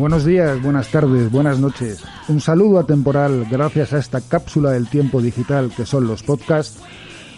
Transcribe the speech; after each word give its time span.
Buenos 0.00 0.24
días, 0.24 0.62
buenas 0.62 0.88
tardes, 0.88 1.30
buenas 1.30 1.58
noches. 1.58 2.02
Un 2.28 2.40
saludo 2.40 2.78
atemporal 2.78 3.46
gracias 3.50 3.92
a 3.92 3.98
esta 3.98 4.22
cápsula 4.22 4.70
del 4.70 4.88
tiempo 4.88 5.20
digital 5.20 5.70
que 5.76 5.84
son 5.84 6.06
los 6.06 6.22
podcasts. 6.22 6.80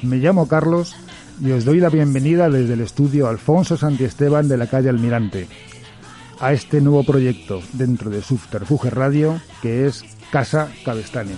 Me 0.02 0.18
llamo 0.18 0.46
Carlos 0.46 0.94
y 1.40 1.50
os 1.50 1.64
doy 1.64 1.80
la 1.80 1.88
bienvenida 1.88 2.48
desde 2.48 2.74
el 2.74 2.80
estudio 2.82 3.26
Alfonso 3.26 3.76
Santiesteban 3.76 4.46
de 4.46 4.58
la 4.58 4.68
calle 4.68 4.90
Almirante 4.90 5.48
a 6.38 6.52
este 6.52 6.80
nuevo 6.80 7.02
proyecto 7.02 7.60
dentro 7.72 8.10
de 8.10 8.22
Subterfuge 8.22 8.90
Radio 8.90 9.40
que 9.60 9.86
es 9.86 10.04
Casa 10.30 10.68
Cabestani. 10.84 11.32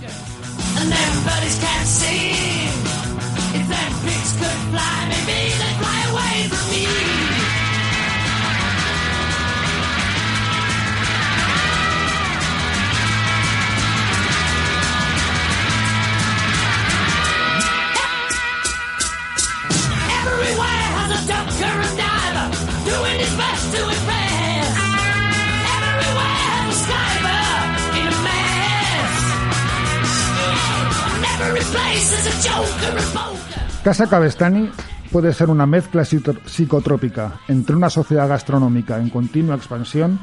Casa 33.83 34.07
Cabestani 34.07 34.69
puede 35.11 35.33
ser 35.33 35.49
una 35.49 35.65
mezcla 35.65 36.03
psicotrópica 36.05 37.39
entre 37.47 37.75
una 37.75 37.89
sociedad 37.89 38.27
gastronómica 38.27 38.97
en 38.97 39.09
continua 39.09 39.55
expansión, 39.55 40.19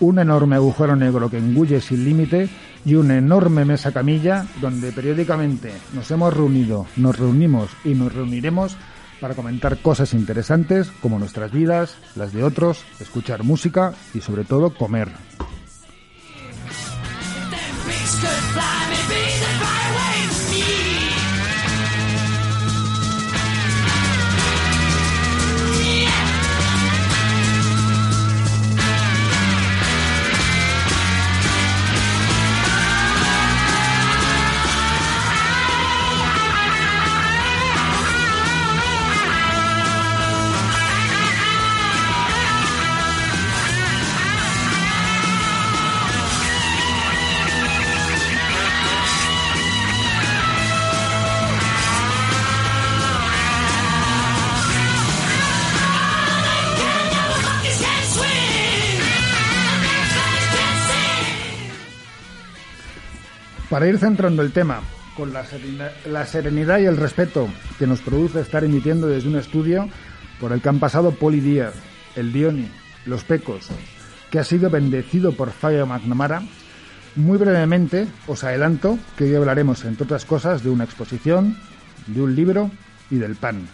un 0.00 0.18
enorme 0.18 0.56
agujero 0.56 0.96
negro 0.96 1.30
que 1.30 1.38
engulle 1.38 1.80
sin 1.80 2.04
límite 2.04 2.48
y 2.84 2.94
una 2.94 3.16
enorme 3.18 3.64
mesa 3.64 3.92
camilla 3.92 4.46
donde 4.60 4.92
periódicamente 4.92 5.72
nos 5.94 6.10
hemos 6.10 6.34
reunido, 6.34 6.86
nos 6.96 7.18
reunimos 7.18 7.70
y 7.84 7.94
nos 7.94 8.12
reuniremos 8.12 8.76
para 9.20 9.34
comentar 9.34 9.78
cosas 9.78 10.14
interesantes 10.14 10.90
como 11.02 11.18
nuestras 11.18 11.52
vidas, 11.52 11.96
las 12.16 12.32
de 12.32 12.42
otros, 12.42 12.84
escuchar 12.98 13.44
música 13.44 13.92
y 14.14 14.20
sobre 14.20 14.44
todo 14.44 14.74
comer. 14.74 15.10
Para 63.80 63.92
ir 63.92 63.98
centrando 63.98 64.42
el 64.42 64.52
tema, 64.52 64.82
con 65.16 65.32
la, 65.32 66.26
serenidad 66.26 66.80
y 66.80 66.84
el 66.84 66.98
respeto 66.98 67.48
que 67.78 67.86
nos 67.86 68.02
produce 68.02 68.42
estar 68.42 68.62
emitiendo 68.62 69.06
desde 69.06 69.30
un 69.30 69.36
estudio 69.36 69.88
por 70.38 70.52
el 70.52 70.60
que 70.60 70.68
han 70.68 70.80
pasado 70.80 71.12
Poli 71.12 71.40
Díaz, 71.40 71.72
el 72.14 72.30
Dioni, 72.30 72.68
los 73.06 73.24
Pecos, 73.24 73.68
que 74.30 74.38
ha 74.38 74.44
sido 74.44 74.68
bendecido 74.68 75.32
por 75.32 75.50
Fabio 75.50 75.86
McNamara, 75.86 76.42
muy 77.16 77.38
brevemente 77.38 78.06
os 78.26 78.44
adelanto 78.44 78.98
que 79.16 79.24
hoy 79.24 79.34
hablaremos, 79.34 79.82
entre 79.86 80.04
otras 80.04 80.26
cosas, 80.26 80.62
de 80.62 80.68
una 80.68 80.84
exposición, 80.84 81.56
de 82.06 82.20
un 82.20 82.36
libro 82.36 82.70
y 83.10 83.16
del 83.16 83.34
pan. 83.34 83.66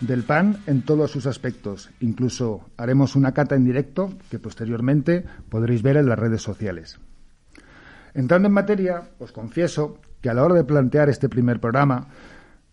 Del 0.00 0.24
pan 0.24 0.58
en 0.66 0.82
todos 0.82 1.12
sus 1.12 1.26
aspectos. 1.26 1.90
Incluso 2.00 2.68
haremos 2.76 3.14
una 3.14 3.30
cata 3.30 3.54
en 3.54 3.64
directo 3.64 4.12
que 4.28 4.40
posteriormente 4.40 5.24
podréis 5.48 5.82
ver 5.82 5.98
en 5.98 6.08
las 6.08 6.18
redes 6.18 6.42
sociales. 6.42 6.98
Entrando 8.14 8.48
en 8.48 8.54
materia, 8.54 9.02
os 9.18 9.32
confieso 9.32 9.98
que 10.20 10.28
a 10.28 10.34
la 10.34 10.44
hora 10.44 10.54
de 10.54 10.64
plantear 10.64 11.08
este 11.08 11.28
primer 11.28 11.60
programa 11.60 12.08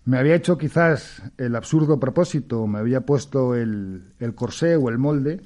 me 0.06 0.18
había 0.18 0.36
hecho 0.36 0.58
quizás 0.58 1.22
el 1.38 1.56
absurdo 1.56 2.00
propósito, 2.00 2.66
me 2.68 2.80
había 2.80 3.02
puesto 3.02 3.56
el, 3.56 4.04
corsé 4.36 4.76
o 4.76 4.90
el 4.90 4.98
molde 4.98 5.42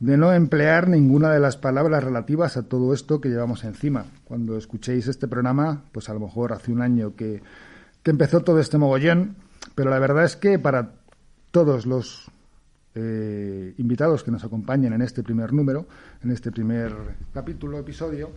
de 0.00 0.16
no 0.16 0.32
emplear 0.32 0.88
ninguna 0.88 1.30
de 1.30 1.40
las 1.40 1.56
palabras 1.56 2.04
relativas 2.04 2.56
a 2.56 2.62
todo 2.62 2.94
esto 2.94 3.20
que 3.20 3.28
llevamos 3.28 3.64
encima. 3.64 4.06
Cuando 4.24 4.56
escuchéis 4.56 5.08
este 5.08 5.26
programa, 5.26 5.82
pues 5.92 6.08
a 6.08 6.14
lo 6.14 6.20
mejor 6.20 6.52
hace 6.52 6.72
un 6.72 6.82
año 6.82 7.16
que, 7.16 7.42
que 8.02 8.10
empezó 8.10 8.40
todo 8.40 8.60
este 8.60 8.78
mogollón, 8.78 9.36
pero 9.74 9.90
la 9.90 9.98
verdad 9.98 10.24
es 10.24 10.36
que 10.36 10.58
para 10.58 10.92
todos 11.50 11.84
los 11.84 12.30
eh, 12.94 13.74
invitados 13.76 14.24
que 14.24 14.30
nos 14.30 14.42
acompañan 14.42 14.92
en 14.92 15.02
este 15.02 15.22
primer 15.22 15.52
número, 15.52 15.86
en 16.24 16.30
este 16.30 16.50
primer 16.50 16.92
capítulo, 17.32 17.78
episodio, 17.78 18.30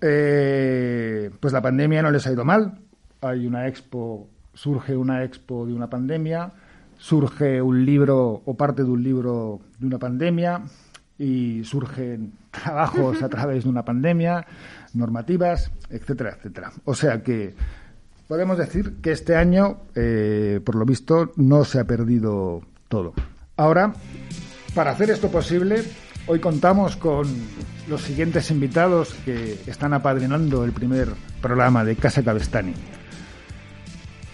eh, 0.00 1.30
pues 1.40 1.52
la 1.52 1.62
pandemia 1.62 2.02
no 2.02 2.10
les 2.10 2.26
ha 2.26 2.32
ido 2.32 2.44
mal. 2.44 2.78
Hay 3.20 3.46
una 3.46 3.66
expo, 3.66 4.28
surge 4.52 4.96
una 4.96 5.24
expo 5.24 5.66
de 5.66 5.72
una 5.72 5.88
pandemia, 5.88 6.52
surge 6.98 7.60
un 7.60 7.84
libro 7.84 8.42
o 8.44 8.54
parte 8.54 8.82
de 8.82 8.90
un 8.90 9.02
libro 9.02 9.60
de 9.78 9.86
una 9.86 9.98
pandemia 9.98 10.62
y 11.18 11.62
surgen 11.64 12.32
trabajos 12.50 13.22
a 13.22 13.28
través 13.28 13.64
de 13.64 13.70
una 13.70 13.84
pandemia, 13.84 14.46
normativas, 14.94 15.70
etcétera, 15.90 16.36
etcétera. 16.36 16.72
O 16.84 16.94
sea 16.94 17.22
que 17.22 17.54
podemos 18.28 18.58
decir 18.58 18.96
que 19.02 19.12
este 19.12 19.36
año, 19.36 19.78
eh, 19.94 20.60
por 20.64 20.74
lo 20.74 20.84
visto, 20.84 21.32
no 21.36 21.64
se 21.64 21.80
ha 21.80 21.84
perdido 21.84 22.62
todo. 22.88 23.14
Ahora, 23.56 23.94
para 24.74 24.90
hacer 24.90 25.10
esto 25.10 25.28
posible, 25.28 25.82
hoy 26.26 26.40
contamos 26.40 26.96
con 26.96 27.26
los 27.88 28.02
siguientes 28.02 28.50
invitados 28.50 29.14
que 29.24 29.58
están 29.66 29.92
apadrinando 29.92 30.64
el 30.64 30.72
primer 30.72 31.08
programa 31.40 31.84
de 31.84 31.96
Casa 31.96 32.22
Cabestani. 32.22 32.74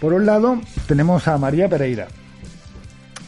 Por 0.00 0.12
un 0.12 0.24
lado, 0.24 0.60
tenemos 0.86 1.28
a 1.28 1.36
María 1.36 1.68
Pereira, 1.68 2.08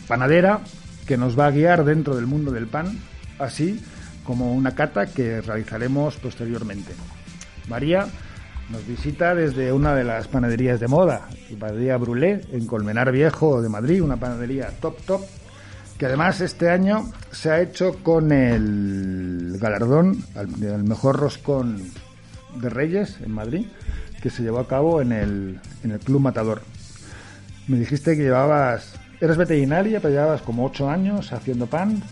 panadera 0.07 0.61
que 1.07 1.17
nos 1.17 1.39
va 1.39 1.47
a 1.47 1.51
guiar 1.51 1.85
dentro 1.85 2.15
del 2.15 2.27
mundo 2.27 2.53
del 2.53 2.67
pan, 2.67 2.99
así 3.39 3.83
como 4.25 4.53
una 4.53 4.75
cata 4.75 5.07
que 5.07 5.41
realizaremos 5.41 6.17
posteriormente. 6.17 6.93
María 7.69 8.07
nos 8.71 8.87
visita 8.87 9.35
desde 9.35 9.73
una 9.73 9.95
de 9.95 10.05
las 10.05 10.29
panaderías 10.29 10.79
de 10.81 10.89
moda, 10.89 11.29
la 11.51 11.59
panadería 11.59 11.97
Brulé, 11.97 12.41
en 12.53 12.67
Colmenar 12.67 13.11
Viejo 13.11 13.61
de 13.61 13.69
Madrid, 13.69 14.03
una 14.03 14.17
panadería 14.17 14.71
top 14.81 14.97
top, 15.03 15.23
que 16.03 16.07
además 16.07 16.41
este 16.41 16.69
año 16.69 17.13
se 17.31 17.49
ha 17.53 17.61
hecho 17.61 18.03
con 18.03 18.33
el 18.33 19.57
galardón 19.61 20.25
al 20.35 20.83
mejor 20.83 21.15
roscón 21.15 21.81
de 22.57 22.69
Reyes 22.69 23.19
en 23.21 23.31
Madrid, 23.31 23.69
que 24.21 24.29
se 24.29 24.43
llevó 24.43 24.59
a 24.59 24.67
cabo 24.67 25.01
en 25.01 25.13
el, 25.13 25.61
en 25.85 25.93
el 25.93 26.01
Club 26.01 26.21
Matador. 26.21 26.63
Me 27.69 27.79
dijiste 27.79 28.17
que 28.17 28.25
llevabas, 28.25 28.97
eres 29.21 29.37
veterinaria, 29.37 30.01
pero 30.01 30.13
llevabas 30.13 30.43
como 30.43 30.65
ocho 30.67 30.91
años 30.91 31.33
haciendo 31.33 31.69
pan, 31.69 32.03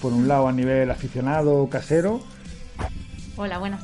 por 0.00 0.12
un 0.12 0.28
lado 0.28 0.46
a 0.46 0.52
nivel 0.52 0.88
aficionado, 0.88 1.68
casero, 1.68 2.20
Hola, 3.36 3.58
buenas. 3.58 3.80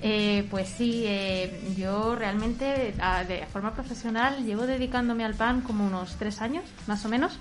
Eh, 0.00 0.48
pues 0.50 0.70
sí, 0.70 1.02
eh, 1.04 1.74
yo 1.76 2.16
realmente 2.16 2.94
a- 2.98 3.24
de 3.24 3.44
forma 3.52 3.74
profesional 3.74 4.42
llevo 4.46 4.66
dedicándome 4.66 5.26
al 5.26 5.34
pan 5.34 5.60
como 5.60 5.86
unos 5.86 6.16
tres 6.18 6.40
años, 6.40 6.64
más 6.86 7.04
o 7.04 7.10
menos, 7.10 7.38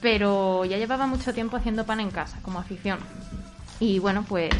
pero 0.00 0.64
ya 0.64 0.76
llevaba 0.78 1.06
mucho 1.06 1.32
tiempo 1.32 1.56
haciendo 1.56 1.84
pan 1.86 2.00
en 2.00 2.10
casa, 2.10 2.38
como 2.42 2.58
afición. 2.58 2.98
Y 3.78 3.98
bueno, 3.98 4.24
pues 4.28 4.50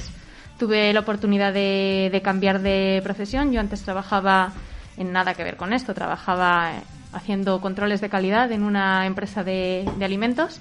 tuve 0.59 0.93
la 0.93 1.01
oportunidad 1.01 1.53
de, 1.53 2.09
de 2.13 2.23
cambiar 2.23 2.61
de 2.61 3.01
profesión. 3.03 3.53
Yo 3.53 3.61
antes 3.61 3.83
trabajaba 3.83 4.53
en 4.97 5.13
nada 5.13 5.35
que 5.35 5.45
ver 5.45 5.57
con 5.57 5.73
esto, 5.73 5.95
trabajaba 5.95 6.73
eh, 6.77 6.81
haciendo 7.13 7.61
controles 7.61 8.01
de 8.01 8.09
calidad 8.11 8.53
en 8.53 8.63
una 8.63 9.07
empresa 9.07 9.43
de, 9.45 9.89
de 9.99 10.05
alimentos 10.05 10.61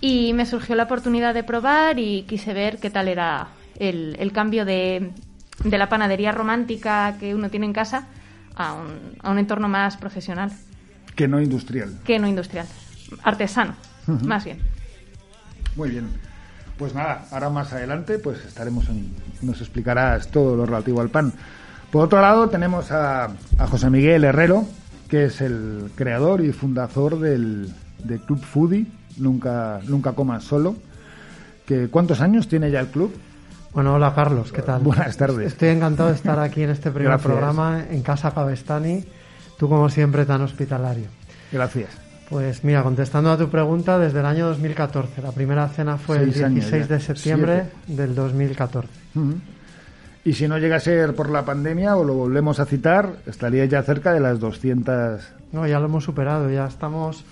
y 0.00 0.32
me 0.32 0.46
surgió 0.46 0.74
la 0.76 0.84
oportunidad 0.84 1.34
de 1.34 1.44
probar 1.44 1.98
y 1.98 2.22
quise 2.22 2.54
ver 2.54 2.78
qué 2.78 2.88
tal 2.90 3.08
era 3.08 3.48
el, 3.78 4.16
el 4.18 4.32
cambio 4.32 4.64
de, 4.64 5.10
de 5.62 5.78
la 5.78 5.88
panadería 5.90 6.32
romántica 6.32 7.16
que 7.20 7.34
uno 7.34 7.50
tiene 7.50 7.66
en 7.66 7.72
casa 7.74 8.06
a 8.56 8.72
un, 8.72 9.12
a 9.22 9.30
un 9.30 9.38
entorno 9.38 9.68
más 9.68 9.96
profesional 9.98 10.50
Que 11.14 11.28
no 11.28 11.40
industrial. 11.40 11.98
que 12.04 12.18
no 12.18 12.26
industrial, 12.26 12.66
artesano, 13.22 13.74
más 14.24 14.44
bien. 14.44 14.58
Muy 15.76 15.90
bien. 15.90 16.08
Pues 16.78 16.94
nada, 16.94 17.26
ahora 17.30 17.50
más 17.50 17.72
adelante 17.72 18.18
pues 18.18 18.44
estaremos 18.44 18.88
en, 18.88 19.12
nos 19.42 19.60
explicarás 19.60 20.28
todo 20.28 20.56
lo 20.56 20.64
relativo 20.66 21.00
al 21.00 21.10
pan. 21.10 21.32
Por 21.90 22.04
otro 22.04 22.20
lado 22.20 22.48
tenemos 22.48 22.90
a, 22.90 23.24
a 23.58 23.66
José 23.66 23.90
Miguel 23.90 24.24
Herrero, 24.24 24.64
que 25.08 25.24
es 25.26 25.40
el 25.40 25.90
creador 25.94 26.40
y 26.40 26.52
fundador 26.52 27.18
del, 27.18 27.68
del 28.04 28.20
Club 28.20 28.40
Foodie, 28.42 28.86
Nunca, 29.18 29.80
Nunca 29.86 30.12
Comas 30.12 30.44
Solo. 30.44 30.76
Que, 31.66 31.88
¿Cuántos 31.88 32.20
años 32.20 32.48
tiene 32.48 32.70
ya 32.70 32.80
el 32.80 32.86
club? 32.88 33.14
Bueno, 33.72 33.94
hola 33.94 34.12
Carlos, 34.14 34.50
¿qué 34.50 34.62
tal? 34.62 34.82
Buenas 34.82 35.16
tardes. 35.16 35.48
Estoy 35.48 35.68
encantado 35.68 36.08
de 36.08 36.16
estar 36.16 36.38
aquí 36.40 36.62
en 36.62 36.70
este 36.70 36.90
primer 36.90 37.08
Gracias. 37.12 37.26
programa 37.26 37.84
en 37.88 38.02
Casa 38.02 38.32
Pavestani. 38.32 39.04
Tú, 39.58 39.68
como 39.68 39.88
siempre, 39.88 40.24
tan 40.24 40.40
hospitalario. 40.42 41.06
Gracias. 41.52 41.90
Pues 42.30 42.62
mira, 42.62 42.82
contestando 42.84 43.32
a 43.32 43.36
tu 43.36 43.48
pregunta, 43.50 43.98
desde 43.98 44.20
el 44.20 44.26
año 44.26 44.46
2014. 44.48 45.20
La 45.20 45.32
primera 45.32 45.68
cena 45.68 45.98
fue 45.98 46.18
el 46.18 46.32
Seis 46.32 46.44
años 46.44 46.54
16 46.70 46.88
ya. 46.88 46.94
de 46.94 47.00
septiembre 47.02 47.64
Siete. 47.86 48.02
del 48.02 48.14
2014. 48.14 48.88
Ujú. 49.16 49.34
Y 50.24 50.32
si 50.34 50.46
no 50.46 50.58
llega 50.58 50.76
a 50.76 50.80
ser 50.80 51.14
por 51.14 51.28
la 51.30 51.44
pandemia 51.44 51.96
o 51.96 52.04
lo 52.04 52.14
volvemos 52.14 52.60
a 52.60 52.66
citar, 52.66 53.14
estaría 53.26 53.64
ya 53.64 53.82
cerca 53.82 54.12
de 54.12 54.20
las 54.20 54.38
200 54.38 55.22
No, 55.52 55.66
ya 55.66 55.80
lo 55.80 55.86
hemos 55.86 56.04
superado, 56.04 56.48
ya 56.50 56.66
estamos 56.66 57.24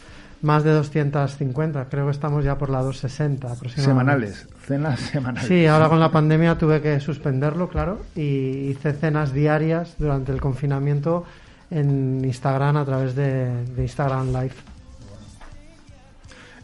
más 0.43 0.65
de 0.65 0.73
250. 0.73 1.85
Creo 1.91 2.07
que 2.07 2.11
estamos 2.13 2.45
ya 2.45 2.57
por 2.59 2.71
la 2.71 2.79
260 2.81 3.53
aproximadamente. 3.53 4.27
semanales, 4.33 4.49
cenas 4.67 5.01
semanales. 5.01 5.49
Sí, 5.49 5.67
ahora 5.67 5.89
con 5.89 6.01
la 6.01 6.11
pandemia 6.11 6.57
tuve 6.59 6.81
que 6.81 6.99
suspenderlo, 6.99 7.69
claro, 7.69 8.01
y 8.17 8.71
hice 8.71 8.93
cenas 8.95 9.33
diarias 9.33 9.95
durante 9.99 10.33
el 10.33 10.41
confinamiento 10.41 11.25
en 11.71 12.25
Instagram 12.25 12.79
a 12.79 12.85
través 12.85 13.15
de, 13.15 13.65
de 13.65 13.83
Instagram 13.83 14.29
Live. 14.29 14.55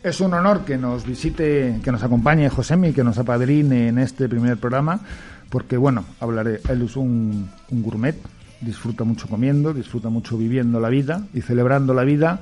Es 0.04 0.20
un 0.20 0.34
honor 0.34 0.66
que 0.66 0.76
nos 0.76 1.06
visite, 1.06 1.80
que 1.82 1.90
nos 1.90 2.02
acompañe 2.02 2.50
Josemi, 2.50 2.92
que 2.92 3.02
nos 3.02 3.16
apadrine 3.16 3.88
en 3.88 3.96
este 3.96 4.28
primer 4.28 4.58
programa, 4.58 5.00
porque 5.48 5.78
bueno, 5.78 6.04
hablaré, 6.20 6.60
él 6.68 6.82
es 6.82 6.94
un, 6.94 7.48
un 7.70 7.82
gourmet, 7.82 8.14
disfruta 8.60 9.04
mucho 9.04 9.28
comiendo, 9.28 9.72
disfruta 9.72 10.10
mucho 10.10 10.36
viviendo 10.36 10.78
la 10.78 10.90
vida 10.90 11.22
y 11.32 11.40
celebrando 11.40 11.94
la 11.94 12.04
vida. 12.04 12.38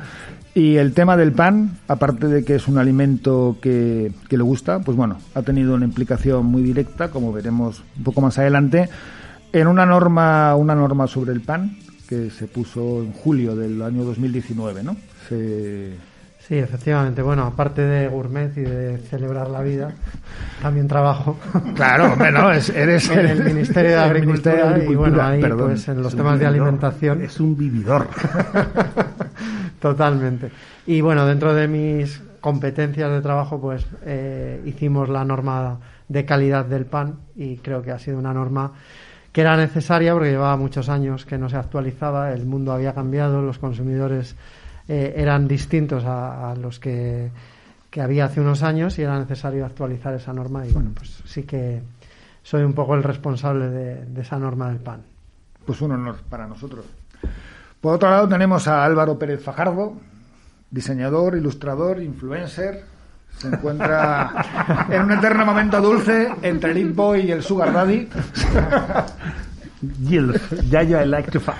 Y 0.56 0.75
el 0.75 0.93
tema 0.93 1.17
del 1.17 1.31
pan, 1.31 1.79
aparte 1.87 2.26
de 2.26 2.44
que 2.44 2.56
es 2.56 2.67
un 2.67 2.79
alimento 2.79 3.56
que, 3.62 4.11
que 4.29 4.37
le 4.37 4.43
gusta, 4.43 4.81
pues 4.81 4.97
bueno, 4.97 5.19
ha 5.37 5.43
tenido 5.43 5.76
una 5.76 5.85
implicación 5.85 6.44
muy 6.47 6.62
directa, 6.62 7.12
como 7.12 7.32
veremos 7.32 7.85
un 7.97 8.03
poco 8.03 8.20
más 8.20 8.41
adelante, 8.41 8.88
en 9.53 9.69
una 9.69 9.87
norma, 9.87 10.56
una 10.56 10.75
norma 10.75 11.06
sobre 11.06 11.32
el 11.32 11.43
pan 11.43 11.79
que 12.08 12.29
se 12.31 12.49
puso 12.49 13.05
en 13.05 13.12
julio 13.12 13.55
del 13.55 13.81
año 13.82 14.03
2019, 14.03 14.82
¿no? 14.82 14.97
Se, 15.29 15.93
Sí, 16.53 16.59
efectivamente. 16.59 17.23
Bueno, 17.23 17.45
aparte 17.45 17.81
de 17.81 18.09
gourmet 18.09 18.55
y 18.59 18.61
de 18.61 18.99
celebrar 18.99 19.49
la 19.49 19.63
vida, 19.63 19.91
también 20.61 20.87
trabajo 20.87 21.39
Claro, 21.75 22.15
bueno, 22.19 22.53
es- 22.53 22.69
eres 22.69 23.09
en 23.09 23.21
el 23.25 23.43
Ministerio 23.43 23.93
de 23.93 23.97
Agricultura, 23.97 24.53
Ministerio 24.57 24.87
de 24.87 24.93
y 24.93 24.95
bueno, 24.97 25.23
ahí 25.23 25.41
perdón. 25.41 25.69
pues 25.69 25.89
en 25.89 26.03
los 26.03 26.15
temas 26.15 26.39
de 26.39 26.45
alimentación. 26.45 27.23
Es 27.23 27.41
un 27.41 27.57
vividor. 27.57 28.07
Totalmente. 29.81 30.51
Y 30.87 31.01
bueno, 31.01 31.25
dentro 31.25 31.55
de 31.55 31.69
mis 31.69 32.21
competencias 32.43 33.11
de 33.11 33.23
trabajo, 33.23 33.59
pues 33.59 33.87
eh, 34.05 34.61
hicimos 34.67 35.09
la 35.09 35.25
norma 35.25 35.79
de 36.09 36.27
calidad 36.27 36.67
del 36.67 36.85
pan 36.85 37.15
y 37.35 37.57
creo 37.57 37.81
que 37.81 37.93
ha 37.93 37.99
sido 37.99 38.19
una 38.19 38.35
norma 38.35 38.73
que 39.33 39.41
era 39.41 39.57
necesaria 39.57 40.13
porque 40.13 40.29
llevaba 40.33 40.59
muchos 40.59 40.91
años 40.91 41.25
que 41.25 41.39
no 41.39 41.49
se 41.49 41.57
actualizaba, 41.57 42.31
el 42.35 42.45
mundo 42.45 42.73
había 42.73 42.93
cambiado, 42.93 43.41
los 43.41 43.59
consumidores 43.59 44.37
eh, 44.88 45.14
eran 45.17 45.46
distintos 45.49 46.05
a, 46.05 46.50
a 46.50 46.56
los 46.56 46.79
que, 46.79 47.31
que 47.90 48.00
había 48.00 48.25
hace 48.25 48.40
unos 48.40 48.62
años 48.62 48.99
y 48.99 49.02
era 49.02 49.19
necesario 49.19 49.67
actualizar 49.67 50.14
esa 50.14 50.32
norma 50.32 50.67
y 50.67 50.73
bueno, 50.73 50.93
pues 50.94 51.23
sí 51.26 51.43
que 51.43 51.82
soy 52.43 52.62
un 52.62 52.73
poco 52.73 52.94
el 52.94 53.02
responsable 53.02 53.69
de, 53.69 54.05
de 54.06 54.20
esa 54.23 54.38
norma 54.38 54.69
del 54.69 54.79
pan. 54.79 55.02
Pues 55.64 55.81
un 55.81 55.93
honor 55.93 56.17
para 56.29 56.46
nosotros. 56.46 56.84
Por 57.81 57.94
otro 57.94 58.11
lado 58.11 58.29
tenemos 58.29 58.67
a 58.69 58.84
Álvaro 58.84 59.19
Pérez 59.19 59.43
Fajardo, 59.43 59.94
diseñador, 60.70 61.37
ilustrador, 61.37 62.00
influencer. 62.02 62.84
Se 63.37 63.49
encuentra 63.49 64.87
en 64.90 65.02
un 65.02 65.12
eterno 65.12 65.44
momento 65.44 65.81
dulce 65.81 66.29
entre 66.43 66.73
el 66.73 66.93
Boy 66.93 67.23
y 67.23 67.32
el 67.32 67.43
Sugar 67.43 67.73
Daddy. 67.73 68.08
Gilf, 70.06 70.52
Yaya 70.70 71.02
I 71.02 71.06
like 71.08 71.31
to 71.31 71.40
fuck. 71.40 71.56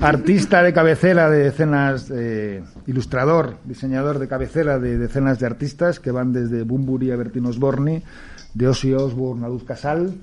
Artista 0.00 0.62
de 0.62 0.72
cabecera 0.72 1.30
de 1.30 1.44
decenas, 1.44 2.10
eh, 2.14 2.62
ilustrador, 2.86 3.56
diseñador 3.64 4.18
de 4.18 4.28
cabecera 4.28 4.78
de 4.78 4.98
decenas 4.98 5.38
de 5.38 5.46
artistas 5.46 6.00
que 6.00 6.10
van 6.10 6.32
desde 6.32 6.62
Bumburi 6.64 7.10
a 7.12 7.16
Bertino 7.16 7.48
Osborne, 7.50 8.02
de 8.54 8.68
Ozzy 8.68 8.92
Osbourne 8.94 9.46
a 9.46 9.48
Luz 9.48 9.64
Casal, 9.64 10.14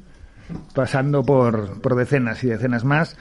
pasando 0.74 1.24
por, 1.24 1.81
por 1.81 1.95
decenas 1.95 2.44
y 2.44 2.48
decenas 2.48 2.83
más. 2.83 3.15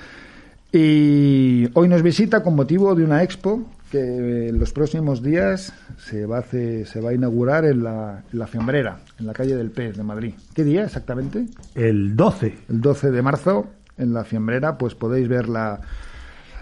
Y 0.72 1.68
hoy 1.74 1.86
nos 1.88 2.02
visita 2.02 2.42
con 2.42 2.56
motivo 2.56 2.94
de 2.94 3.04
una 3.04 3.22
expo 3.22 3.68
que 3.90 4.48
en 4.48 4.58
los 4.58 4.72
próximos 4.72 5.22
días 5.22 5.72
se 5.98 6.24
va 6.24 6.38
a, 6.38 6.40
hacer- 6.40 6.86
se 6.86 7.00
va 7.00 7.10
a 7.10 7.14
inaugurar 7.14 7.66
en 7.66 7.84
la, 7.84 8.22
en 8.32 8.38
la 8.38 8.46
Fiambrera, 8.46 9.00
en 9.20 9.26
la 9.26 9.34
calle 9.34 9.54
del 9.54 9.70
Pez 9.70 9.96
de 9.98 10.02
Madrid. 10.02 10.32
¿Qué 10.54 10.64
día 10.64 10.84
exactamente? 10.84 11.44
El 11.74 12.16
12. 12.16 12.54
el 12.70 12.80
12 12.80 13.10
de 13.10 13.22
marzo 13.22 13.66
en 13.98 14.14
la 14.14 14.24
Fiambrera, 14.24 14.78
pues 14.78 14.94
podéis 14.94 15.28
ver 15.28 15.46
la, 15.50 15.78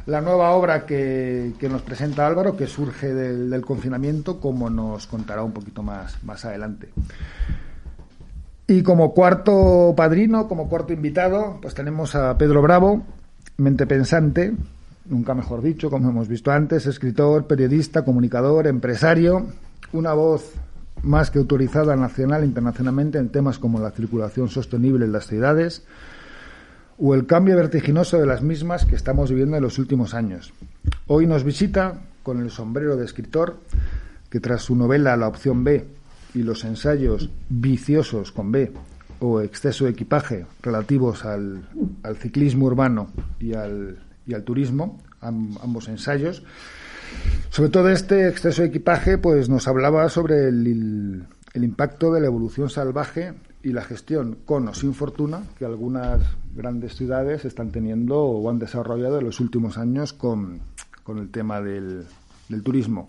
la 0.06 0.20
nueva 0.20 0.50
obra 0.50 0.86
que, 0.86 1.52
que 1.58 1.68
nos 1.68 1.82
presenta 1.82 2.26
Álvaro, 2.26 2.56
que 2.56 2.66
surge 2.66 3.12
del, 3.14 3.64
confinamiento, 3.64 4.40
como 4.40 4.70
nos 4.70 5.06
contará 5.06 5.42
un 5.42 5.52
poquito 5.52 5.82
más, 5.82 6.22
más 6.24 6.44
adelante. 6.44 6.88
Y 8.66 8.82
como 8.82 9.12
cuarto 9.12 9.94
padrino, 9.96 10.48
como 10.48 10.68
cuarto 10.68 10.92
invitado, 10.92 11.58
pues 11.60 11.74
tenemos 11.74 12.14
a 12.14 12.38
Pedro 12.38 12.62
Bravo, 12.62 13.04
mente 13.56 13.86
pensante, 13.86 14.54
nunca 15.06 15.34
mejor 15.34 15.60
dicho, 15.62 15.90
como 15.90 16.10
hemos 16.10 16.28
visto 16.28 16.52
antes, 16.52 16.86
escritor, 16.86 17.46
periodista, 17.46 18.04
comunicador, 18.04 18.66
empresario, 18.66 19.46
una 19.92 20.12
voz 20.12 20.52
más 21.02 21.30
que 21.30 21.38
autorizada 21.38 21.96
nacional 21.96 22.42
e 22.42 22.46
internacionalmente 22.46 23.18
en 23.18 23.30
temas 23.30 23.58
como 23.58 23.80
la 23.80 23.90
circulación 23.90 24.48
sostenible 24.48 25.04
en 25.04 25.12
las 25.12 25.26
ciudades 25.26 25.84
o 27.00 27.14
el 27.14 27.26
cambio 27.26 27.56
vertiginoso 27.56 28.18
de 28.18 28.26
las 28.26 28.42
mismas 28.42 28.84
que 28.84 28.94
estamos 28.94 29.30
viviendo 29.30 29.56
en 29.56 29.62
los 29.62 29.78
últimos 29.78 30.12
años. 30.14 30.52
Hoy 31.06 31.26
nos 31.26 31.44
visita 31.44 32.00
con 32.22 32.40
el 32.42 32.50
sombrero 32.50 32.96
de 32.96 33.04
escritor 33.06 33.58
que 34.28 34.38
tras 34.40 34.62
su 34.62 34.76
novela 34.76 35.16
La 35.16 35.26
opción 35.28 35.64
B 35.64 35.86
y 36.34 36.42
los 36.42 36.64
ensayos 36.64 37.30
viciosos 37.48 38.32
con 38.32 38.52
B 38.52 38.70
o 39.18 39.40
exceso 39.40 39.84
de 39.86 39.90
equipaje 39.90 40.46
relativos 40.62 41.24
al, 41.24 41.68
al 42.02 42.16
ciclismo 42.16 42.66
urbano 42.66 43.10
y 43.40 43.54
al, 43.54 43.98
y 44.26 44.34
al 44.34 44.44
turismo, 44.44 45.00
am- 45.20 45.56
ambos 45.62 45.88
ensayos, 45.88 46.42
sobre 47.50 47.70
todo 47.70 47.88
este 47.88 48.28
exceso 48.28 48.62
de 48.62 48.68
equipaje, 48.68 49.18
pues 49.18 49.48
nos 49.48 49.66
hablaba 49.66 50.08
sobre 50.08 50.48
el, 50.48 51.24
el 51.54 51.64
impacto 51.64 52.12
de 52.12 52.20
la 52.20 52.26
evolución 52.26 52.70
salvaje 52.70 53.32
y 53.62 53.72
la 53.72 53.82
gestión 53.82 54.38
con 54.44 54.68
o 54.68 54.74
sin 54.74 54.94
fortuna 54.94 55.42
que 55.58 55.64
algunas 55.64 56.20
grandes 56.54 56.94
ciudades 56.94 57.44
están 57.44 57.70
teniendo 57.70 58.22
o 58.22 58.48
han 58.50 58.58
desarrollado 58.58 59.18
en 59.18 59.26
los 59.26 59.40
últimos 59.40 59.78
años 59.78 60.12
con, 60.12 60.60
con 61.04 61.18
el 61.18 61.30
tema 61.30 61.60
del, 61.60 62.04
del 62.48 62.62
turismo. 62.62 63.08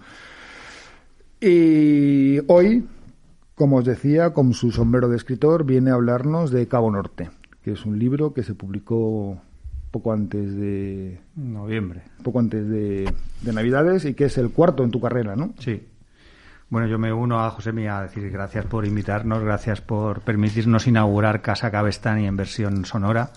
Y 1.40 2.40
hoy, 2.48 2.86
como 3.56 3.78
os 3.78 3.86
decía, 3.86 4.34
con 4.34 4.54
su 4.54 4.72
sombrero 4.72 5.10
de 5.10 5.18
escritor, 5.18 5.66
viene 5.66 5.92
a 5.92 5.96
hablarnos 5.96 6.52
de 6.52 6.68
Cabo 6.68 6.92
Norte, 6.92 7.30
que 7.64 7.72
es 7.72 7.86
un 7.86 7.98
libro 7.98 8.34
que 8.34 8.44
se 8.44 8.54
publicó 8.54 9.42
poco 9.90 10.14
antes 10.14 10.56
de 10.56 11.20
Noviembre. 11.36 12.04
poco 12.24 12.40
antes 12.40 12.68
de, 12.68 13.12
de 13.42 13.54
Navidades 13.54 14.06
y 14.06 14.14
que 14.14 14.26
es 14.26 14.38
el 14.38 14.52
cuarto 14.52 14.84
en 14.84 14.92
tu 14.92 15.02
carrera, 15.02 15.36
¿no? 15.36 15.54
Sí. 15.60 15.82
Bueno, 16.72 16.88
yo 16.88 16.98
me 16.98 17.12
uno 17.12 17.44
a 17.44 17.50
José 17.50 17.74
Mía 17.74 18.00
a 18.00 18.04
decir 18.04 18.32
gracias 18.32 18.66
por 18.66 18.86
invitarnos, 18.86 19.44
gracias 19.44 19.82
por 19.82 20.22
permitirnos 20.22 20.88
inaugurar 20.88 21.42
Casa 21.42 21.70
Cabestani 21.70 22.26
en 22.26 22.38
versión 22.38 22.86
sonora, 22.86 23.32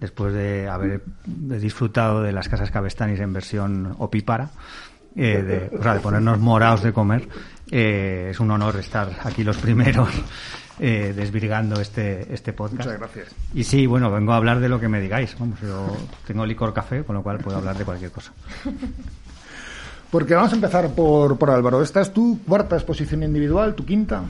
después 0.00 0.34
de 0.34 0.68
haber 0.68 1.04
disfrutado 1.24 2.22
de 2.22 2.32
las 2.32 2.48
Casas 2.48 2.72
Cabestanis 2.72 3.20
en 3.20 3.32
versión 3.32 3.94
opípara, 4.00 4.50
eh, 5.14 5.70
de, 5.70 5.78
o 5.78 5.80
sea, 5.80 5.94
de 5.94 6.00
ponernos 6.00 6.40
morados 6.40 6.82
de 6.82 6.92
comer. 6.92 7.28
Eh, 7.70 8.30
es 8.32 8.40
un 8.40 8.50
honor 8.50 8.74
estar 8.80 9.10
aquí 9.22 9.44
los 9.44 9.58
primeros 9.58 10.08
eh, 10.80 11.12
desvirgando 11.14 11.80
este, 11.80 12.34
este 12.34 12.52
podcast. 12.52 12.84
Muchas 12.84 12.98
gracias. 12.98 13.36
Y 13.54 13.62
sí, 13.62 13.86
bueno, 13.86 14.10
vengo 14.10 14.32
a 14.32 14.38
hablar 14.38 14.58
de 14.58 14.68
lo 14.68 14.80
que 14.80 14.88
me 14.88 15.00
digáis. 15.00 15.38
Vamos, 15.38 15.60
yo 15.60 15.96
tengo 16.26 16.44
licor 16.44 16.74
café, 16.74 17.04
con 17.04 17.14
lo 17.14 17.22
cual 17.22 17.38
puedo 17.38 17.58
hablar 17.58 17.78
de 17.78 17.84
cualquier 17.84 18.10
cosa. 18.10 18.32
Porque 20.10 20.34
vamos 20.34 20.52
a 20.52 20.56
empezar 20.56 20.88
por, 20.94 21.36
por 21.38 21.50
Álvaro. 21.50 21.82
Esta 21.82 22.00
es 22.00 22.12
tu 22.12 22.38
cuarta 22.46 22.76
exposición 22.76 23.22
individual, 23.22 23.74
tu 23.74 23.84
quinta. 23.84 24.22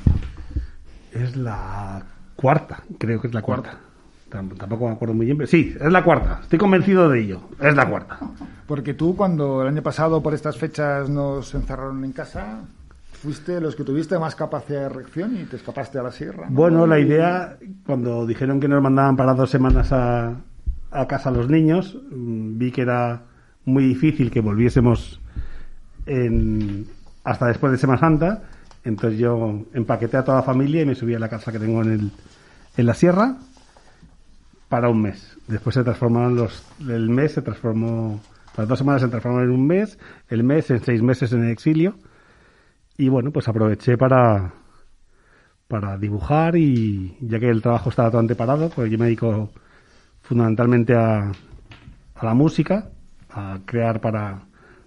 Es 1.13 1.37
la 1.37 2.03
cuarta, 2.35 2.83
creo 2.99 3.21
que 3.21 3.29
es 3.29 3.35
la 3.35 3.43
cuarta. 3.43 3.79
Tam- 4.31 4.57
Tampoco 4.57 4.87
me 4.89 4.95
acuerdo 4.95 5.15
muy 5.15 5.27
bien, 5.27 5.37
pero 5.39 5.47
sí, 5.47 5.75
es 5.79 5.93
la 5.93 6.03
cuarta. 6.03 6.41
Estoy 6.43 6.59
convencido 6.59 7.09
de 7.09 7.21
ello. 7.21 7.41
Es 7.61 7.75
la 7.77 7.89
cuarta. 7.89 8.19
Porque 8.67 8.95
tú, 8.95 9.15
cuando 9.17 9.63
el 9.63 9.69
año 9.69 9.83
pasado 9.83 10.23
por 10.23 10.35
estas 10.35 10.57
fechas 10.57 11.09
nos 11.09 11.55
encerraron 11.55 12.05
en 12.05 12.13
casa, 12.13 12.61
fuiste 13.13 13.61
los 13.61 13.77
que 13.77 13.85
tuviste 13.85 14.19
más 14.19 14.35
capacidad 14.35 14.83
de 14.83 14.89
reacción 14.89 15.37
y 15.37 15.45
te 15.45 15.57
escapaste 15.57 15.99
a 15.99 16.03
la 16.03 16.11
sierra. 16.11 16.49
¿no? 16.49 16.55
Bueno, 16.57 16.87
la 16.87 16.99
idea, 16.99 17.57
cuando 17.87 18.27
dijeron 18.27 18.61
que 18.61 18.69
nos 18.69 18.83
mandaban 18.83 19.17
para 19.17 19.35
dos 19.35 19.51
semanas 19.51 19.93
a, 19.93 20.35
a 20.91 21.07
casa 21.07 21.31
los 21.31 21.49
niños, 21.49 21.97
mm, 22.11 22.59
vi 22.59 22.73
que 22.73 22.83
era 22.83 23.23
muy 23.65 23.85
difícil 23.85 24.31
que 24.31 24.41
volviésemos 24.41 25.21
en- 26.07 26.87
hasta 27.25 27.47
después 27.47 27.73
de 27.73 27.79
Semana 27.79 28.01
Santa. 28.01 28.43
Entonces 28.85 29.19
yo 29.19 29.65
empaqueté 29.75 30.17
a 30.17 30.25
toda 30.25 30.39
la 30.39 30.43
familia 30.45 30.83
y 30.83 30.87
me 30.87 30.95
subí 30.95 31.15
a 31.15 31.19
la 31.19 31.29
casa 31.29 31.51
que 31.51 31.59
tengo 31.59 31.83
en, 31.83 31.93
el, 31.93 32.11
en 32.77 32.87
la 32.87 32.95
sierra 32.95 33.37
para 34.69 34.89
un 34.89 35.03
mes. 35.03 35.37
Después 35.49 35.75
se 35.75 35.83
transformaron 35.85 36.37
los. 36.37 36.65
El 36.81 37.09
mes 37.11 37.33
se 37.33 37.43
transformó. 37.43 38.21
Las 38.57 38.69
dos 38.69 38.79
semanas 38.79 39.03
se 39.03 39.09
transformaron 39.09 39.49
en 39.51 39.55
un 39.55 39.67
mes, 39.67 39.99
el 40.29 40.43
mes 40.45 40.71
en 40.71 40.83
seis 40.83 41.03
meses 41.03 41.33
en 41.33 41.45
el 41.45 41.51
exilio. 41.51 41.95
Y 42.97 43.09
bueno, 43.11 43.31
pues 43.31 43.47
aproveché 43.49 43.99
para, 43.99 44.53
para 45.69 45.99
dibujar 45.99 46.57
y 46.57 47.17
ya 47.21 47.39
que 47.39 47.51
el 47.51 47.61
trabajo 47.61 47.91
estaba 47.91 48.09
totalmente 48.09 48.35
parado, 48.35 48.71
pues 48.71 48.91
yo 48.91 48.97
me 48.99 49.05
dedico 49.07 49.51
fundamentalmente 50.23 50.95
a, 50.95 51.31
a 52.15 52.25
la 52.25 52.33
música, 52.35 52.89
a 53.31 53.59
crear 53.67 54.01
para, 54.01 54.41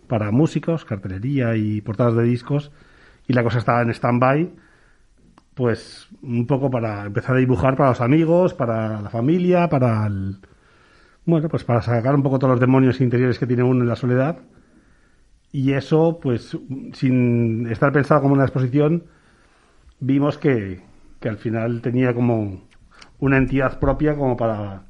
para 0.10 0.32
músicos, 0.32 0.84
cartelería 0.84 1.56
y 1.56 1.80
portadas 1.80 2.16
de 2.16 2.24
discos 2.24 2.72
y 3.28 3.34
la 3.34 3.44
cosa 3.44 3.60
estaba 3.60 3.82
en 3.82 3.92
stand-by, 3.92 4.52
pues 5.54 6.10
un 6.22 6.48
poco 6.48 6.70
para 6.70 7.06
empezar 7.06 7.36
a 7.36 7.40
dibujar 7.40 7.78
para 7.78 7.90
los 7.90 8.02
amigos, 8.02 8.54
para 8.54 9.02
la 9.02 9.10
familia, 9.10 9.70
para 9.70 10.06
el... 10.08 10.38
Bueno, 11.26 11.48
pues 11.48 11.64
para 11.64 11.82
sacar 11.82 12.16
un 12.16 12.24
poco 12.24 12.40
todos 12.40 12.52
los 12.52 12.60
demonios 12.60 13.00
interiores 13.02 13.38
que 13.38 13.46
tiene 13.46 13.62
uno 13.62 13.84
en 13.84 13.88
la 13.88 13.96
soledad. 13.96 14.40
Y 15.52 15.74
eso, 15.74 16.20
pues, 16.22 16.58
sin 16.94 17.68
estar 17.68 17.92
pensado 17.92 18.22
como 18.22 18.34
una 18.34 18.46
exposición, 18.46 19.04
vimos 20.00 20.40
que, 20.40 20.82
que 21.20 21.30
al 21.30 21.38
final 21.38 21.82
tenía 21.82 22.16
como 22.16 22.68
una 23.20 23.38
entidad 23.38 23.80
propia 23.80 24.16
como 24.16 24.38
para, 24.38 24.84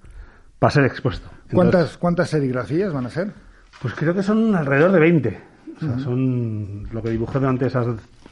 para 0.60 0.72
ser 0.72 0.86
expuesto. 0.86 1.28
Entonces, 1.30 1.56
¿Cuántas, 1.56 1.98
¿Cuántas 1.98 2.30
serigrafías 2.30 2.94
van 2.94 3.06
a 3.08 3.10
ser? 3.10 3.34
Pues 3.82 3.94
creo 3.94 4.14
que 4.14 4.24
son 4.24 4.56
alrededor 4.56 4.92
de 4.92 5.00
20. 5.00 5.42
O 5.78 5.80
sea, 5.80 6.00
son 6.00 6.88
lo 6.92 7.02
que 7.02 7.10
dibujé 7.10 7.40
durante 7.40 7.68
esas, 7.68 7.88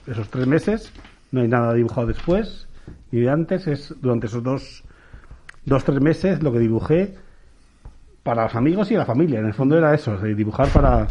esos 0.05 0.29
tres 0.29 0.47
meses. 0.47 0.91
No 1.31 1.41
hay 1.41 1.47
nada 1.47 1.73
dibujado 1.73 2.07
después 2.07 2.67
ni 3.11 3.21
de 3.21 3.29
antes. 3.29 3.67
Es 3.67 3.95
durante 4.01 4.27
esos 4.27 4.43
dos, 4.43 4.83
dos 5.65 5.83
tres 5.83 6.01
meses 6.01 6.43
lo 6.43 6.51
que 6.51 6.59
dibujé 6.59 7.15
para 8.23 8.43
los 8.43 8.55
amigos 8.55 8.91
y 8.91 8.95
la 8.95 9.05
familia. 9.05 9.39
En 9.39 9.45
el 9.45 9.53
fondo 9.53 9.77
era 9.77 9.93
eso, 9.93 10.17
dibujar 10.17 10.67
para 10.69 11.07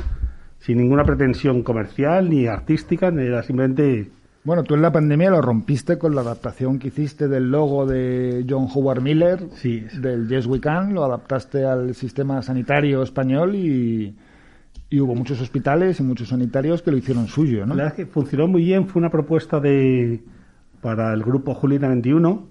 sin 0.58 0.78
ninguna 0.78 1.04
pretensión 1.04 1.62
comercial 1.62 2.28
ni 2.28 2.46
artística, 2.46 3.10
ni 3.10 3.22
era 3.22 3.42
simplemente 3.42 4.10
Bueno, 4.46 4.62
tú 4.62 4.74
en 4.74 4.82
la 4.82 4.92
pandemia 4.92 5.30
lo 5.30 5.42
rompiste 5.42 5.98
con 5.98 6.14
la 6.14 6.20
adaptación 6.20 6.78
que 6.78 6.88
hiciste 6.88 7.26
del 7.26 7.50
logo 7.50 7.84
de 7.84 8.46
John 8.48 8.68
Howard 8.72 9.02
Miller, 9.02 9.40
Sí. 9.56 9.84
del 10.00 10.28
Yes 10.28 10.46
We 10.46 10.60
Can, 10.60 10.94
lo 10.94 11.04
adaptaste 11.04 11.64
al 11.64 11.94
sistema 11.96 12.40
sanitario 12.42 13.02
español 13.02 13.56
y, 13.56 14.14
y 14.88 15.00
hubo 15.00 15.16
muchos 15.16 15.40
hospitales 15.40 15.98
y 15.98 16.04
muchos 16.04 16.28
sanitarios 16.28 16.80
que 16.80 16.92
lo 16.92 16.96
hicieron 16.96 17.26
suyo, 17.26 17.66
¿no? 17.66 17.74
La 17.74 17.84
verdad 17.84 17.98
es 17.98 18.06
que 18.06 18.12
funcionó 18.12 18.46
muy 18.46 18.62
bien. 18.62 18.86
Fue 18.86 19.00
una 19.00 19.10
propuesta 19.10 19.58
de 19.58 20.22
para 20.80 21.12
el 21.12 21.24
grupo 21.24 21.52
Julieta 21.54 21.88
21 21.88 22.46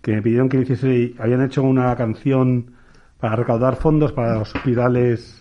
que 0.00 0.12
me 0.14 0.22
pidieron 0.22 0.48
que 0.48 0.60
hiciese. 0.62 1.14
Habían 1.20 1.42
hecho 1.42 1.62
una 1.62 1.94
canción 1.94 2.72
para 3.20 3.36
recaudar 3.36 3.76
fondos 3.76 4.10
para 4.10 4.40
los 4.40 4.52
hospitales. 4.56 5.40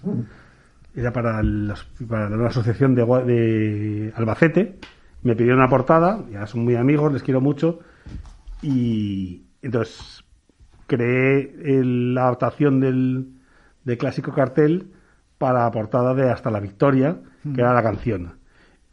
Era 0.95 1.11
para, 1.11 1.41
los- 1.41 1.85
para 2.07 2.27
una 2.27 2.49
asociación 2.49 2.93
de, 2.93 3.03
de 3.03 4.13
Albacete. 4.15 4.77
Me 5.23 5.35
pidieron 5.35 5.59
una 5.59 5.69
portada. 5.69 6.23
Ya 6.31 6.45
son 6.47 6.63
muy 6.63 6.75
amigos, 6.75 7.11
les 7.13 7.23
quiero 7.23 7.41
mucho. 7.41 7.79
Y 8.61 9.43
entonces 9.61 10.23
creé 10.87 11.53
el- 11.63 12.13
la 12.13 12.23
adaptación 12.23 12.79
del, 12.79 13.27
del 13.83 13.97
clásico 13.97 14.33
cartel 14.33 14.91
para 15.37 15.63
la 15.63 15.71
portada 15.71 16.13
de 16.13 16.29
Hasta 16.29 16.51
la 16.51 16.59
Victoria, 16.59 17.17
que 17.43 17.61
era 17.61 17.73
la 17.73 17.81
canción. 17.83 18.37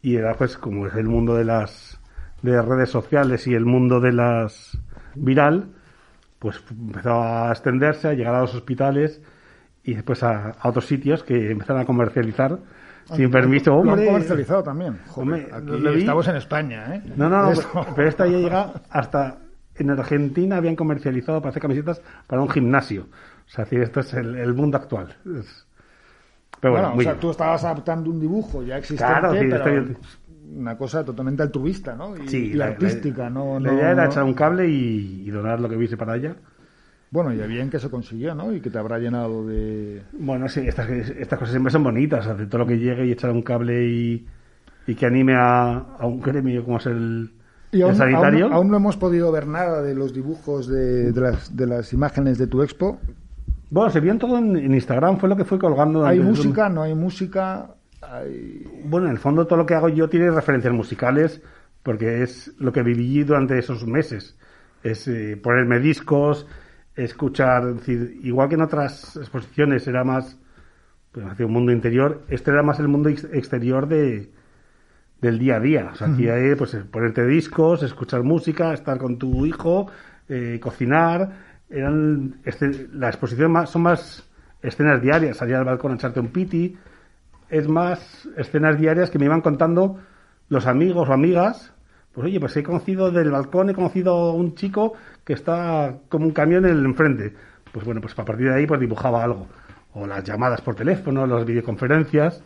Y 0.00 0.16
era 0.16 0.34
pues 0.34 0.56
como 0.56 0.86
es 0.86 0.94
el 0.94 1.06
mundo 1.06 1.34
de 1.34 1.44
las 1.44 2.00
de 2.42 2.62
redes 2.62 2.88
sociales 2.90 3.46
y 3.48 3.54
el 3.54 3.64
mundo 3.66 4.00
de 4.00 4.12
las 4.12 4.78
viral, 5.16 5.70
pues 6.38 6.62
empezó 6.70 7.20
a 7.20 7.50
extenderse, 7.50 8.08
a 8.08 8.12
llegar 8.14 8.34
a 8.36 8.42
los 8.42 8.54
hospitales 8.54 9.20
y 9.82 9.94
después 9.94 10.22
a, 10.22 10.50
a 10.52 10.68
otros 10.68 10.86
sitios 10.86 11.24
que 11.24 11.50
empezaron 11.50 11.82
a 11.82 11.84
comercializar 11.84 12.60
sin 13.14 13.30
permiso. 13.30 13.70
Lo 13.70 13.80
han 13.82 13.88
Hombre, 13.90 14.06
comercializado 14.06 14.62
también. 14.62 14.98
Hombre, 15.16 15.48
Joder, 15.50 15.88
aquí- 15.88 15.98
estamos 16.00 16.28
en 16.28 16.36
España, 16.36 16.94
¿eh? 16.94 17.02
no, 17.16 17.28
no, 17.28 17.42
no, 17.42 17.50
pero- 17.72 17.86
pero 17.96 18.08
esta 18.08 18.26
ya 18.26 18.38
llega 18.38 18.72
hasta 18.90 19.38
en 19.76 19.90
Argentina 19.90 20.56
habían 20.56 20.74
comercializado 20.76 21.40
para 21.40 21.50
hacer 21.50 21.62
camisetas 21.62 22.02
para 22.26 22.42
un 22.42 22.48
gimnasio. 22.50 23.02
O 23.46 23.50
sea, 23.50 23.64
esto 23.70 24.00
es 24.00 24.12
el, 24.14 24.36
el 24.36 24.52
mundo 24.54 24.76
actual. 24.76 25.14
Es- 25.24 25.66
Pero 26.60 26.72
bueno, 26.74 26.88
Bueno, 26.88 26.98
o 27.00 27.02
sea, 27.02 27.12
bien. 27.12 27.20
tú 27.20 27.30
estabas 27.30 27.62
adaptando 27.64 28.10
un 28.10 28.18
dibujo 28.20 28.62
ya 28.64 28.78
existente, 28.78 29.12
Claro, 29.12 29.32
sí, 29.32 29.38
pero 29.48 29.56
estoy- 29.56 29.96
una 30.56 30.76
cosa 30.78 31.04
totalmente 31.04 31.42
altruista, 31.42 31.94
¿no? 31.94 32.16
Y, 32.16 32.26
Sí, 32.28 32.36
y 32.46 32.52
la- 32.54 32.66
la- 32.66 32.70
artística, 32.72 33.28
¿no? 33.30 33.60
La 33.60 33.70
no- 33.70 33.74
idea 33.78 33.90
era 33.92 34.04
no- 34.04 34.10
echar 34.10 34.24
un 34.24 34.34
cable 34.34 34.66
y, 34.68 35.22
y 35.26 35.30
donar 35.30 35.60
lo 35.60 35.68
que 35.68 35.76
hubiese 35.76 35.96
para 35.96 36.14
allá. 36.14 36.34
Bueno, 37.10 37.32
y 37.32 37.38
bien 37.48 37.70
que 37.70 37.78
se 37.78 37.88
consiguió, 37.88 38.34
¿no? 38.34 38.52
Y 38.54 38.60
que 38.60 38.68
te 38.70 38.78
habrá 38.78 38.98
llenado 38.98 39.46
de... 39.46 40.02
Bueno, 40.12 40.46
sí, 40.48 40.60
estas, 40.66 40.88
estas 40.90 41.38
cosas 41.38 41.52
siempre 41.52 41.72
son 41.72 41.82
bonitas. 41.84 42.36
de 42.36 42.46
todo 42.46 42.58
lo 42.58 42.66
que 42.66 42.78
llegue 42.78 43.06
y 43.06 43.12
echar 43.12 43.30
un 43.30 43.42
cable 43.42 43.86
y, 43.86 44.26
y 44.86 44.94
que 44.94 45.06
anime 45.06 45.34
a, 45.34 45.78
a 45.98 46.06
un 46.06 46.20
gremio 46.20 46.62
como 46.64 46.76
es 46.76 46.86
el, 46.86 47.30
Y 47.72 47.78
el 47.78 47.82
aún, 47.84 47.94
sanitario. 47.96 48.44
aún- 48.46 48.52
aún 48.52 48.70
no 48.70 48.76
hemos 48.76 48.96
podido 48.98 49.32
ver 49.32 49.46
nada 49.46 49.80
de 49.82 49.94
los 49.94 50.12
dibujos 50.12 50.68
de, 50.68 51.12
de 51.12 51.20
las, 51.20 51.56
de 51.56 51.66
las 51.66 51.92
imágenes 51.94 52.36
de 52.36 52.46
tu 52.46 52.62
expo. 52.62 53.00
Bueno, 53.70 53.90
se 53.90 54.00
vieron 54.00 54.18
todo 54.18 54.36
en, 54.38 54.56
en 54.56 54.74
Instagram, 54.74 55.18
fue 55.18 55.28
lo 55.30 55.36
que 55.36 55.44
fue 55.44 55.58
colgando. 55.58 56.04
¿Hay 56.04 56.20
música? 56.20 56.68
¿No 56.68 56.82
hay 56.82 56.94
música? 56.94 57.70
Hay... 58.02 58.64
Bueno, 58.84 59.06
en 59.06 59.12
el 59.12 59.18
fondo 59.18 59.46
todo 59.46 59.58
lo 59.58 59.66
que 59.66 59.74
hago 59.74 59.88
yo 59.88 60.08
tiene 60.08 60.30
referencias 60.30 60.72
musicales 60.74 61.42
porque 61.82 62.22
es 62.22 62.52
lo 62.58 62.70
que 62.72 62.82
viví 62.82 63.24
durante 63.24 63.58
esos 63.58 63.86
meses. 63.86 64.36
Es 64.82 65.08
eh, 65.08 65.36
ponerme 65.42 65.80
discos, 65.80 66.46
escuchar, 67.04 67.68
es 67.68 67.76
decir, 67.76 68.18
igual 68.22 68.48
que 68.48 68.54
en 68.56 68.62
otras 68.62 69.16
exposiciones 69.16 69.86
era 69.86 70.04
más 70.04 70.38
pues, 71.12 71.24
hacia 71.26 71.46
un 71.46 71.52
mundo 71.52 71.72
interior, 71.72 72.22
este 72.28 72.50
era 72.50 72.62
más 72.62 72.78
el 72.80 72.88
mundo 72.88 73.08
ex- 73.08 73.24
exterior 73.32 73.88
de 73.88 74.30
del 75.20 75.38
día 75.38 75.56
a 75.56 75.60
día. 75.60 75.90
O 75.92 75.96
sea, 75.96 76.06
aquí 76.14 76.28
hay 76.28 76.54
pues 76.54 76.76
ponerte 76.92 77.26
discos, 77.26 77.82
escuchar 77.82 78.22
música, 78.22 78.72
estar 78.72 78.98
con 78.98 79.18
tu 79.18 79.46
hijo, 79.46 79.90
eh, 80.28 80.60
cocinar. 80.62 81.32
Eran 81.68 82.36
este- 82.44 82.88
la 82.92 83.08
exposición 83.08 83.50
más, 83.50 83.68
son 83.70 83.82
más 83.82 84.28
escenas 84.62 85.02
diarias, 85.02 85.36
salir 85.36 85.56
al 85.56 85.64
balcón 85.64 85.90
a 85.92 85.94
echarte 85.96 86.20
un 86.20 86.28
piti, 86.28 86.76
es 87.48 87.66
más 87.68 88.28
escenas 88.36 88.78
diarias 88.78 89.10
que 89.10 89.18
me 89.18 89.24
iban 89.24 89.40
contando 89.40 89.98
los 90.50 90.66
amigos 90.68 91.08
o 91.08 91.12
amigas. 91.12 91.74
Pues 92.12 92.26
oye, 92.26 92.40
pues 92.40 92.56
he 92.56 92.62
conocido 92.62 93.10
del 93.10 93.30
balcón, 93.30 93.70
he 93.70 93.74
conocido 93.74 94.12
a 94.14 94.34
un 94.34 94.54
chico 94.54 94.94
que 95.24 95.34
está 95.34 95.98
como 96.08 96.26
un 96.26 96.32
camión 96.32 96.64
en 96.66 96.72
el 96.72 96.84
enfrente. 96.84 97.34
Pues 97.72 97.84
bueno, 97.84 98.00
pues 98.00 98.18
a 98.18 98.24
partir 98.24 98.48
de 98.48 98.54
ahí 98.54 98.66
pues 98.66 98.80
dibujaba 98.80 99.22
algo. 99.22 99.46
O 99.94 100.06
las 100.06 100.24
llamadas 100.24 100.60
por 100.60 100.74
teléfono, 100.74 101.26
las 101.26 101.44
videoconferencias. 101.44 102.42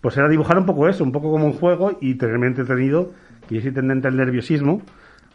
Pues 0.00 0.16
era 0.16 0.28
dibujar 0.28 0.58
un 0.58 0.66
poco 0.66 0.88
eso, 0.88 1.02
un 1.02 1.12
poco 1.12 1.30
como 1.30 1.46
un 1.46 1.54
juego 1.54 1.98
y 2.00 2.14
tenerme 2.14 2.46
entretenido. 2.46 3.12
Y 3.48 3.56
yo 3.56 3.62
soy 3.62 3.72
tendente 3.72 4.08
al 4.08 4.16
nerviosismo. 4.16 4.82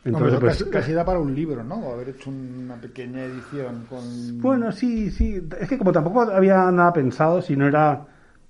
Entonces, 0.06 0.40
pues, 0.40 0.58
casi, 0.60 0.70
casi 0.70 0.94
da 0.94 1.06
para 1.06 1.20
un 1.20 1.34
libro, 1.34 1.64
¿no? 1.64 1.76
O 1.76 1.94
haber 1.94 2.10
hecho 2.10 2.30
una 2.30 2.76
pequeña 2.76 3.24
edición 3.24 3.86
con... 3.90 4.42
Bueno, 4.42 4.72
sí, 4.72 5.10
sí. 5.10 5.42
Es 5.60 5.70
que 5.70 5.78
como 5.78 5.92
tampoco 5.92 6.22
había 6.22 6.70
nada 6.72 6.92
pensado, 6.94 7.42
si 7.42 7.56
no 7.56 7.68
era. 7.68 8.06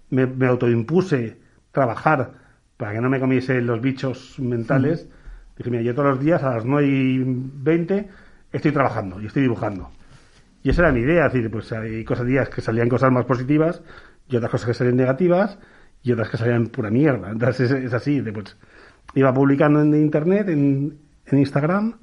Me, 0.10 0.28
me 0.28 0.48
autoimpuse 0.48 1.38
trabajar 1.72 2.43
para 2.84 2.96
que 2.96 3.00
no 3.00 3.10
me 3.10 3.22
comiese 3.22 3.62
los 3.62 3.80
bichos 3.80 4.38
mentales. 4.40 5.08
Dije, 5.58 5.72
mira, 5.72 5.84
yo 5.84 5.96
todos 5.96 6.10
los 6.10 6.20
días 6.20 6.44
a 6.44 6.56
las 6.56 6.66
9 6.66 6.86
y 6.86 7.24
20 7.24 8.10
estoy 8.52 8.72
trabajando 8.74 9.22
y 9.22 9.28
estoy 9.28 9.44
dibujando. 9.44 9.90
Y 10.64 10.70
esa 10.70 10.82
era 10.82 10.92
mi 10.92 11.00
idea, 11.00 11.28
es 11.28 11.32
decir, 11.32 11.50
pues 11.50 11.72
hay 11.72 12.04
cosas 12.04 12.28
días 12.28 12.50
que 12.50 12.60
salían 12.60 12.90
cosas 12.90 13.10
más 13.10 13.24
positivas 13.24 13.82
y 14.28 14.36
otras 14.36 14.52
cosas 14.52 14.68
que 14.68 14.74
salían 14.74 14.98
negativas 14.98 15.58
y 16.02 16.12
otras 16.12 16.28
que 16.28 16.36
salían 16.36 16.68
pura 16.68 16.90
mierda. 16.90 17.32
Entonces 17.32 17.72
es, 17.72 17.86
es 17.86 17.94
así, 17.94 18.20
de, 18.20 18.34
pues 18.34 18.58
iba 19.16 19.34
publicando 19.34 19.80
en 19.80 19.96
internet, 19.96 20.50
en, 20.50 20.98
en 21.28 21.40
Instagram 21.40 21.94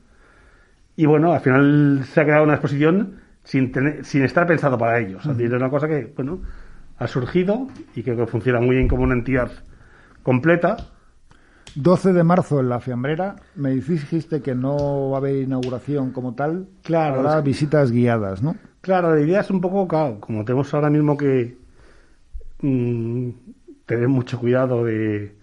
y 0.97 1.05
bueno, 1.05 1.35
al 1.35 1.41
final 1.41 2.05
se 2.05 2.23
ha 2.23 2.25
quedado 2.25 2.45
una 2.45 2.55
exposición 2.55 3.21
sin, 3.45 3.71
tener, 3.71 4.03
sin 4.07 4.23
estar 4.23 4.47
pensado 4.47 4.79
para 4.79 4.99
ello. 4.99 5.19
O 5.19 5.21
sea, 5.21 5.33
es 5.33 5.53
una 5.53 5.69
cosa 5.69 5.89
que, 5.89 6.11
bueno, 6.17 6.41
ha 6.97 7.07
surgido 7.07 7.69
y 7.95 8.03
que 8.03 8.17
funciona 8.27 8.61
muy 8.61 8.77
bien 8.77 8.89
como 8.89 9.03
una 9.03 9.13
entidad 9.13 9.51
completa. 10.23 10.77
12 11.77 12.13
de 12.13 12.25
marzo 12.25 12.59
en 12.61 12.69
la 12.69 12.81
Fiambrera. 12.81 13.37
Me 13.55 13.71
dijiste 13.71 14.43
que 14.43 14.55
no 14.55 15.11
va 15.11 15.17
a 15.17 15.21
haber 15.21 15.37
inauguración 15.43 16.11
como 16.11 16.35
tal. 16.35 16.67
Claro, 16.83 17.21
Habrá 17.21 17.31
es 17.31 17.37
que- 17.37 17.49
visitas 17.49 17.93
guiadas, 17.93 18.43
¿no? 18.43 18.57
Claro, 18.81 19.15
la 19.15 19.21
idea 19.21 19.41
es 19.41 19.51
un 19.51 19.61
poco, 19.61 19.87
claro, 19.87 20.19
como 20.21 20.45
tenemos 20.45 20.73
ahora 20.75 20.89
mismo 20.91 21.17
que 21.17 21.59
mm, 22.63 23.29
tener 23.87 24.09
mucho 24.09 24.39
cuidado 24.39 24.85
de, 24.85 25.35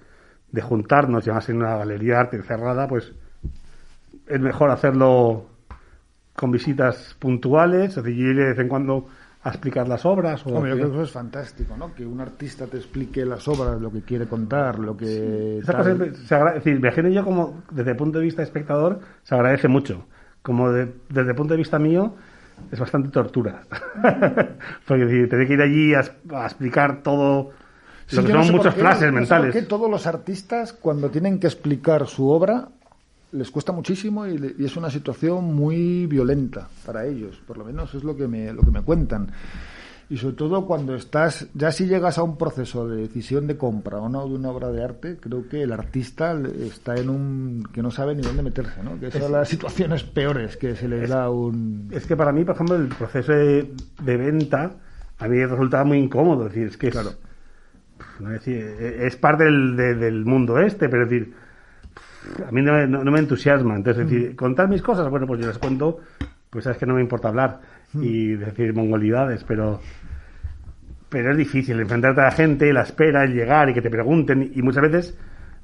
de 0.52 0.62
juntarnos, 0.62 1.26
y 1.26 1.30
además 1.30 1.50
en 1.50 1.58
una 1.58 1.78
galería 1.78 2.14
de 2.14 2.20
arte 2.20 2.42
cerrada, 2.44 2.88
pues 2.88 3.14
es 4.28 4.40
mejor 4.40 4.72
hacerlo 4.72 5.46
con 6.36 6.52
visitas 6.52 7.16
puntuales, 7.20 7.96
es 7.98 8.04
decir, 8.04 8.18
ir 8.20 8.36
de 8.36 8.46
vez 8.50 8.60
en 8.60 8.68
cuando 8.68 9.08
a 9.48 9.52
explicar 9.52 9.88
las 9.88 10.06
obras. 10.06 10.46
O 10.46 10.50
Hombre, 10.50 10.72
yo 10.72 10.76
creo 10.78 10.90
que 10.90 10.96
eso 10.96 11.04
es 11.04 11.12
fantástico, 11.12 11.76
¿no? 11.78 11.94
Que 11.94 12.06
un 12.06 12.20
artista 12.22 12.66
te 12.68 12.78
explique 12.78 13.26
las 13.26 13.48
obras, 13.48 13.80
lo 13.82 13.92
que 13.92 14.02
quiere 14.02 14.28
contar, 14.28 14.80
lo 14.80 14.96
que... 14.98 15.60
Esa 15.60 15.74
tal. 15.74 15.98
cosa 15.98 16.16
se 16.26 16.36
agra- 16.36 16.50
es 16.56 16.64
decir, 16.64 16.76
imagino 16.80 17.10
yo 17.10 17.24
como 17.24 17.64
desde 17.72 17.92
el 17.92 17.98
punto 17.98 18.20
de 18.20 18.26
vista 18.26 18.44
espectador 18.44 19.00
se 19.24 19.36
agradece 19.36 19.68
mucho. 19.68 20.06
Como 20.42 20.72
de- 20.72 20.94
desde 21.10 21.30
el 21.32 21.36
punto 21.36 21.54
de 21.54 21.58
vista 21.58 21.80
mío 21.80 22.16
es 22.72 22.80
bastante 22.80 23.10
tortura. 23.10 23.62
Porque 24.88 25.06
decir, 25.06 25.30
tener 25.30 25.48
que 25.48 25.54
ir 25.54 25.62
allí 25.62 25.94
a, 25.94 26.02
a 26.36 26.46
explicar 26.46 27.02
todo 27.04 27.52
Sí, 28.08 28.16
lo 28.16 28.22
que 28.24 28.30
yo 28.30 28.36
no 28.36 28.44
son 28.44 28.48
sé 28.52 28.58
muchos 28.58 28.74
por 28.76 29.12
mentales. 29.12 29.54
qué 29.54 29.62
todos 29.64 29.92
los 29.92 30.08
artistas, 30.08 30.72
cuando 30.74 31.10
tienen 31.10 31.40
que 31.40 31.48
explicar 31.48 32.08
su 32.08 32.30
obra, 32.30 32.70
les 33.32 33.52
cuesta 33.52 33.72
muchísimo 33.72 34.26
y, 34.26 34.38
le- 34.38 34.56
y 34.58 34.66
es 34.66 34.76
una 34.78 34.90
situación 34.90 35.54
muy 35.54 36.06
violenta 36.08 36.68
para 36.86 37.06
ellos. 37.06 37.42
Por 37.46 37.58
lo 37.58 37.66
menos 37.66 37.94
es 37.94 38.04
lo 38.04 38.16
que 38.16 38.28
me, 38.28 38.52
lo 38.54 38.62
que 38.62 38.72
me 38.72 38.82
cuentan. 38.82 39.30
Y 40.10 40.16
sobre 40.16 40.36
todo 40.38 40.66
cuando 40.66 40.96
estás, 40.96 41.48
ya 41.54 41.70
si 41.74 41.86
llegas 41.86 42.18
a 42.18 42.24
un 42.24 42.38
proceso 42.38 42.88
de 42.88 42.96
decisión 43.02 43.46
de 43.46 43.58
compra 43.58 43.98
o 43.98 44.08
no 44.08 44.26
de 44.26 44.36
una 44.36 44.50
obra 44.52 44.72
de 44.72 44.82
arte, 44.82 45.18
creo 45.20 45.50
que 45.50 45.64
el 45.64 45.74
artista 45.74 46.40
está 46.62 46.96
en 46.96 47.10
un 47.10 47.68
que 47.74 47.82
no 47.82 47.92
sabe 47.92 48.16
ni 48.16 48.22
dónde 48.22 48.42
meterse, 48.42 48.82
¿no? 48.84 48.98
Que 49.02 49.12
son 49.12 49.30
las 49.34 49.50
situaciones 49.50 50.04
peores 50.04 50.56
que 50.56 50.78
se 50.78 50.88
les 50.88 51.10
da 51.10 51.30
un... 51.30 51.90
Es 51.92 52.06
que 52.08 52.16
para 52.16 52.32
mí, 52.32 52.46
por 52.46 52.56
ejemplo, 52.56 52.78
el 52.78 52.88
proceso 52.88 53.34
de, 53.34 53.70
de 54.02 54.16
venta 54.18 54.72
a 55.20 55.28
mí 55.28 55.44
resultaba 55.46 55.84
muy 55.84 55.98
incómodo. 55.98 56.48
Es 56.48 56.54
decir, 56.54 56.68
es 56.70 56.78
que 56.78 56.88
es, 56.88 56.94
Claro. 56.94 57.10
es, 58.22 58.30
decir, 58.30 58.56
es 58.58 59.16
parte 59.18 59.44
del, 59.44 59.76
de- 59.76 59.96
del 59.96 60.24
mundo 60.24 60.58
este, 60.60 60.88
pero 60.88 61.04
es 61.04 61.10
decir, 61.10 61.34
a 62.48 62.52
mí 62.52 62.62
no, 62.62 62.74
me- 62.74 62.88
no- 62.88 63.04
no 63.04 63.12
me 63.12 63.20
entusiasma. 63.20 63.76
Entonces, 63.76 64.04
es 64.06 64.10
decir, 64.10 64.36
contar 64.36 64.68
mis 64.68 64.82
cosas, 64.82 65.10
bueno, 65.10 65.26
pues 65.28 65.40
yo 65.42 65.48
las 65.48 65.58
cuento, 65.58 66.00
pues 66.50 66.64
sabes 66.64 66.78
que 66.80 66.86
no 66.86 66.96
me 66.96 67.02
importa 67.02 67.28
hablar 67.30 67.60
y 67.94 68.34
decir 68.36 68.74
mongolidades, 68.74 69.44
pero 69.44 69.80
pero 71.10 71.32
es 71.32 71.38
difícil 71.38 71.80
enfrentarte 71.80 72.20
a 72.22 72.26
la 72.26 72.32
gente, 72.32 72.74
la 72.74 72.82
espera, 72.82 73.24
el 73.24 73.34
llegar 73.34 73.70
y 73.70 73.74
que 73.74 73.82
te 73.82 73.90
pregunten 73.90 74.52
y 74.54 74.62
muchas 74.62 74.84
veces 74.84 75.18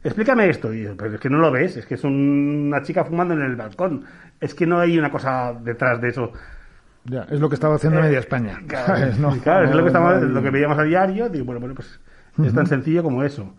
explícame 0.04 0.50
esto 0.50 0.74
y 0.74 0.88
pero 0.98 1.16
es 1.16 1.20
que 1.20 1.30
no 1.30 1.38
lo 1.40 1.52
ves, 1.52 1.76
es 1.78 1.86
que 1.86 1.96
es 1.96 2.04
una 2.04 2.82
chica 2.82 3.04
fumando 3.04 3.34
en 3.34 3.42
el 3.42 3.56
balcón, 3.56 4.04
es 4.40 4.54
que 4.56 4.66
no 4.66 4.80
hay 4.80 4.98
una 4.98 5.12
cosa 5.12 5.54
detrás 5.64 6.00
de 6.02 6.10
eso. 6.10 6.32
Ya, 7.06 7.24
es 7.30 7.42
lo 7.42 7.50
que 7.50 7.56
estaba 7.56 7.76
haciendo 7.76 8.00
Eh, 8.00 8.04
media 8.04 8.20
España. 8.20 8.62
Claro, 8.66 8.86
¿sabes? 8.88 9.20
No, 9.20 9.38
claro, 9.42 9.66
es 9.70 9.76
lo 9.76 9.84
que, 9.84 9.92
no 9.92 10.20
lo 10.22 10.42
que 10.42 10.50
veíamos 10.50 10.80
a 10.80 10.84
diario. 10.84 11.28
Digo, 11.28 11.44
bueno, 11.44 11.60
bueno, 11.60 11.76
pues 11.76 12.00
es 12.42 12.54
tan 12.54 12.66
sencillo 12.66 13.04
como 13.04 13.24
eso. 13.24 13.54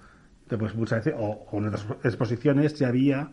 Entonces, 0.54 0.58
pues 0.58 0.74
muchas 0.78 1.04
veces, 1.04 1.14
o, 1.20 1.46
o 1.50 1.58
en 1.58 1.66
otras 1.66 1.84
exposiciones 2.04 2.74
ya 2.78 2.88
había, 2.88 3.28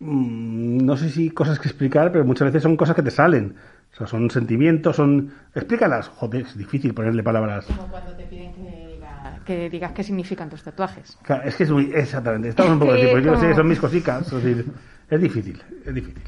mm, 0.00 0.78
no 0.84 0.96
sé 0.96 1.10
si 1.10 1.30
cosas 1.30 1.58
que 1.58 1.68
explicar, 1.68 2.12
pero 2.12 2.24
muchas 2.24 2.46
veces 2.46 2.62
son 2.62 2.76
cosas 2.76 2.96
que 2.96 3.02
te 3.02 3.10
salen. 3.10 3.54
O 3.92 3.96
sea, 3.96 4.06
son 4.06 4.30
sentimientos, 4.30 4.96
son... 4.96 5.32
Explícalas. 5.54 6.08
Joder, 6.08 6.42
es 6.42 6.56
difícil 6.58 6.92
ponerle 6.94 7.22
palabras. 7.22 7.64
Como 7.66 7.88
cuando 7.88 8.12
te 8.14 8.24
piden 8.24 8.52
que, 8.52 8.60
diga- 9.00 9.44
que 9.44 9.70
digas 9.70 9.92
qué 9.92 10.02
significan 10.02 10.50
tus 10.50 10.62
tatuajes. 10.62 11.16
Claro, 11.22 11.44
es 11.44 11.56
que 11.56 11.64
es 11.64 11.70
muy... 11.70 11.90
Exactamente. 11.94 12.48
Estamos 12.50 12.72
un 12.72 12.78
poco 12.80 12.92
así, 12.92 13.02
que 13.02 13.08
porque 13.08 13.26
yo 13.26 13.36
sé, 13.36 13.42
como- 13.46 13.54
son 13.56 13.68
mis 13.68 13.80
cositas. 13.80 14.32
Es 14.32 14.42
decir, 14.44 14.72
es 15.10 15.20
difícil, 15.20 15.62
es 15.86 15.94
difícil. 15.94 16.22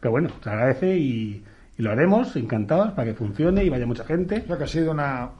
Pero 0.00 0.10
bueno, 0.10 0.30
se 0.42 0.50
agradece 0.50 0.96
y, 0.96 1.44
y 1.78 1.82
lo 1.82 1.92
haremos, 1.92 2.34
encantados, 2.36 2.92
para 2.92 3.06
que 3.06 3.14
funcione 3.14 3.64
y 3.64 3.68
vaya 3.70 3.86
mucha 3.86 4.04
gente. 4.04 4.42
Creo 4.42 4.58
que 4.58 4.64
ha 4.64 4.68
sido 4.68 4.90
una, 4.90 5.30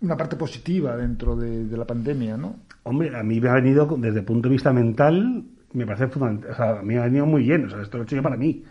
una 0.00 0.16
parte 0.16 0.36
positiva 0.36 0.96
dentro 0.96 1.36
de, 1.36 1.64
de 1.66 1.76
la 1.76 1.86
pandemia, 1.86 2.36
¿no? 2.36 2.56
Hombre, 2.84 3.14
a 3.16 3.22
mí 3.22 3.40
me 3.40 3.48
ha 3.48 3.54
venido, 3.54 3.86
desde 3.98 4.20
el 4.20 4.24
punto 4.24 4.48
de 4.48 4.54
vista 4.54 4.72
mental, 4.72 5.44
me 5.72 5.86
parece 5.86 6.08
fundamental. 6.08 6.50
O 6.50 6.54
sea, 6.54 6.70
a 6.78 6.82
mí 6.82 6.94
me 6.94 7.00
ha 7.00 7.04
venido 7.04 7.26
muy 7.26 7.42
bien. 7.42 7.66
O 7.66 7.70
sea, 7.70 7.82
esto 7.82 7.98
lo 7.98 8.04
he 8.04 8.06
hecho 8.06 8.16
yo 8.16 8.22
para 8.22 8.36
mí. 8.36 8.64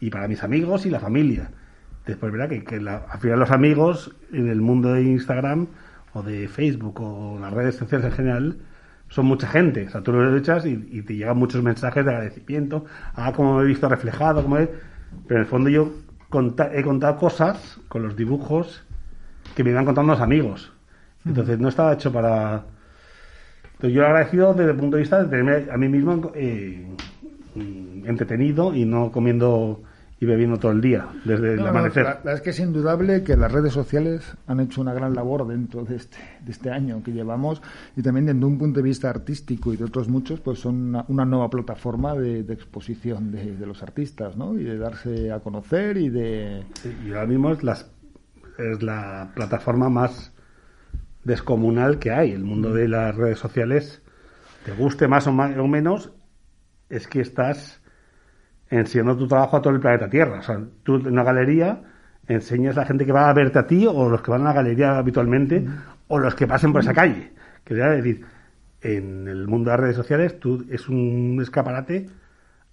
Y 0.00 0.10
para 0.10 0.26
mis 0.28 0.42
amigos 0.42 0.84
y 0.86 0.90
la 0.90 0.98
familia. 1.00 1.50
Después, 2.06 2.32
verá 2.32 2.48
que, 2.48 2.64
que 2.64 2.80
la- 2.80 3.06
al 3.08 3.18
final 3.20 3.38
los 3.38 3.50
amigos 3.50 4.14
en 4.32 4.48
el 4.48 4.60
mundo 4.60 4.92
de 4.92 5.02
Instagram 5.04 5.68
o 6.12 6.22
de 6.22 6.48
Facebook 6.48 7.00
o 7.00 7.38
las 7.40 7.52
redes 7.52 7.76
sociales 7.76 8.06
en 8.06 8.12
general 8.12 8.56
son 9.08 9.26
mucha 9.26 9.46
gente. 9.46 9.86
O 9.86 9.90
sea, 9.90 10.02
tú 10.02 10.12
lo 10.12 10.36
echas 10.36 10.66
y, 10.66 10.88
y 10.90 11.02
te 11.02 11.14
llegan 11.14 11.36
muchos 11.38 11.62
mensajes 11.62 12.04
de 12.04 12.10
agradecimiento. 12.10 12.84
Ah, 13.14 13.32
como 13.32 13.56
me 13.58 13.62
he 13.62 13.66
visto 13.66 13.88
reflejado, 13.88 14.42
como 14.42 14.58
he... 14.58 14.68
Pero 15.28 15.38
en 15.38 15.44
el 15.44 15.46
fondo 15.46 15.70
yo 15.70 15.92
he 16.72 16.82
contado 16.82 17.16
cosas 17.16 17.78
con 17.88 18.02
los 18.02 18.16
dibujos 18.16 18.82
que 19.54 19.64
me 19.64 19.70
iban 19.70 19.84
contando 19.84 20.12
los 20.12 20.20
amigos. 20.20 20.72
Entonces 21.24 21.58
no 21.58 21.68
estaba 21.68 21.94
hecho 21.94 22.12
para... 22.12 22.64
Entonces 23.74 23.92
yo 23.92 24.02
he 24.02 24.06
agradecido 24.06 24.54
desde 24.54 24.70
el 24.70 24.76
punto 24.76 24.96
de 24.96 25.02
vista 25.02 25.22
de 25.22 25.28
tenerme 25.28 25.72
a 25.72 25.76
mí 25.76 25.88
mismo 25.88 26.32
eh, 26.34 26.86
entretenido 28.04 28.74
y 28.74 28.84
no 28.84 29.10
comiendo 29.10 29.82
y 30.20 30.26
bebiendo 30.26 30.58
todo 30.58 30.72
el 30.72 30.80
día, 30.80 31.08
desde 31.24 31.54
el 31.54 31.60
no, 31.60 31.66
amanecer. 31.66 32.04
la, 32.04 32.10
la 32.10 32.16
verdad 32.16 32.34
es 32.34 32.40
que 32.40 32.50
es 32.50 32.60
indudable 32.60 33.24
que 33.24 33.36
las 33.36 33.50
redes 33.50 33.72
sociales 33.72 34.36
han 34.46 34.60
hecho 34.60 34.80
una 34.80 34.94
gran 34.94 35.12
labor 35.12 35.46
dentro 35.46 35.84
de 35.84 35.96
este, 35.96 36.18
de 36.42 36.52
este 36.52 36.70
año 36.70 37.02
que 37.02 37.12
llevamos 37.12 37.60
y 37.96 38.02
también 38.02 38.26
desde 38.26 38.44
un 38.44 38.56
punto 38.56 38.78
de 38.78 38.84
vista 38.84 39.10
artístico 39.10 39.72
y 39.72 39.76
de 39.76 39.84
otros 39.84 40.08
muchos, 40.08 40.40
pues 40.40 40.60
son 40.60 40.76
una, 40.76 41.04
una 41.08 41.24
nueva 41.24 41.50
plataforma 41.50 42.14
de, 42.14 42.44
de 42.44 42.54
exposición 42.54 43.32
de, 43.32 43.56
de 43.56 43.66
los 43.66 43.82
artistas, 43.82 44.36
¿no? 44.36 44.58
Y 44.58 44.62
de 44.62 44.78
darse 44.78 45.32
a 45.32 45.40
conocer 45.40 45.96
y 45.96 46.08
de... 46.08 46.62
Sí, 46.80 46.96
Y 47.06 47.08
ahora 47.08 47.26
mismo 47.26 47.52
las, 47.62 47.90
es 48.58 48.82
la 48.82 49.32
plataforma 49.34 49.88
más 49.88 50.32
descomunal 51.24 51.98
que 51.98 52.10
hay. 52.10 52.32
El 52.32 52.44
mundo 52.44 52.72
de 52.72 52.88
las 52.88 53.14
redes 53.14 53.38
sociales, 53.38 54.02
te 54.64 54.72
guste 54.72 55.08
más 55.08 55.26
o, 55.26 55.32
ma- 55.32 55.54
o 55.58 55.66
menos, 55.68 56.12
es 56.88 57.08
que 57.08 57.20
estás 57.20 57.82
enseñando 58.70 59.16
tu 59.16 59.26
trabajo 59.28 59.56
a 59.56 59.62
todo 59.62 59.74
el 59.74 59.80
planeta 59.80 60.08
Tierra. 60.08 60.38
O 60.38 60.42
sea, 60.42 60.60
tú 60.82 60.96
en 60.96 61.08
una 61.08 61.22
galería 61.24 61.82
enseñas 62.26 62.76
a 62.76 62.80
la 62.80 62.86
gente 62.86 63.04
que 63.04 63.12
va 63.12 63.28
a 63.28 63.32
verte 63.34 63.58
a 63.58 63.66
ti 63.66 63.86
o 63.86 64.08
los 64.08 64.22
que 64.22 64.30
van 64.30 64.42
a 64.42 64.44
la 64.44 64.52
galería 64.54 64.96
habitualmente 64.96 65.64
o 66.08 66.18
los 66.18 66.34
que 66.34 66.46
pasen 66.46 66.72
por 66.72 66.82
esa 66.82 66.94
calle. 66.94 67.32
Que 67.64 67.74
es 67.74 67.80
decir, 67.80 68.24
en 68.80 69.28
el 69.28 69.46
mundo 69.46 69.70
de 69.70 69.76
las 69.76 69.80
redes 69.80 69.96
sociales 69.96 70.38
tú 70.38 70.66
es 70.70 70.88
un 70.88 71.38
escaparate 71.40 72.08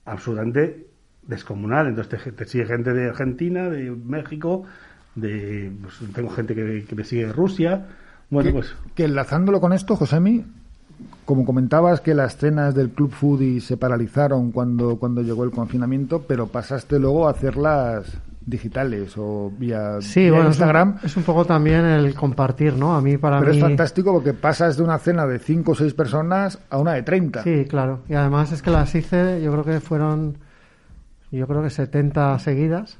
absolutamente 0.05 0.87
descomunal. 1.23 1.87
Entonces 1.87 2.23
te, 2.23 2.31
te 2.31 2.45
sigue 2.45 2.65
gente 2.65 2.93
de 2.93 3.09
Argentina, 3.09 3.69
de 3.69 3.91
México, 3.91 4.65
de 5.15 5.71
pues, 5.81 5.95
tengo 6.13 6.29
gente 6.29 6.55
que, 6.55 6.85
que 6.87 6.95
me 6.95 7.03
sigue 7.03 7.27
de 7.27 7.33
Rusia. 7.33 7.87
Bueno, 8.29 8.49
que, 8.49 8.53
pues 8.53 8.75
que 8.95 9.05
enlazándolo 9.05 9.59
con 9.59 9.73
esto, 9.73 9.95
Josemi, 9.95 10.45
como 11.25 11.45
comentabas 11.45 12.01
que 12.01 12.13
las 12.13 12.37
cenas 12.37 12.75
del 12.75 12.89
Club 12.89 13.11
Foodie 13.11 13.61
se 13.61 13.77
paralizaron 13.77 14.51
cuando, 14.51 14.97
cuando 14.97 15.21
llegó 15.21 15.43
el 15.43 15.51
confinamiento, 15.51 16.23
pero 16.27 16.47
pasaste 16.47 16.99
luego 16.99 17.27
a 17.27 17.31
hacerlas 17.31 18.17
digitales 18.45 19.13
o 19.17 19.51
vía, 19.57 20.01
Sí, 20.01 20.21
vía 20.21 20.31
bueno, 20.31 20.47
Instagram. 20.47 20.95
Es 20.97 21.03
un, 21.03 21.09
es 21.09 21.17
un 21.17 21.23
poco 21.23 21.45
también 21.45 21.85
el 21.85 22.13
compartir, 22.15 22.73
¿no? 22.73 22.95
A 22.95 23.01
mí, 23.01 23.17
para 23.17 23.39
Pero 23.39 23.51
mí... 23.51 23.57
es 23.57 23.63
fantástico 23.63 24.13
porque 24.13 24.33
pasas 24.33 24.77
de 24.77 24.83
una 24.83 24.97
cena 24.97 25.27
de 25.27 25.39
5 25.39 25.71
o 25.71 25.75
6 25.75 25.93
personas 25.93 26.59
a 26.69 26.77
una 26.77 26.93
de 26.93 27.03
30. 27.03 27.43
Sí, 27.43 27.65
claro. 27.65 28.01
Y 28.09 28.13
además 28.13 28.51
es 28.51 28.61
que 28.61 28.71
las 28.71 28.93
hice, 28.95 29.41
yo 29.41 29.51
creo 29.51 29.63
que 29.63 29.79
fueron, 29.79 30.37
yo 31.31 31.47
creo 31.47 31.61
que 31.61 31.69
70 31.69 32.39
seguidas 32.39 32.97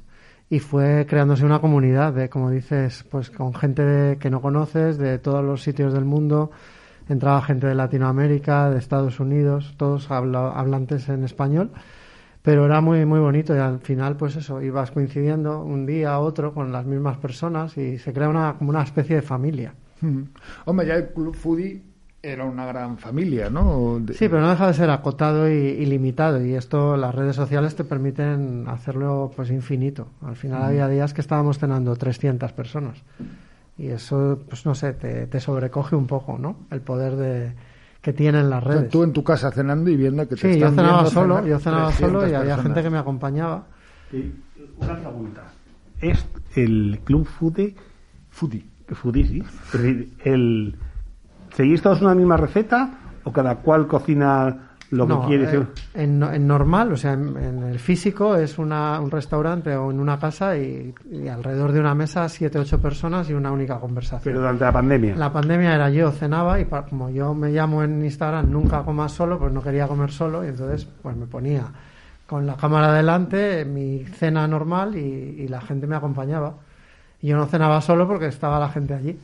y 0.52 0.58
fue 0.58 1.06
creándose 1.08 1.46
una 1.46 1.62
comunidad 1.62 2.12
de, 2.12 2.28
como 2.28 2.50
dices, 2.50 3.06
pues 3.10 3.30
con 3.30 3.54
gente 3.54 4.18
que 4.20 4.28
no 4.28 4.42
conoces, 4.42 4.98
de 4.98 5.18
todos 5.18 5.42
los 5.42 5.62
sitios 5.62 5.94
del 5.94 6.04
mundo. 6.04 6.50
Entraba 7.08 7.40
gente 7.40 7.66
de 7.68 7.74
Latinoamérica, 7.74 8.68
de 8.68 8.78
Estados 8.78 9.18
Unidos, 9.18 9.72
todos 9.78 10.10
habla- 10.10 10.50
hablantes 10.50 11.08
en 11.08 11.24
español. 11.24 11.70
Pero 12.42 12.66
era 12.66 12.82
muy, 12.82 13.06
muy 13.06 13.18
bonito 13.18 13.56
y 13.56 13.60
al 13.60 13.78
final, 13.80 14.18
pues 14.18 14.36
eso, 14.36 14.60
ibas 14.60 14.90
coincidiendo 14.90 15.62
un 15.62 15.86
día 15.86 16.12
a 16.12 16.18
otro 16.18 16.52
con 16.52 16.70
las 16.70 16.84
mismas 16.84 17.16
personas 17.16 17.78
y 17.78 17.96
se 17.96 18.12
crea 18.12 18.28
una, 18.28 18.56
como 18.58 18.68
una 18.68 18.82
especie 18.82 19.16
de 19.16 19.22
familia. 19.22 19.72
Hombre, 20.66 20.86
ya 20.86 20.96
el 20.96 21.14
Club 21.14 21.34
Foodie 21.34 21.80
era 22.22 22.44
una 22.44 22.64
gran 22.66 22.98
familia, 22.98 23.50
¿no? 23.50 23.98
De- 24.00 24.14
Sí, 24.14 24.28
pero 24.28 24.40
no 24.42 24.50
deja 24.50 24.66
de 24.68 24.74
ser 24.74 24.90
acotado 24.90 25.50
y, 25.50 25.54
y 25.54 25.86
limitado 25.86 26.44
y 26.44 26.54
esto 26.54 26.96
las 26.96 27.14
redes 27.14 27.34
sociales 27.34 27.74
te 27.74 27.82
permiten 27.84 28.64
hacerlo 28.68 29.32
pues 29.34 29.50
infinito. 29.50 30.06
Al 30.24 30.36
final 30.36 30.62
había 30.62 30.88
días 30.88 31.12
que 31.14 31.20
estábamos 31.20 31.58
cenando 31.58 31.96
300 31.96 32.52
personas 32.52 33.02
y 33.76 33.88
eso 33.88 34.40
pues 34.48 34.64
no 34.66 34.74
sé, 34.74 34.92
te, 34.92 35.26
te 35.26 35.40
sobrecoge 35.40 35.96
un 35.96 36.06
poco, 36.06 36.38
¿no? 36.38 36.56
El 36.70 36.80
poder 36.80 37.16
de 37.16 37.52
que 38.00 38.12
tienen 38.12 38.50
las 38.50 38.62
O 38.64 38.66
sea, 38.66 38.76
redes. 38.78 38.90
tú 38.90 39.02
en 39.02 39.12
tu 39.12 39.24
casa 39.24 39.50
cenando 39.50 39.90
y 39.90 39.96
viendo 39.96 40.22
que 40.28 40.36
te 40.36 40.40
Sí, 40.52 40.58
yo 40.60 40.66
están 40.66 40.74
cenaba 40.76 40.94
viendo 41.02 41.10
solo, 41.10 41.34
cenar 41.36 41.48
yo 41.50 41.58
cenaba 41.58 41.92
solo 41.92 42.18
y 42.18 42.30
300 42.30 42.40
había 42.40 42.54
gente 42.54 42.62
personas. 42.68 42.84
que 42.84 42.90
me 42.90 42.98
acompañaba. 42.98 43.66
Una 44.78 44.96
pregunta. 44.96 45.42
¿Es 46.00 46.26
el 46.56 47.00
Club 47.04 47.26
Foodie? 47.26 47.74
Foodie. 48.30 48.64
Foodie, 48.88 49.24
sí. 49.26 49.42
El, 50.24 50.76
¿seguís 51.52 51.82
todos 51.82 52.00
una 52.00 52.14
misma 52.14 52.36
receta 52.36 52.90
o 53.24 53.32
cada 53.32 53.56
cual 53.56 53.86
cocina 53.86 54.70
lo 54.90 55.08
que 55.08 55.26
quiere? 55.26 55.56
eh, 55.56 55.66
en, 55.94 56.22
en 56.22 56.46
normal, 56.46 56.92
o 56.92 56.96
sea, 56.96 57.14
en, 57.14 57.36
en 57.38 57.62
el 57.62 57.78
físico 57.78 58.36
es 58.36 58.58
una, 58.58 59.00
un 59.00 59.10
restaurante 59.10 59.74
o 59.74 59.90
en 59.90 59.98
una 59.98 60.18
casa 60.18 60.56
y, 60.58 60.94
y 61.10 61.28
alrededor 61.28 61.72
de 61.72 61.80
una 61.80 61.94
mesa 61.94 62.28
siete, 62.28 62.58
ocho 62.58 62.78
personas 62.80 63.30
y 63.30 63.32
una 63.32 63.50
única 63.50 63.80
conversación. 63.80 64.20
Pero 64.24 64.40
durante 64.40 64.64
la 64.64 64.72
pandemia. 64.72 65.16
La 65.16 65.32
pandemia 65.32 65.74
era 65.74 65.88
yo 65.88 66.10
cenaba 66.10 66.60
y 66.60 66.66
como 66.66 67.08
yo 67.08 67.32
me 67.32 67.50
llamo 67.50 67.82
en 67.82 68.04
Instagram 68.04 68.50
nunca 68.50 68.82
comas 68.82 69.12
solo, 69.12 69.38
pues 69.38 69.52
no 69.52 69.62
quería 69.62 69.86
comer 69.86 70.10
solo 70.10 70.44
y 70.44 70.48
entonces 70.48 70.86
pues 71.02 71.16
me 71.16 71.26
ponía 71.26 71.64
con 72.26 72.46
la 72.46 72.56
cámara 72.56 72.92
delante 72.92 73.64
mi 73.64 74.04
cena 74.04 74.46
normal 74.46 74.96
y, 74.96 75.00
y 75.00 75.48
la 75.48 75.60
gente 75.60 75.86
me 75.86 75.96
acompañaba. 75.96 76.54
Y 77.20 77.28
yo 77.28 77.36
no 77.36 77.46
cenaba 77.46 77.80
solo 77.80 78.06
porque 78.06 78.26
estaba 78.26 78.58
la 78.58 78.68
gente 78.68 78.94
allí. 78.94 79.18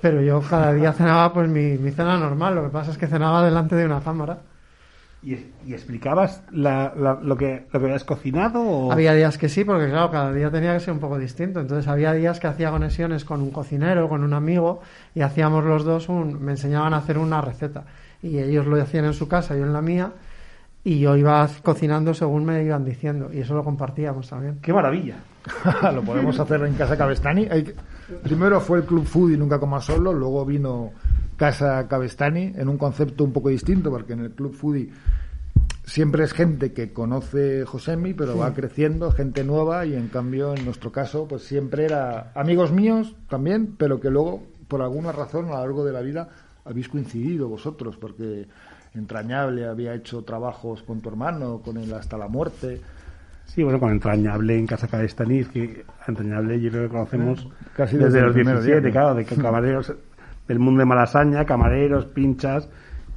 Pero 0.00 0.20
yo 0.20 0.40
cada 0.42 0.72
día 0.72 0.92
cenaba 0.92 1.32
pues 1.32 1.48
mi, 1.48 1.78
mi 1.78 1.90
cena 1.92 2.18
normal, 2.18 2.54
lo 2.56 2.64
que 2.64 2.70
pasa 2.70 2.90
es 2.90 2.98
que 2.98 3.06
cenaba 3.06 3.44
delante 3.44 3.76
de 3.76 3.86
una 3.86 4.00
cámara. 4.00 4.38
¿Y, 5.24 5.34
y 5.64 5.72
explicabas 5.72 6.42
la- 6.50 6.92
la- 6.96 7.20
lo, 7.22 7.36
que, 7.36 7.66
lo 7.72 7.78
que 7.78 7.86
habías 7.86 8.02
cocinado? 8.02 8.60
O... 8.60 8.90
Había 8.92 9.14
días 9.14 9.38
que 9.38 9.48
sí, 9.48 9.62
porque 9.64 9.88
claro, 9.88 10.10
cada 10.10 10.32
día 10.32 10.50
tenía 10.50 10.74
que 10.74 10.80
ser 10.80 10.92
un 10.92 10.98
poco 10.98 11.16
distinto. 11.18 11.60
Entonces 11.60 11.86
había 11.86 12.12
días 12.12 12.40
que 12.40 12.48
hacía 12.48 12.70
conexiones 12.72 13.24
con 13.24 13.40
un 13.40 13.52
cocinero, 13.52 14.08
con 14.08 14.24
un 14.24 14.32
amigo, 14.32 14.80
y 15.14 15.20
hacíamos 15.20 15.64
los 15.64 15.84
dos 15.84 16.08
un, 16.08 16.42
me 16.42 16.50
enseñaban 16.52 16.92
a 16.94 16.96
hacer 16.96 17.18
una 17.18 17.40
receta. 17.40 17.84
Y 18.20 18.38
ellos 18.38 18.66
lo 18.66 18.82
hacían 18.82 19.04
en 19.04 19.14
su 19.14 19.28
casa, 19.28 19.54
yo 19.56 19.62
en 19.64 19.72
la 19.72 19.80
mía, 19.82 20.10
y 20.82 20.98
yo 20.98 21.16
iba 21.16 21.48
cocinando 21.62 22.12
según 22.14 22.44
me 22.44 22.64
iban 22.64 22.84
diciendo, 22.84 23.30
y 23.32 23.38
eso 23.42 23.54
lo 23.54 23.62
compartíamos 23.62 24.28
también. 24.28 24.58
¡Qué 24.60 24.72
maravilla! 24.72 25.18
lo 25.94 26.02
podemos 26.02 26.40
hacer 26.40 26.62
en 26.64 26.74
Casa 26.74 26.96
Cabestani. 26.96 27.46
Hay 27.48 27.62
que- 27.62 27.74
Primero 28.22 28.60
fue 28.60 28.78
el 28.78 28.84
Club 28.84 29.04
Food 29.04 29.32
y 29.32 29.36
Nunca 29.36 29.58
Coma 29.58 29.80
Solo, 29.80 30.12
luego 30.12 30.44
vino 30.44 30.92
Casa 31.36 31.86
Cabestani 31.88 32.52
en 32.56 32.68
un 32.68 32.78
concepto 32.78 33.24
un 33.24 33.32
poco 33.32 33.48
distinto, 33.48 33.90
porque 33.90 34.12
en 34.12 34.20
el 34.20 34.30
Club 34.32 34.54
Foodie 34.54 34.90
siempre 35.84 36.24
es 36.24 36.32
gente 36.32 36.72
que 36.72 36.92
conoce 36.92 37.64
Josemi, 37.64 38.14
pero 38.14 38.36
va 38.36 38.54
creciendo, 38.54 39.10
gente 39.12 39.44
nueva, 39.44 39.84
y 39.86 39.94
en 39.94 40.08
cambio, 40.08 40.54
en 40.54 40.64
nuestro 40.64 40.92
caso, 40.92 41.26
pues 41.26 41.42
siempre 41.42 41.84
era 41.84 42.32
amigos 42.34 42.72
míos 42.72 43.16
también, 43.28 43.74
pero 43.76 44.00
que 44.00 44.10
luego, 44.10 44.42
por 44.68 44.82
alguna 44.82 45.12
razón, 45.12 45.46
a 45.46 45.52
lo 45.52 45.58
largo 45.58 45.84
de 45.84 45.92
la 45.92 46.00
vida, 46.00 46.28
habéis 46.64 46.88
coincidido 46.88 47.48
vosotros, 47.48 47.96
porque 47.96 48.46
Entrañable 48.94 49.66
había 49.66 49.94
hecho 49.94 50.22
trabajos 50.22 50.82
con 50.82 51.00
tu 51.00 51.08
hermano, 51.08 51.62
con 51.64 51.78
él 51.78 51.94
hasta 51.94 52.18
la 52.18 52.28
muerte. 52.28 52.78
Sí, 53.44 53.62
bueno, 53.62 53.78
con 53.78 53.90
Entrañable 53.92 54.56
en 54.58 54.66
Casa 54.66 54.88
Cabestaniz, 54.88 55.48
que 55.48 55.84
a 56.00 56.10
Entrañable 56.10 56.60
yo 56.60 56.70
creo 56.70 56.82
que 56.84 56.88
conocemos 56.88 57.48
Casi 57.76 57.96
desde, 57.96 58.06
desde 58.10 58.20
los 58.26 58.32
primer 58.34 58.54
17, 58.54 58.80
día, 58.80 58.88
¿no? 58.88 58.92
claro, 58.92 59.14
de 59.14 59.24
que 59.26 59.36
camareros 59.36 59.92
del 60.48 60.58
mundo 60.58 60.80
de 60.80 60.86
Malasaña, 60.86 61.44
camareros, 61.44 62.06
pinchas, 62.06 62.68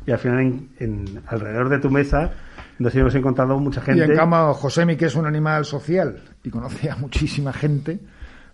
y 0.06 0.12
al 0.12 0.20
final 0.20 0.40
en, 0.42 0.70
en- 0.80 1.22
alrededor 1.28 1.70
de 1.70 1.80
tu 1.80 1.90
mesa 1.90 2.32
nos 2.80 2.94
hemos 2.96 3.16
encontrado 3.16 3.58
mucha 3.60 3.80
gente. 3.82 4.02
Y 4.06 4.10
en 4.12 4.16
cambio, 4.16 4.54
Josemi, 4.54 4.98
que 4.98 5.06
es 5.06 5.16
un 5.16 5.26
animal 5.26 5.64
social 5.66 6.22
y 6.44 6.50
conoce 6.50 6.90
a 6.92 6.98
muchísima 6.98 7.54
gente, 7.54 8.00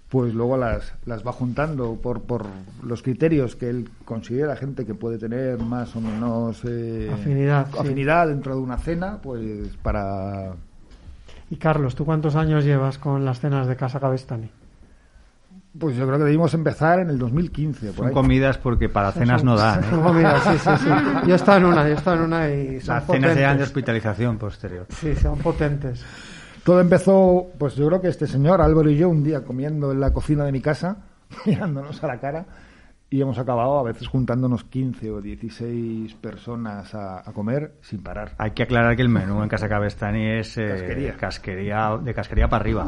pues 0.08 0.34
luego 0.36 0.58
las, 0.58 0.94
las 1.06 1.26
va 1.26 1.32
juntando 1.32 1.96
por, 1.96 2.22
por 2.22 2.46
los 2.84 3.02
criterios 3.02 3.56
que 3.56 3.70
él 3.70 3.90
considera 4.06 4.56
gente 4.56 4.86
que 4.86 4.94
puede 4.94 5.18
tener 5.18 5.58
más 5.58 5.96
o 5.96 6.02
menos 6.02 6.62
eh, 6.68 7.10
Afinidad, 7.12 7.68
sí. 7.72 7.78
afinidad 7.80 8.28
dentro 8.28 8.56
de 8.56 8.62
una 8.62 8.78
cena, 8.78 9.18
pues 9.22 9.76
para... 9.82 10.54
Y 11.52 11.58
Carlos, 11.58 11.94
¿tú 11.96 12.06
cuántos 12.06 12.36
años 12.36 12.64
llevas 12.66 12.98
con 12.98 13.24
las 13.26 13.40
cenas 13.40 13.68
de 13.68 13.76
Casa 13.76 14.00
Cabestani? 14.00 14.50
Pues 15.78 15.96
yo 15.96 16.06
creo 16.06 16.18
que 16.18 16.26
debimos 16.26 16.54
empezar 16.54 17.00
en 17.00 17.10
el 17.10 17.18
2015. 17.20 17.88
Por 17.88 17.96
Son 17.96 18.08
ahí. 18.08 18.14
comidas 18.14 18.58
porque 18.58 18.90
para 18.90 19.12
cenas 19.12 19.44
no 19.44 19.56
dan. 19.56 19.84
¿eh? 19.84 19.88
Oh, 20.04 20.12
mira, 20.14 20.40
sí, 20.42 20.58
sí, 20.58 20.70
sí. 20.80 20.90
Yo 21.28 21.34
he 21.34 21.36
estado 21.36 21.60
en 21.60 21.66
una, 21.66 21.84
yo 21.84 21.90
he 21.94 21.98
estado 21.98 22.18
en 22.18 22.24
una 22.24 22.50
y 22.50 22.82
son 22.82 22.96
Las 22.96 23.06
cenas 23.06 23.16
eran 23.22 23.34
de 23.36 23.42
potentes. 23.44 23.68
hospitalización 23.68 24.38
posterior. 24.38 24.86
Sí, 24.90 25.16
son 25.16 25.38
potentes. 25.40 26.04
Todo 26.64 26.80
empezó, 26.82 27.48
pues 27.58 27.76
yo 27.76 27.88
creo 27.88 28.02
que 28.02 28.10
este 28.10 28.28
señor, 28.28 28.62
Álvaro 28.62 28.90
y 28.90 28.98
yo, 28.98 29.08
un 29.10 29.24
día 29.24 29.44
comiendo 29.44 29.92
en 29.92 30.00
la 30.00 30.12
cocina 30.12 30.44
de 30.46 30.52
mi 30.52 30.62
casa, 30.62 30.98
mirándonos 31.46 32.04
a 32.04 32.08
la 32.08 32.20
cara, 32.20 32.46
y 33.14 33.22
hemos 33.22 33.38
acabado 33.38 33.78
a 33.78 33.84
veces 33.84 34.08
juntándonos 34.08 34.64
15 34.64 35.12
o 35.12 35.22
16 35.22 36.14
personas 36.16 36.96
a, 36.96 37.20
a 37.20 37.34
comer 37.34 37.74
sin 37.82 38.02
parar. 38.02 38.32
Hay 38.38 38.52
que 38.52 38.64
aclarar 38.64 38.96
que 38.96 39.02
el 39.02 39.10
menú 39.10 39.44
en 39.44 39.50
Casa 39.50 39.68
Cabestani 39.68 40.40
es 40.40 40.58
eh, 40.58 40.66
Casquería. 40.70 41.18
casquería, 41.18 41.98
de 42.02 42.14
casquería 42.14 42.48
para 42.48 42.62
arriba. 42.62 42.88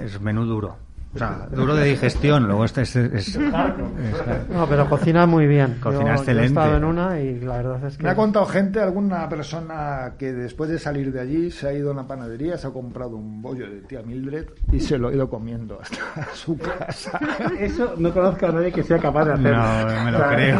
Es 0.00 0.20
menú 0.20 0.44
duro. 0.44 0.76
O 1.14 1.18
sea, 1.18 1.46
duro 1.54 1.74
de 1.74 1.84
digestión. 1.84 2.46
Luego 2.46 2.64
este 2.64 2.82
es, 2.82 2.96
es- 2.96 3.28
es- 3.36 3.38
No, 3.38 4.66
pero 4.66 4.88
cocina 4.88 5.26
muy 5.26 5.46
bien. 5.46 5.76
Cocina 5.80 6.00
Yo- 6.00 6.06
Yo 6.06 6.12
he 6.12 6.16
excelente. 6.16 6.46
estado 6.48 6.76
en 6.78 6.84
una 6.84 7.20
y 7.20 7.38
la 7.40 7.56
verdad 7.58 7.84
es 7.84 7.96
que... 7.98 8.02
Me 8.04 8.08
ha 8.10 8.14
contado 8.14 8.46
gente, 8.46 8.80
alguna 8.80 9.28
persona 9.28 10.14
que 10.18 10.32
después 10.32 10.70
de 10.70 10.78
salir 10.78 11.12
de 11.12 11.20
allí 11.20 11.50
se 11.50 11.68
ha 11.68 11.72
ido 11.74 11.90
a 11.90 11.92
una 11.92 12.06
panadería, 12.06 12.56
se 12.56 12.66
ha 12.66 12.70
comprado 12.70 13.16
un 13.16 13.42
bollo 13.42 13.68
de 13.68 13.80
tía 13.82 14.00
Mildred 14.02 14.46
y 14.72 14.80
se 14.80 14.96
lo 14.96 15.08
ha 15.08 15.12
ido 15.12 15.28
comiendo 15.28 15.78
hasta 15.82 15.98
su 16.34 16.56
casa. 16.56 17.18
Eso 17.58 17.94
no 17.98 18.10
conozco 18.12 18.46
a 18.46 18.52
nadie 18.52 18.72
que 18.72 18.82
sea 18.82 18.98
capaz 18.98 19.26
de 19.26 19.32
hacer. 19.34 19.54
No, 19.54 20.04
me 20.04 20.10
lo 20.12 20.28
creo. 20.28 20.58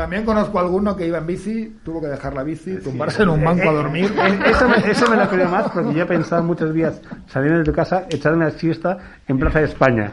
También 0.00 0.24
conozco 0.24 0.58
a 0.58 0.62
alguno 0.62 0.96
que 0.96 1.06
iba 1.06 1.18
en 1.18 1.26
bici, 1.26 1.76
tuvo 1.84 2.00
que 2.00 2.06
dejar 2.06 2.32
la 2.32 2.42
bici, 2.42 2.78
tumbarse 2.78 3.22
en 3.22 3.28
un 3.28 3.44
banco 3.44 3.68
a 3.68 3.72
dormir. 3.74 4.10
Eh, 4.16 4.38
Eso 4.46 4.66
me, 4.66 4.76
eso 4.90 5.10
me 5.10 5.16
lo 5.16 5.28
creo 5.28 5.46
más 5.50 5.70
porque 5.70 5.92
yo 5.92 6.04
he 6.04 6.06
pensado 6.06 6.42
muchos 6.42 6.72
días 6.72 7.02
saliendo 7.26 7.58
de 7.58 7.64
tu 7.64 7.72
casa, 7.74 8.06
echarme 8.08 8.46
la 8.46 8.50
siesta 8.52 8.96
en 9.28 9.38
Plaza 9.38 9.58
de 9.58 9.66
España. 9.66 10.10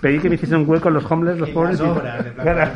Pedí 0.00 0.20
que 0.20 0.28
me 0.28 0.36
hiciesen 0.36 0.60
un 0.60 0.70
hueco 0.70 0.88
los 0.88 1.10
homeless, 1.10 1.36
los 1.40 1.50
pobres. 1.50 1.80
y- 1.80 2.40
Claro. 2.40 2.70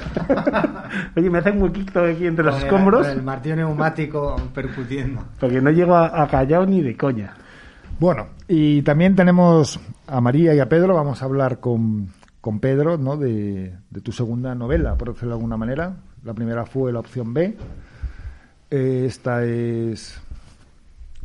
Oye, 1.17 1.31
me 1.31 1.39
hacen 1.39 1.57
un 1.59 1.63
huequito 1.63 2.01
aquí 2.05 2.27
entre 2.27 2.45
los 2.45 2.57
escombros 2.59 3.07
El 3.07 3.23
martillo 3.23 3.55
neumático 3.55 4.35
percutiendo. 4.53 5.23
porque 5.39 5.61
no 5.61 5.71
llego 5.71 5.95
a, 5.95 6.23
a 6.25 6.27
Callao 6.27 6.67
ni 6.67 6.83
de 6.83 6.97
coña. 6.97 7.35
Bueno, 8.01 8.27
y 8.49 8.83
también 8.83 9.15
tenemos 9.15 9.79
a 10.09 10.21
María 10.21 10.55
y 10.55 10.59
a 10.59 10.69
Pedro, 10.69 10.95
vamos 10.97 11.23
a 11.23 11.25
hablar 11.25 11.61
con, 11.61 12.09
con 12.41 12.59
Pedro, 12.59 12.99
¿no? 12.99 13.17
De, 13.17 13.75
de 13.91 14.01
tu 14.01 14.11
segunda 14.11 14.57
novela, 14.57 14.97
por 14.97 15.09
decirlo 15.13 15.31
de 15.31 15.35
alguna 15.37 15.57
manera. 15.57 15.93
La 16.29 16.35
primera 16.35 16.67
fue 16.67 16.93
la 16.93 17.01
opción 17.01 17.33
B. 17.33 17.57
Eh, 18.71 19.05
esta 19.07 19.47
es 19.47 20.21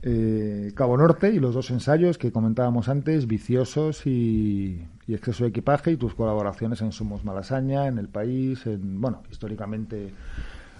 eh, 0.01 0.71
Cabo 0.75 0.95
Norte 0.95 1.29
y 1.29 1.39
los 1.39 1.53
dos 1.53 1.71
ensayos 1.71 2.17
que 2.17 2.31
comentábamos 2.31 2.87
antes, 2.87 3.27
Viciosos 3.27 4.07
y, 4.07 4.81
y 5.05 5.13
Exceso 5.13 5.43
de 5.43 5.49
Equipaje, 5.49 5.91
y 5.91 5.97
tus 5.97 6.15
colaboraciones 6.15 6.81
en 6.81 6.93
Somos 6.93 7.25
Malasaña, 7.25 7.87
en 7.87 7.97
El 7.97 8.07
País, 8.07 8.65
en, 8.65 9.01
bueno, 9.01 9.23
históricamente 9.29 10.13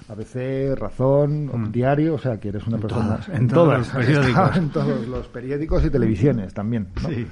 ABC, 0.08 0.74
Razón, 0.80 1.74
Diario, 1.74 2.14
o 2.14 2.18
sea 2.18 2.40
que 2.40 2.48
eres 2.48 2.66
una 2.66 2.78
En 2.78 2.82
persona... 2.82 3.18
todas, 3.18 3.28
en 3.28 3.48
todos 3.50 3.78
los 3.78 3.90
periódicos. 3.90 4.30
estado 4.30 4.54
En 4.56 4.70
todos 4.70 5.08
los 5.10 5.28
periódicos 5.28 5.84
y 5.84 5.90
televisiones 5.90 6.54
también. 6.54 6.88
¿no? 7.02 7.10
Sí. 7.10 7.28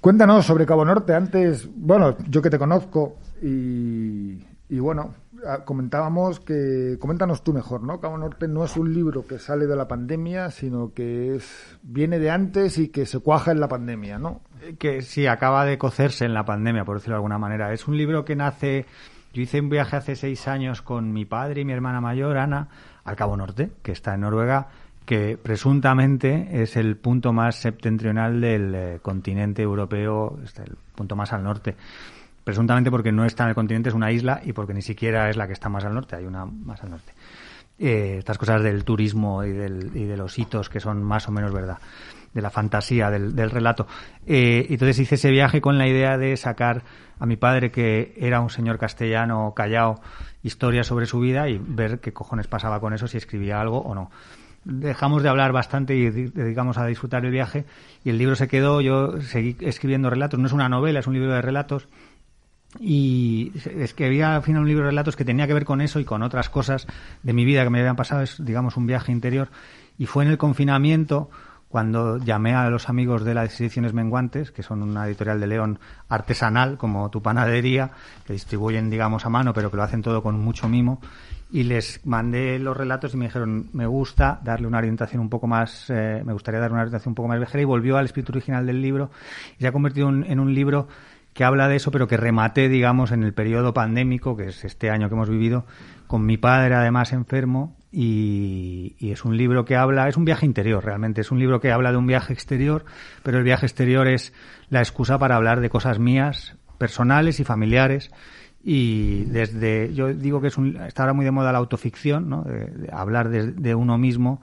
Cuéntanos 0.00 0.46
sobre 0.46 0.66
Cabo 0.66 0.84
Norte. 0.84 1.14
Antes, 1.14 1.68
bueno, 1.74 2.16
yo 2.28 2.40
que 2.40 2.50
te 2.50 2.60
conozco 2.60 3.16
y, 3.42 4.38
y 4.68 4.78
bueno, 4.78 5.23
comentábamos 5.64 6.40
que, 6.40 6.96
coméntanos 6.98 7.42
tú 7.42 7.52
mejor, 7.52 7.82
¿no? 7.82 8.00
Cabo 8.00 8.18
Norte 8.18 8.48
no 8.48 8.64
es 8.64 8.76
un 8.76 8.92
libro 8.92 9.26
que 9.26 9.38
sale 9.38 9.66
de 9.66 9.76
la 9.76 9.88
pandemia, 9.88 10.50
sino 10.50 10.92
que 10.92 11.36
es 11.36 11.78
viene 11.82 12.18
de 12.18 12.30
antes 12.30 12.78
y 12.78 12.88
que 12.88 13.06
se 13.06 13.20
cuaja 13.20 13.52
en 13.52 13.60
la 13.60 13.68
pandemia, 13.68 14.18
¿no? 14.18 14.40
que 14.78 15.02
sí, 15.02 15.26
acaba 15.26 15.64
de 15.64 15.78
cocerse 15.78 16.24
en 16.24 16.34
la 16.34 16.44
pandemia, 16.44 16.84
por 16.84 16.96
decirlo 16.96 17.14
de 17.14 17.18
alguna 17.18 17.38
manera. 17.38 17.72
Es 17.72 17.86
un 17.86 17.96
libro 17.96 18.24
que 18.24 18.36
nace... 18.36 18.86
Yo 19.32 19.42
hice 19.42 19.60
un 19.60 19.68
viaje 19.68 19.96
hace 19.96 20.14
seis 20.14 20.46
años 20.46 20.80
con 20.80 21.12
mi 21.12 21.24
padre 21.24 21.62
y 21.62 21.64
mi 21.64 21.72
hermana 21.72 22.00
mayor, 22.00 22.38
Ana, 22.38 22.68
al 23.04 23.16
Cabo 23.16 23.36
Norte, 23.36 23.72
que 23.82 23.90
está 23.90 24.14
en 24.14 24.20
Noruega, 24.20 24.68
que 25.04 25.36
presuntamente 25.36 26.62
es 26.62 26.76
el 26.76 26.96
punto 26.96 27.32
más 27.32 27.56
septentrional 27.56 28.40
del 28.40 28.74
eh, 28.74 28.98
continente 29.02 29.60
europeo, 29.60 30.38
el 30.40 30.76
punto 30.94 31.16
más 31.16 31.32
al 31.32 31.42
norte. 31.42 31.74
Presuntamente 32.44 32.90
porque 32.90 33.10
no 33.10 33.24
está 33.24 33.44
en 33.44 33.48
el 33.50 33.54
continente, 33.54 33.88
es 33.88 33.94
una 33.94 34.12
isla, 34.12 34.40
y 34.44 34.52
porque 34.52 34.74
ni 34.74 34.82
siquiera 34.82 35.30
es 35.30 35.36
la 35.36 35.46
que 35.46 35.54
está 35.54 35.68
más 35.68 35.84
al 35.84 35.94
norte, 35.94 36.16
hay 36.16 36.26
una 36.26 36.44
más 36.44 36.82
al 36.82 36.90
norte. 36.90 37.12
Eh, 37.78 38.16
estas 38.18 38.38
cosas 38.38 38.62
del 38.62 38.84
turismo 38.84 39.42
y, 39.42 39.50
de 39.50 40.16
los 40.16 40.38
hitos 40.38 40.68
que 40.68 40.78
son 40.78 41.02
más 41.02 41.26
o 41.26 41.32
menos 41.32 41.52
verdad, 41.52 41.78
de 42.32 42.40
la 42.42 42.50
fantasía 42.50 43.10
del, 43.10 43.50
relato. 43.50 43.88
Eh, 44.26 44.66
entonces 44.70 45.00
hice 45.00 45.16
ese 45.16 45.30
viaje 45.30 45.60
con 45.60 45.76
la 45.78 45.88
idea 45.88 46.16
de 46.16 46.36
sacar 46.36 46.82
a 47.18 47.26
mi 47.26 47.36
padre, 47.36 47.70
que 47.70 48.14
era 48.16 48.40
un 48.40 48.50
señor 48.50 48.78
castellano 48.78 49.54
callao, 49.56 50.00
historias 50.42 50.86
sobre 50.86 51.06
su 51.06 51.18
vida 51.18 51.48
y 51.48 51.58
ver 51.58 51.98
qué 51.98 52.12
cojones 52.12 52.46
pasaba 52.46 52.78
con 52.78 52.92
eso, 52.92 53.08
si 53.08 53.16
escribía 53.16 53.60
algo 53.60 53.78
o 53.78 53.94
no. 53.94 54.10
Dejamos 54.64 55.22
de 55.22 55.28
hablar 55.28 55.52
bastante 55.52 55.94
y 55.96 56.10
di- 56.10 56.28
dedicamos 56.28 56.78
a 56.78 56.86
disfrutar 56.86 57.24
el 57.24 57.32
viaje 57.32 57.64
y 58.04 58.10
el 58.10 58.18
libro 58.18 58.36
se 58.36 58.48
quedó, 58.48 58.80
yo 58.80 59.20
seguí 59.20 59.56
escribiendo 59.60 60.10
relatos, 60.10 60.38
no 60.38 60.46
es 60.46 60.52
una 60.52 60.68
novela, 60.68 61.00
es 61.00 61.06
un 61.06 61.14
libro 61.14 61.32
de 61.32 61.42
relatos 61.42 61.88
y 62.80 63.52
es 63.54 63.94
que 63.94 64.06
había 64.06 64.36
al 64.36 64.42
final 64.42 64.62
un 64.62 64.68
libro 64.68 64.84
de 64.84 64.90
relatos 64.90 65.16
que 65.16 65.24
tenía 65.24 65.46
que 65.46 65.54
ver 65.54 65.64
con 65.64 65.80
eso 65.80 66.00
y 66.00 66.04
con 66.04 66.22
otras 66.22 66.48
cosas 66.48 66.86
de 67.22 67.32
mi 67.32 67.44
vida 67.44 67.64
que 67.64 67.70
me 67.70 67.80
habían 67.80 67.96
pasado, 67.96 68.22
es 68.22 68.44
digamos 68.44 68.76
un 68.76 68.86
viaje 68.86 69.12
interior. 69.12 69.48
Y 69.98 70.06
fue 70.06 70.24
en 70.24 70.30
el 70.30 70.38
confinamiento 70.38 71.30
cuando 71.74 72.18
llamé 72.18 72.54
a 72.54 72.70
los 72.70 72.88
amigos 72.88 73.24
de 73.24 73.34
las 73.34 73.60
ediciones 73.60 73.92
menguantes, 73.92 74.52
que 74.52 74.62
son 74.62 74.80
una 74.80 75.08
editorial 75.08 75.40
de 75.40 75.48
León 75.48 75.80
artesanal, 76.08 76.78
como 76.78 77.10
tu 77.10 77.20
panadería, 77.20 77.90
que 78.24 78.32
distribuyen, 78.32 78.90
digamos, 78.90 79.26
a 79.26 79.28
mano, 79.28 79.52
pero 79.52 79.72
que 79.72 79.76
lo 79.76 79.82
hacen 79.82 80.00
todo 80.00 80.22
con 80.22 80.38
mucho 80.38 80.68
mimo, 80.68 81.00
y 81.50 81.64
les 81.64 82.00
mandé 82.06 82.60
los 82.60 82.76
relatos 82.76 83.14
y 83.14 83.16
me 83.16 83.24
dijeron, 83.24 83.70
me 83.72 83.86
gusta 83.86 84.38
darle 84.44 84.68
una 84.68 84.78
orientación 84.78 85.20
un 85.20 85.28
poco 85.28 85.48
más, 85.48 85.90
eh, 85.90 86.22
me 86.24 86.32
gustaría 86.32 86.60
dar 86.60 86.70
una 86.70 86.82
orientación 86.82 87.10
un 87.10 87.16
poco 87.16 87.28
más 87.28 87.38
viajera, 87.38 87.62
y 87.62 87.64
volvió 87.64 87.96
al 87.96 88.04
espíritu 88.04 88.30
original 88.30 88.64
del 88.64 88.80
libro, 88.80 89.10
y 89.58 89.62
se 89.62 89.66
ha 89.66 89.72
convertido 89.72 90.08
en, 90.10 90.22
en 90.30 90.38
un 90.38 90.54
libro 90.54 90.86
que 91.34 91.44
habla 91.44 91.68
de 91.68 91.76
eso, 91.76 91.90
pero 91.90 92.06
que 92.06 92.16
rematé, 92.16 92.68
digamos, 92.68 93.10
en 93.10 93.24
el 93.24 93.34
periodo 93.34 93.74
pandémico, 93.74 94.36
que 94.36 94.48
es 94.48 94.64
este 94.64 94.90
año 94.90 95.08
que 95.08 95.14
hemos 95.16 95.28
vivido, 95.28 95.66
con 96.06 96.24
mi 96.24 96.36
padre 96.36 96.74
además 96.74 97.12
enfermo, 97.12 97.76
y, 97.90 98.96
es 99.00 99.24
un 99.24 99.36
libro 99.36 99.64
que 99.64 99.76
habla, 99.76 100.08
es 100.08 100.16
un 100.16 100.24
viaje 100.24 100.46
interior 100.46 100.84
realmente, 100.84 101.20
es 101.20 101.30
un 101.30 101.38
libro 101.38 101.60
que 101.60 101.72
habla 101.72 101.90
de 101.90 101.98
un 101.98 102.06
viaje 102.06 102.32
exterior, 102.32 102.84
pero 103.22 103.38
el 103.38 103.44
viaje 103.44 103.66
exterior 103.66 104.06
es 104.06 104.32
la 104.70 104.80
excusa 104.80 105.18
para 105.18 105.36
hablar 105.36 105.60
de 105.60 105.70
cosas 105.70 105.98
mías, 105.98 106.56
personales 106.78 107.40
y 107.40 107.44
familiares, 107.44 108.10
y 108.62 109.24
desde, 109.24 109.92
yo 109.92 110.14
digo 110.14 110.40
que 110.40 110.48
es 110.48 110.56
un, 110.56 110.76
está 110.76 111.02
ahora 111.02 111.12
muy 111.14 111.24
de 111.24 111.32
moda 111.32 111.52
la 111.52 111.58
autoficción, 111.58 112.28
¿no? 112.28 112.42
de, 112.42 112.88
hablar 112.92 113.28
de 113.28 113.74
uno 113.74 113.98
mismo, 113.98 114.40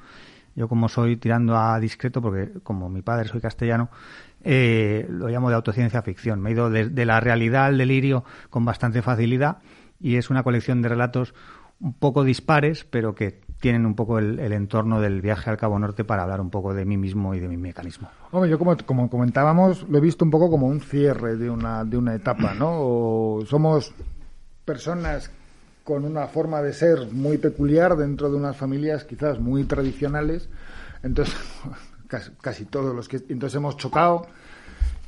yo 0.55 0.67
como 0.67 0.89
soy 0.89 1.15
tirando 1.15 1.57
a 1.57 1.79
discreto, 1.79 2.21
porque 2.21 2.51
como 2.63 2.89
mi 2.89 3.01
padre 3.01 3.27
soy 3.27 3.39
castellano, 3.39 3.89
eh, 4.43 5.05
lo 5.09 5.27
llamo 5.27 5.49
de 5.49 5.55
autociencia 5.55 6.01
ficción. 6.01 6.41
Me 6.41 6.49
he 6.49 6.53
ido 6.53 6.69
de, 6.69 6.89
de, 6.89 7.05
la 7.05 7.19
realidad 7.19 7.65
al 7.65 7.77
delirio 7.77 8.23
con 8.49 8.65
bastante 8.65 9.01
facilidad 9.01 9.59
y 9.99 10.15
es 10.17 10.29
una 10.29 10.43
colección 10.43 10.81
de 10.81 10.89
relatos 10.89 11.33
un 11.79 11.93
poco 11.93 12.23
dispares, 12.23 12.83
pero 12.83 13.15
que 13.15 13.41
tienen 13.59 13.85
un 13.85 13.95
poco 13.95 14.19
el, 14.19 14.39
el, 14.39 14.53
entorno 14.53 14.99
del 14.99 15.21
viaje 15.21 15.49
al 15.49 15.57
Cabo 15.57 15.77
Norte 15.77 16.03
para 16.03 16.23
hablar 16.23 16.41
un 16.41 16.49
poco 16.49 16.73
de 16.73 16.85
mí 16.85 16.97
mismo 16.97 17.33
y 17.35 17.39
de 17.39 17.47
mi 17.47 17.57
mecanismo. 17.57 18.09
Hombre, 18.31 18.49
yo 18.49 18.57
como, 18.57 18.75
como 18.77 19.09
comentábamos, 19.09 19.87
lo 19.87 19.97
he 19.97 20.01
visto 20.01 20.25
un 20.25 20.31
poco 20.31 20.49
como 20.49 20.67
un 20.67 20.81
cierre 20.81 21.37
de 21.37 21.49
una, 21.49 21.83
de 21.83 21.97
una 21.97 22.15
etapa, 22.15 22.53
¿no? 22.53 22.69
O 22.71 23.45
somos 23.45 23.93
personas 24.65 25.31
con 25.83 26.05
una 26.05 26.27
forma 26.27 26.61
de 26.61 26.73
ser 26.73 27.11
muy 27.11 27.37
peculiar 27.37 27.95
dentro 27.95 28.29
de 28.29 28.37
unas 28.37 28.55
familias 28.57 29.03
quizás 29.03 29.39
muy 29.39 29.63
tradicionales, 29.63 30.49
entonces 31.03 31.35
casi, 32.41 32.65
todos 32.65 32.95
los 32.95 33.07
que 33.07 33.17
entonces 33.29 33.55
hemos 33.55 33.77
chocado 33.77 34.27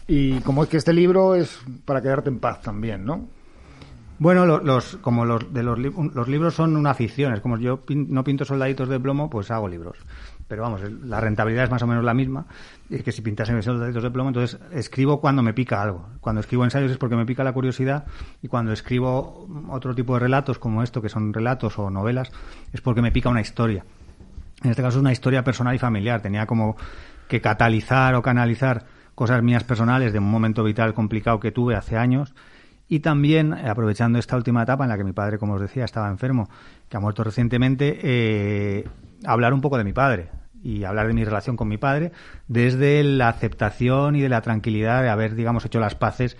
y 0.07 0.39
como 0.41 0.63
es 0.63 0.69
que 0.69 0.77
este 0.77 0.93
libro 0.93 1.35
es 1.35 1.59
para 1.85 2.01
quedarte 2.01 2.29
en 2.29 2.39
paz 2.39 2.61
también, 2.61 3.05
¿no? 3.05 3.27
Bueno, 4.19 4.45
los, 4.45 4.63
los 4.63 4.95
como 4.97 5.25
los 5.25 5.51
de 5.51 5.63
los, 5.63 5.77
los, 5.77 6.27
libros 6.27 6.53
son 6.53 6.77
una 6.77 6.93
ficción, 6.93 7.33
es 7.33 7.41
como 7.41 7.57
yo 7.57 7.81
pin, 7.81 8.07
no 8.09 8.23
pinto 8.23 8.45
soldaditos 8.45 8.87
de 8.87 8.99
plomo, 8.99 9.29
pues 9.29 9.51
hago 9.51 9.67
libros. 9.67 9.97
Pero 10.47 10.61
vamos, 10.61 10.81
la 11.03 11.19
rentabilidad 11.19 11.65
es 11.65 11.71
más 11.71 11.81
o 11.81 11.87
menos 11.87 12.03
la 12.03 12.13
misma. 12.13 12.45
Que 12.89 13.11
si 13.11 13.21
pintase 13.21 13.59
soldaditos 13.61 14.03
de 14.03 14.11
plomo, 14.11 14.29
entonces 14.29 14.59
escribo 14.71 15.19
cuando 15.19 15.41
me 15.41 15.53
pica 15.53 15.81
algo. 15.81 16.07
Cuando 16.21 16.41
escribo 16.41 16.63
ensayos 16.63 16.91
es 16.91 16.97
porque 16.97 17.15
me 17.15 17.25
pica 17.25 17.43
la 17.43 17.53
curiosidad 17.53 18.05
y 18.41 18.47
cuando 18.47 18.71
escribo 18.71 19.47
otro 19.69 19.95
tipo 19.95 20.13
de 20.13 20.19
relatos 20.19 20.59
como 20.59 20.83
esto, 20.83 21.01
que 21.01 21.09
son 21.09 21.33
relatos 21.33 21.79
o 21.79 21.89
novelas, 21.89 22.31
es 22.71 22.81
porque 22.81 23.01
me 23.01 23.11
pica 23.11 23.29
una 23.29 23.41
historia. 23.41 23.83
En 24.63 24.69
este 24.69 24.81
caso 24.81 24.97
es 24.97 25.01
una 25.01 25.11
historia 25.11 25.43
personal 25.43 25.75
y 25.75 25.79
familiar. 25.79 26.21
Tenía 26.21 26.45
como 26.45 26.75
que 27.27 27.41
catalizar 27.41 28.15
o 28.15 28.21
canalizar 28.21 28.85
cosas 29.15 29.43
mías 29.43 29.63
personales 29.63 30.13
de 30.13 30.19
un 30.19 30.29
momento 30.29 30.63
vital 30.63 30.93
complicado 30.93 31.39
que 31.39 31.51
tuve 31.51 31.75
hace 31.75 31.97
años 31.97 32.33
y 32.87 32.99
también, 32.99 33.53
eh, 33.53 33.69
aprovechando 33.69 34.19
esta 34.19 34.35
última 34.35 34.63
etapa 34.63 34.83
en 34.83 34.89
la 34.89 34.97
que 34.97 35.03
mi 35.03 35.13
padre, 35.13 35.37
como 35.37 35.53
os 35.53 35.61
decía, 35.61 35.85
estaba 35.85 36.09
enfermo, 36.09 36.49
que 36.89 36.97
ha 36.97 36.99
muerto 36.99 37.23
recientemente, 37.23 37.99
eh, 38.03 38.87
hablar 39.25 39.53
un 39.53 39.61
poco 39.61 39.77
de 39.77 39.83
mi 39.83 39.93
padre 39.93 40.29
y 40.61 40.83
hablar 40.83 41.07
de 41.07 41.13
mi 41.13 41.23
relación 41.23 41.57
con 41.57 41.67
mi 41.67 41.77
padre 41.77 42.11
desde 42.47 43.03
la 43.03 43.29
aceptación 43.29 44.15
y 44.15 44.21
de 44.21 44.29
la 44.29 44.41
tranquilidad 44.41 45.01
de 45.01 45.09
haber, 45.09 45.35
digamos, 45.35 45.65
hecho 45.65 45.79
las 45.79 45.95
paces 45.95 46.37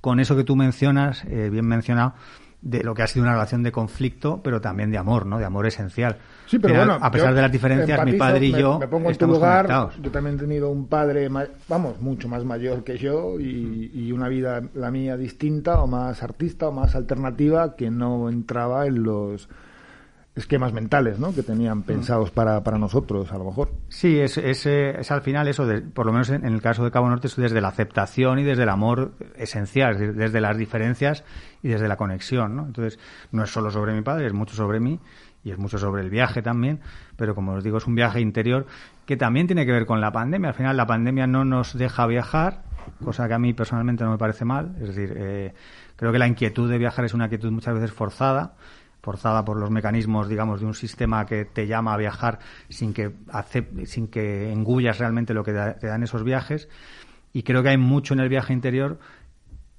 con 0.00 0.20
eso 0.20 0.36
que 0.36 0.44
tú 0.44 0.56
mencionas, 0.56 1.24
eh, 1.24 1.50
bien 1.50 1.66
mencionado, 1.66 2.14
de 2.62 2.82
lo 2.82 2.94
que 2.94 3.02
ha 3.02 3.06
sido 3.06 3.24
una 3.24 3.32
relación 3.32 3.62
de 3.62 3.72
conflicto, 3.72 4.40
pero 4.42 4.60
también 4.60 4.90
de 4.90 4.98
amor, 4.98 5.26
¿no? 5.26 5.38
De 5.38 5.44
amor 5.44 5.66
esencial. 5.66 6.18
Sí, 6.46 6.58
pero 6.58 6.74
bueno, 6.74 6.98
a 7.00 7.10
pesar 7.10 7.34
de 7.34 7.42
las 7.42 7.52
diferencias, 7.52 7.90
empatizo, 7.98 8.12
mi 8.12 8.18
padre 8.18 8.46
y 8.46 8.52
me, 8.52 8.60
yo 8.60 8.78
me 8.78 8.88
pongo 8.88 9.10
en 9.10 9.16
tu 9.16 9.26
lugar. 9.26 9.66
conectados. 9.66 10.00
Yo 10.00 10.10
también 10.10 10.36
he 10.36 10.38
tenido 10.38 10.70
un 10.70 10.86
padre, 10.86 11.28
vamos, 11.68 12.00
mucho 12.00 12.28
más 12.28 12.44
mayor 12.44 12.84
que 12.84 12.96
yo 12.96 13.38
y, 13.38 13.90
y, 13.92 14.12
una 14.12 14.28
vida, 14.28 14.62
la 14.74 14.90
mía, 14.90 15.16
distinta 15.16 15.82
o 15.82 15.86
más 15.86 16.22
artista 16.22 16.68
o 16.68 16.72
más 16.72 16.94
alternativa 16.94 17.74
que 17.74 17.90
no 17.90 18.28
entraba 18.28 18.86
en 18.86 19.02
los 19.02 19.48
esquemas 20.36 20.74
mentales 20.74 21.18
¿no? 21.18 21.34
que 21.34 21.42
tenían 21.42 21.82
pensados 21.82 22.30
para, 22.30 22.62
para 22.62 22.78
nosotros, 22.78 23.32
a 23.32 23.38
lo 23.38 23.46
mejor. 23.46 23.72
Sí, 23.88 24.20
es, 24.20 24.36
es, 24.36 24.66
es 24.66 25.10
al 25.10 25.22
final 25.22 25.48
eso, 25.48 25.66
de, 25.66 25.80
por 25.80 26.04
lo 26.04 26.12
menos 26.12 26.28
en, 26.28 26.44
en, 26.46 26.52
el 26.52 26.60
caso 26.60 26.84
de 26.84 26.90
Cabo 26.90 27.08
Norte, 27.08 27.26
es 27.26 27.36
desde 27.36 27.60
la 27.62 27.68
aceptación 27.68 28.38
y 28.38 28.44
desde 28.44 28.64
el 28.64 28.68
amor 28.68 29.12
esencial, 29.36 30.14
desde 30.14 30.40
las 30.40 30.58
diferencias 30.58 31.24
y 31.62 31.68
desde 31.68 31.88
la 31.88 31.96
conexión. 31.96 32.54
¿no? 32.54 32.66
Entonces, 32.66 32.98
no 33.32 33.44
es 33.44 33.50
solo 33.50 33.70
sobre 33.70 33.94
mi 33.94 34.02
padre, 34.02 34.26
es 34.26 34.34
mucho 34.34 34.54
sobre 34.54 34.78
mí 34.78 35.00
y 35.46 35.52
es 35.52 35.58
mucho 35.58 35.78
sobre 35.78 36.02
el 36.02 36.10
viaje 36.10 36.42
también, 36.42 36.80
pero 37.14 37.36
como 37.36 37.52
os 37.52 37.62
digo, 37.62 37.78
es 37.78 37.86
un 37.86 37.94
viaje 37.94 38.20
interior 38.20 38.66
que 39.06 39.16
también 39.16 39.46
tiene 39.46 39.64
que 39.64 39.70
ver 39.70 39.86
con 39.86 40.00
la 40.00 40.10
pandemia. 40.10 40.48
Al 40.48 40.54
final, 40.56 40.76
la 40.76 40.88
pandemia 40.88 41.28
no 41.28 41.44
nos 41.44 41.78
deja 41.78 42.04
viajar, 42.08 42.64
cosa 43.04 43.28
que 43.28 43.34
a 43.34 43.38
mí 43.38 43.52
personalmente 43.52 44.02
no 44.02 44.10
me 44.10 44.18
parece 44.18 44.44
mal. 44.44 44.74
Es 44.80 44.88
decir, 44.88 45.14
eh, 45.16 45.54
creo 45.94 46.10
que 46.10 46.18
la 46.18 46.26
inquietud 46.26 46.68
de 46.68 46.78
viajar 46.78 47.04
es 47.04 47.14
una 47.14 47.26
inquietud 47.26 47.52
muchas 47.52 47.74
veces 47.74 47.92
forzada 47.92 48.54
forzada 49.02 49.44
por 49.44 49.56
los 49.56 49.70
mecanismos, 49.70 50.28
digamos, 50.28 50.58
de 50.58 50.66
un 50.66 50.74
sistema 50.74 51.26
que 51.26 51.44
te 51.44 51.68
llama 51.68 51.94
a 51.94 51.96
viajar 51.96 52.40
sin 52.68 52.92
que, 52.92 53.12
sin 53.84 54.08
que 54.08 54.50
engullas 54.50 54.98
realmente 54.98 55.32
lo 55.32 55.44
que 55.44 55.52
te 55.52 55.86
dan 55.86 56.02
esos 56.02 56.24
viajes. 56.24 56.68
Y 57.32 57.44
creo 57.44 57.62
que 57.62 57.68
hay 57.68 57.78
mucho 57.78 58.14
en 58.14 58.20
el 58.20 58.28
viaje 58.28 58.52
interior 58.52 58.98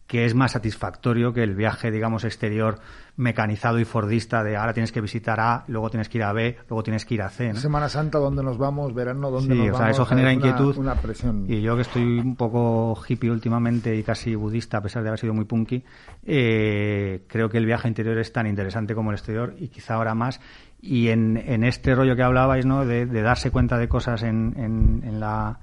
que 0.07 0.25
es 0.25 0.33
más 0.33 0.53
satisfactorio 0.53 1.33
que 1.33 1.43
el 1.43 1.53
viaje, 1.53 1.91
digamos, 1.91 2.23
exterior 2.23 2.79
mecanizado 3.17 3.79
y 3.79 3.85
fordista 3.85 4.43
de 4.43 4.55
ahora 4.55 4.73
tienes 4.73 4.91
que 4.91 5.01
visitar 5.01 5.39
A, 5.39 5.65
luego 5.67 5.89
tienes 5.89 6.07
que 6.07 6.19
ir 6.19 6.23
a 6.23 6.31
B, 6.31 6.55
luego 6.69 6.83
tienes 6.83 7.03
que 7.05 7.15
ir 7.15 7.21
a 7.23 7.29
C. 7.29 7.51
¿no? 7.51 7.59
Semana 7.59 7.89
Santa, 7.89 8.19
¿dónde 8.19 8.41
nos 8.43 8.57
vamos? 8.57 8.93
Verano, 8.93 9.31
¿dónde 9.31 9.53
sí, 9.53 9.59
nos 9.59 9.69
o 9.69 9.71
vamos? 9.73 9.79
sea, 9.79 9.89
eso 9.89 10.05
genera 10.05 10.29
una, 10.29 10.33
inquietud. 10.33 10.77
Una 10.77 10.95
presión. 10.95 11.45
Y 11.47 11.61
yo 11.61 11.75
que 11.75 11.81
estoy 11.81 12.19
un 12.19 12.35
poco 12.35 12.97
hippie 13.07 13.29
últimamente 13.29 13.95
y 13.95 14.03
casi 14.03 14.35
budista, 14.35 14.77
a 14.77 14.81
pesar 14.81 15.03
de 15.03 15.09
haber 15.09 15.19
sido 15.19 15.33
muy 15.33 15.45
punky, 15.45 15.83
eh, 16.25 17.23
creo 17.27 17.49
que 17.49 17.57
el 17.57 17.65
viaje 17.65 17.87
interior 17.87 18.17
es 18.19 18.31
tan 18.31 18.47
interesante 18.47 18.95
como 18.95 19.09
el 19.09 19.15
exterior 19.15 19.55
y 19.57 19.67
quizá 19.67 19.95
ahora 19.95 20.15
más. 20.15 20.39
Y 20.79 21.09
en, 21.09 21.37
en 21.37 21.63
este 21.63 21.95
rollo 21.95 22.15
que 22.15 22.23
hablabais, 22.23 22.65
¿no? 22.65 22.85
De, 22.85 23.07
de 23.07 23.21
darse 23.23 23.49
cuenta 23.49 23.77
de 23.77 23.89
cosas 23.89 24.21
en, 24.23 24.53
en, 24.57 25.01
en 25.03 25.19
la 25.19 25.59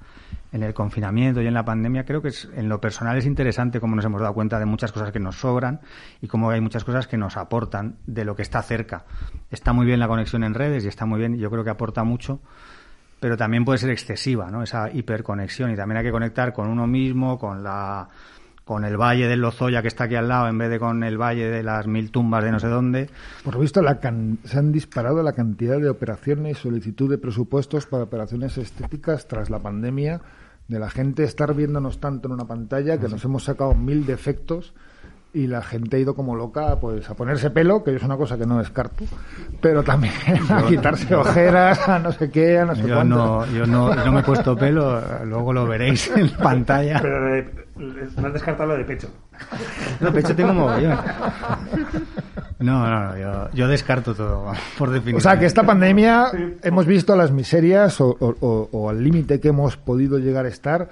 en 0.51 0.63
el 0.63 0.73
confinamiento 0.73 1.41
y 1.41 1.47
en 1.47 1.53
la 1.53 1.65
pandemia, 1.65 2.05
creo 2.05 2.21
que 2.21 2.29
es, 2.29 2.49
en 2.55 2.69
lo 2.69 2.79
personal 2.79 3.17
es 3.17 3.25
interesante 3.25 3.79
cómo 3.79 3.95
nos 3.95 4.05
hemos 4.05 4.21
dado 4.21 4.33
cuenta 4.33 4.59
de 4.59 4.65
muchas 4.65 4.91
cosas 4.91 5.11
que 5.11 5.19
nos 5.19 5.37
sobran 5.37 5.81
y 6.21 6.27
cómo 6.27 6.49
hay 6.49 6.61
muchas 6.61 6.83
cosas 6.83 7.07
que 7.07 7.17
nos 7.17 7.37
aportan 7.37 7.97
de 8.05 8.25
lo 8.25 8.35
que 8.35 8.41
está 8.41 8.61
cerca. 8.61 9.05
Está 9.51 9.73
muy 9.73 9.85
bien 9.85 9.99
la 9.99 10.07
conexión 10.07 10.43
en 10.43 10.53
redes 10.53 10.85
y 10.85 10.87
está 10.87 11.05
muy 11.05 11.19
bien, 11.19 11.37
yo 11.37 11.49
creo 11.49 11.63
que 11.63 11.69
aporta 11.69 12.03
mucho, 12.03 12.39
pero 13.19 13.37
también 13.37 13.65
puede 13.65 13.79
ser 13.79 13.89
excesiva, 13.89 14.49
¿no? 14.51 14.63
Esa 14.63 14.89
hiperconexión 14.91 15.71
y 15.71 15.75
también 15.75 15.97
hay 15.97 16.03
que 16.03 16.11
conectar 16.11 16.53
con 16.53 16.69
uno 16.69 16.87
mismo, 16.87 17.37
con 17.37 17.63
la 17.63 18.07
con 18.65 18.83
el 18.83 18.97
valle 18.97 19.27
del 19.27 19.41
Lozoya 19.41 19.83
que 19.83 19.87
está 19.87 20.05
aquí 20.05 20.15
al 20.15 20.27
lado 20.27 20.47
en 20.47 20.57
vez 20.57 20.69
de 20.71 20.79
con 20.79 21.03
el 21.03 21.17
valle 21.19 21.49
de 21.49 21.61
las 21.61 21.85
mil 21.85 22.09
tumbas 22.11 22.43
de 22.43 22.51
no 22.51 22.59
sé 22.59 22.67
dónde. 22.67 23.09
Por 23.43 23.53
lo 23.53 23.61
visto, 23.61 23.81
la 23.81 23.99
can... 23.99 24.39
se 24.43 24.57
han 24.57 24.71
disparado 24.71 25.21
la 25.21 25.33
cantidad 25.33 25.79
de 25.79 25.87
operaciones, 25.87 26.57
solicitud 26.57 27.09
de 27.09 27.19
presupuestos 27.19 27.85
para 27.85 28.03
operaciones 28.03 28.57
estéticas 28.57 29.27
tras 29.27 29.51
la 29.51 29.59
pandemia 29.59 30.19
de 30.67 30.79
la 30.79 30.89
gente 30.89 31.23
estar 31.23 31.53
viéndonos 31.53 31.99
tanto 31.99 32.27
en 32.27 32.33
una 32.33 32.45
pantalla 32.45 32.97
que 32.97 33.07
nos 33.07 33.23
hemos 33.23 33.43
sacado 33.43 33.75
mil 33.75 34.05
defectos 34.07 34.73
y 35.31 35.47
la 35.47 35.61
gente 35.61 35.97
ha 35.97 35.99
ido 35.99 36.15
como 36.15 36.35
loca 36.35 36.79
pues 36.79 37.07
a 37.09 37.13
ponerse 37.13 37.51
pelo, 37.51 37.83
que 37.83 37.93
es 37.93 38.01
una 38.01 38.15
cosa 38.15 38.37
que 38.37 38.45
no 38.45 38.57
descarto, 38.57 39.03
pero 39.61 39.83
también 39.83 40.13
a 40.49 40.65
quitarse 40.65 41.13
ojeras, 41.13 41.87
a 41.87 41.99
no 41.99 42.11
sé 42.13 42.31
qué, 42.31 42.57
a 42.57 42.65
no 42.65 42.73
sé 42.73 42.87
yo 42.87 42.95
cuánto. 42.95 43.15
No, 43.15 43.45
yo 43.47 43.67
no, 43.67 43.93
no 43.93 44.11
me 44.11 44.21
he 44.21 44.23
puesto 44.23 44.55
pelo, 44.55 44.99
luego 45.25 45.53
lo 45.53 45.67
veréis 45.67 46.09
en 46.15 46.29
pantalla. 46.29 46.99
Pero 47.01 47.25
de, 47.25 47.64
no 47.75 48.27
has 48.27 48.33
descartado 48.33 48.69
lo 48.69 48.77
de 48.77 48.85
pecho. 48.85 49.09
No, 49.99 50.11
pecho 50.11 50.35
tengo 50.35 50.53
mogollón. 50.53 50.97
No, 52.59 52.89
no, 52.89 53.03
no 53.05 53.17
yo, 53.17 53.49
yo, 53.53 53.67
descarto 53.67 54.13
todo, 54.13 54.51
por 54.77 54.89
definición. 54.89 55.17
O 55.17 55.21
sea, 55.21 55.39
que 55.39 55.45
esta 55.45 55.63
pandemia 55.63 56.31
hemos 56.63 56.85
visto 56.85 57.15
las 57.15 57.31
miserias 57.31 57.99
o, 58.01 58.15
o, 58.19 58.69
o 58.71 58.89
al 58.89 59.03
límite 59.03 59.39
que 59.39 59.49
hemos 59.49 59.77
podido 59.77 60.19
llegar 60.19 60.45
a 60.45 60.49
estar, 60.49 60.89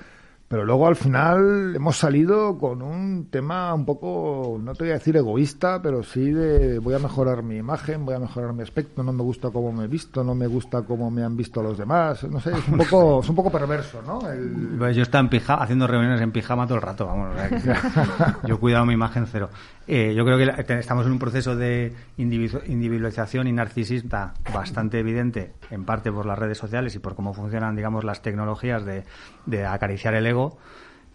pero 0.48 0.66
luego 0.66 0.88
al 0.88 0.96
final 0.96 1.76
hemos 1.76 1.98
salido 1.98 2.58
con 2.58 2.82
un 2.82 3.28
tema 3.32 3.74
un 3.74 3.86
poco, 3.86 4.60
no 4.62 4.74
te 4.74 4.84
voy 4.84 4.92
a 4.92 4.96
decir 4.96 5.18
egoísta, 5.18 5.82
pero 5.82 6.04
sí 6.04 6.32
de 6.32 6.80
voy 6.80 6.94
a 6.94 7.00
mejorar 7.00 7.42
mi 7.42 7.58
imagen, 7.58 8.06
voy 8.06 8.16
a 8.16 8.20
mejorar 8.20 8.54
mi 8.54 8.62
aspecto, 8.62 9.04
no 9.04 9.12
me 9.14 9.24
gusta 9.24 9.50
cómo 9.50 9.72
me 9.72 9.86
he 9.86 9.88
visto, 9.88 10.24
no 10.24 10.36
me 10.36 10.48
gusta 10.48 10.84
cómo 10.84 11.10
me 11.10 11.24
han 11.24 11.36
visto 11.36 11.64
los 11.64 11.78
demás, 11.78 12.24
no 12.26 12.40
sé, 12.40 12.52
es 12.52 12.68
un 12.68 12.78
poco, 12.78 13.20
es 13.24 13.30
un 13.30 13.36
poco 13.36 13.52
perverso, 13.52 14.02
¿no? 14.06 14.30
El... 14.30 14.76
Pues 14.78 14.96
yo 14.96 15.02
estaba 15.02 15.22
en 15.22 15.30
pijama, 15.30 15.64
haciendo 15.64 15.88
reuniones 15.88 16.22
en 16.22 16.32
pijama 16.32 16.68
todo 16.68 16.76
el 16.76 16.84
rato, 16.84 17.06
vamos. 17.08 17.30
O 17.36 17.60
sea, 17.60 18.40
yo 18.48 18.56
he 18.56 18.58
cuidado 18.58 18.86
mi 18.86 18.94
imagen 18.94 19.26
cero. 19.32 19.50
Eh, 19.88 20.14
yo 20.16 20.24
creo 20.24 20.38
que 20.38 20.80
estamos 20.80 21.06
en 21.06 21.12
un 21.12 21.20
proceso 21.20 21.56
de 21.56 21.94
individu- 22.18 22.62
individualización 22.68 23.48
y 23.48 23.52
narcisista 23.52 24.34
bastante 24.54 25.00
evidente, 25.00 25.54
en 25.72 25.84
parte 25.84 26.12
por 26.12 26.26
las 26.26 26.40
redes 26.40 26.58
sociales 26.58 26.96
y 26.96 27.00
por 27.00 27.16
cómo 27.16 27.34
funcionan, 27.34 27.76
digamos, 27.76 28.04
las 28.04 28.22
tecnologías 28.22 28.86
de, 28.86 29.04
de 29.46 29.66
acariciar 29.66 30.14
el 30.14 30.26
ego. 30.26 30.58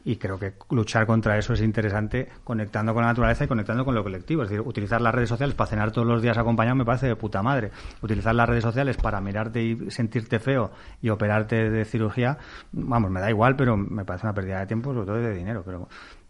Y 0.04 0.16
creo 0.16 0.38
que 0.38 0.54
luchar 0.70 1.06
contra 1.06 1.36
eso 1.36 1.52
es 1.52 1.60
interesante 1.60 2.28
conectando 2.44 2.94
con 2.94 3.02
la 3.02 3.08
naturaleza 3.08 3.44
y 3.44 3.48
conectando 3.48 3.84
con 3.84 3.94
lo 3.94 4.02
colectivo. 4.02 4.42
Es 4.42 4.48
decir, 4.48 4.66
utilizar 4.66 5.02
las 5.02 5.14
redes 5.14 5.28
sociales 5.28 5.54
para 5.54 5.68
cenar 5.68 5.90
todos 5.90 6.06
los 6.06 6.22
días 6.22 6.38
acompañado 6.38 6.76
me 6.76 6.84
parece 6.84 7.08
de 7.08 7.16
puta 7.16 7.42
madre. 7.42 7.72
Utilizar 8.00 8.34
las 8.34 8.48
redes 8.48 8.62
sociales 8.62 8.96
para 8.96 9.20
mirarte 9.20 9.62
y 9.62 9.90
sentirte 9.90 10.38
feo 10.38 10.70
y 11.02 11.10
operarte 11.10 11.68
de 11.68 11.84
cirugía, 11.84 12.38
vamos, 12.72 13.10
me 13.10 13.20
da 13.20 13.28
igual, 13.28 13.56
pero 13.56 13.76
me 13.76 14.04
parece 14.06 14.26
una 14.26 14.32
pérdida 14.34 14.60
de 14.60 14.66
tiempo, 14.66 14.94
sobre 14.94 15.06
todo 15.06 15.16
de 15.16 15.34
dinero. 15.34 15.62
Pero, 15.66 15.88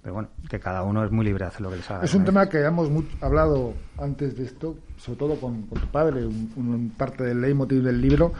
pero 0.08 0.14
bueno, 0.14 0.28
que 0.48 0.58
cada 0.58 0.84
uno 0.84 1.04
es 1.04 1.10
muy 1.10 1.22
libre 1.22 1.44
de 1.44 1.48
hacer 1.48 1.60
lo 1.60 1.68
que 1.68 1.76
le 1.76 1.82
salga. 1.82 2.02
Es 2.02 2.14
un 2.14 2.24
tema 2.24 2.48
que 2.48 2.62
hemos 2.64 2.88
hablado 3.20 3.74
antes 3.98 4.34
de 4.38 4.44
esto, 4.44 4.74
sobre 4.96 5.18
todo 5.18 5.34
con, 5.38 5.64
con 5.66 5.78
tu 5.78 5.86
padre, 5.88 6.24
un, 6.24 6.50
un- 6.56 6.92
parte 6.96 7.24
del 7.24 7.42
leitmotiv 7.42 7.82
del 7.82 8.00
libro. 8.00 8.32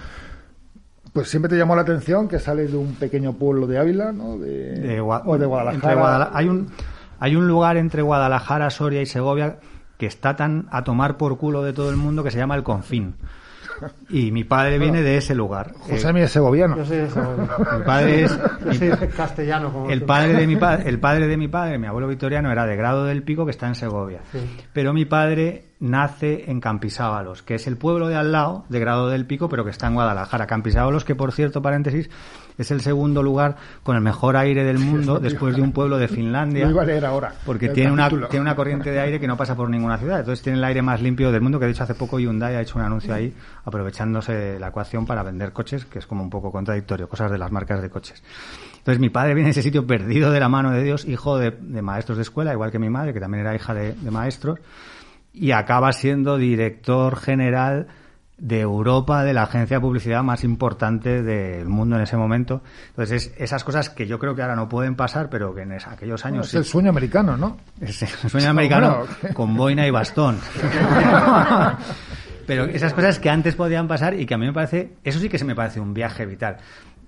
Pues 1.13 1.29
siempre 1.29 1.51
te 1.51 1.59
llamó 1.59 1.77
la 1.77 1.83
atención 1.83 2.27
que 2.27 2.39
sales 2.39 2.73
de 2.73 2.79
un 2.79 2.95
pequeño 2.95 3.35
pueblo 3.35 3.67
de 3.67 3.79
Ávila, 3.79 4.13
¿no? 4.13 4.39
De, 4.39 4.81
de, 4.81 5.01
o 5.03 5.37
de 5.39 5.45
Guadalajara. 5.45 5.95
Guadala- 5.95 6.31
hay 6.33 6.49
un 6.49 6.69
hay 7.21 7.37
un 7.37 7.47
lugar 7.49 7.77
entre 7.77 8.01
Guadalajara, 8.01 8.71
Soria 8.71 9.03
y 9.03 9.07
Segovia 9.07 9.59
que 9.99 10.07
está 10.07 10.37
tan 10.37 10.69
a 10.71 10.85
tomar 10.85 11.19
por 11.19 11.37
culo 11.37 11.63
de 11.63 11.75
todo 11.75 11.91
el 11.91 11.97
mundo 11.97 12.25
que 12.25 12.31
se 12.31 12.39
llama 12.39 12.55
el 12.55 12.63
Confín. 12.63 13.15
Y 14.11 14.33
mi 14.33 14.45
padre 14.45 14.79
viene 14.79 15.03
de 15.03 15.17
ese 15.17 15.35
lugar. 15.35 15.73
José 15.81 16.09
Eh, 16.09 16.13
mi 16.13 16.21
es 16.21 16.31
segoviano. 16.31 16.77
Yo 16.77 16.85
soy 16.85 16.99
de 16.99 17.11
Segovia. 17.11 17.49
mi 17.79 17.85
padre 17.85 18.25
es 18.25 18.39
Yo 18.65 18.73
soy 18.75 18.89
de 18.89 19.09
castellano. 19.09 19.73
Como 19.73 19.91
el 19.91 20.03
padre 20.03 20.35
de 20.35 20.47
mi 20.47 20.57
padre, 20.57 20.89
el 20.89 20.99
padre 20.99 21.27
de 21.27 21.37
mi 21.37 21.49
padre, 21.49 21.79
mi 21.79 21.87
abuelo 21.87 22.09
victoriano 22.09 22.51
era 22.51 22.67
de 22.67 22.77
Grado 22.77 23.05
del 23.05 23.23
Pico 23.23 23.45
que 23.45 23.51
está 23.51 23.67
en 23.67 23.75
Segovia. 23.75 24.21
Sí. 24.33 24.39
Pero 24.73 24.93
mi 24.93 25.05
padre 25.05 25.68
nace 25.81 26.51
en 26.51 26.61
Campisábalos, 26.61 27.43
que 27.43 27.55
es 27.55 27.67
el 27.67 27.77
pueblo 27.77 28.09
de 28.09 28.17
al 28.17 28.33
lado 28.33 28.65
de 28.69 28.81
Grado 28.81 29.09
del 29.09 29.27
Pico, 29.27 29.49
pero 29.49 29.65
que 29.65 29.71
está 29.71 29.87
en 29.87 29.95
Guadalajara. 29.95 30.47
Campisábalos, 30.47 31.05
que 31.05 31.15
por 31.15 31.33
cierto, 31.33 31.63
paréntesis, 31.63 32.11
es 32.59 32.73
el 32.73 32.81
segundo 32.81 33.23
lugar 33.23 33.57
con 33.85 33.95
el 33.95 34.03
mejor 34.03 34.37
aire 34.37 34.65
del 34.65 34.79
mundo 34.79 35.21
después 35.21 35.55
de 35.55 35.63
un 35.63 35.73
pueblo 35.73 35.97
de 35.97 36.09
Finlandia. 36.09 36.69
Iba 36.69 36.83
a 36.83 36.85
leer 36.85 37.07
ahora. 37.07 37.33
Porque 37.47 37.69
tiene 37.69 37.93
una, 37.93 38.09
tiene 38.09 38.41
una 38.41 38.57
corriente 38.57 38.91
de 38.91 38.99
aire 38.99 39.21
que 39.21 39.29
no 39.29 39.37
pasa 39.37 39.55
por 39.55 39.71
ninguna 39.71 39.97
ciudad. 39.97 40.19
Entonces 40.19 40.43
tiene 40.43 40.59
el 40.59 40.65
aire 40.65 40.83
más 40.83 41.01
limpio 41.01 41.31
del 41.31 41.41
mundo, 41.41 41.61
que 41.61 41.67
de 41.67 41.71
hecho 41.71 41.85
hace 41.85 41.95
poco 41.95 42.19
Hyundai 42.19 42.57
ha 42.57 42.61
hecho 42.61 42.79
un 42.79 42.85
anuncio 42.85 43.15
ahí 43.15 43.33
aprovechándose 43.65 44.33
de 44.33 44.59
la 44.59 44.69
ecuación 44.69 45.07
para 45.07 45.23
vender 45.23 45.53
coches, 45.53 45.85
que 45.85 46.01
es 46.01 46.07
como 46.07 46.23
un 46.23 46.31
poco 46.31 46.51
contradictorio, 46.51 47.09
cosas 47.09 47.31
de 47.31 47.39
las 47.39 47.53
marcas 47.53 47.81
de 47.81 47.91
coches. 47.91 48.23
Entonces 48.79 48.99
mi 48.99 49.11
padre 49.11 49.35
viene 49.35 49.49
de 49.49 49.51
ese 49.53 49.63
sitio 49.63 49.87
perdido 49.87 50.33
de 50.33 50.41
la 50.41 50.49
mano 50.49 50.73
de 50.73 50.83
Dios, 50.83 51.05
hijo 51.05 51.39
de, 51.39 51.53
de 51.53 51.83
maestros 51.83 52.19
de 52.19 52.23
escuela, 52.23 52.53
igual 52.53 52.73
que 52.73 52.81
mi 52.81 52.91
madre, 52.91 53.13
que 53.13 53.21
también 53.21 53.43
era 53.43 53.55
hija 53.55 53.73
de, 53.73 53.93
de 53.93 54.11
maestros, 54.11 54.59
y 55.41 55.53
acaba 55.53 55.93
siendo 55.93 56.37
director 56.37 57.17
general 57.17 57.87
de 58.39 58.61
Europa 58.61 59.25
de 59.25 59.33
la 59.33 59.43
agencia 59.43 59.79
de 59.79 59.81
publicidad 59.81 60.23
más 60.23 60.45
importante 60.45 61.25
del 61.25 61.69
mundo 61.69 61.97
en 61.97 62.03
ese 62.03 62.17
momento. 62.17 62.63
Entonces, 62.91 63.33
es 63.37 63.41
esas 63.43 63.65
cosas 63.65 63.91
que 63.91 64.07
yo 64.07 64.21
creo 64.21 64.37
que 64.37 64.43
ahora 64.43 64.55
no 64.55 64.69
pueden 64.69 64.95
pasar, 64.95 65.29
pero 65.29 65.53
que 65.55 65.63
en 65.63 65.73
es- 65.73 65.89
aquellos 65.89 66.23
Bueno, 66.23 66.37
años 66.37 66.47
es 66.47 66.51
sí. 66.53 66.57
el 66.59 66.65
sueño 66.65 66.91
americano, 66.91 67.37
¿no? 67.37 67.57
Es 67.81 68.01
el 68.03 68.31
sueño 68.31 68.51
americano 68.51 68.99
Bueno. 69.23 69.35
con 69.35 69.57
boina 69.57 69.87
y 69.87 69.91
bastón. 69.91 70.39
Pero 72.47 72.65
esas 72.65 72.95
cosas 72.95 73.19
que 73.19 73.29
antes 73.29 73.55
podían 73.57 73.87
pasar 73.89 74.15
y 74.19 74.25
que 74.25 74.33
a 74.35 74.39
mí 74.39 74.47
me 74.47 74.55
parece, 74.55 74.95
eso 75.05 75.19
sí 75.19 75.29
que 75.29 75.39
se 75.39 75.45
me 75.45 75.55
parece 75.55 75.81
un 75.81 75.93
viaje 75.93 76.25
vital. 76.25 76.57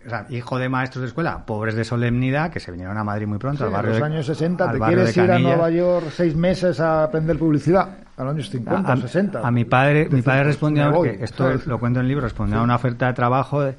O 0.07 0.09
sea, 0.09 0.27
hijo 0.31 0.59
de 0.59 0.69
maestros 0.69 1.03
de 1.03 1.09
escuela, 1.09 1.45
pobres 1.45 1.75
de 1.75 1.85
solemnidad, 1.85 2.51
que 2.51 2.59
se 2.59 2.71
vinieron 2.73 2.97
a 2.97 3.05
Madrid 3.05 3.27
muy 3.27 3.39
pronto, 3.39 3.59
Sí, 3.59 3.63
al 3.65 3.69
en 3.69 3.75
barrio 3.75 3.91
los 3.91 3.99
de- 4.01 4.05
años 4.07 4.27
60, 4.27 4.65
al 4.65 4.73
¿te 4.79 4.85
quieres 4.87 5.15
de 5.15 5.25
ir 5.25 5.31
a. 5.31 5.39
Nueva 5.39 5.71
York 5.71 6.07
seis 6.11 6.35
meses 6.35 6.81
a 6.81 7.05
aprender 7.05 7.39
publicidad? 7.39 7.89
A 8.17 8.25
los 8.25 8.33
años 8.35 8.51
50 8.51 8.91
a, 8.93 8.95
o 8.95 8.99
60. 8.99 9.47
a 9.47 9.51
mi 9.51 9.65
padre, 9.65 10.09
mi 10.11 10.23
padre 10.23 10.41
pues, 10.41 10.47
respondió, 10.55 10.91
voy, 10.91 11.11
que 11.17 11.25
esto 11.25 11.45
¿sabes? 11.45 11.67
lo 11.67 11.79
cuento 11.79 12.01
en 12.01 12.05
el 12.05 12.09
libro, 12.09 12.23
respondió 12.25 12.59
a 12.59 12.63
una 12.63 12.77
oferta 12.77 13.07
de 13.07 13.13
trabajo, 13.15 13.63
de, 13.63 13.77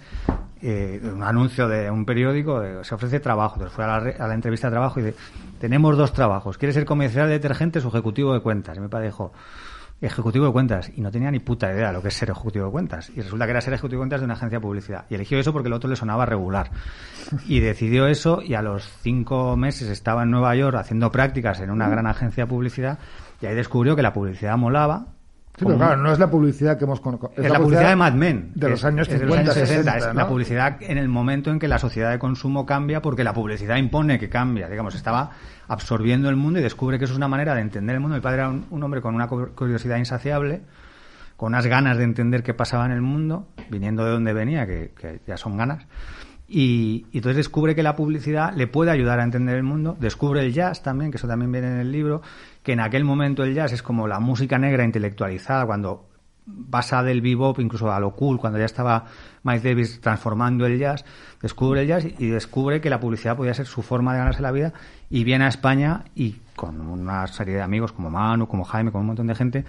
eh, 0.61 0.99
de 1.01 1.11
un 1.11 1.21
anuncio 1.23 1.67
de 1.67 1.89
un 1.91 2.05
periódico, 2.05 2.59
de, 2.59 2.83
se 2.83 2.95
ofrece 2.95 3.19
trabajo. 3.19 3.55
Entonces 3.55 3.75
fue 3.75 3.83
a 3.85 3.87
la, 3.99 4.09
a 4.23 4.27
la 4.27 4.33
entrevista 4.33 4.67
de 4.67 4.71
trabajo 4.71 4.99
y 4.99 5.03
dice, 5.03 5.17
tenemos 5.59 5.95
dos 5.97 6.13
trabajos, 6.13 6.57
¿quieres 6.57 6.73
ser 6.75 6.85
comercial 6.85 7.27
de 7.27 7.33
detergentes 7.33 7.83
o 7.85 7.89
ejecutivo 7.89 8.33
de 8.33 8.39
cuentas? 8.41 8.77
Y 8.77 8.79
mi 8.79 8.87
padre 8.87 9.07
dijo, 9.07 9.31
ejecutivo 10.07 10.45
de 10.45 10.51
cuentas. 10.51 10.91
Y 10.95 11.01
no 11.01 11.11
tenía 11.11 11.31
ni 11.31 11.39
puta 11.39 11.71
idea 11.71 11.87
de 11.87 11.93
lo 11.93 12.01
que 12.01 12.09
es 12.09 12.13
ser 12.13 12.29
ejecutivo 12.29 12.65
de 12.65 12.71
cuentas. 12.71 13.09
Y 13.15 13.21
resulta 13.21 13.45
que 13.45 13.51
era 13.51 13.61
ser 13.61 13.73
ejecutivo 13.73 13.99
de 13.99 14.01
cuentas 14.03 14.21
de 14.21 14.25
una 14.25 14.33
agencia 14.33 14.57
de 14.57 14.61
publicidad. 14.61 15.05
Y 15.09 15.15
eligió 15.15 15.39
eso 15.39 15.53
porque 15.53 15.67
el 15.67 15.73
otro 15.73 15.89
le 15.89 15.95
sonaba 15.95 16.25
regular. 16.25 16.71
Y 17.47 17.59
decidió 17.59 18.07
eso 18.07 18.41
y 18.41 18.55
a 18.55 18.61
los 18.61 18.87
cinco 19.01 19.55
meses 19.55 19.89
estaba 19.89 20.23
en 20.23 20.31
Nueva 20.31 20.55
York 20.55 20.75
haciendo 20.77 21.11
prácticas 21.11 21.59
en 21.59 21.69
una 21.69 21.87
gran 21.87 22.07
agencia 22.07 22.45
de 22.45 22.49
publicidad 22.49 22.99
y 23.41 23.45
ahí 23.45 23.55
descubrió 23.55 23.95
que 23.95 24.01
la 24.01 24.13
publicidad 24.13 24.57
molaba. 24.57 25.07
Sí, 25.61 25.65
pero 25.65 25.77
Como- 25.77 25.87
claro, 25.89 26.01
no 26.01 26.11
es 26.11 26.17
la 26.17 26.27
publicidad 26.31 26.75
que 26.75 26.85
hemos 26.85 26.99
conocido. 27.01 27.31
es 27.37 27.51
la 27.51 27.59
publicidad 27.59 27.89
de 27.89 27.95
Mad 27.95 28.13
Men. 28.13 28.51
De 28.55 28.67
los 28.69 28.83
años 28.83 29.07
es 29.07 29.13
de 29.13 29.19
50, 29.27 29.43
los 29.45 29.55
años 29.57 29.67
60. 29.69 29.91
60, 29.93 30.09
Es 30.09 30.15
la 30.15 30.27
publicidad 30.27 30.77
en 30.81 30.97
el 30.97 31.07
momento 31.07 31.51
en 31.51 31.59
que 31.59 31.67
la 31.67 31.77
sociedad 31.77 32.09
de 32.09 32.17
consumo 32.17 32.65
cambia 32.65 32.99
porque 33.01 33.23
la 33.23 33.31
publicidad 33.33 33.75
impone 33.77 34.17
que 34.17 34.27
cambia. 34.27 34.67
Digamos, 34.67 34.95
estaba 34.95 35.29
absorbiendo 35.67 36.29
el 36.29 36.35
mundo 36.35 36.57
y 36.59 36.63
descubre 36.63 36.97
que 36.97 37.05
eso 37.05 37.13
es 37.13 37.17
una 37.17 37.27
manera 37.27 37.53
de 37.53 37.61
entender 37.61 37.93
el 37.95 38.01
mundo. 38.01 38.15
Mi 38.15 38.21
padre 38.23 38.37
era 38.39 38.49
un, 38.49 38.65
un 38.71 38.81
hombre 38.83 39.01
con 39.01 39.13
una 39.13 39.27
cu- 39.27 39.49
curiosidad 39.55 39.97
insaciable, 39.97 40.61
con 41.37 41.49
unas 41.53 41.67
ganas 41.67 41.97
de 41.99 42.05
entender 42.05 42.41
qué 42.41 42.55
pasaba 42.55 42.87
en 42.87 42.91
el 42.93 43.01
mundo, 43.01 43.47
viniendo 43.69 44.03
de 44.03 44.09
donde 44.11 44.33
venía, 44.33 44.65
que, 44.65 44.93
que 44.99 45.21
ya 45.27 45.37
son 45.37 45.57
ganas. 45.57 45.85
Y, 46.47 47.05
y 47.11 47.19
entonces 47.19 47.37
descubre 47.37 47.75
que 47.75 47.83
la 47.83 47.95
publicidad 47.95 48.53
le 48.53 48.67
puede 48.67 48.91
ayudar 48.91 49.19
a 49.21 49.23
entender 49.23 49.55
el 49.55 49.63
mundo. 49.63 49.95
Descubre 49.99 50.41
el 50.41 50.51
jazz 50.51 50.83
también, 50.83 51.09
que 51.11 51.17
eso 51.17 51.27
también 51.27 51.49
viene 51.51 51.67
en 51.67 51.77
el 51.77 51.91
libro, 51.91 52.21
que 52.63 52.73
en 52.73 52.79
aquel 52.79 53.03
momento 53.03 53.43
el 53.43 53.53
jazz 53.53 53.73
es 53.73 53.83
como 53.83 54.07
la 54.07 54.19
música 54.19 54.57
negra 54.57 54.83
intelectualizada, 54.83 55.65
cuando 55.65 56.07
pasa 56.69 57.03
del 57.03 57.21
bebop 57.21 57.59
incluso 57.59 57.91
a 57.91 57.99
lo 57.99 58.11
cool, 58.15 58.39
cuando 58.39 58.59
ya 58.59 58.65
estaba 58.65 59.05
Miles 59.43 59.63
Davis 59.63 60.01
transformando 60.01 60.65
el 60.65 60.77
jazz, 60.77 61.05
descubre 61.41 61.81
el 61.81 61.87
jazz 61.87 62.05
y 62.05 62.27
descubre 62.27 62.81
que 62.81 62.89
la 62.89 62.99
publicidad 62.99 63.37
podía 63.37 63.53
ser 63.53 63.67
su 63.67 63.81
forma 63.81 64.13
de 64.13 64.19
ganarse 64.19 64.41
la 64.41 64.51
vida 64.51 64.73
y 65.09 65.23
viene 65.23 65.45
a 65.45 65.47
España 65.47 66.05
y 66.15 66.37
con 66.55 66.81
una 66.81 67.27
serie 67.27 67.55
de 67.55 67.61
amigos 67.61 67.91
como 67.91 68.09
Manu, 68.09 68.47
como 68.47 68.63
Jaime, 68.63 68.91
con 68.91 69.01
un 69.01 69.07
montón 69.07 69.27
de 69.27 69.35
gente, 69.35 69.65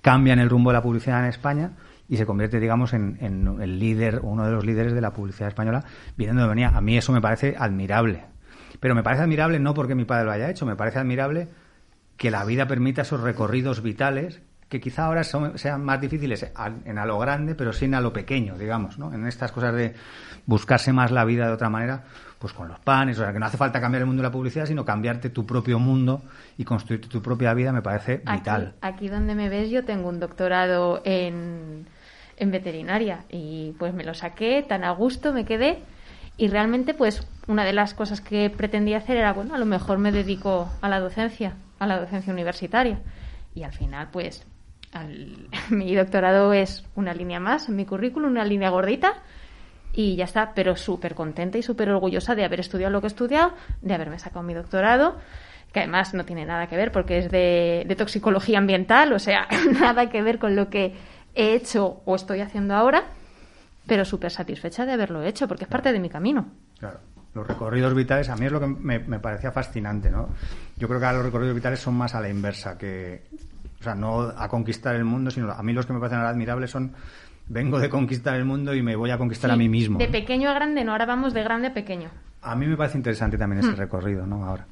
cambian 0.00 0.38
el 0.38 0.50
rumbo 0.50 0.70
de 0.70 0.74
la 0.74 0.82
publicidad 0.82 1.20
en 1.20 1.26
España 1.26 1.72
y 2.08 2.16
se 2.16 2.26
convierte, 2.26 2.60
digamos, 2.60 2.92
en, 2.92 3.18
el 3.60 3.78
líder, 3.78 4.20
uno 4.22 4.44
de 4.44 4.52
los 4.52 4.64
líderes 4.64 4.92
de 4.92 5.00
la 5.00 5.12
publicidad 5.12 5.48
española, 5.48 5.84
viniendo 6.16 6.42
de 6.42 6.48
venía. 6.48 6.68
A 6.68 6.82
mí 6.82 6.98
eso 6.98 7.12
me 7.12 7.22
parece 7.22 7.56
admirable. 7.58 8.26
Pero 8.78 8.94
me 8.94 9.02
parece 9.02 9.22
admirable 9.22 9.58
no 9.58 9.72
porque 9.72 9.94
mi 9.94 10.04
padre 10.04 10.26
lo 10.26 10.32
haya 10.32 10.50
hecho, 10.50 10.66
me 10.66 10.76
parece 10.76 10.98
admirable 10.98 11.48
que 12.16 12.30
la 12.30 12.44
vida 12.44 12.66
permita 12.66 13.02
esos 13.02 13.20
recorridos 13.20 13.82
vitales 13.82 14.40
que 14.68 14.80
quizá 14.80 15.04
ahora 15.06 15.22
son- 15.24 15.56
sean 15.58 15.84
más 15.84 16.00
difíciles 16.00 16.50
en 16.84 16.98
a 16.98 17.06
lo 17.06 17.18
grande, 17.18 17.54
pero 17.54 17.72
sí 17.72 17.84
en 17.84 17.94
a 17.94 18.00
lo 18.00 18.12
pequeño, 18.12 18.56
digamos, 18.58 18.98
¿no? 18.98 19.12
En 19.12 19.26
estas 19.26 19.52
cosas 19.52 19.74
de 19.74 19.94
buscarse 20.46 20.92
más 20.92 21.10
la 21.12 21.24
vida 21.24 21.46
de 21.46 21.52
otra 21.52 21.70
manera, 21.70 22.04
pues 22.38 22.52
con 22.52 22.66
los 22.68 22.78
panes, 22.80 23.18
o 23.18 23.22
sea, 23.22 23.32
que 23.32 23.38
no 23.38 23.46
hace 23.46 23.56
falta 23.56 23.80
cambiar 23.80 24.02
el 24.02 24.06
mundo 24.06 24.22
de 24.22 24.28
la 24.28 24.32
publicidad, 24.32 24.66
sino 24.66 24.84
cambiarte 24.84 25.30
tu 25.30 25.46
propio 25.46 25.78
mundo 25.78 26.22
y 26.58 26.64
construir 26.64 27.00
tu 27.08 27.22
propia 27.22 27.54
vida 27.54 27.72
me 27.72 27.82
parece 27.82 28.16
vital. 28.18 28.74
Aquí, 28.80 29.04
aquí 29.04 29.08
donde 29.08 29.34
me 29.34 29.48
ves 29.48 29.70
yo 29.70 29.84
tengo 29.84 30.08
un 30.08 30.18
doctorado 30.18 31.02
en, 31.04 31.86
en 32.36 32.50
veterinaria 32.50 33.20
y 33.30 33.74
pues 33.78 33.94
me 33.94 34.02
lo 34.02 34.14
saqué 34.14 34.64
tan 34.66 34.82
a 34.82 34.90
gusto, 34.90 35.32
me 35.32 35.44
quedé 35.44 35.78
y 36.36 36.48
realmente 36.48 36.94
pues 36.94 37.26
una 37.46 37.64
de 37.64 37.72
las 37.74 37.94
cosas 37.94 38.20
que 38.20 38.50
pretendía 38.50 38.98
hacer 38.98 39.18
era, 39.18 39.32
bueno, 39.32 39.54
a 39.54 39.58
lo 39.58 39.66
mejor 39.66 39.98
me 39.98 40.10
dedico 40.10 40.68
a 40.80 40.88
la 40.88 40.98
docencia, 40.98 41.52
la 41.86 42.00
docencia 42.00 42.32
universitaria. 42.32 43.00
Y 43.54 43.62
al 43.62 43.72
final 43.72 44.08
pues 44.10 44.46
mi 45.70 45.94
doctorado 45.94 46.52
es 46.52 46.84
una 46.94 47.14
línea 47.14 47.40
más 47.40 47.68
en 47.68 47.76
mi 47.76 47.84
currículum, 47.84 48.30
una 48.30 48.44
línea 48.44 48.70
gordita 48.70 49.22
y 49.92 50.16
ya 50.16 50.24
está, 50.24 50.52
pero 50.54 50.76
súper 50.76 51.14
contenta 51.14 51.58
y 51.58 51.62
súper 51.62 51.90
orgullosa 51.90 52.34
de 52.34 52.44
haber 52.44 52.60
estudiado 52.60 52.92
lo 52.92 53.00
que 53.00 53.06
he 53.06 53.08
estudiado, 53.08 53.52
de 53.80 53.94
haberme 53.94 54.18
sacado 54.18 54.42
mi 54.42 54.54
doctorado, 54.54 55.16
que 55.72 55.80
además 55.80 56.14
no 56.14 56.24
tiene 56.24 56.44
nada 56.44 56.66
que 56.66 56.76
ver 56.76 56.90
porque 56.90 57.18
es 57.18 57.30
de, 57.30 57.84
de 57.86 57.96
toxicología 57.96 58.58
ambiental, 58.58 59.12
o 59.12 59.18
sea, 59.18 59.46
nada 59.80 60.08
que 60.10 60.22
ver 60.22 60.38
con 60.38 60.56
lo 60.56 60.68
que 60.68 60.94
he 61.34 61.54
hecho 61.54 62.02
o 62.04 62.16
estoy 62.16 62.40
haciendo 62.40 62.74
ahora, 62.74 63.04
pero 63.86 64.04
súper 64.04 64.30
satisfecha 64.30 64.84
de 64.84 64.92
haberlo 64.92 65.22
hecho 65.22 65.46
porque 65.46 65.64
es 65.64 65.70
parte 65.70 65.92
de 65.92 66.00
mi 66.00 66.08
camino. 66.08 66.46
Los 67.34 67.46
recorridos 67.46 67.94
vitales, 67.94 68.28
a 68.28 68.36
mí 68.36 68.46
es 68.46 68.52
lo 68.52 68.60
que 68.60 68.66
me, 68.66 69.00
me 69.00 69.18
parecía 69.18 69.50
fascinante, 69.50 70.10
¿no? 70.10 70.28
Yo 70.76 70.86
creo 70.86 71.00
que 71.00 71.06
ahora 71.06 71.18
los 71.18 71.26
recorridos 71.26 71.54
vitales 71.54 71.80
son 71.80 71.94
más 71.94 72.14
a 72.14 72.20
la 72.20 72.28
inversa, 72.28 72.78
que, 72.78 73.22
o 73.80 73.82
sea, 73.82 73.94
no 73.94 74.20
a 74.22 74.48
conquistar 74.48 74.94
el 74.94 75.04
mundo, 75.04 75.30
sino 75.30 75.50
a 75.50 75.62
mí 75.62 75.72
los 75.72 75.84
que 75.84 75.92
me 75.92 75.98
parecen 75.98 76.18
ahora 76.18 76.30
admirables 76.30 76.70
son, 76.70 76.92
vengo 77.48 77.78
de 77.80 77.88
conquistar 77.88 78.36
el 78.36 78.44
mundo 78.44 78.72
y 78.74 78.82
me 78.82 78.94
voy 78.94 79.10
a 79.10 79.18
conquistar 79.18 79.50
a 79.50 79.56
mí 79.56 79.68
mismo. 79.68 79.98
De 79.98 80.08
pequeño 80.08 80.48
a 80.48 80.54
grande, 80.54 80.84
no, 80.84 80.92
ahora 80.92 81.06
vamos 81.06 81.34
de 81.34 81.42
grande 81.42 81.68
a 81.68 81.74
pequeño. 81.74 82.08
A 82.42 82.54
mí 82.54 82.66
me 82.66 82.76
parece 82.76 82.98
interesante 82.98 83.36
también 83.36 83.64
ese 83.64 83.74
recorrido, 83.74 84.26
¿no? 84.26 84.44
Ahora. 84.44 84.66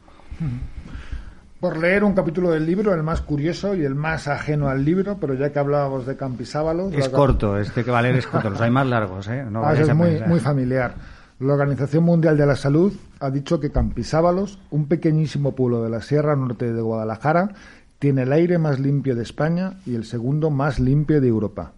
Por 1.58 1.76
leer 1.76 2.02
un 2.02 2.12
capítulo 2.12 2.50
del 2.50 2.66
libro, 2.66 2.92
el 2.92 3.04
más 3.04 3.20
curioso 3.20 3.76
y 3.76 3.84
el 3.84 3.94
más 3.94 4.26
ajeno 4.26 4.68
al 4.68 4.84
libro, 4.84 5.16
pero 5.20 5.34
ya 5.34 5.52
que 5.52 5.60
hablábamos 5.60 6.06
de 6.06 6.16
Campisábalos... 6.16 6.92
Es 6.92 7.08
corto, 7.08 7.56
este 7.56 7.84
que 7.84 7.90
va 7.92 8.00
a 8.00 8.02
leer 8.02 8.16
es 8.16 8.26
corto, 8.26 8.50
los 8.50 8.60
hay 8.60 8.70
más 8.70 8.86
largos, 8.86 9.28
¿eh? 9.28 9.44
No 9.48 9.64
Ah, 9.64 9.72
es 9.74 9.94
muy, 9.94 10.20
muy 10.26 10.40
familiar. 10.40 10.94
La 11.43 11.55
Organización 11.55 12.05
Mundial 12.05 12.36
de 12.36 12.47
la 12.47 12.55
Salud 12.55 12.93
ha 13.18 13.28
dicho 13.28 13.59
que 13.59 13.72
Campisábalos, 13.72 14.61
un 14.70 14.86
pequeñísimo 14.86 15.57
pueblo 15.57 15.82
de 15.82 15.90
la 15.90 16.01
Sierra 16.01 16.36
Norte 16.36 16.72
de 16.72 16.80
Guadalajara, 16.80 17.51
Tiene 17.99 18.22
el 18.22 18.32
aire 18.32 18.59
más 18.59 18.78
limpio 18.78 19.16
de 19.16 19.24
España 19.24 19.80
y 19.84 19.97
el 19.97 20.05
segundo 20.05 20.51
más 20.51 20.78
limpio 20.78 21.20
de 21.20 21.26
Europa. 21.26 21.72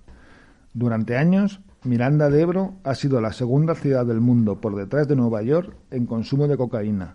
Durante 0.75 1.17
años, 1.17 1.61
Miranda 1.83 2.29
de 2.29 2.43
Ebro 2.43 2.75
ha 2.85 2.95
sido 2.95 3.23
la 3.23 3.33
segunda 3.33 3.75
ciudad 3.75 4.05
del 4.05 4.21
mundo 4.21 4.61
por 4.61 4.77
detrás 4.77 5.09
de 5.09 5.17
Nueva 5.17 5.41
York 5.41 5.75
en 5.91 6.05
consumo 6.05 6.47
de 6.47 6.59
cocaína. 6.59 7.15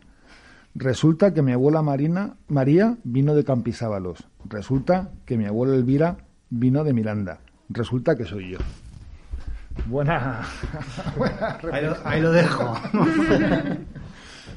Resulta 0.74 1.36
que 1.36 1.43
mi 1.43 1.52
abuela 1.52 1.84
Marina, 1.84 2.38
María 2.47 2.97
vino 3.04 3.36
de 3.36 3.43
Campisábalos. 3.43 4.28
Resulta 4.45 5.12
que 5.26 5.38
mi 5.38 5.45
abuela 5.45 5.76
Elvira 5.76 6.18
vino 6.50 6.84
de 6.84 6.93
Miranda. 6.93 7.41
Resulta 7.70 8.16
que 8.16 8.26
soy 8.26 8.54
yo. 8.54 8.58
Buena. 9.86 10.41
buena 11.17 11.57
Ahí 11.71 11.86
lo, 11.86 11.97
ahí 12.03 12.21
lo 12.21 12.32
dejo. 12.32 12.73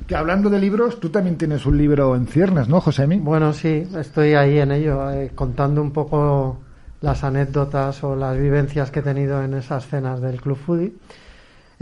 Que 0.07 0.17
hablando 0.17 0.51
de 0.51 0.59
libros, 0.59 0.99
tú 0.99 1.11
también 1.11 1.39
tienes 1.39 1.65
un 1.65 1.79
libro 1.79 2.17
en 2.17 2.27
ciernes, 2.27 2.69
¿no, 2.69 2.81
Josemi? 2.81 3.19
Bueno, 3.19 3.53
sí, 3.53 3.87
estoy 3.97 4.35
ahí 4.35 4.59
en 4.59 4.73
ello, 4.73 5.09
eh, 5.13 5.31
contando 5.33 5.81
un 5.81 5.93
poco 5.93 6.59
las 7.01 7.23
anécdotas 7.23 8.03
o 8.03 8.17
las 8.17 8.37
vivencias 8.37 8.91
que 8.91 8.99
he 8.99 9.03
tenido 9.03 9.43
en 9.43 9.55
esas 9.55 9.87
cenas 9.87 10.21
del 10.21 10.41
Club 10.41 10.57
Foodie. 10.57 10.93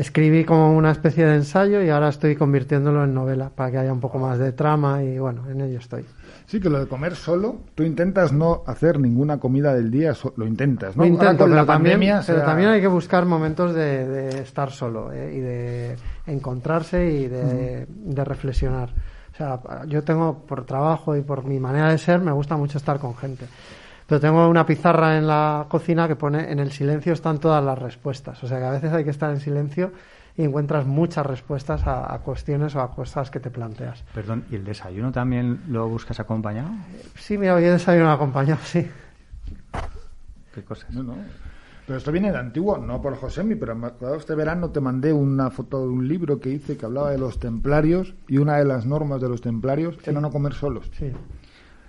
Escribí 0.00 0.44
como 0.44 0.74
una 0.76 0.90
especie 0.92 1.26
de 1.26 1.34
ensayo 1.36 1.82
y 1.82 1.90
ahora 1.90 2.08
estoy 2.08 2.34
convirtiéndolo 2.34 3.04
en 3.04 3.12
novela 3.12 3.50
para 3.54 3.70
que 3.70 3.78
haya 3.78 3.92
un 3.92 4.00
poco 4.00 4.18
más 4.18 4.38
de 4.38 4.52
trama 4.52 5.02
y 5.02 5.18
bueno, 5.18 5.42
en 5.50 5.60
ello 5.60 5.78
estoy. 5.78 6.04
Sí, 6.46 6.58
que 6.58 6.70
lo 6.70 6.80
de 6.80 6.86
comer 6.88 7.14
solo, 7.14 7.56
tú 7.74 7.82
intentas 7.82 8.32
no 8.32 8.62
hacer 8.66 8.98
ninguna 8.98 9.38
comida 9.38 9.74
del 9.74 9.90
día, 9.90 10.14
lo 10.36 10.46
intentas, 10.46 10.96
¿no? 10.96 11.02
Lo 11.04 11.10
Ahora 11.10 11.14
intento, 11.24 11.44
con 11.44 11.50
pero, 11.50 11.60
la 11.62 11.66
también, 11.66 11.94
pandemia, 11.94 12.22
pero 12.26 12.38
sea- 12.38 12.46
también 12.46 12.68
hay 12.70 12.80
que 12.80 12.86
buscar 12.88 13.26
momentos 13.26 13.74
de, 13.74 14.08
de 14.08 14.40
estar 14.40 14.70
solo 14.70 15.12
eh, 15.12 15.34
y 15.36 15.40
de 15.40 15.96
encontrarse 16.26 17.06
y 17.12 17.28
de, 17.28 17.86
de 17.88 18.24
reflexionar. 18.24 18.88
O 19.32 19.36
sea, 19.36 19.60
yo 19.86 20.02
tengo, 20.02 20.44
por 20.46 20.64
trabajo 20.66 21.14
y 21.16 21.20
por 21.22 21.44
mi 21.44 21.60
manera 21.60 21.90
de 21.90 21.98
ser, 21.98 22.20
me 22.20 22.32
gusta 22.32 22.56
mucho 22.56 22.78
estar 22.78 22.98
con 22.98 23.14
gente. 23.16 23.46
Pero 24.10 24.20
tengo 24.20 24.48
una 24.48 24.66
pizarra 24.66 25.16
en 25.18 25.28
la 25.28 25.66
cocina 25.68 26.08
que 26.08 26.16
pone 26.16 26.50
en 26.50 26.58
el 26.58 26.72
silencio 26.72 27.12
están 27.12 27.38
todas 27.38 27.62
las 27.64 27.78
respuestas. 27.78 28.42
O 28.42 28.48
sea 28.48 28.58
que 28.58 28.64
a 28.64 28.70
veces 28.72 28.92
hay 28.92 29.04
que 29.04 29.10
estar 29.10 29.30
en 29.30 29.38
silencio 29.38 29.92
y 30.36 30.42
encuentras 30.42 30.84
muchas 30.84 31.24
respuestas 31.24 31.86
a, 31.86 32.12
a 32.12 32.18
cuestiones 32.18 32.74
o 32.74 32.80
a 32.80 32.90
cosas 32.90 33.30
que 33.30 33.38
te 33.38 33.50
planteas. 33.50 34.02
Perdón, 34.12 34.42
¿y 34.50 34.56
el 34.56 34.64
desayuno 34.64 35.12
también 35.12 35.60
lo 35.68 35.88
buscas 35.88 36.18
acompañado? 36.18 36.70
Sí, 37.14 37.38
mira, 37.38 37.54
hoy 37.54 37.62
he 37.62 37.70
desayunado 37.70 38.14
acompañado, 38.14 38.58
sí. 38.64 38.90
¿Qué 40.52 40.64
cosas? 40.64 40.90
No, 40.90 41.04
no. 41.04 41.14
Pero 41.86 41.96
esto 41.96 42.10
viene 42.10 42.32
de 42.32 42.38
antiguo, 42.38 42.78
no 42.78 43.00
por 43.00 43.14
Josemi, 43.14 43.54
pero 43.54 43.76
me 43.76 43.86
acuerdo 43.86 44.16
este 44.16 44.34
verano 44.34 44.70
te 44.70 44.80
mandé 44.80 45.12
una 45.12 45.50
foto 45.50 45.82
de 45.82 45.88
un 45.88 46.08
libro 46.08 46.40
que 46.40 46.48
hice 46.48 46.76
que 46.76 46.84
hablaba 46.84 47.12
de 47.12 47.18
los 47.18 47.38
templarios 47.38 48.14
y 48.26 48.38
una 48.38 48.56
de 48.56 48.64
las 48.64 48.86
normas 48.86 49.20
de 49.20 49.28
los 49.28 49.40
templarios 49.40 49.98
era 50.04 50.20
no 50.20 50.32
comer 50.32 50.54
solos. 50.54 50.90
sí. 50.98 51.12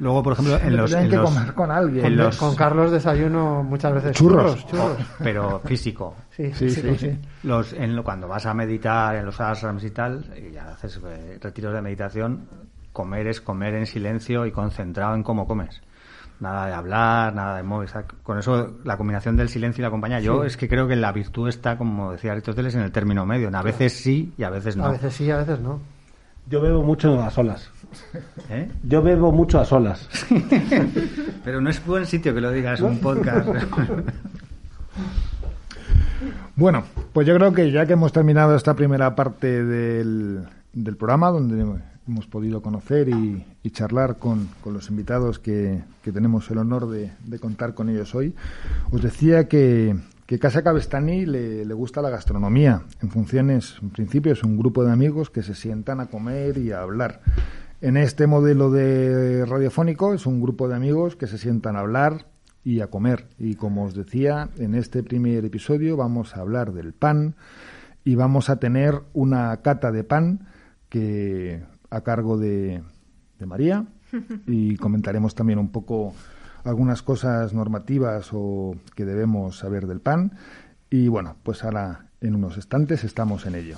Luego, 0.01 0.23
por 0.23 0.33
ejemplo, 0.33 0.57
en 0.57 0.75
los... 0.75 0.91
En 0.93 1.09
que 1.09 1.15
los- 1.15 1.29
comer 1.31 1.53
con 1.53 1.69
alguien. 1.71 2.05
en 2.05 2.15
¿no? 2.17 2.23
los- 2.25 2.37
Con 2.37 2.55
Carlos 2.55 2.91
desayuno 2.91 3.61
muchas 3.63 3.93
veces 3.93 4.17
Churros. 4.17 4.65
churros. 4.65 4.97
churros. 4.97 5.07
Pero 5.19 5.59
físico. 5.63 6.15
Sí, 6.31 6.47
Sí, 6.53 6.69
físico, 6.69 6.87
sí, 6.97 7.09
sí. 7.11 7.19
Los, 7.43 7.73
en 7.73 7.95
lo- 7.95 8.03
cuando 8.03 8.27
vas 8.27 8.45
a 8.47 8.53
meditar 8.53 9.15
en 9.15 9.25
los 9.25 9.39
ashrams 9.39 9.83
y 9.83 9.91
tal, 9.91 10.25
y 10.35 10.51
ya 10.53 10.69
haces 10.71 10.99
eh, 11.05 11.37
retiros 11.39 11.73
de 11.73 11.81
meditación, 11.81 12.47
comer 12.91 13.27
es 13.27 13.41
comer 13.41 13.75
en 13.75 13.85
silencio 13.85 14.45
y 14.47 14.51
concentrado 14.51 15.13
en 15.13 15.21
cómo 15.23 15.45
comes. 15.47 15.81
Nada 16.39 16.65
de 16.65 16.73
hablar, 16.73 17.35
nada 17.35 17.57
de 17.57 17.61
móvil. 17.63 17.87
Con 18.23 18.39
eso, 18.39 18.77
la 18.83 18.97
combinación 18.97 19.37
del 19.37 19.49
silencio 19.49 19.83
y 19.83 19.85
la 19.85 19.91
compañía. 19.91 20.19
Yo 20.19 20.43
es 20.43 20.57
que 20.57 20.67
creo 20.67 20.87
que 20.87 20.95
la 20.95 21.11
virtud 21.11 21.47
está, 21.47 21.77
como 21.77 22.13
decía 22.13 22.31
Aristóteles, 22.31 22.73
en 22.73 22.81
el 22.81 22.91
término 22.91 23.23
medio. 23.27 23.55
A 23.55 23.61
veces 23.61 23.93
sí 23.93 24.33
y 24.35 24.41
a 24.43 24.49
veces 24.49 24.75
no. 24.75 24.85
A 24.85 24.91
veces 24.93 25.13
sí, 25.13 25.29
a 25.29 25.37
veces 25.37 25.59
no. 25.59 25.79
Yo 26.51 26.59
bebo 26.59 26.83
mucho 26.83 27.17
a 27.21 27.31
solas. 27.31 27.69
¿Eh? 28.49 28.69
Yo 28.83 29.01
bebo 29.01 29.31
mucho 29.31 29.57
a 29.57 29.63
solas. 29.63 30.09
Pero 31.45 31.61
no 31.61 31.69
es 31.69 31.83
buen 31.85 32.05
sitio 32.05 32.33
que 32.33 32.41
lo 32.41 32.51
digas, 32.51 32.81
un 32.81 32.99
podcast. 32.99 33.47
Bueno, 36.57 36.83
pues 37.13 37.25
yo 37.25 37.33
creo 37.35 37.53
que 37.53 37.71
ya 37.71 37.87
que 37.87 37.93
hemos 37.93 38.11
terminado 38.11 38.55
esta 38.55 38.75
primera 38.75 39.15
parte 39.15 39.63
del, 39.63 40.43
del 40.73 40.95
programa, 40.95 41.31
donde 41.31 41.79
hemos 42.07 42.27
podido 42.27 42.61
conocer 42.61 43.09
y, 43.09 43.43
y 43.63 43.69
charlar 43.71 44.17
con, 44.17 44.47
con 44.61 44.73
los 44.73 44.89
invitados 44.89 45.39
que, 45.39 45.81
que 46.03 46.11
tenemos 46.11 46.51
el 46.51 46.59
honor 46.59 46.89
de, 46.89 47.11
de 47.25 47.39
contar 47.39 47.73
con 47.73 47.89
ellos 47.89 48.13
hoy, 48.13 48.35
os 48.91 49.01
decía 49.01 49.47
que, 49.47 49.95
que 50.31 50.39
Casa 50.39 50.63
Cabestany 50.63 51.25
le, 51.25 51.65
le 51.65 51.73
gusta 51.73 52.01
la 52.01 52.09
gastronomía. 52.09 52.83
En 53.01 53.09
funciones, 53.09 53.75
en 53.81 53.89
principio, 53.89 54.31
es 54.31 54.45
un 54.45 54.57
grupo 54.57 54.85
de 54.85 54.89
amigos 54.93 55.29
que 55.29 55.43
se 55.43 55.53
sientan 55.53 55.99
a 55.99 56.05
comer 56.05 56.57
y 56.57 56.71
a 56.71 56.79
hablar. 56.79 57.19
En 57.81 57.97
este 57.97 58.27
modelo 58.27 58.71
de 58.71 59.45
radiofónico 59.45 60.13
es 60.13 60.25
un 60.25 60.41
grupo 60.41 60.69
de 60.69 60.75
amigos 60.75 61.17
que 61.17 61.27
se 61.27 61.37
sientan 61.37 61.75
a 61.75 61.81
hablar 61.81 62.27
y 62.63 62.79
a 62.79 62.87
comer. 62.87 63.27
Y 63.39 63.55
como 63.55 63.83
os 63.83 63.93
decía, 63.93 64.47
en 64.57 64.73
este 64.73 65.03
primer 65.03 65.43
episodio 65.43 65.97
vamos 65.97 66.37
a 66.37 66.39
hablar 66.39 66.71
del 66.71 66.93
pan 66.93 67.35
y 68.05 68.15
vamos 68.15 68.49
a 68.49 68.55
tener 68.55 69.01
una 69.11 69.57
cata 69.57 69.91
de 69.91 70.05
pan 70.05 70.47
que 70.87 71.61
a 71.89 72.05
cargo 72.05 72.37
de, 72.37 72.81
de 73.37 73.45
María 73.45 73.85
y 74.47 74.77
comentaremos 74.77 75.35
también 75.35 75.59
un 75.59 75.73
poco 75.73 76.13
algunas 76.63 77.01
cosas 77.01 77.53
normativas 77.53 78.29
o 78.33 78.75
que 78.95 79.05
debemos 79.05 79.57
saber 79.57 79.87
del 79.87 80.01
pan. 80.01 80.37
Y 80.89 81.07
bueno, 81.07 81.35
pues 81.43 81.63
ahora 81.63 82.07
en 82.21 82.35
unos 82.35 82.57
instantes 82.57 83.03
estamos 83.03 83.45
en 83.45 83.55
ello. 83.55 83.77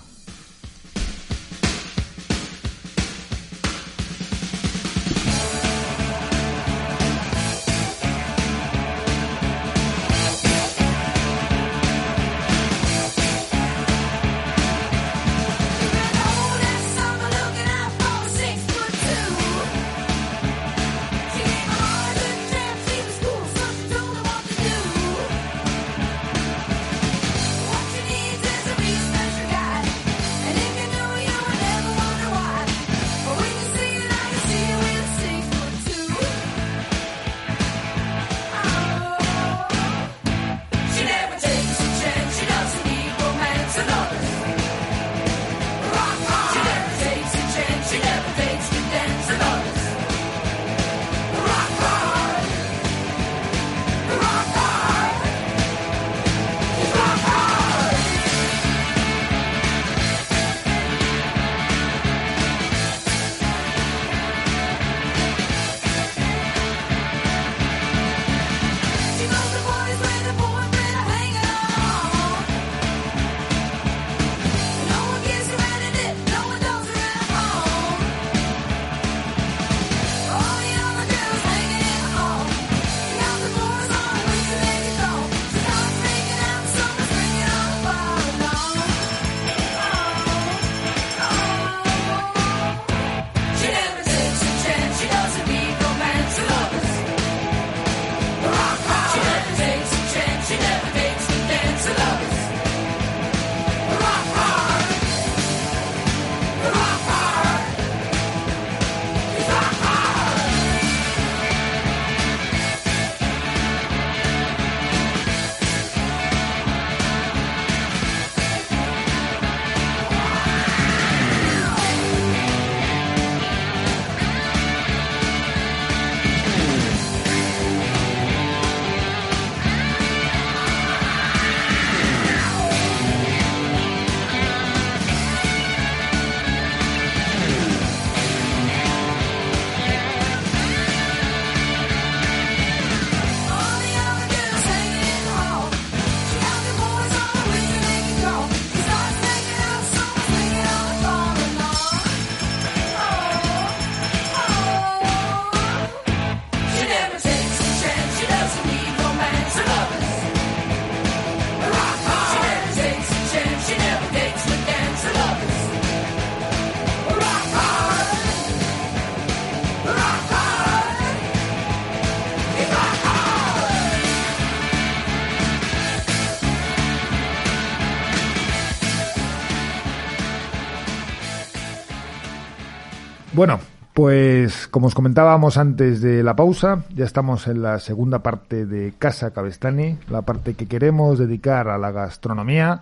Pues 183.93 184.67
como 184.67 184.87
os 184.87 184.95
comentábamos 184.95 185.57
antes 185.57 186.01
de 186.01 186.23
la 186.23 186.35
pausa, 186.35 186.83
ya 186.95 187.05
estamos 187.05 187.47
en 187.47 187.61
la 187.61 187.79
segunda 187.79 188.19
parte 188.19 188.65
de 188.65 188.93
Casa 188.97 189.31
Cabestani, 189.31 189.99
la 190.09 190.23
parte 190.23 190.55
que 190.55 190.67
queremos 190.67 191.19
dedicar 191.19 191.67
a 191.69 191.77
la 191.77 191.91
gastronomía. 191.91 192.81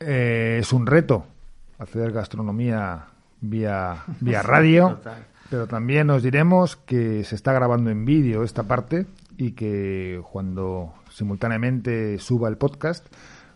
Eh, 0.00 0.58
es 0.60 0.72
un 0.72 0.86
reto 0.86 1.26
hacer 1.78 2.12
gastronomía 2.12 3.06
vía, 3.40 4.04
vía 4.20 4.42
radio, 4.42 4.98
pero 5.50 5.66
también 5.66 6.08
os 6.08 6.22
diremos 6.22 6.76
que 6.76 7.22
se 7.24 7.34
está 7.34 7.52
grabando 7.52 7.90
en 7.90 8.06
vídeo 8.06 8.44
esta 8.44 8.62
parte 8.62 9.06
y 9.36 9.52
que 9.52 10.22
cuando 10.32 10.94
simultáneamente 11.10 12.18
suba 12.18 12.48
el 12.48 12.56
podcast, 12.56 13.06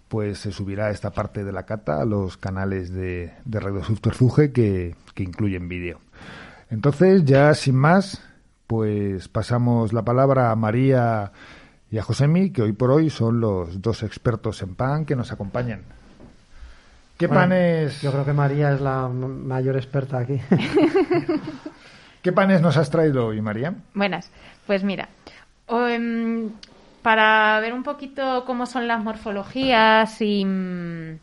pues 0.08 0.38
se 0.38 0.52
subirá 0.52 0.90
esta 0.90 1.10
parte 1.12 1.44
de 1.44 1.52
la 1.52 1.64
cata 1.64 2.00
a 2.00 2.04
los 2.04 2.36
canales 2.36 2.92
de, 2.92 3.32
de 3.44 3.60
Radio 3.60 3.82
Subterfuge 3.82 4.52
que, 4.52 4.94
que 5.14 5.22
incluyen 5.22 5.68
vídeo. 5.68 5.98
Entonces, 6.70 7.24
ya 7.24 7.54
sin 7.54 7.76
más, 7.76 8.22
pues 8.66 9.28
pasamos 9.28 9.92
la 9.92 10.02
palabra 10.02 10.50
a 10.50 10.56
María 10.56 11.32
y 11.90 11.98
a 11.98 12.02
Josemi, 12.02 12.50
que 12.50 12.62
hoy 12.62 12.72
por 12.72 12.90
hoy 12.90 13.10
son 13.10 13.40
los 13.40 13.80
dos 13.80 14.02
expertos 14.02 14.62
en 14.62 14.74
pan 14.74 15.04
que 15.04 15.14
nos 15.14 15.30
acompañan. 15.30 15.82
¿Qué 17.16 17.28
Bueno, 17.28 17.42
panes, 17.42 18.02
Yo 18.02 18.12
creo 18.12 18.24
que 18.24 18.32
María 18.32 18.72
es 18.72 18.80
la 18.80 19.08
mayor 19.08 19.76
experta 19.76 20.18
aquí. 20.18 20.38
qué 22.22 22.32
panes 22.32 22.60
nos 22.60 22.76
has 22.76 22.90
traído 22.90 23.26
hoy, 23.26 23.40
María? 23.40 23.74
Buenas. 23.94 24.30
Pues 24.66 24.84
mira, 24.84 25.08
em, 25.68 26.50
para 27.00 27.58
ver 27.60 27.72
un 27.72 27.84
poquito 27.84 28.44
cómo 28.44 28.66
son 28.66 28.86
las 28.86 29.02
morfologías 29.02 30.20
y, 30.20 30.44
mm, 30.44 31.18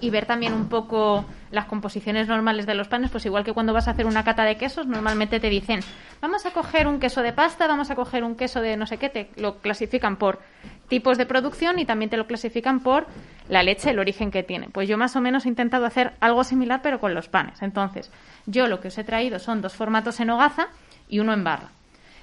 y 0.00 0.10
ver 0.10 0.26
también 0.26 0.52
un 0.52 0.68
poco 0.68 1.24
las 1.50 1.66
composiciones 1.66 2.28
normales 2.28 2.66
de 2.66 2.74
los 2.74 2.88
panes, 2.88 3.10
pues 3.10 3.24
igual 3.24 3.44
que 3.44 3.52
cuando 3.52 3.72
vas 3.72 3.88
a 3.88 3.92
hacer 3.92 4.06
una 4.06 4.24
cata 4.24 4.44
de 4.44 4.56
quesos, 4.56 4.86
normalmente 4.86 5.40
te 5.40 5.48
dicen, 5.48 5.80
vamos 6.20 6.44
a 6.44 6.50
coger 6.50 6.86
un 6.86 7.00
queso 7.00 7.22
de 7.22 7.32
pasta, 7.32 7.66
vamos 7.66 7.90
a 7.90 7.94
coger 7.94 8.22
un 8.24 8.36
queso 8.36 8.60
de 8.60 8.76
no 8.76 8.86
sé 8.86 8.98
qué, 8.98 9.08
te 9.08 9.30
lo 9.36 9.58
clasifican 9.58 10.16
por 10.16 10.40
tipos 10.88 11.16
de 11.16 11.24
producción 11.24 11.78
y 11.78 11.86
también 11.86 12.10
te 12.10 12.16
lo 12.16 12.26
clasifican 12.26 12.80
por 12.80 13.06
la 13.48 13.62
leche, 13.62 13.90
el 13.90 13.98
origen 13.98 14.30
que 14.30 14.42
tiene. 14.42 14.68
Pues 14.68 14.88
yo 14.88 14.98
más 14.98 15.16
o 15.16 15.20
menos 15.20 15.46
he 15.46 15.48
intentado 15.48 15.86
hacer 15.86 16.12
algo 16.20 16.44
similar 16.44 16.80
pero 16.82 17.00
con 17.00 17.14
los 17.14 17.28
panes. 17.28 17.62
Entonces, 17.62 18.12
yo 18.44 18.66
lo 18.66 18.80
que 18.80 18.88
os 18.88 18.98
he 18.98 19.04
traído 19.04 19.38
son 19.38 19.62
dos 19.62 19.74
formatos 19.74 20.20
en 20.20 20.30
hogaza 20.30 20.68
y 21.08 21.20
uno 21.20 21.32
en 21.32 21.44
barra. 21.44 21.70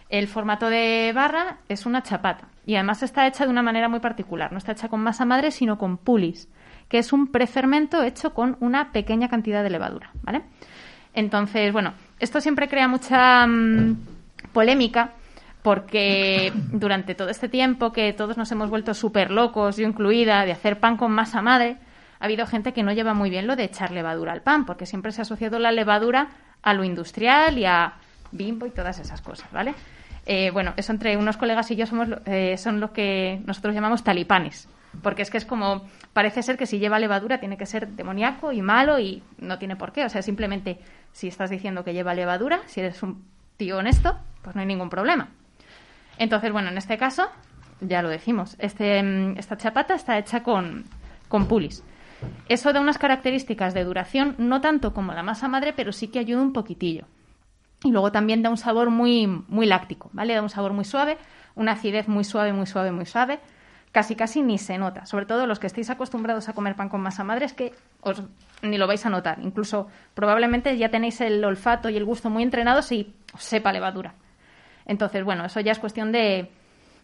El 0.10 0.28
formato 0.28 0.70
de 0.70 1.12
barra 1.16 1.58
es 1.70 1.88
una 1.88 2.04
chapata 2.04 2.48
y 2.68 2.76
además 2.76 3.02
está 3.02 3.26
hecha 3.26 3.46
de 3.46 3.52
una 3.52 3.64
manera 3.64 3.90
muy 3.90 4.00
particular. 4.00 4.52
No 4.52 4.60
está 4.60 4.74
hecha 4.74 4.90
con 4.90 5.02
masa 5.02 5.26
madre, 5.26 5.50
sino 5.50 5.78
con 5.78 5.98
pulis, 5.98 6.48
que 6.88 7.00
es 7.00 7.14
un 7.14 7.28
prefermento 7.28 8.04
hecho 8.04 8.34
con 8.34 8.58
una 8.60 8.92
pequeña 8.92 9.30
cantidad 9.30 9.64
de 9.64 9.70
levadura, 9.70 10.12
¿vale? 10.22 10.42
Entonces, 11.14 11.72
bueno, 11.72 11.94
esto 12.20 12.42
siempre 12.42 12.68
crea 12.68 12.88
mucha 12.88 13.46
mm, 13.48 13.98
polémica 14.52 15.12
porque 15.62 16.52
durante 16.72 17.16
todo 17.16 17.30
este 17.30 17.48
tiempo 17.50 17.94
que 17.94 18.12
todos 18.14 18.38
nos 18.38 18.52
hemos 18.52 18.70
vuelto 18.70 18.94
súper 18.94 19.32
locos, 19.32 19.78
yo 19.78 19.88
incluida, 19.88 20.46
de 20.46 20.52
hacer 20.52 20.80
pan 20.80 20.98
con 20.98 21.12
masa 21.12 21.42
madre, 21.42 21.78
ha 22.20 22.26
habido 22.26 22.46
gente 22.46 22.74
que 22.74 22.84
no 22.84 22.92
lleva 22.92 23.14
muy 23.14 23.30
bien 23.30 23.48
lo 23.48 23.56
de 23.56 23.64
echar 23.64 23.92
levadura 23.92 24.34
al 24.34 24.42
pan, 24.42 24.66
porque 24.66 24.86
siempre 24.86 25.12
se 25.12 25.22
ha 25.22 25.24
asociado 25.24 25.60
la 25.60 25.72
levadura 25.72 26.30
a 26.62 26.74
lo 26.74 26.84
industrial 26.84 27.58
y 27.58 27.66
a 27.66 27.94
bimbo 28.32 28.66
y 28.66 28.72
todas 28.72 29.00
esas 29.00 29.22
cosas, 29.22 29.52
¿vale? 29.52 29.74
Eh, 30.26 30.50
bueno, 30.52 30.74
eso 30.78 30.92
entre 30.92 31.18
unos 31.18 31.38
colegas 31.38 31.70
y 31.72 31.76
yo 31.76 31.86
somos 31.86 32.08
eh, 32.26 32.58
son 32.58 32.80
lo 32.80 32.94
que 32.94 33.42
nosotros 33.46 33.74
llamamos 33.74 34.04
talipanes, 34.04 34.70
porque 35.02 35.22
es 35.22 35.30
que 35.30 35.38
es 35.38 35.46
como, 35.46 35.88
parece 36.14 36.44
ser 36.44 36.58
que 36.58 36.66
si 36.66 36.80
lleva 36.80 37.00
levadura 37.00 37.40
tiene 37.40 37.58
que 37.58 37.66
ser 37.66 37.88
demoníaco 37.90 38.52
y 38.52 38.62
malo 38.62 39.00
y 39.00 39.24
no 39.38 39.58
tiene 39.58 39.76
por 39.76 39.92
qué, 39.92 40.06
o 40.06 40.10
sea, 40.10 40.22
simplemente 40.22 40.80
si 41.12 41.28
estás 41.28 41.50
diciendo 41.50 41.84
que 41.84 41.94
lleva 41.94 42.14
levadura, 42.14 42.62
si 42.66 42.82
eres 42.82 43.02
un 43.04 43.24
tío 43.58 43.78
honesto, 43.78 44.18
pues 44.42 44.56
no 44.56 44.62
hay 44.62 44.68
ningún 44.68 44.90
problema. 44.90 45.30
Entonces, 46.18 46.52
bueno, 46.52 46.70
en 46.70 46.78
este 46.78 46.98
caso, 46.98 47.30
ya 47.82 48.02
lo 48.02 48.10
decimos, 48.10 48.56
este, 48.60 49.02
mm, 49.02 49.38
esta 49.38 49.58
chapata 49.58 49.96
está 49.96 50.18
hecha 50.18 50.44
con, 50.44 50.86
con 51.28 51.48
pulis. 51.48 51.84
Eso 52.48 52.72
da 52.72 52.80
unas 52.80 52.98
características 52.98 53.74
de 53.74 53.84
duración, 53.84 54.36
no 54.38 54.62
tanto 54.62 54.94
como 54.94 55.14
la 55.14 55.24
masa 55.24 55.48
madre, 55.48 55.74
pero 55.74 55.92
sí 55.92 56.08
que 56.08 56.20
ayuda 56.20 56.42
un 56.42 56.54
poquitillo. 56.54 57.06
Y 57.84 57.92
luego 57.92 58.12
también 58.12 58.42
da 58.42 58.50
un 58.50 58.58
sabor 58.58 58.90
muy, 58.90 59.28
muy 59.28 59.66
láctico, 59.66 60.10
¿vale? 60.14 60.34
Da 60.34 60.42
un 60.42 60.50
sabor 60.50 60.72
muy 60.72 60.86
suave, 60.86 61.18
una 61.56 61.74
acidez 61.74 62.08
muy 62.08 62.24
suave, 62.24 62.54
muy 62.54 62.66
suave, 62.66 62.92
muy 62.92 63.06
suave. 63.06 63.40
Casi, 63.94 64.16
casi 64.16 64.42
ni 64.42 64.58
se 64.58 64.78
nota. 64.78 65.06
Sobre 65.06 65.26
todo 65.26 65.46
los 65.48 65.60
que 65.60 65.68
estéis 65.68 65.90
acostumbrados 65.90 66.50
a 66.50 66.54
comer 66.54 66.76
pan 66.76 66.90
con 66.90 67.00
masa 67.00 67.24
madre 67.24 67.46
es 67.46 67.54
que 67.54 67.74
os, 68.02 68.22
ni 68.62 68.78
lo 68.78 68.88
vais 68.88 69.06
a 69.06 69.10
notar. 69.10 69.38
Incluso 69.42 69.88
probablemente 70.16 70.76
ya 70.78 70.90
tenéis 70.90 71.22
el 71.22 71.46
olfato 71.46 71.90
y 71.90 71.96
el 71.96 72.04
gusto 72.04 72.30
muy 72.32 72.44
entrenados 72.44 72.92
y 72.92 73.14
os 73.34 73.44
sepa 73.44 73.72
levadura. 73.72 74.16
Entonces, 74.88 75.24
bueno, 75.24 75.46
eso 75.46 75.60
ya 75.62 75.72
es 75.72 75.80
cuestión 75.80 76.12
de, 76.12 76.50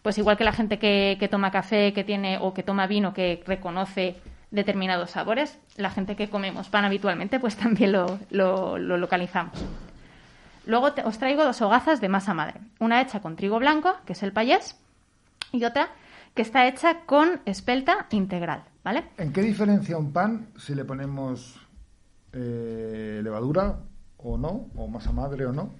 pues 0.02 0.18
igual 0.18 0.36
que 0.36 0.44
la 0.44 0.52
gente 0.52 0.78
que, 0.80 1.16
que 1.18 1.28
toma 1.28 1.50
café, 1.52 1.92
que 1.92 2.02
tiene 2.04 2.38
o 2.40 2.52
que 2.52 2.64
toma 2.64 2.86
vino, 2.88 3.14
que 3.14 3.42
reconoce 3.46 4.16
determinados 4.50 5.12
sabores, 5.12 5.60
la 5.76 5.90
gente 5.90 6.16
que 6.16 6.28
comemos 6.28 6.68
pan 6.70 6.84
habitualmente, 6.84 7.38
pues 7.38 7.54
también 7.56 7.92
lo, 7.92 8.18
lo- 8.30 8.78
lo 8.78 8.96
localizamos. 8.98 9.54
Luego 10.66 10.88
os 11.04 11.18
traigo 11.18 11.44
dos 11.44 11.62
hogazas 11.62 12.00
de 12.00 12.08
masa 12.08 12.34
madre. 12.34 12.60
Una 12.80 13.00
hecha 13.00 13.20
con 13.20 13.36
trigo 13.36 13.60
blanco, 13.60 13.96
que 14.06 14.12
es 14.14 14.22
el 14.24 14.32
payés, 14.32 14.76
y 15.52 15.64
otra 15.64 15.88
que 16.34 16.42
está 16.42 16.66
hecha 16.66 17.00
con 17.06 17.40
espelta 17.44 18.06
integral, 18.10 18.64
¿vale? 18.84 19.04
¿En 19.18 19.32
qué 19.32 19.42
diferencia 19.42 19.96
un 19.98 20.12
pan 20.12 20.48
si 20.56 20.74
le 20.74 20.84
ponemos 20.84 21.60
eh, 22.32 23.20
levadura 23.22 23.78
o 24.18 24.36
no, 24.36 24.66
o 24.76 24.86
masa 24.88 25.12
madre 25.12 25.46
o 25.46 25.52
no? 25.52 25.70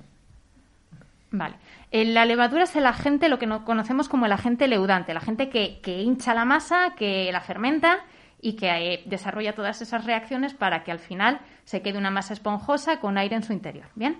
Vale. 1.32 1.56
Eh, 1.92 2.04
La 2.04 2.24
levadura 2.24 2.64
es 2.64 2.74
el 2.74 2.86
agente, 2.86 3.28
lo 3.28 3.38
que 3.38 3.46
no 3.46 3.64
conocemos 3.64 4.08
como 4.08 4.26
el 4.26 4.32
agente 4.32 4.66
leudante, 4.66 5.12
el 5.12 5.18
agente 5.18 5.48
que, 5.48 5.80
que 5.80 6.02
hincha 6.02 6.34
la 6.34 6.44
masa, 6.44 6.94
que 6.96 7.30
la 7.30 7.40
fermenta 7.40 7.98
y 8.42 8.54
que 8.54 8.68
eh, 8.68 9.02
desarrolla 9.06 9.54
todas 9.54 9.80
esas 9.82 10.04
reacciones 10.04 10.54
para 10.54 10.82
que 10.82 10.90
al 10.90 10.98
final 10.98 11.40
se 11.64 11.82
quede 11.82 11.98
una 11.98 12.10
masa 12.10 12.32
esponjosa 12.32 12.98
con 12.98 13.16
aire 13.18 13.36
en 13.36 13.42
su 13.42 13.52
interior. 13.52 13.86
Bien. 13.94 14.18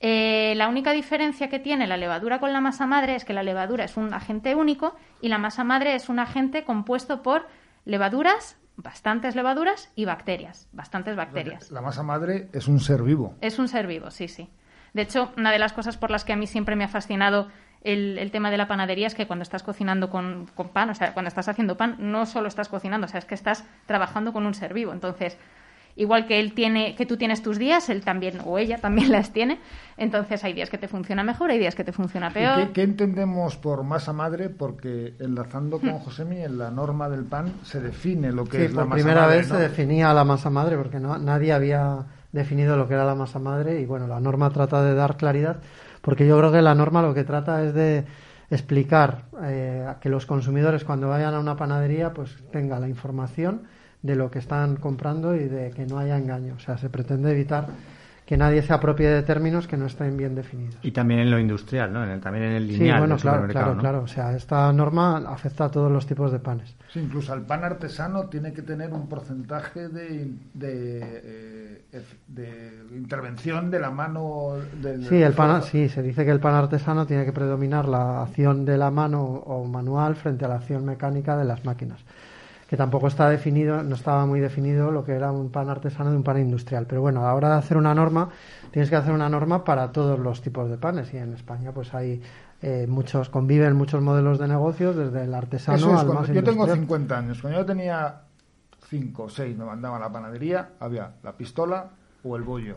Eh, 0.00 0.54
la 0.56 0.68
única 0.68 0.92
diferencia 0.92 1.48
que 1.48 1.58
tiene 1.58 1.86
la 1.86 1.96
levadura 1.96 2.38
con 2.38 2.52
la 2.52 2.60
masa 2.60 2.86
madre 2.86 3.16
es 3.16 3.24
que 3.24 3.32
la 3.32 3.42
levadura 3.42 3.84
es 3.84 3.96
un 3.96 4.14
agente 4.14 4.54
único 4.54 4.94
y 5.20 5.28
la 5.28 5.38
masa 5.38 5.64
madre 5.64 5.94
es 5.94 6.08
un 6.08 6.20
agente 6.20 6.64
compuesto 6.64 7.22
por 7.22 7.46
levaduras, 7.84 8.56
bastantes 8.76 9.34
levaduras 9.34 9.90
y 9.96 10.04
bacterias, 10.04 10.68
bastantes 10.72 11.16
bacterias. 11.16 11.70
La 11.72 11.80
masa 11.80 12.04
madre 12.04 12.48
es 12.52 12.68
un 12.68 12.78
ser 12.78 13.02
vivo. 13.02 13.34
Es 13.40 13.58
un 13.58 13.66
ser 13.66 13.88
vivo, 13.88 14.10
sí, 14.10 14.28
sí. 14.28 14.48
De 14.94 15.02
hecho, 15.02 15.32
una 15.36 15.50
de 15.50 15.58
las 15.58 15.72
cosas 15.72 15.96
por 15.96 16.10
las 16.10 16.24
que 16.24 16.32
a 16.32 16.36
mí 16.36 16.46
siempre 16.46 16.76
me 16.76 16.84
ha 16.84 16.88
fascinado 16.88 17.48
el, 17.82 18.18
el 18.18 18.30
tema 18.30 18.50
de 18.50 18.56
la 18.56 18.68
panadería 18.68 19.06
es 19.06 19.14
que 19.14 19.26
cuando 19.26 19.42
estás 19.42 19.62
cocinando 19.62 20.10
con, 20.10 20.46
con 20.54 20.70
pan, 20.70 20.90
o 20.90 20.94
sea, 20.94 21.12
cuando 21.12 21.28
estás 21.28 21.48
haciendo 21.48 21.76
pan, 21.76 21.96
no 21.98 22.26
solo 22.26 22.48
estás 22.48 22.68
cocinando, 22.68 23.06
o 23.06 23.08
sea, 23.08 23.18
es 23.18 23.24
que 23.24 23.34
estás 23.34 23.64
trabajando 23.86 24.32
con 24.32 24.46
un 24.46 24.54
ser 24.54 24.74
vivo. 24.74 24.92
Entonces, 24.92 25.38
igual 25.98 26.26
que 26.26 26.40
él 26.40 26.54
tiene, 26.54 26.94
que 26.94 27.04
tú 27.04 27.16
tienes 27.18 27.42
tus 27.42 27.58
días, 27.58 27.90
él 27.90 28.02
también, 28.02 28.38
o 28.46 28.56
ella 28.58 28.78
también 28.78 29.12
las 29.12 29.32
tiene. 29.32 29.58
Entonces, 29.98 30.42
hay 30.44 30.52
días 30.54 30.70
que 30.70 30.78
te 30.78 30.88
funciona 30.88 31.22
mejor, 31.22 31.50
hay 31.50 31.58
días 31.58 31.74
que 31.74 31.84
te 31.84 31.92
funciona 31.92 32.28
¿Y 32.30 32.32
peor. 32.34 32.66
qué, 32.68 32.72
qué 32.72 32.82
entendemos 32.82 33.56
por 33.56 33.82
masa 33.84 34.12
madre? 34.12 34.48
Porque 34.48 35.14
enlazando 35.18 35.78
con 35.80 35.98
Josemi, 35.98 36.38
en 36.42 36.56
la 36.56 36.70
norma 36.70 37.08
del 37.08 37.24
pan 37.24 37.52
se 37.64 37.80
define 37.80 38.32
lo 38.32 38.44
que 38.44 38.58
Sí, 38.58 38.62
es 38.64 38.72
la 38.72 38.82
por 38.82 38.88
masa 38.90 39.02
primera 39.02 39.20
madre. 39.26 39.36
vez 39.38 39.48
¿no? 39.50 39.56
se 39.56 39.60
definía 39.62 40.14
la 40.14 40.24
masa 40.24 40.50
madre 40.50 40.76
porque 40.78 41.00
no, 41.00 41.18
nadie 41.18 41.52
había 41.52 42.06
definido 42.32 42.76
lo 42.76 42.86
que 42.86 42.94
era 42.94 43.04
la 43.04 43.14
masa 43.14 43.38
madre 43.38 43.80
y 43.80 43.86
bueno, 43.86 44.06
la 44.06 44.20
norma 44.20 44.50
trata 44.50 44.82
de 44.82 44.94
dar 44.94 45.16
claridad 45.16 45.56
porque 46.02 46.26
yo 46.26 46.38
creo 46.38 46.52
que 46.52 46.62
la 46.62 46.74
norma 46.74 47.02
lo 47.02 47.12
que 47.14 47.24
trata 47.24 47.62
es 47.64 47.74
de 47.74 48.04
explicar 48.50 49.24
eh, 49.44 49.84
a 49.88 49.98
que 50.00 50.08
los 50.08 50.26
consumidores 50.26 50.84
cuando 50.84 51.08
vayan 51.08 51.34
a 51.34 51.40
una 51.40 51.56
panadería 51.56 52.12
pues 52.12 52.36
tengan 52.52 52.80
la 52.82 52.88
información 52.88 53.62
de 54.02 54.14
lo 54.16 54.30
que 54.30 54.38
están 54.38 54.76
comprando 54.76 55.34
y 55.34 55.48
de 55.48 55.70
que 55.70 55.86
no 55.86 55.98
haya 55.98 56.16
engaño. 56.18 56.54
O 56.56 56.60
sea, 56.60 56.78
se 56.78 56.88
pretende 56.88 57.30
evitar 57.32 57.66
que 58.24 58.36
nadie 58.36 58.60
se 58.62 58.74
apropie 58.74 59.08
de 59.08 59.22
términos 59.22 59.66
que 59.66 59.78
no 59.78 59.86
estén 59.86 60.16
bien 60.16 60.34
definidos. 60.34 60.76
Y 60.82 60.90
también 60.90 61.20
en 61.20 61.30
lo 61.30 61.38
industrial, 61.38 61.90
¿no? 61.92 62.04
En 62.04 62.10
el- 62.10 62.20
también 62.20 62.44
en 62.44 62.52
el 62.52 62.66
Sí, 62.68 62.72
lineal 62.74 62.98
bueno, 62.98 63.14
del 63.14 63.22
claro, 63.22 63.48
claro, 63.48 63.74
¿no? 63.74 63.80
claro. 63.80 64.02
O 64.02 64.06
sea, 64.06 64.36
esta 64.36 64.70
norma 64.72 65.16
afecta 65.26 65.64
a 65.64 65.70
todos 65.70 65.90
los 65.90 66.06
tipos 66.06 66.30
de 66.30 66.38
panes. 66.38 66.74
Sí, 66.92 67.00
incluso 67.00 67.32
el 67.32 67.42
pan 67.42 67.64
artesano 67.64 68.24
tiene 68.28 68.52
que 68.52 68.60
tener 68.60 68.92
un 68.92 69.08
porcentaje 69.08 69.88
de, 69.88 70.30
de, 70.52 71.00
eh, 71.92 72.02
de 72.28 72.72
intervención 72.96 73.70
de 73.70 73.80
la 73.80 73.90
mano 73.90 74.56
del 74.82 75.04
Sí, 75.04 75.16
el 75.22 75.32
pan, 75.32 75.62
sí, 75.62 75.88
se 75.88 76.02
dice 76.02 76.24
que 76.24 76.30
el 76.30 76.40
pan 76.40 76.54
artesano 76.54 77.06
tiene 77.06 77.24
que 77.24 77.32
predominar 77.32 77.88
la 77.88 78.22
acción 78.22 78.64
de 78.66 78.76
la 78.76 78.90
mano 78.90 79.22
o 79.24 79.64
manual 79.64 80.16
frente 80.16 80.44
a 80.44 80.48
la 80.48 80.56
acción 80.56 80.84
mecánica 80.84 81.36
de 81.36 81.44
las 81.44 81.64
máquinas. 81.64 82.00
Que 82.68 82.76
tampoco 82.76 83.08
está 83.08 83.30
definido, 83.30 83.82
no 83.82 83.94
estaba 83.94 84.26
muy 84.26 84.40
definido 84.40 84.90
lo 84.90 85.02
que 85.04 85.12
era 85.12 85.32
un 85.32 85.50
pan 85.50 85.70
artesano 85.70 86.10
de 86.10 86.16
un 86.18 86.22
pan 86.22 86.38
industrial. 86.38 86.84
Pero 86.86 87.00
bueno, 87.00 87.22
a 87.22 87.28
la 87.28 87.34
hora 87.34 87.48
de 87.48 87.54
hacer 87.56 87.78
una 87.78 87.94
norma, 87.94 88.28
tienes 88.70 88.90
que 88.90 88.96
hacer 88.96 89.12
una 89.14 89.28
norma 89.30 89.64
para 89.64 89.90
todos 89.90 90.18
los 90.18 90.42
tipos 90.42 90.68
de 90.68 90.76
panes. 90.76 91.14
Y 91.14 91.16
en 91.16 91.32
España, 91.32 91.72
pues 91.72 91.94
hay 91.94 92.20
eh, 92.60 92.86
muchos, 92.86 93.30
conviven 93.30 93.74
muchos 93.74 94.02
modelos 94.02 94.38
de 94.38 94.48
negocios, 94.48 94.94
desde 94.96 95.24
el 95.24 95.32
artesano 95.32 95.78
Eso 95.78 95.86
es, 95.94 96.00
al 96.00 96.06
cuando- 96.06 96.20
más 96.20 96.28
yo 96.28 96.34
tengo 96.44 96.50
industrial. 96.64 96.78
50 96.80 97.18
años. 97.18 97.40
Cuando 97.40 97.58
yo 97.60 97.64
tenía 97.64 98.14
5 98.90 99.22
o 99.22 99.28
6 99.30 99.56
me 99.56 99.64
mandaban 99.64 100.02
a 100.02 100.06
la 100.06 100.12
panadería, 100.12 100.68
había 100.78 101.12
la 101.22 101.32
pistola 101.32 101.86
o 102.22 102.36
el 102.36 102.42
bollo. 102.42 102.76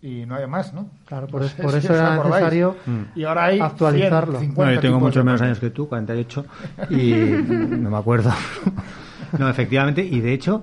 y 0.00 0.24
no 0.26 0.36
hay 0.36 0.46
más, 0.46 0.72
¿no? 0.72 0.90
Claro, 1.06 1.26
por, 1.26 1.40
No 1.40 1.46
eso 1.76 1.92
era 1.92 2.16
necesario 2.22 2.76
Y 3.16 3.24
ahora 3.24 3.46
hay 3.46 3.58
actualizarlo. 3.58 4.38
100, 4.38 4.50
50 4.50 4.54
Bueno, 4.54 4.72
yo 4.74 4.80
tengo 4.80 5.00
muchos 5.00 5.24
menos 5.24 5.42
años 5.42 5.58
que 5.58 5.70
tú, 5.70 5.88
48, 5.88 6.44
y 6.90 7.12
no 7.80 7.90
me 7.90 7.96
acuerdo. 7.96 8.30
No, 9.38 9.48
efectivamente, 9.48 10.02
y 10.04 10.20
de 10.20 10.32
hecho, 10.32 10.62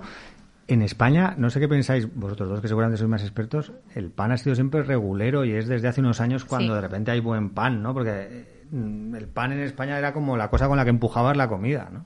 en 0.68 0.82
España, 0.82 1.36
no 1.38 1.50
sé 1.50 1.60
qué 1.60 1.68
pensáis, 1.68 2.08
vosotros 2.16 2.50
dos 2.50 2.62
que 2.62 2.68
seguramente 2.68 2.98
sois 2.98 3.10
más 3.10 3.22
expertos, 3.22 3.72
el 3.94 4.10
pan 4.12 4.32
ha 4.32 4.38
sido 4.38 4.56
siempre 4.56 4.82
regulero 4.84 5.46
y 5.46 5.52
es 5.54 5.68
desde 5.68 5.88
hace 5.88 6.02
unos 6.02 6.22
años 6.22 6.46
cuando 6.46 6.74
Sí. 6.74 6.76
de 6.76 6.82
repente 6.82 7.12
hay 7.12 7.20
buen 7.20 7.52
pan, 7.52 7.84
¿no? 7.84 7.94
Porque 7.94 8.64
mm, 8.72 9.16
el 9.16 9.28
pan 9.28 9.52
en 9.52 9.60
España 9.60 9.98
era 10.00 10.14
como 10.14 10.38
la 10.38 10.50
cosa 10.50 10.68
con 10.68 10.78
la 10.78 10.84
que 10.84 10.90
empujabas 10.90 11.38
la 11.38 11.48
comida, 11.48 11.90
¿no? 11.92 12.06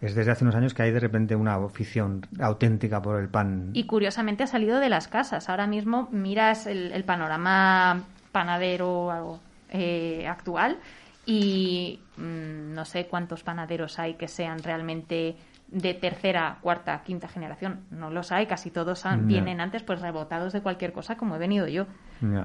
Es 0.00 0.14
desde 0.16 0.32
hace 0.32 0.42
unos 0.44 0.56
años 0.56 0.74
que 0.74 0.82
hay 0.82 0.90
de 0.90 0.98
repente 0.98 1.36
una 1.36 1.54
afición 1.54 2.26
auténtica 2.40 3.00
por 3.00 3.20
el 3.20 3.28
pan. 3.28 3.70
Y 3.72 3.84
curiosamente 3.84 4.42
ha 4.42 4.46
salido 4.48 4.80
de 4.80 4.88
las 4.88 5.06
casas. 5.06 5.48
Ahora 5.48 5.68
mismo 5.68 6.08
miras 6.10 6.66
el, 6.66 6.90
el 6.90 7.04
panorama 7.04 8.02
panadero 8.32 9.12
algo, 9.12 9.40
eh, 9.70 10.26
actual 10.26 10.78
y 11.24 12.04
mm, 12.16 12.74
no 12.74 12.84
sé 12.84 13.06
cuántos 13.06 13.42
panaderos 13.42 13.98
hay 13.98 14.14
que 14.14 14.28
sean 14.28 14.62
realmente 14.62 15.36
de 15.68 15.94
tercera, 15.94 16.58
cuarta, 16.60 17.02
quinta 17.02 17.28
generación. 17.28 17.80
No 17.90 18.10
los 18.10 18.30
hay, 18.30 18.44
casi 18.46 18.70
todos 18.70 19.06
han- 19.06 19.26
vienen 19.26 19.58
antes 19.60 19.82
pues 19.82 20.02
rebotados 20.02 20.52
de 20.52 20.60
cualquier 20.60 20.92
cosa 20.92 21.16
como 21.16 21.36
he 21.36 21.38
venido 21.38 21.66
yo. 21.66 21.86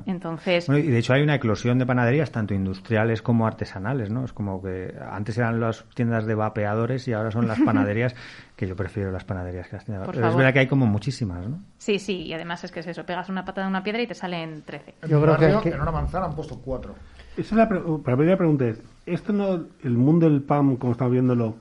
Entonces, 0.08 0.66
Bueno, 0.68 0.84
y 0.84 0.88
de 0.88 0.98
hecho 0.98 1.14
hay 1.14 1.22
una 1.22 1.36
eclosión 1.36 1.78
de 1.78 1.86
panaderías, 1.86 2.32
tanto 2.32 2.54
industriales 2.56 3.22
como 3.22 3.46
artesanales, 3.46 4.10
¿no? 4.10 4.24
Es 4.26 4.34
como 4.34 4.60
que 4.62 4.92
antes 5.12 5.38
eran 5.38 5.60
las 5.60 5.84
tiendas 5.94 6.26
de 6.26 6.34
vapeadores 6.34 7.08
y 7.08 7.14
ahora 7.14 7.30
son 7.30 7.48
las 7.48 7.60
panaderías, 7.94 8.16
que 8.56 8.66
yo 8.66 8.76
prefiero 8.76 9.12
las 9.12 9.24
panaderías 9.26 9.68
que 9.68 9.76
las 9.76 9.86
tiendas 9.86 10.02
de 10.02 10.06
Por 10.08 10.16
Pero 10.16 10.30
es 10.30 10.36
verdad 10.36 10.54
que 10.54 10.60
hay 10.60 10.68
como 10.68 10.88
muchísimas, 10.88 11.46
¿no? 11.48 11.60
sí, 11.78 12.00
sí, 12.00 12.24
y 12.24 12.34
además 12.34 12.64
es 12.64 12.72
que 12.72 12.80
es 12.80 12.88
eso, 12.88 13.06
pegas 13.06 13.30
una 13.30 13.44
patada 13.46 13.68
en 13.68 13.72
una 13.72 13.84
piedra 13.84 14.02
y 14.02 14.08
te 14.08 14.16
salen 14.16 14.64
13. 14.64 14.96
En 15.04 15.10
Yo 15.10 15.22
creo 15.22 15.38
que- 15.38 15.70
que- 15.70 15.76
en 15.76 15.82
una 15.82 15.92
manzana 15.92 16.26
han 16.26 16.34
puesto 16.36 16.60
cuatro. 16.60 16.96
Esa 17.38 17.54
es 17.56 17.58
la, 17.58 17.70
pre- 17.70 17.82
la 17.82 18.16
primera 18.18 18.38
pregunta. 18.38 18.66
Es, 18.66 18.82
¿esto 19.06 19.32
no, 19.32 19.62
el 19.84 19.94
mundo 19.98 20.30
del 20.30 20.42
pan, 20.42 20.76
como 20.78 20.94
estamos 20.94 21.14
viéndolo, 21.14 21.56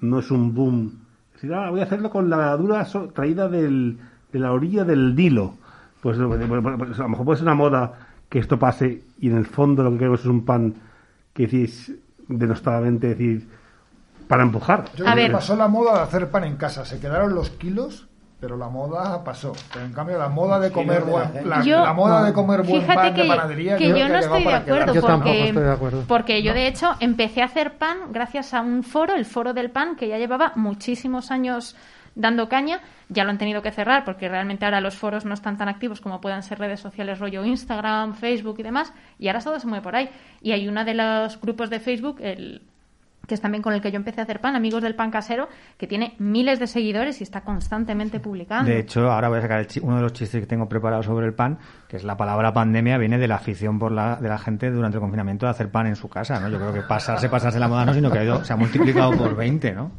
no 0.00 0.18
es 0.18 0.30
un 0.30 0.54
boom? 0.54 0.92
Es 1.34 1.42
decir, 1.42 1.54
ah, 1.54 1.70
voy 1.70 1.80
a 1.80 1.84
hacerlo 1.84 2.10
con 2.10 2.28
la 2.28 2.84
so- 2.84 3.08
traída 3.08 3.48
del, 3.48 3.98
de 4.32 4.38
la 4.38 4.52
orilla 4.52 4.84
del 4.84 5.14
Nilo. 5.14 5.54
Pues, 6.00 6.18
pues, 6.18 6.98
a 6.98 7.02
lo 7.02 7.08
mejor 7.08 7.24
puede 7.24 7.38
ser 7.38 7.46
una 7.46 7.54
moda 7.54 7.92
que 8.28 8.38
esto 8.38 8.58
pase 8.58 9.02
y 9.20 9.28
en 9.28 9.36
el 9.36 9.46
fondo 9.46 9.82
lo 9.82 9.92
que 9.92 9.98
queremos 9.98 10.20
es 10.20 10.26
un 10.26 10.44
pan 10.44 10.74
que 11.32 11.44
decís 11.46 11.92
denostadamente 12.28 13.08
decir 13.08 13.48
para 14.28 14.42
empujar. 14.42 14.84
Yo 14.96 15.04
A 15.06 15.12
creo 15.12 15.14
que 15.14 15.22
ver. 15.22 15.32
pasó 15.32 15.54
la 15.56 15.68
moda 15.68 15.94
de 15.94 16.00
hacer 16.00 16.30
pan 16.30 16.44
en 16.44 16.56
casa. 16.56 16.84
Se 16.84 16.98
quedaron 16.98 17.34
los 17.34 17.50
kilos, 17.50 18.08
pero 18.40 18.56
la 18.56 18.68
moda 18.68 19.24
pasó. 19.24 19.52
Pero 19.72 19.86
en 19.86 19.92
cambio 19.92 20.18
la 20.18 20.28
moda 20.28 20.58
de 20.60 20.70
comer 20.70 21.02
buen, 21.04 21.48
la, 21.48 21.62
Yo- 21.62 21.82
la 21.84 21.92
moda 21.94 22.22
de 22.24 22.32
comer 22.32 22.62
buen 22.62 22.82
Fíjate 22.82 22.94
pan 22.94 23.14
que, 23.14 23.22
de 23.22 23.28
panadería 23.28 23.76
que 23.76 23.88
yo 23.88 24.08
no 24.08 24.18
estoy 24.18 24.44
de 24.44 24.54
acuerdo. 24.54 24.94
Yo 24.94 25.00
porque, 25.00 25.06
tampoco 25.06 25.34
estoy 25.34 25.62
de 25.62 25.72
acuerdo. 25.72 26.04
porque 26.06 26.42
yo 26.42 26.52
de 26.52 26.66
hecho 26.68 26.90
empecé 27.00 27.42
a 27.42 27.46
hacer 27.46 27.78
pan 27.78 28.12
gracias 28.12 28.52
a 28.54 28.60
un 28.60 28.82
foro, 28.82 29.14
el 29.14 29.24
foro 29.24 29.54
del 29.54 29.70
pan, 29.70 29.96
que 29.96 30.08
ya 30.08 30.18
llevaba 30.18 30.52
muchísimos 30.54 31.30
años 31.30 31.76
dando 32.14 32.48
caña, 32.48 32.80
ya 33.10 33.24
lo 33.24 33.30
han 33.30 33.36
tenido 33.38 33.60
que 33.60 33.70
cerrar 33.70 34.04
porque 34.04 34.28
realmente 34.28 34.64
ahora 34.64 34.80
los 34.80 34.96
foros 34.96 35.24
no 35.26 35.34
están 35.34 35.58
tan 35.58 35.68
activos 35.68 36.00
como 36.00 36.20
puedan 36.20 36.42
ser 36.42 36.58
redes 36.58 36.80
sociales 36.80 37.18
rollo 37.18 37.44
Instagram, 37.44 38.14
Facebook 38.14 38.56
y 38.58 38.62
demás, 38.62 38.92
y 39.18 39.28
ahora 39.28 39.40
todo 39.40 39.60
se 39.60 39.66
mueve 39.66 39.82
por 39.82 39.96
ahí. 39.96 40.08
Y 40.40 40.52
hay 40.52 40.66
uno 40.66 40.84
de 40.84 40.94
los 40.94 41.38
grupos 41.40 41.68
de 41.68 41.78
Facebook, 41.80 42.16
el 42.20 42.62
que 43.26 43.34
es 43.34 43.40
también 43.40 43.62
con 43.62 43.72
el 43.74 43.80
que 43.80 43.90
yo 43.90 43.96
empecé 43.96 44.20
a 44.20 44.24
hacer 44.24 44.40
pan, 44.40 44.56
Amigos 44.56 44.82
del 44.82 44.94
Pan 44.94 45.10
Casero, 45.10 45.48
que 45.76 45.86
tiene 45.86 46.14
miles 46.18 46.58
de 46.58 46.66
seguidores 46.66 47.20
y 47.20 47.24
está 47.24 47.42
constantemente 47.42 48.20
publicando. 48.20 48.70
De 48.70 48.78
hecho, 48.78 49.10
ahora 49.10 49.28
voy 49.28 49.38
a 49.38 49.42
sacar 49.42 49.66
uno 49.82 49.96
de 49.96 50.02
los 50.02 50.12
chistes 50.12 50.40
que 50.40 50.46
tengo 50.46 50.68
preparado 50.68 51.02
sobre 51.02 51.26
el 51.26 51.34
pan, 51.34 51.58
que 51.88 51.96
es 51.96 52.04
la 52.04 52.16
palabra 52.16 52.52
pandemia, 52.52 52.98
viene 52.98 53.18
de 53.18 53.28
la 53.28 53.36
afición 53.36 53.78
por 53.78 53.92
la, 53.92 54.16
de 54.16 54.28
la 54.28 54.38
gente 54.38 54.70
durante 54.70 54.96
el 54.96 55.00
confinamiento 55.00 55.46
de 55.46 55.50
hacer 55.50 55.70
pan 55.70 55.86
en 55.86 55.96
su 55.96 56.08
casa, 56.08 56.38
¿no? 56.40 56.48
Yo 56.48 56.58
creo 56.58 56.72
que 56.72 56.82
pasarse, 56.82 57.28
pasarse 57.28 57.58
la 57.58 57.68
moda 57.68 57.84
no, 57.84 57.94
sino 57.94 58.10
que 58.10 58.18
ha 58.18 58.24
ido- 58.24 58.44
se 58.44 58.52
ha 58.52 58.56
multiplicado 58.56 59.12
por 59.16 59.34
20, 59.36 59.72
¿no? 59.72 59.92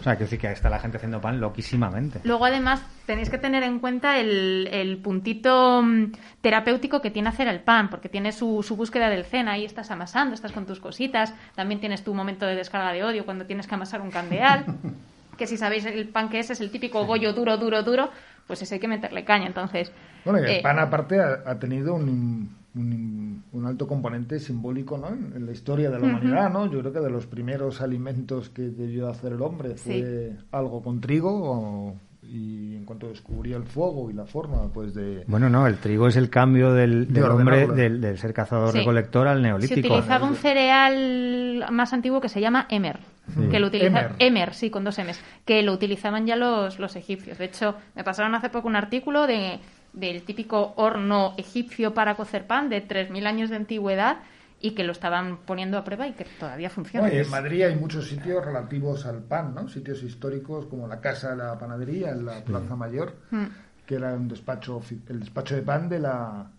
O 0.00 0.02
sea, 0.02 0.16
que 0.16 0.24
decir 0.24 0.38
que 0.38 0.50
está 0.52 0.68
la 0.70 0.78
gente 0.78 0.96
haciendo 0.98 1.20
pan 1.20 1.40
loquísimamente. 1.40 2.20
Luego, 2.24 2.44
además, 2.46 2.82
tenéis 3.06 3.30
que 3.30 3.38
tener 3.38 3.62
en 3.62 3.78
cuenta 3.78 4.18
el, 4.18 4.68
el 4.72 4.98
puntito 4.98 5.82
mm, 5.82 6.12
terapéutico 6.40 7.00
que 7.00 7.10
tiene 7.10 7.28
hacer 7.28 7.48
el 7.48 7.60
pan, 7.60 7.88
porque 7.90 8.08
tiene 8.08 8.32
su, 8.32 8.62
su 8.62 8.76
búsqueda 8.76 9.08
del 9.08 9.24
zen. 9.24 9.48
Ahí 9.48 9.64
estás 9.64 9.90
amasando, 9.90 10.34
estás 10.34 10.52
con 10.52 10.66
tus 10.66 10.80
cositas. 10.80 11.34
También 11.54 11.80
tienes 11.80 12.04
tu 12.04 12.14
momento 12.14 12.46
de 12.46 12.54
descarga 12.74 12.92
de 12.92 13.04
odio 13.04 13.24
cuando 13.24 13.46
tienes 13.46 13.66
que 13.66 13.74
amasar 13.74 14.00
un 14.00 14.10
candeal. 14.10 14.64
que 15.38 15.46
si 15.46 15.56
sabéis 15.56 15.84
el 15.84 16.08
pan 16.08 16.28
que 16.28 16.38
es, 16.40 16.50
es 16.50 16.60
el 16.60 16.70
típico 16.70 17.04
bollo 17.06 17.32
duro, 17.32 17.56
duro, 17.56 17.82
duro. 17.82 18.10
Pues 18.46 18.62
ese 18.62 18.74
hay 18.74 18.80
que 18.80 18.88
meterle 18.88 19.24
caña. 19.24 19.46
Entonces, 19.46 19.92
Bueno, 20.24 20.40
y 20.40 20.42
el 20.42 20.50
eh, 20.58 20.60
pan 20.62 20.78
aparte 20.78 21.20
ha, 21.20 21.42
ha 21.46 21.58
tenido 21.58 21.94
un, 21.94 22.50
un, 22.74 23.42
un 23.52 23.66
alto 23.66 23.86
componente 23.86 24.38
simbólico 24.38 24.98
¿no? 24.98 25.08
en, 25.08 25.46
la 25.46 25.52
historia 25.52 25.90
de 25.90 25.98
la 25.98 26.06
humanidad. 26.06 26.52
¿no? 26.52 26.66
Yo 26.70 26.80
creo 26.80 26.92
que 26.92 27.00
de 27.00 27.10
los 27.10 27.26
primeros 27.26 27.80
alimentos 27.80 28.50
que 28.50 28.62
debió 28.62 29.08
hacer 29.08 29.32
el 29.32 29.42
hombre 29.42 29.76
fue 29.76 30.32
algo 30.52 30.82
con 30.82 31.00
trigo 31.00 31.30
o- 31.32 31.94
y 32.22 32.83
cuanto 33.04 33.08
descubría 33.08 33.56
el 33.56 33.64
fuego 33.64 34.10
y 34.10 34.14
la 34.14 34.24
forma 34.24 34.68
pues 34.72 34.94
de... 34.94 35.24
Bueno, 35.26 35.48
no, 35.48 35.66
el 35.66 35.76
trigo 35.78 36.08
es 36.08 36.16
el 36.16 36.30
cambio 36.30 36.72
del, 36.72 37.12
De 37.12 37.20
del 37.20 37.30
hombre, 37.30 37.66
del, 37.68 38.00
del 38.00 38.18
ser 38.18 38.32
cazador-recolector 38.32 39.28
al 39.28 39.38
se 39.38 39.42
neolítico. 39.42 39.94
utilizaba 39.94 40.26
un 40.26 40.36
cereal 40.36 41.66
más 41.70 41.92
antiguo 41.92 42.20
que 42.20 42.28
se 42.28 42.40
llama 42.40 42.66
emer. 42.70 42.98
Sí. 43.34 43.48
Que 43.50 43.58
lo 43.58 43.68
utiliza, 43.68 44.00
Emer. 44.00 44.12
emer. 44.18 44.54
sí, 44.54 44.68
con 44.70 44.84
dos 44.84 44.98
M's. 44.98 45.18
Que 45.46 45.62
lo 45.62 45.72
utilizaban 45.72 46.26
ya 46.26 46.36
los, 46.36 46.78
los 46.78 46.94
egipcios. 46.96 47.38
De 47.38 47.46
hecho, 47.46 47.74
me 47.94 48.04
pasaron 48.04 48.34
hace 48.34 48.50
poco 48.50 48.68
un 48.68 48.76
artículo 48.76 49.26
de, 49.26 49.60
del 49.94 50.22
típico 50.22 50.74
horno 50.76 51.32
egipcio 51.38 51.94
para 51.94 52.16
cocer 52.16 52.46
pan 52.46 52.68
de 52.68 52.86
3.000 52.86 53.26
años 53.26 53.50
de 53.50 53.56
antigüedad 53.56 54.18
y 54.66 54.74
que 54.74 54.82
lo 54.82 54.92
estaban 54.92 55.38
poniendo 55.44 55.76
a 55.76 55.84
prueba 55.84 56.06
y 56.08 56.12
que 56.14 56.24
todavía 56.40 56.70
funciona. 56.70 57.06
No, 57.06 57.12
en 57.12 57.28
Madrid 57.30 57.62
hay 57.64 57.76
muchos 57.76 58.08
sitios 58.08 58.42
relativos 58.42 59.04
al 59.04 59.22
pan, 59.22 59.54
¿no? 59.54 59.68
Sitios 59.68 60.02
históricos 60.02 60.64
como 60.66 60.88
la 60.88 61.00
Casa 61.00 61.30
de 61.30 61.36
la 61.36 61.58
Panadería 61.58 62.10
en 62.12 62.24
la 62.24 62.42
Plaza 62.42 62.74
Mayor, 62.74 63.12
Mm. 63.30 63.44
que 63.84 63.94
era 63.96 64.14
un 64.14 64.26
despacho, 64.28 64.80
el 65.08 65.20
despacho 65.20 65.54
de 65.54 65.60
pan 65.62 65.88
de 65.90 65.98
la, 65.98 66.50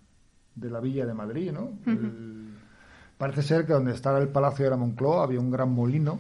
de 0.54 0.70
la 0.70 0.80
Villa 0.80 1.06
de 1.08 1.14
Madrid, 1.16 1.52
¿no? 1.52 1.72
El- 1.88 2.54
parece 3.18 3.42
ser 3.42 3.66
que 3.66 3.74
donde 3.74 3.94
estaba 3.94 4.20
el 4.20 4.28
Palacio 4.28 4.66
de 4.66 4.72
la 4.72 4.78
Moncloa 4.78 5.24
había 5.24 5.40
un 5.40 5.50
gran 5.50 5.72
molino 5.72 6.20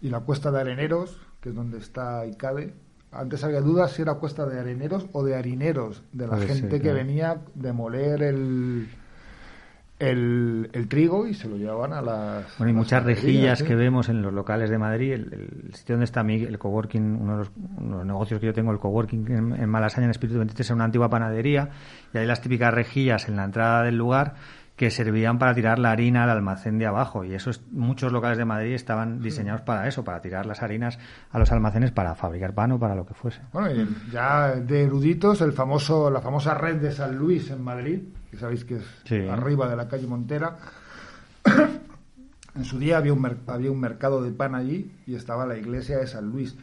y 0.00 0.08
la 0.10 0.20
Cuesta 0.20 0.50
de 0.52 0.60
Areneros, 0.60 1.18
que 1.40 1.48
es 1.48 1.54
donde 1.54 1.78
está 1.78 2.24
ICADE. 2.26 2.74
Antes 3.10 3.42
había 3.44 3.60
dudas 3.60 3.92
si 3.92 4.02
era 4.02 4.14
Cuesta 4.14 4.44
de 4.46 4.60
Areneros 4.60 5.06
o 5.12 5.24
de 5.24 5.34
Harineros, 5.36 6.02
de 6.12 6.26
la 6.26 6.34
Puede 6.34 6.46
ser, 6.48 6.56
gente 6.58 6.76
que 6.76 6.82
claro. 6.90 6.98
venía 6.98 7.40
de 7.54 7.72
moler 7.72 8.22
el, 8.22 8.88
el, 9.98 10.70
el 10.72 10.88
trigo 10.88 11.26
y 11.26 11.34
se 11.34 11.48
lo 11.48 11.56
llevaban 11.56 11.92
a 11.92 12.02
las. 12.02 12.58
Bueno, 12.58 12.72
y 12.72 12.74
muchas 12.74 13.04
rejillas 13.04 13.60
¿sí? 13.60 13.64
que 13.64 13.74
vemos 13.74 14.08
en 14.08 14.22
los 14.22 14.32
locales 14.32 14.70
de 14.70 14.78
Madrid, 14.78 15.12
el, 15.12 15.60
el 15.66 15.74
sitio 15.74 15.94
donde 15.94 16.04
está 16.04 16.22
mi, 16.22 16.42
el 16.42 16.58
coworking, 16.58 17.20
uno 17.20 17.32
de, 17.32 17.38
los, 17.38 17.52
uno 17.78 17.90
de 17.90 17.96
los 17.98 18.06
negocios 18.06 18.40
que 18.40 18.46
yo 18.46 18.52
tengo, 18.52 18.72
el 18.72 18.78
coworking 18.78 19.30
en, 19.30 19.52
en 19.52 19.68
Malasaña, 19.68 20.06
en 20.06 20.10
Espíritu 20.10 20.38
23, 20.38 20.66
es 20.66 20.70
una 20.74 20.84
antigua 20.84 21.08
panadería, 21.08 21.70
y 22.12 22.18
hay 22.18 22.26
las 22.26 22.40
típicas 22.40 22.74
rejillas 22.74 23.28
en 23.28 23.36
la 23.36 23.44
entrada 23.44 23.82
del 23.82 23.96
lugar 23.96 24.34
que 24.76 24.90
servían 24.90 25.38
para 25.38 25.54
tirar 25.54 25.78
la 25.78 25.92
harina 25.92 26.24
al 26.24 26.30
almacén 26.30 26.78
de 26.78 26.86
abajo, 26.86 27.24
y 27.24 27.32
esos 27.34 27.62
muchos 27.70 28.10
locales 28.12 28.38
de 28.38 28.44
Madrid 28.44 28.72
estaban 28.74 29.20
diseñados 29.20 29.60
para 29.60 29.86
eso, 29.86 30.02
para 30.02 30.20
tirar 30.20 30.46
las 30.46 30.62
harinas 30.62 30.98
a 31.30 31.38
los 31.38 31.52
almacenes 31.52 31.92
para 31.92 32.14
fabricar 32.16 32.54
pan 32.54 32.72
o 32.72 32.78
para 32.80 32.96
lo 32.96 33.06
que 33.06 33.14
fuese. 33.14 33.40
Bueno, 33.52 33.70
y 33.70 34.10
ya 34.10 34.56
de 34.56 34.82
eruditos, 34.82 35.40
el 35.42 35.52
famoso, 35.52 36.10
la 36.10 36.20
famosa 36.20 36.54
red 36.54 36.76
de 36.76 36.90
San 36.90 37.14
Luis 37.16 37.50
en 37.50 37.62
Madrid, 37.62 38.00
que 38.30 38.36
sabéis 38.36 38.64
que 38.64 38.76
es 38.78 38.84
Sí. 39.04 39.28
arriba 39.28 39.68
de 39.68 39.76
la 39.76 39.86
calle 39.86 40.08
Montera. 40.08 40.56
en 42.56 42.64
su 42.64 42.78
día 42.78 42.98
había 42.98 43.12
un, 43.12 43.38
había 43.46 43.70
un 43.70 43.80
mercado 43.80 44.22
de 44.22 44.32
pan 44.32 44.54
allí 44.54 44.92
y 45.06 45.14
estaba 45.14 45.46
la 45.46 45.56
iglesia 45.56 45.98
de 45.98 46.06
San 46.06 46.30
Luis. 46.30 46.56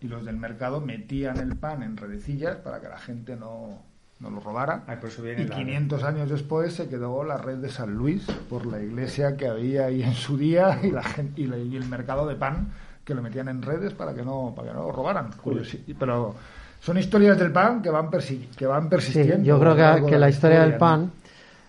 Y 0.00 0.08
los 0.08 0.24
del 0.24 0.36
mercado 0.36 0.80
metían 0.80 1.36
el 1.38 1.56
pan 1.56 1.82
en 1.82 1.96
redecillas 1.96 2.56
para 2.56 2.80
que 2.80 2.88
la 2.88 2.98
gente 2.98 3.36
no, 3.36 3.82
no 4.22 4.30
lo 4.30 4.40
robara. 4.40 4.84
Ay, 4.86 4.96
por 5.00 5.10
eso 5.10 5.22
viene 5.22 5.42
y 5.42 5.46
la- 5.48 5.56
500 5.56 6.02
años 6.04 6.30
después 6.30 6.72
se 6.74 6.88
quedó 6.88 7.24
la 7.24 7.36
red 7.36 7.56
de 7.58 7.68
San 7.68 7.92
Luis 7.94 8.24
por 8.48 8.64
la 8.66 8.80
iglesia 8.80 9.36
que 9.36 9.48
había 9.48 9.86
ahí 9.86 10.02
en 10.02 10.14
su 10.14 10.38
día 10.38 10.78
y, 10.82 10.90
la 10.92 11.02
y, 11.36 11.46
la- 11.46 11.58
y 11.58 11.76
el 11.76 11.84
mercado 11.86 12.26
de 12.26 12.36
pan 12.36 12.68
que 13.04 13.14
lo 13.14 13.20
metían 13.22 13.48
en 13.48 13.60
redes 13.62 13.92
para 13.94 14.14
que 14.14 14.22
no, 14.22 14.52
para 14.56 14.68
que 14.68 14.74
no 14.74 14.82
lo 14.84 14.92
robaran. 14.92 15.30
Curiosi- 15.44 15.82
Pero 15.98 16.34
son 16.80 16.96
historias 16.98 17.36
del 17.38 17.50
pan 17.52 17.82
que 17.82 17.90
van, 17.90 18.10
persi- 18.10 18.46
que 18.56 18.64
van 18.66 18.84
Sí, 18.84 18.88
persistiendo. 18.90 19.44
yo 19.44 19.58
creo 19.58 19.74
que, 19.76 20.06
que 20.10 20.18
la 20.18 20.28
historia 20.28 20.60
del 20.62 20.72
¿no? 20.72 20.78
pan, 20.78 21.10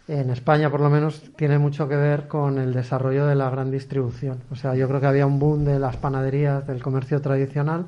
en 0.07 0.29
España 0.29 0.69
por 0.69 0.81
lo 0.81 0.89
menos, 0.89 1.23
tiene 1.35 1.57
mucho 1.57 1.87
que 1.89 1.95
ver 1.95 2.27
con 2.27 2.59
el 2.59 2.73
desarrollo 2.73 3.25
de 3.25 3.35
la 3.35 3.49
gran 3.49 3.71
distribución. 3.71 4.39
O 4.51 4.55
sea, 4.55 4.75
yo 4.75 4.87
creo 4.87 4.99
que 4.99 5.07
había 5.07 5.25
un 5.25 5.39
boom 5.39 5.63
de 5.65 5.79
las 5.79 5.95
panaderías, 5.97 6.67
del 6.67 6.83
comercio 6.83 7.19
tradicional, 7.21 7.85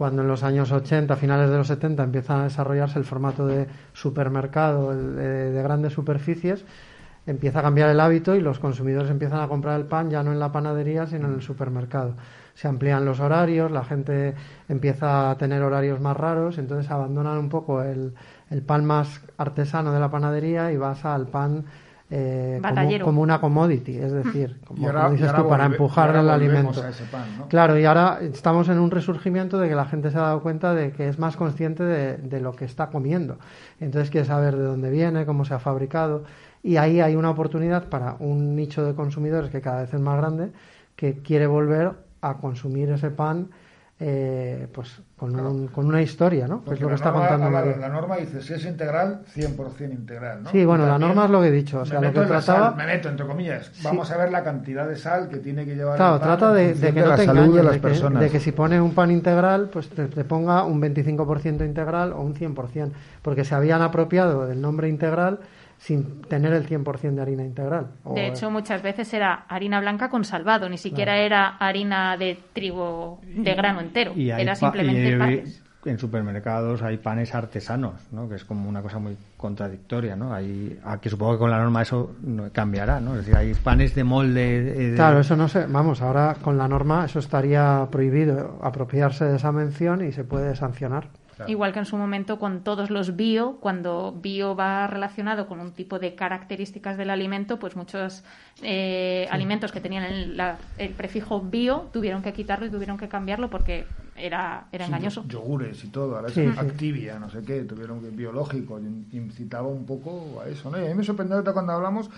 cuando 0.00 0.22
en 0.22 0.28
los 0.28 0.44
años 0.44 0.72
80, 0.72 1.14
finales 1.16 1.50
de 1.50 1.58
los 1.58 1.66
70, 1.66 2.02
empieza 2.02 2.40
a 2.40 2.44
desarrollarse 2.44 2.98
el 2.98 3.04
formato 3.04 3.46
de 3.46 3.66
supermercado, 3.92 4.96
de 4.96 5.62
grandes 5.62 5.92
superficies, 5.92 6.64
empieza 7.26 7.58
a 7.58 7.62
cambiar 7.62 7.90
el 7.90 8.00
hábito 8.00 8.34
y 8.34 8.40
los 8.40 8.58
consumidores 8.58 9.10
empiezan 9.10 9.40
a 9.40 9.48
comprar 9.48 9.78
el 9.78 9.84
pan 9.84 10.08
ya 10.08 10.22
no 10.22 10.32
en 10.32 10.40
la 10.40 10.52
panadería, 10.52 11.06
sino 11.06 11.28
en 11.28 11.34
el 11.34 11.42
supermercado. 11.42 12.14
Se 12.54 12.66
amplían 12.66 13.04
los 13.04 13.20
horarios, 13.20 13.70
la 13.70 13.84
gente 13.84 14.34
empieza 14.70 15.30
a 15.30 15.36
tener 15.36 15.60
horarios 15.60 16.00
más 16.00 16.16
raros, 16.16 16.56
entonces 16.56 16.90
abandonan 16.90 17.36
un 17.36 17.50
poco 17.50 17.82
el, 17.82 18.14
el 18.48 18.62
pan 18.62 18.86
más 18.86 19.20
artesano 19.36 19.92
de 19.92 20.00
la 20.00 20.10
panadería 20.10 20.72
y 20.72 20.78
vas 20.78 21.04
al 21.04 21.26
pan 21.26 21.66
eh, 22.10 22.60
como, 23.04 23.22
una 23.22 23.40
commodity, 23.40 23.96
es 23.96 24.10
decir, 24.12 24.58
como, 24.66 24.82
Y 24.82 24.86
ahora- 24.86 25.02
como 25.02 25.12
dices 25.14 25.32
tú, 25.34 25.48
para 25.48 25.68
volve- 25.68 25.72
empujar 25.72 26.16
el 26.16 26.28
alimento. 26.28 26.82
a 26.82 26.88
ese 26.88 27.04
pan, 27.04 27.22
¿no? 27.38 27.48
Claro, 27.48 27.78
y 27.78 27.84
ahora 27.84 28.18
estamos 28.20 28.68
en 28.68 28.78
un 28.80 28.90
resurgimiento 28.90 29.58
de 29.58 29.68
que 29.68 29.74
la 29.76 29.84
gente 29.84 30.10
se 30.10 30.18
ha 30.18 30.22
dado 30.22 30.40
cuenta 30.42 30.74
de 30.74 30.90
que 30.92 31.08
es 31.08 31.18
más 31.18 31.36
consciente 31.36 31.84
de, 31.84 32.16
de 32.16 32.40
lo 32.40 32.52
que 32.52 32.64
está 32.64 32.88
comiendo. 32.88 33.38
Entonces 33.78 34.10
quiere 34.10 34.26
saber 34.26 34.56
de 34.56 34.64
dónde 34.64 34.90
viene, 34.90 35.24
cómo 35.24 35.44
se 35.44 35.54
ha 35.54 35.58
fabricado. 35.60 36.24
Y 36.62 36.76
ahí 36.76 37.00
hay 37.00 37.16
una 37.16 37.30
oportunidad 37.30 37.84
para 37.88 38.16
un 38.18 38.56
nicho 38.56 38.84
de 38.84 38.94
consumidores 38.94 39.50
que 39.50 39.60
cada 39.60 39.82
vez 39.82 39.94
es 39.94 40.00
más 40.00 40.16
grande, 40.18 40.50
que 40.96 41.18
quiere 41.22 41.46
volver 41.46 41.92
a 42.22 42.34
consumir 42.38 42.90
ese 42.90 43.10
pan 43.10 43.48
eh, 44.02 44.66
pues 44.72 45.02
con, 45.18 45.38
un- 45.38 45.68
con 45.68 45.84
una 45.86 46.00
historia, 46.00 46.48
¿no? 46.48 46.60
Que 46.60 46.64
Porque 46.64 46.74
es 46.76 46.80
lo 46.80 46.86
que 46.88 46.92
la 46.92 46.96
está 46.96 47.10
norma, 47.10 47.28
contando 47.28 47.50
María. 47.50 47.76
la 47.76 47.88
norma 47.90 48.16
dice, 48.16 48.40
si 48.40 48.54
es 48.54 48.64
integral, 48.64 49.20
100% 49.36 49.92
integral, 49.92 50.42
¿no? 50.44 50.50
Sí, 50.50 50.64
bueno, 50.64 50.84
Y 50.84 50.86
la 50.86 50.92
también 50.94 51.08
norma 51.10 51.24
es 51.26 51.30
lo 51.30 51.40
que 51.42 51.48
he 51.48 51.50
dicho. 51.50 51.76
O 51.76 51.80
me 51.80 51.86
sea, 51.86 51.94
lo 51.96 52.00
meto 52.00 52.14
que 52.14 52.26
en 52.26 52.32
la 52.32 52.40
trataba... 52.40 52.66
sal, 52.68 52.76
me 52.76 52.86
meto, 52.86 53.08
entre 53.10 53.26
comillas. 53.26 53.70
Vamos 53.82 54.10
a 54.10 54.16
ver 54.16 54.32
la 54.32 54.42
cantidad 54.42 54.88
de 54.88 54.96
sal 54.96 55.28
que 55.28 55.36
tiene 55.36 55.66
que 55.66 55.74
llevar 55.76 55.96
Claro, 55.96 56.14
el 56.14 56.20
pan 56.20 56.28
trata 56.28 56.52
de, 56.54 56.74
de 56.74 56.94
que 56.94 57.00
no 57.00 57.06
la 57.08 57.16
te 57.16 57.24
salud 57.26 57.38
engañes, 57.42 57.56
de 57.56 57.62
las 57.62 57.72
de 57.74 57.78
que, 57.80 57.86
personas. 57.88 58.22
de 58.22 58.30
que 58.30 58.40
si 58.40 58.52
pone 58.52 58.80
un 58.80 58.94
pan 58.94 59.10
integral, 59.10 59.68
pues 59.70 59.90
te, 59.90 60.06
te 60.06 60.24
ponga 60.24 60.64
un 60.64 60.80
25% 60.80 61.66
integral 61.66 62.12
o 62.14 62.22
un 62.22 62.34
100%, 62.34 62.90
porque 63.20 63.44
se 63.44 63.54
habían 63.54 63.82
apropiado 63.82 64.46
del 64.46 64.62
nombre 64.62 64.88
integral 64.88 65.40
sin 65.80 66.20
tener 66.22 66.52
el 66.52 66.66
100% 66.68 67.14
de 67.16 67.22
harina 67.22 67.42
integral. 67.42 67.86
O, 68.04 68.14
De 68.14 68.26
hecho, 68.28 68.50
muchas 68.50 68.82
veces 68.82 69.12
era 69.14 69.46
harina 69.48 69.80
blanca 69.80 70.10
con 70.10 70.24
salvado, 70.24 70.68
ni 70.68 70.76
siquiera 70.76 71.16
era 71.16 71.56
harina 71.56 72.16
de 72.18 72.38
trigo 72.52 73.18
de 73.24 73.54
grano 73.54 73.80
entero, 73.80 74.12
Y 74.14 74.30
era 74.30 74.54
simplemente 74.54 75.08
y- 75.10 75.18
panes. 75.18 75.62
en 75.86 75.98
supermercados 75.98 76.82
hay 76.82 76.98
panes 76.98 77.34
artesanos, 77.34 77.94
¿no? 78.12 78.28
Que 78.28 78.34
es 78.34 78.44
como 78.44 78.68
una 78.68 78.82
cosa 78.82 78.98
muy 78.98 79.16
contradictoria, 79.38 80.16
¿no? 80.16 80.34
Hay, 80.34 80.78
aquí 80.84 81.08
supongo 81.08 81.32
que 81.32 81.38
con 81.38 81.50
la 81.50 81.58
norma 81.58 81.80
eso 81.80 82.14
no 82.22 82.50
cambiará, 82.52 83.00
¿no? 83.00 83.12
Es 83.12 83.20
decir, 83.20 83.34
hay 83.36 83.54
panes 83.54 83.94
de 83.94 84.04
molde. 84.04 84.58
eh, 84.58 84.90
de- 84.90 84.96
Claro, 84.96 85.20
eso 85.20 85.34
no 85.34 85.48
sé. 85.48 85.64
Vamos, 85.66 86.02
ahora 86.02 86.36
con 86.42 86.58
la 86.58 86.68
norma 86.68 87.06
eso 87.06 87.18
estaría 87.18 87.88
prohibido 87.90 88.58
apropiarse 88.62 89.24
de 89.24 89.36
esa 89.36 89.50
mención 89.50 90.04
y 90.06 90.12
se 90.12 90.24
puede 90.24 90.54
sancionar. 90.56 91.08
Igual 91.48 91.72
que 91.72 91.78
en 91.80 91.84
su 91.86 91.96
momento 91.96 92.38
con 92.38 92.62
todos 92.64 92.90
los 92.90 93.16
bio, 93.16 93.58
cuando 93.60 94.12
bio 94.20 94.54
va 94.56 94.86
relacionado 94.86 95.46
con 95.46 95.60
un 95.60 95.72
tipo 95.72 95.98
de 95.98 96.14
características 96.14 96.96
del 96.96 97.10
alimento, 97.10 97.58
pues 97.58 97.76
muchos 97.76 98.24
eh, 98.62 99.26
alimentos 99.30 99.72
que 99.72 99.80
tenían 99.80 100.04
el, 100.04 100.36
la- 100.36 100.58
el 100.76 100.94
prefijo 100.94 101.40
bio 101.40 101.88
tuvieron 101.92 102.22
que 102.22 102.32
quitarlo 102.32 102.66
y 102.66 102.70
tuvieron 102.70 102.98
que 102.98 103.08
cambiarlo 103.08 103.50
porque 103.50 103.88
era, 104.16 104.66
era 104.72 104.84
Sí, 104.86 104.92
engañoso. 104.92 105.24
Yogures 105.28 105.84
y 105.84 105.88
todo, 105.88 106.16
ahora 106.16 106.28
Sí, 106.28 106.40
es 106.40 106.54
sí. 106.54 106.60
Activia, 106.60 107.18
no 107.18 107.30
sé 107.30 107.42
qué, 107.42 107.62
tuvieron 107.64 108.00
que 108.00 108.10
biológico, 108.10 108.78
incitaba 109.12 109.68
un 109.68 109.86
poco 109.86 110.40
a 110.40 110.48
eso, 110.48 110.70
¿no? 110.70 110.78
Y 110.78 110.84
a 110.84 110.88
mí 110.88 110.94
me 110.94 111.04
sorprendió 111.04 111.42
cuando 111.52 111.72
hablamos 111.72 112.10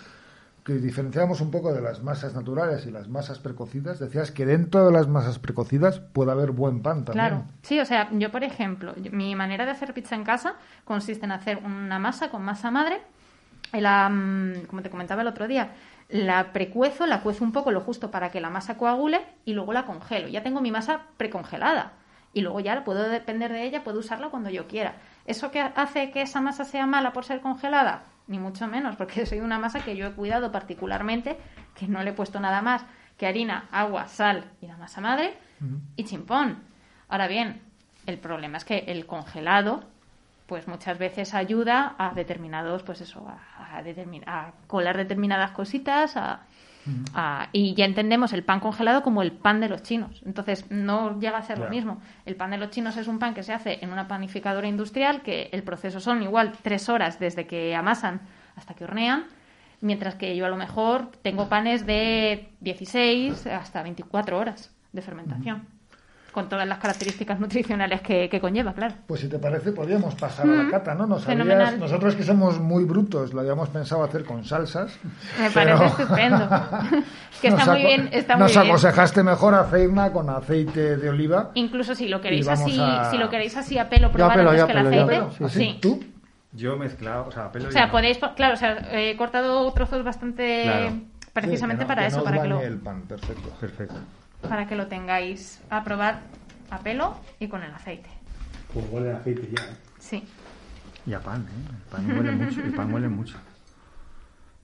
que 0.64 0.74
diferenciamos 0.74 1.40
un 1.40 1.50
poco 1.50 1.72
de 1.72 1.80
las 1.80 2.02
masas 2.02 2.34
naturales 2.34 2.86
y 2.86 2.90
las 2.90 3.08
masas 3.08 3.38
precocidas, 3.40 3.98
decías 3.98 4.30
que 4.30 4.46
dentro 4.46 4.86
de 4.86 4.92
las 4.92 5.08
masas 5.08 5.38
precocidas 5.38 5.98
puede 5.98 6.30
haber 6.30 6.52
buen 6.52 6.82
pan 6.82 7.04
también. 7.04 7.26
Claro, 7.26 7.44
sí, 7.62 7.80
o 7.80 7.84
sea, 7.84 8.08
yo 8.12 8.30
por 8.30 8.44
ejemplo, 8.44 8.94
mi 9.10 9.34
manera 9.34 9.64
de 9.64 9.72
hacer 9.72 9.92
pizza 9.92 10.14
en 10.14 10.24
casa 10.24 10.54
consiste 10.84 11.24
en 11.24 11.32
hacer 11.32 11.58
una 11.58 11.98
masa 11.98 12.30
con 12.30 12.42
masa 12.42 12.70
madre, 12.70 13.00
y 13.72 13.80
la, 13.80 14.08
mm, 14.08 14.66
como 14.68 14.82
te 14.82 14.90
comentaba 14.90 15.22
el 15.22 15.28
otro 15.28 15.48
día, 15.48 15.70
la 16.08 16.52
precuezo, 16.52 17.06
la 17.06 17.22
cuezo 17.22 17.44
un 17.44 17.52
poco 17.52 17.70
lo 17.70 17.80
justo 17.80 18.10
para 18.10 18.30
que 18.30 18.40
la 18.40 18.50
masa 18.50 18.76
coagule 18.76 19.22
y 19.44 19.54
luego 19.54 19.72
la 19.72 19.86
congelo. 19.86 20.28
Ya 20.28 20.42
tengo 20.42 20.60
mi 20.60 20.70
masa 20.70 21.02
precongelada 21.16 21.92
y 22.34 22.42
luego 22.42 22.60
ya 22.60 22.84
puedo 22.84 23.08
depender 23.08 23.52
de 23.52 23.64
ella, 23.64 23.82
puedo 23.82 23.98
usarla 23.98 24.28
cuando 24.28 24.50
yo 24.50 24.66
quiera. 24.66 24.94
¿Eso 25.26 25.50
que 25.50 25.60
hace 25.60 26.10
que 26.10 26.22
esa 26.22 26.40
masa 26.40 26.64
sea 26.64 26.86
mala 26.86 27.12
por 27.12 27.24
ser 27.24 27.40
congelada? 27.40 28.04
Ni 28.29 28.39
mucho 28.39 28.66
menos, 28.66 28.97
porque 28.97 29.27
soy 29.27 29.41
una 29.41 29.59
masa 29.59 29.81
que 29.85 29.97
yo 29.97 30.07
he 30.07 30.12
cuidado 30.12 30.53
particularmente, 30.53 31.37
que 31.75 31.89
no 31.89 32.03
le 32.03 32.11
he 32.11 32.14
puesto 32.14 32.41
nada 32.41 32.62
más 32.62 32.85
que 33.18 33.27
harina, 33.27 33.66
agua, 33.70 34.09
sal 34.09 34.45
y 34.61 34.66
la 34.66 34.77
masa 34.77 35.01
madre 35.01 35.35
y 35.97 36.05
chimpón. 36.05 36.59
Ahora 37.09 37.29
bien, 37.29 37.61
el 38.07 38.18
problema 38.18 38.57
es 38.59 38.64
que 38.64 38.79
el 38.89 39.07
congelado, 39.07 39.85
pues 40.47 40.66
muchas 40.66 40.99
veces 40.99 41.35
ayuda 41.35 41.95
a 41.99 42.14
determinados, 42.14 42.83
pues 42.83 43.01
eso, 43.01 43.27
a, 43.29 43.79
a 43.79 43.83
determin- 43.85 44.25
a 44.27 44.53
colar 44.66 44.97
determinadas 44.97 45.51
cositas, 45.53 46.16
a, 46.16 46.41
a- 47.14 47.49
y 47.53 47.74
ya 47.74 47.85
entendemos 47.85 48.33
el 48.33 48.43
pan 48.45 48.61
congelado 48.61 49.03
como 49.03 49.22
el 49.22 49.33
pan 49.33 49.61
de 49.61 49.68
los 49.68 49.83
chinos. 49.83 50.22
Entonces 50.26 50.70
no 50.70 51.18
llega 51.20 51.39
a 51.39 51.43
ser 51.43 51.59
lo 51.59 51.64
mismo. 51.70 52.01
El 52.26 52.37
pan 52.37 52.51
de 52.51 52.59
los 52.59 52.70
chinos 52.70 52.97
es 52.97 53.07
un 53.09 53.18
pan 53.18 53.35
que 53.35 53.43
se 53.43 53.53
hace 53.53 53.78
en 53.85 53.93
una 53.93 54.09
panificadora 54.09 54.66
industrial, 54.68 55.22
que 55.22 55.49
el 55.53 55.62
proceso 55.62 56.01
son 56.01 56.22
igual 56.22 56.53
tres 56.62 56.89
horas 56.89 57.18
desde 57.20 57.47
que 57.47 57.74
amasan 57.76 58.20
hasta 58.57 58.74
que 58.74 58.85
hornean. 58.85 59.24
Mientras 59.80 60.14
que 60.14 60.37
yo 60.37 60.47
a 60.47 60.49
lo 60.49 60.57
mejor 60.57 61.11
tengo 61.22 61.49
panes 61.49 61.87
de 61.87 62.49
16 62.61 63.47
hasta 63.49 63.83
24 63.83 64.39
horas 64.39 64.72
de 64.93 65.03
fermentación, 65.03 65.66
con 66.33 66.49
todas 66.49 66.66
las 66.66 66.78
características 66.78 67.39
nutricionales 67.39 68.01
que, 68.01 68.28
que 68.28 68.41
conlleva, 68.41 68.72
claro. 68.72 68.95
Pues 69.07 69.20
si 69.20 69.28
te 69.28 69.39
parece, 69.39 69.70
podríamos 69.72 70.14
pasar 70.14 70.49
a 70.49 70.62
la 70.64 70.70
cata, 70.70 70.95
¿no? 70.95 71.07
Nos 71.07 71.28
habías- 71.28 71.78
nosotros 71.78 72.14
que 72.14 72.22
somos 72.22 72.59
muy 72.59 72.85
brutos, 72.85 73.33
lo 73.35 73.41
habíamos 73.43 73.68
pensado 73.68 74.03
hacer 74.03 74.24
con 74.24 74.45
salsas. 74.45 74.99
Me 75.39 75.51
pero- 75.51 75.76
parece 75.78 76.03
estupendo. 76.03 76.49
que 77.41 77.49
está 77.49 77.64
Nos 77.66 77.68
muy 77.74 77.83
bien, 77.87 78.09
está 78.12 78.37
Nos 78.37 78.51
muy 78.51 78.62
bien. 78.62 78.66
aconsejaste 78.72 79.22
mejor 79.22 79.55
hacerla 79.55 80.12
con 80.12 80.30
aceite 80.30 80.97
de 80.97 81.09
oliva. 81.11 81.51
Incluso 81.55 81.95
si 81.95 82.09
lo 82.09 82.20
queréis 82.20 82.49
así, 82.49 82.78
a- 82.80 83.11
si 83.11 83.18
lo 83.18 83.28
queréis 83.28 83.57
así 83.57 83.76
a 83.78 83.89
pelo, 83.89 84.11
probar 84.11 84.41
antes 84.41 84.64
que 84.64 84.72
el 84.72 84.78
aceite. 84.78 85.07
pelo, 85.07 85.30
¿Así? 85.47 85.59
sí. 85.59 85.78
¿Tú? 85.83 86.03
Yo 86.55 86.76
mezclado, 86.76 87.26
o 87.28 87.33
sea, 87.33 87.51
pelo 87.53 87.66
O 87.66 87.70
y 87.70 87.72
sea, 87.72 87.91
podéis, 87.91 88.18
po- 88.18 88.35
claro, 88.35 88.55
o 88.55 88.57
sea, 88.57 88.76
he 88.93 89.16
cortado 89.16 89.70
trozos 89.72 90.05
bastante 90.05 90.62
Claro. 90.64 90.93
precisamente 91.33 91.85
Sí, 91.85 91.87
que 91.89 91.89
no- 91.89 91.89
para 91.89 92.03
que 92.03 92.09
eso, 92.09 92.16
no 92.18 92.22
os 92.24 92.30
para 92.30 92.43
que 92.43 92.49
lo 92.49 92.61
el 92.61 92.76
pan, 92.78 93.03
perfecto. 93.03 93.49
Perfecto. 93.61 93.95
Para 94.49 94.66
que 94.66 94.76
lo 94.76 94.86
tengáis 94.86 95.61
a 95.70 95.84
probar 95.84 96.20
a 96.70 96.78
pelo 96.78 97.16
y 97.38 97.49
con 97.49 97.62
el 97.62 97.72
aceite. 97.72 98.09
Pues 98.72 98.84
huele 98.90 99.12
a 99.12 99.16
aceite 99.16 99.49
ya. 99.57 99.62
¿eh? 99.64 99.76
Sí. 99.99 100.24
Y 101.07 101.14
a 101.14 101.20
pan, 101.20 101.43
¿eh? 101.49 101.70
El 101.70 101.90
pan 101.90 102.16
huele 102.16 102.32
mucho. 102.32 102.61
El 102.62 102.74
pan 102.74 102.93
huele 102.95 103.09
mucho. 103.09 103.36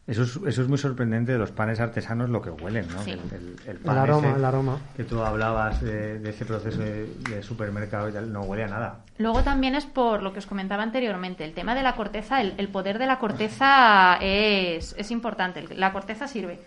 Eso 0.06 0.22
es, 0.22 0.36
eso 0.46 0.62
es 0.62 0.68
muy 0.68 0.78
sorprendente 0.78 1.32
de 1.32 1.38
los 1.38 1.50
panes 1.50 1.80
artesanos, 1.80 2.30
lo 2.30 2.40
que 2.40 2.48
huelen, 2.48 2.88
¿no? 2.88 3.02
Sí. 3.02 3.10
El, 3.10 3.18
el- 3.18 3.56
el 3.66 3.68
El 3.68 3.76
pan 3.76 3.98
aroma, 3.98 4.28
ese 4.28 4.38
el 4.38 4.44
aroma. 4.46 4.78
que 4.96 5.04
tú 5.04 5.20
hablabas 5.22 5.82
de, 5.82 6.18
de 6.18 6.30
ese 6.30 6.46
proceso 6.46 6.78
de, 6.78 7.12
de 7.28 7.42
supermercado 7.42 8.08
y 8.08 8.12
tal, 8.12 8.32
no 8.32 8.40
huele 8.40 8.64
a 8.64 8.68
nada. 8.68 9.00
Luego 9.18 9.42
también 9.42 9.74
es 9.74 9.84
por 9.84 10.22
lo 10.22 10.32
que 10.32 10.38
os 10.38 10.46
comentaba 10.46 10.82
anteriormente, 10.82 11.44
el 11.44 11.52
tema 11.52 11.74
de 11.74 11.82
la 11.82 11.94
corteza, 11.94 12.40
el, 12.40 12.54
el 12.56 12.68
poder 12.68 12.98
de 12.98 13.04
la 13.06 13.18
corteza 13.18 14.16
es, 14.22 14.94
es 14.96 15.10
importante. 15.10 15.62
La 15.76 15.92
corteza 15.92 16.26
sirve 16.26 16.58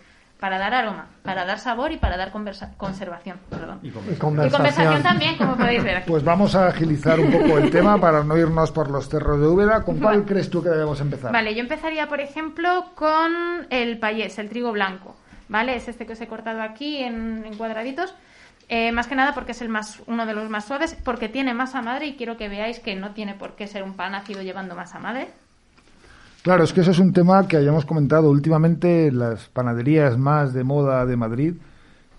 para 0.42 0.58
dar 0.58 0.74
aroma, 0.74 1.06
para 1.22 1.44
dar 1.44 1.60
sabor 1.60 1.92
y 1.92 1.98
para 1.98 2.16
dar 2.16 2.32
conversa- 2.32 2.72
conservación. 2.76 3.38
Perdón. 3.48 3.78
Y 3.80 3.88
Y 3.88 3.90
comer. 3.92 4.12
Y 4.14 4.16
conversación. 4.16 4.50
conversación 4.60 5.02
también, 5.04 5.36
como 5.36 5.56
podéis 5.56 5.84
ver 5.84 5.98
aquí. 5.98 6.10
Pues 6.10 6.24
vamos 6.24 6.56
a 6.56 6.66
agilizar 6.66 7.20
un 7.20 7.30
poco 7.30 7.58
el 7.58 7.70
tema 7.70 7.96
para 8.00 8.24
no 8.24 8.36
irnos 8.36 8.72
por 8.72 8.90
los 8.90 9.08
cerros 9.08 9.38
de 9.40 9.46
Úbeda. 9.46 9.84
¿Con 9.84 10.00
cuál 10.00 10.24
crees 10.24 10.50
tú 10.50 10.60
que 10.60 10.68
debemos 10.68 11.00
empezar? 11.00 11.30
Vale, 11.32 11.54
yo 11.54 11.60
empezaría, 11.60 12.08
por 12.08 12.20
ejemplo, 12.20 12.86
con 12.96 13.68
el 13.70 14.00
payés, 14.00 14.36
el 14.40 14.48
trigo 14.48 14.72
blanco. 14.72 15.14
¿Vale? 15.48 15.76
Es 15.76 15.86
este 15.86 16.06
que 16.06 16.14
os 16.14 16.20
he 16.20 16.26
cortado 16.26 16.60
aquí 16.60 16.96
en, 16.98 17.44
en 17.46 17.56
cuadraditos. 17.56 18.12
Eh, 18.68 18.90
más 18.90 19.06
que 19.06 19.14
nada 19.14 19.34
porque 19.34 19.52
es 19.52 19.62
el 19.62 19.68
más, 19.68 20.02
uno 20.08 20.26
de 20.26 20.34
los 20.34 20.50
más 20.50 20.64
suaves, 20.64 20.96
porque 21.04 21.28
tiene 21.28 21.54
masa 21.54 21.82
madre 21.82 22.06
y 22.06 22.16
quiero 22.16 22.36
que 22.36 22.48
veáis 22.48 22.80
que 22.80 22.96
no 22.96 23.10
tiene 23.12 23.34
por 23.34 23.54
qué 23.54 23.68
ser 23.68 23.84
un 23.84 23.94
pan 23.94 24.16
ácido 24.16 24.42
llevando 24.42 24.74
masa 24.74 24.98
madre. 24.98 25.28
Claro, 26.42 26.64
es 26.64 26.72
que 26.72 26.80
eso 26.80 26.90
es 26.90 26.98
un 26.98 27.12
tema 27.12 27.46
que 27.46 27.56
hayamos 27.56 27.84
comentado 27.84 28.28
últimamente. 28.30 29.12
Las 29.12 29.48
panaderías 29.48 30.18
más 30.18 30.52
de 30.52 30.64
moda 30.64 31.06
de 31.06 31.16
Madrid 31.16 31.54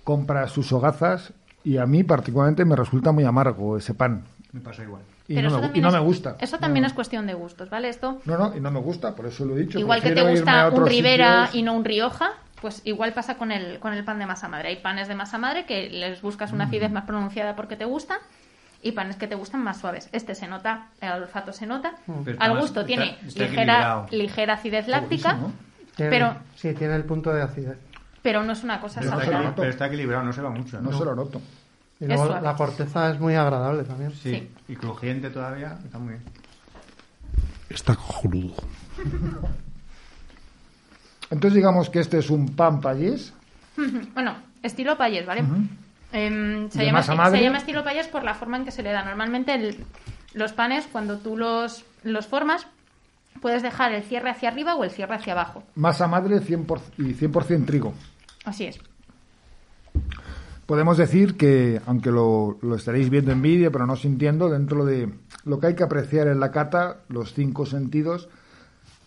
compra 0.04 0.48
sus 0.48 0.72
hogazas 0.72 1.34
y 1.64 1.78
a 1.78 1.86
mí 1.86 2.04
particularmente 2.04 2.64
me 2.66 2.76
resulta 2.76 3.12
muy 3.12 3.26
amargo 3.26 3.78
ese 3.78 3.94
pan. 3.94 4.24
Me 4.54 4.62
pasa 4.62 4.84
igual. 4.84 5.02
Y, 5.28 5.36
Pero 5.36 5.50
no, 5.50 5.56
eso 5.58 5.62
me, 5.62 5.66
y 5.66 5.68
también 5.68 5.84
no 5.84 5.88
es- 5.90 5.94
me 5.96 6.00
gusta. 6.02 6.36
Eso 6.40 6.58
también 6.58 6.82
No, 6.84 6.88
es 6.88 6.94
cuestión 6.94 7.28
de 7.28 7.34
gustos, 7.34 7.70
¿vale? 7.70 7.90
Esto, 7.90 8.20
No, 8.26 8.38
no, 8.38 8.56
y 8.56 8.60
no 8.60 8.72
me 8.72 8.80
gusta, 8.80 9.16
por 9.16 9.26
eso 9.26 9.46
lo 9.46 9.56
he 9.56 9.60
dicho. 9.62 9.80
igual 9.80 10.02
que 10.02 10.12
te 10.12 10.22
gusta 10.22 10.70
un 10.70 10.88
sitios. 10.90 11.56
y 11.56 11.64
no 11.64 11.74
un 11.76 11.86
Rioja, 11.86 12.32
pues 12.62 12.82
igual 12.86 13.14
pasa 13.14 13.38
con 13.38 13.52
el, 13.52 13.80
con 13.80 13.94
el 13.94 14.04
pan 14.06 14.20
de 14.20 14.26
masa 14.26 14.48
madre. 14.48 14.70
Hay 14.70 14.78
panes 14.78 15.08
de 15.08 15.16
masa 15.16 15.38
madre 15.38 15.66
que 15.66 15.90
les 15.90 16.22
buscas 16.22 16.52
una 16.54 16.66
acidez 16.66 16.92
Mm. 16.92 16.94
más 16.94 17.04
pronunciada 17.06 17.56
porque 17.56 17.76
te 17.78 17.86
gustan 17.86 18.18
y 18.84 18.92
panes 18.92 19.16
que 19.16 19.28
te 19.28 19.36
gustan 19.36 19.64
más 19.64 19.78
suaves. 19.80 20.10
Este 20.12 20.36
se 20.36 20.48
nota, 20.48 20.88
el 21.02 21.12
olfato 21.24 21.54
se 21.54 21.66
nota. 21.66 21.94
Pero 22.06 22.32
está 22.32 22.46
Al 22.46 22.60
gusto 22.60 22.82
está- 22.82 22.86
tiene 22.88 23.18
está 23.26 23.44
ligera, 23.46 24.06
ligera 24.12 24.54
acidez 24.54 24.88
láctica. 24.88 25.38
Tiene- 25.96 26.12
pero, 26.12 26.36
Sí, 26.56 26.74
tiene 26.74 26.96
el 26.96 27.06
punto 27.06 27.34
de 27.34 27.42
acidez. 27.44 27.78
pero 28.22 28.44
no 28.44 28.52
es 28.54 28.64
una 28.64 28.80
cosa 28.82 29.00
Pero 29.02 29.18
Pero, 29.18 29.32
no 29.32 29.40
está, 29.44 29.56
pero 29.56 29.70
está 29.70 29.88
equilibrado, 29.88 30.24
no 30.24 30.34
se 30.34 30.42
va 30.42 30.50
mucho. 30.50 30.82
No 30.82 30.98
se 30.98 31.06
lo 31.06 31.16
noto. 31.16 31.42
Y 32.00 32.04
Es 32.06 32.10
luego 32.10 32.26
suave. 32.28 32.42
la 32.42 32.56
corteza 32.56 33.12
es 33.12 33.20
muy 33.20 33.36
agradable 33.36 33.84
también. 33.84 34.12
Sí. 34.12 34.32
Sí. 34.36 34.50
Y 34.68 34.76
crujiente 34.76 35.30
todavía, 35.30 35.78
está 35.86 36.00
muy 36.00 36.10
bien. 36.16 36.24
Está 37.70 37.96
cojonudo. 37.96 38.56
Entonces 41.30 41.54
digamos 41.56 41.90
que 41.90 42.00
este 42.00 42.18
es 42.20 42.30
un 42.30 42.56
pan 42.56 42.82
payés. 42.82 43.34
Bueno, 44.14 44.36
estilo 44.62 44.98
payés, 44.98 45.26
¿vale? 45.26 45.44
Em, 46.14 46.70
se, 46.70 46.80
¿De 46.80 46.86
llama, 46.86 47.02
se 47.04 47.42
llama 47.42 47.58
estilo 47.58 47.84
payés 47.84 48.08
por 48.08 48.24
la 48.24 48.36
forma 48.36 48.58
en 48.58 48.66
que 48.66 48.72
se 48.72 48.84
le 48.84 48.92
da. 48.92 49.04
Normalmente 49.04 49.54
el- 49.56 49.84
los 50.34 50.54
panes, 50.54 50.88
cuando 50.92 51.18
tú 51.18 51.36
los 51.36 51.84
los 52.04 52.28
formas, 52.28 52.68
puedes 53.42 53.64
dejar 53.64 53.94
el 53.94 54.04
cierre 54.04 54.30
hacia 54.30 54.50
arriba 54.50 54.76
o 54.76 54.84
el 54.84 54.92
cierre 54.92 55.16
hacia 55.16 55.34
abajo. 55.34 55.64
Masa 55.76 56.08
madre 56.08 56.40
100% 56.40 56.82
y 57.00 57.14
100% 57.14 57.66
trigo. 57.66 57.94
Así 58.46 58.66
es. 58.66 58.80
Podemos 60.66 60.98
decir 60.98 61.36
que, 61.36 61.82
aunque 61.86 62.10
lo, 62.12 62.58
lo 62.62 62.76
estaréis 62.76 63.10
viendo 63.10 63.32
en 63.32 63.42
vídeo, 63.42 63.72
pero 63.72 63.86
no 63.86 63.96
sintiendo, 63.96 64.50
dentro 64.50 64.86
de 64.86 65.10
lo 65.46 65.60
que 65.60 65.68
hay 65.68 65.76
que 65.76 65.84
apreciar 65.84 66.28
en 66.28 66.40
la 66.40 66.52
cata, 66.52 67.02
los 67.10 67.34
cinco 67.34 67.66
sentidos, 67.66 68.30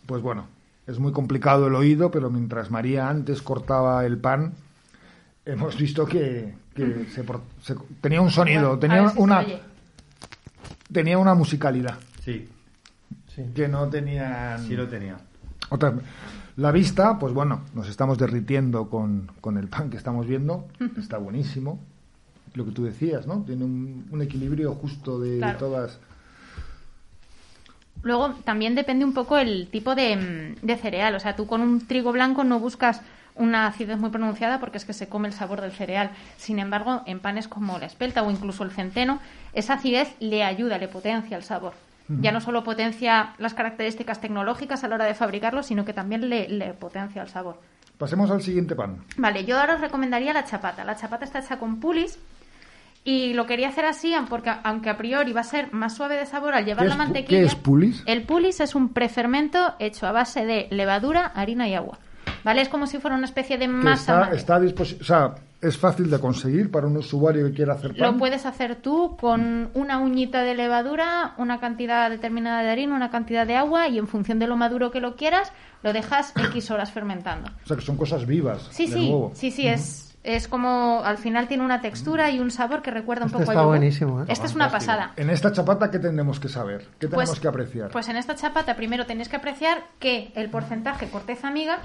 pues 0.06 0.20
bueno, 0.22 0.48
es 0.86 0.98
muy 0.98 1.12
complicado 1.12 1.66
el 1.68 1.74
oído, 1.74 2.10
pero 2.10 2.30
mientras 2.30 2.70
María 2.70 3.08
antes 3.08 3.40
cortaba 3.40 4.04
el 4.04 4.18
pan, 4.18 4.52
hemos 5.46 5.76
visto 5.78 6.04
que, 6.04 6.54
que 6.76 7.06
se 7.12 7.24
por- 7.24 7.42
se- 7.62 7.74
tenía 8.00 8.20
un 8.20 8.30
sonido, 8.30 8.76
Bueno, 8.76 8.78
tenía 8.78 9.08
si 9.10 9.18
una, 9.18 9.44
tenía 10.92 11.18
una 11.18 11.34
musicalidad 11.34 11.96
Sí, 12.24 12.48
Sí. 13.34 13.42
que 13.54 13.66
no 13.68 13.88
tenían 13.88 14.62
sí 14.66 14.76
lo 14.76 14.86
tenía. 14.88 15.16
Otra, 15.70 15.94
la 16.56 16.70
vista, 16.72 17.18
pues 17.18 17.32
bueno, 17.34 17.62
nos 17.74 17.88
estamos 17.88 18.16
derritiendo 18.18 18.88
con, 18.88 19.30
con 19.40 19.58
el 19.58 19.68
pan 19.68 19.90
que 19.90 19.96
estamos 19.96 20.26
viendo. 20.26 20.66
Está 20.96 21.18
buenísimo. 21.18 21.78
Lo 22.54 22.64
que 22.64 22.70
tú 22.72 22.84
decías, 22.84 23.26
¿no? 23.26 23.42
Tiene 23.42 23.64
un, 23.64 24.06
un 24.10 24.22
equilibrio 24.22 24.74
justo 24.74 25.20
de, 25.20 25.38
Claro. 25.38 25.58
todas. 25.58 25.98
Luego 28.02 28.30
también 28.44 28.74
depende 28.74 29.04
un 29.04 29.12
poco 29.12 29.36
el 29.36 29.68
tipo 29.70 29.94
de, 29.94 30.54
de 30.62 30.76
cereal. 30.76 31.14
O 31.14 31.20
sea, 31.20 31.34
tú 31.36 31.46
con 31.46 31.60
un 31.60 31.86
trigo 31.86 32.12
blanco 32.12 32.44
no 32.44 32.60
buscas 32.60 33.02
una 33.36 33.66
acidez 33.66 33.98
muy 33.98 34.10
pronunciada 34.10 34.60
porque 34.60 34.78
es 34.78 34.84
que 34.84 34.92
se 34.92 35.08
come 35.08 35.28
el 35.28 35.34
sabor 35.34 35.60
del 35.60 35.72
cereal. 35.72 36.10
Sin 36.36 36.58
embargo, 36.58 37.02
en 37.06 37.20
panes 37.20 37.48
como 37.48 37.78
la 37.78 37.86
espelta 37.86 38.22
o 38.22 38.30
incluso 38.30 38.64
el 38.64 38.70
centeno, 38.70 39.20
esa 39.52 39.74
acidez 39.74 40.14
le 40.20 40.42
ayuda, 40.44 40.78
le 40.78 40.88
potencia 40.88 41.36
el 41.36 41.42
sabor. 41.42 41.74
Ya 42.08 42.30
no 42.30 42.40
solo 42.40 42.62
potencia 42.62 43.34
las 43.38 43.52
características 43.54 44.20
tecnológicas 44.20 44.84
a 44.84 44.88
la 44.88 44.94
hora 44.94 45.06
de 45.06 45.14
fabricarlo, 45.14 45.64
sino 45.64 45.84
que 45.84 45.92
también 45.92 46.30
le, 46.30 46.48
le 46.48 46.72
potencia 46.72 47.20
el 47.20 47.28
sabor. 47.28 47.60
Pasemos 47.98 48.30
al 48.30 48.42
siguiente 48.42 48.76
pan. 48.76 48.98
Vale, 49.16 49.44
yo 49.44 49.58
ahora 49.58 49.74
os 49.74 49.80
recomendaría 49.80 50.32
la 50.32 50.44
chapata. 50.44 50.84
La 50.84 50.94
chapata 50.94 51.24
está 51.24 51.40
hecha 51.40 51.58
con 51.58 51.80
pulis 51.80 52.18
y 53.02 53.34
lo 53.34 53.46
quería 53.46 53.68
hacer 53.68 53.86
así 53.86 54.14
porque 54.28 54.52
aunque 54.62 54.90
a 54.90 54.96
priori 54.96 55.32
va 55.32 55.40
a 55.40 55.44
ser 55.44 55.72
más 55.72 55.96
suave 55.96 56.16
de 56.16 56.26
sabor 56.26 56.54
al 56.54 56.64
llevar 56.64 56.84
¿Qué 56.84 56.88
la 56.90 56.96
mantequilla. 56.96 57.38
qué 57.40 57.44
es 57.44 57.54
pulis? 57.54 58.02
El 58.06 58.22
pulis 58.22 58.60
es 58.60 58.74
un 58.74 58.90
prefermento 58.90 59.74
hecho 59.78 60.06
a 60.06 60.12
base 60.12 60.44
de 60.44 60.68
levadura, 60.70 61.26
harina 61.26 61.68
y 61.68 61.74
agua. 61.74 61.98
¿Vale? 62.46 62.62
Es 62.62 62.68
como 62.70 62.86
si 62.86 62.98
fuera 62.98 63.16
una 63.16 63.26
especie 63.26 63.58
de 63.58 63.66
Que 63.66 63.72
masa 63.72 64.00
está, 64.00 64.20
madre. 64.20 64.36
está 64.36 64.54
a 64.56 64.60
disposi- 64.60 65.00
o 65.00 65.04
sea, 65.04 65.34
es 65.60 65.76
fácil 65.76 66.08
de 66.08 66.18
conseguir 66.20 66.70
para 66.70 66.86
un 66.86 66.96
usuario 66.96 67.44
que 67.48 67.52
quiera 67.54 67.74
hacer 67.74 67.90
pan. 67.96 68.12
Lo 68.12 68.18
puedes 68.18 68.46
hacer 68.46 68.76
tú 68.76 69.16
con 69.20 69.68
una 69.74 69.98
uñita 69.98 70.42
de 70.42 70.54
levadura, 70.54 71.34
una 71.38 71.58
cantidad 71.58 72.08
determinada 72.08 72.62
de 72.62 72.70
harina, 72.70 72.94
una 72.94 73.10
cantidad 73.10 73.46
de 73.48 73.56
agua 73.56 73.88
y 73.88 73.98
en 73.98 74.06
función 74.06 74.38
de 74.38 74.46
lo 74.46 74.56
maduro 74.56 74.92
que 74.92 75.00
lo 75.00 75.16
quieras, 75.16 75.50
lo 75.82 75.92
dejas 75.92 76.32
X 76.36 76.70
horas 76.70 76.92
fermentando. 76.92 77.50
O 77.64 77.66
sea, 77.66 77.76
que 77.76 77.82
son 77.82 77.96
cosas 77.96 78.24
vivas. 78.26 78.68
Sí, 78.70 78.86
de 78.86 78.92
sí, 78.92 79.10
nuevo. 79.10 79.32
sí, 79.34 79.50
sí, 79.50 79.66
es, 79.66 80.16
es 80.22 80.46
como 80.46 81.02
al 81.04 81.18
final 81.18 81.48
tiene 81.48 81.64
una 81.64 81.80
textura 81.80 82.30
y 82.30 82.38
un 82.38 82.52
sabor 82.52 82.80
que 82.80 82.92
recuerda 82.92 83.24
un 83.24 83.30
Este 83.30 83.38
poco 83.38 83.50
a 83.50 83.54
está 83.54 83.62
yogur. 83.62 83.76
buenísimo, 83.76 84.22
¿eh? 84.22 84.26
Esta 84.28 84.46
es 84.46 84.54
una 84.54 84.70
pasada. 84.70 85.14
En 85.16 85.30
esta 85.30 85.50
chapata, 85.50 85.90
¿qué 85.90 85.98
tenemos 85.98 86.38
que 86.38 86.48
saber? 86.48 86.82
¿Qué 87.00 87.08
tenemos 87.08 87.28
Pues- 87.30 87.40
que 87.40 87.48
apreciar? 87.48 87.90
Pues 87.90 88.08
en 88.08 88.16
esta 88.16 88.36
chapata 88.36 88.76
primero 88.76 89.04
tenéis 89.04 89.28
que 89.28 89.34
apreciar 89.36 89.82
que 89.98 90.30
el 90.36 90.48
porcentaje 90.48 91.08
corteza-miga 91.08 91.78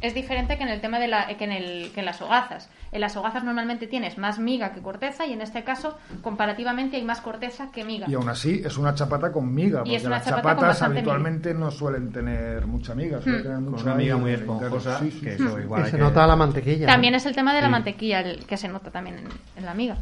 es 0.00 0.14
diferente 0.14 0.56
que 0.56 0.62
en 0.62 0.68
el 0.68 0.80
tema 0.80 0.98
de 1.00 1.08
la, 1.08 1.26
que 1.36 1.44
en, 1.44 1.52
el, 1.52 1.90
que 1.92 2.00
en 2.00 2.06
las 2.06 2.20
hogazas. 2.22 2.70
En 2.92 3.00
las 3.00 3.16
hogazas 3.16 3.42
normalmente 3.44 3.86
tienes 3.86 4.16
más 4.16 4.38
miga 4.38 4.72
que 4.72 4.80
corteza 4.80 5.26
y 5.26 5.32
en 5.32 5.40
este 5.42 5.64
caso 5.64 5.98
comparativamente 6.22 6.96
hay 6.96 7.04
más 7.04 7.20
corteza 7.20 7.70
que 7.72 7.84
miga. 7.84 8.06
Y 8.08 8.14
aún 8.14 8.28
así 8.28 8.62
es 8.64 8.78
una 8.78 8.94
chapata 8.94 9.32
con 9.32 9.52
miga, 9.52 9.78
Y 9.80 9.80
porque 9.80 9.96
es 9.96 10.04
una 10.04 10.16
las 10.16 10.24
chapatas 10.26 10.82
habitualmente 10.82 11.52
no 11.52 11.70
suelen 11.70 12.12
tener 12.12 12.66
mucha 12.66 12.94
miga, 12.94 13.20
suelen 13.20 13.40
Hmm. 13.40 13.42
tener 13.42 13.56
Con 13.58 13.70
mucha 13.70 13.82
una 13.84 13.92
amiga 13.94 14.14
ahí 14.14 14.20
muy 14.20 14.30
esponjosa, 14.32 14.98
Sí, 15.00 15.10
sí, 15.10 15.20
que 15.20 15.36
sí. 15.36 15.42
eso 15.44 15.58
igual 15.58 15.80
Y 15.80 15.84
hay 15.86 15.90
se 15.90 15.96
que- 15.96 16.02
nota 16.02 16.26
la 16.26 16.36
mantequilla. 16.36 16.86
¿no? 16.86 16.92
También 16.92 17.14
es 17.14 17.26
el 17.26 17.34
tema 17.34 17.52
de 17.52 17.60
la 17.60 17.66
Sí. 17.66 17.72
mantequilla 17.72 18.20
el 18.20 18.46
que 18.46 18.56
se 18.56 18.68
nota 18.68 18.90
también 18.90 19.18
en, 19.18 19.28
en 19.56 19.64
la 19.64 19.74
miga. 19.74 19.96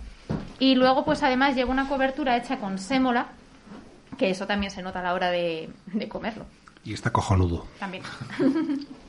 Y 0.59 0.75
luego, 0.75 1.05
pues 1.05 1.23
además 1.23 1.55
lleva 1.57 1.71
una 1.71 1.89
cobertura 1.89 2.37
hecha 2.37 2.59
con 2.59 2.79
sémola, 2.79 3.29
que 4.19 4.31
eso 4.31 4.47
también 4.47 4.71
se 4.71 4.83
nota 4.83 5.01
a 5.01 5.03
la 5.03 5.15
hora 5.15 5.31
de, 5.31 5.71
de 5.87 6.09
comerlo. 6.09 6.45
Y 6.85 6.93
está 6.95 7.11
cojonudo. 7.11 7.67
También. 7.81 8.03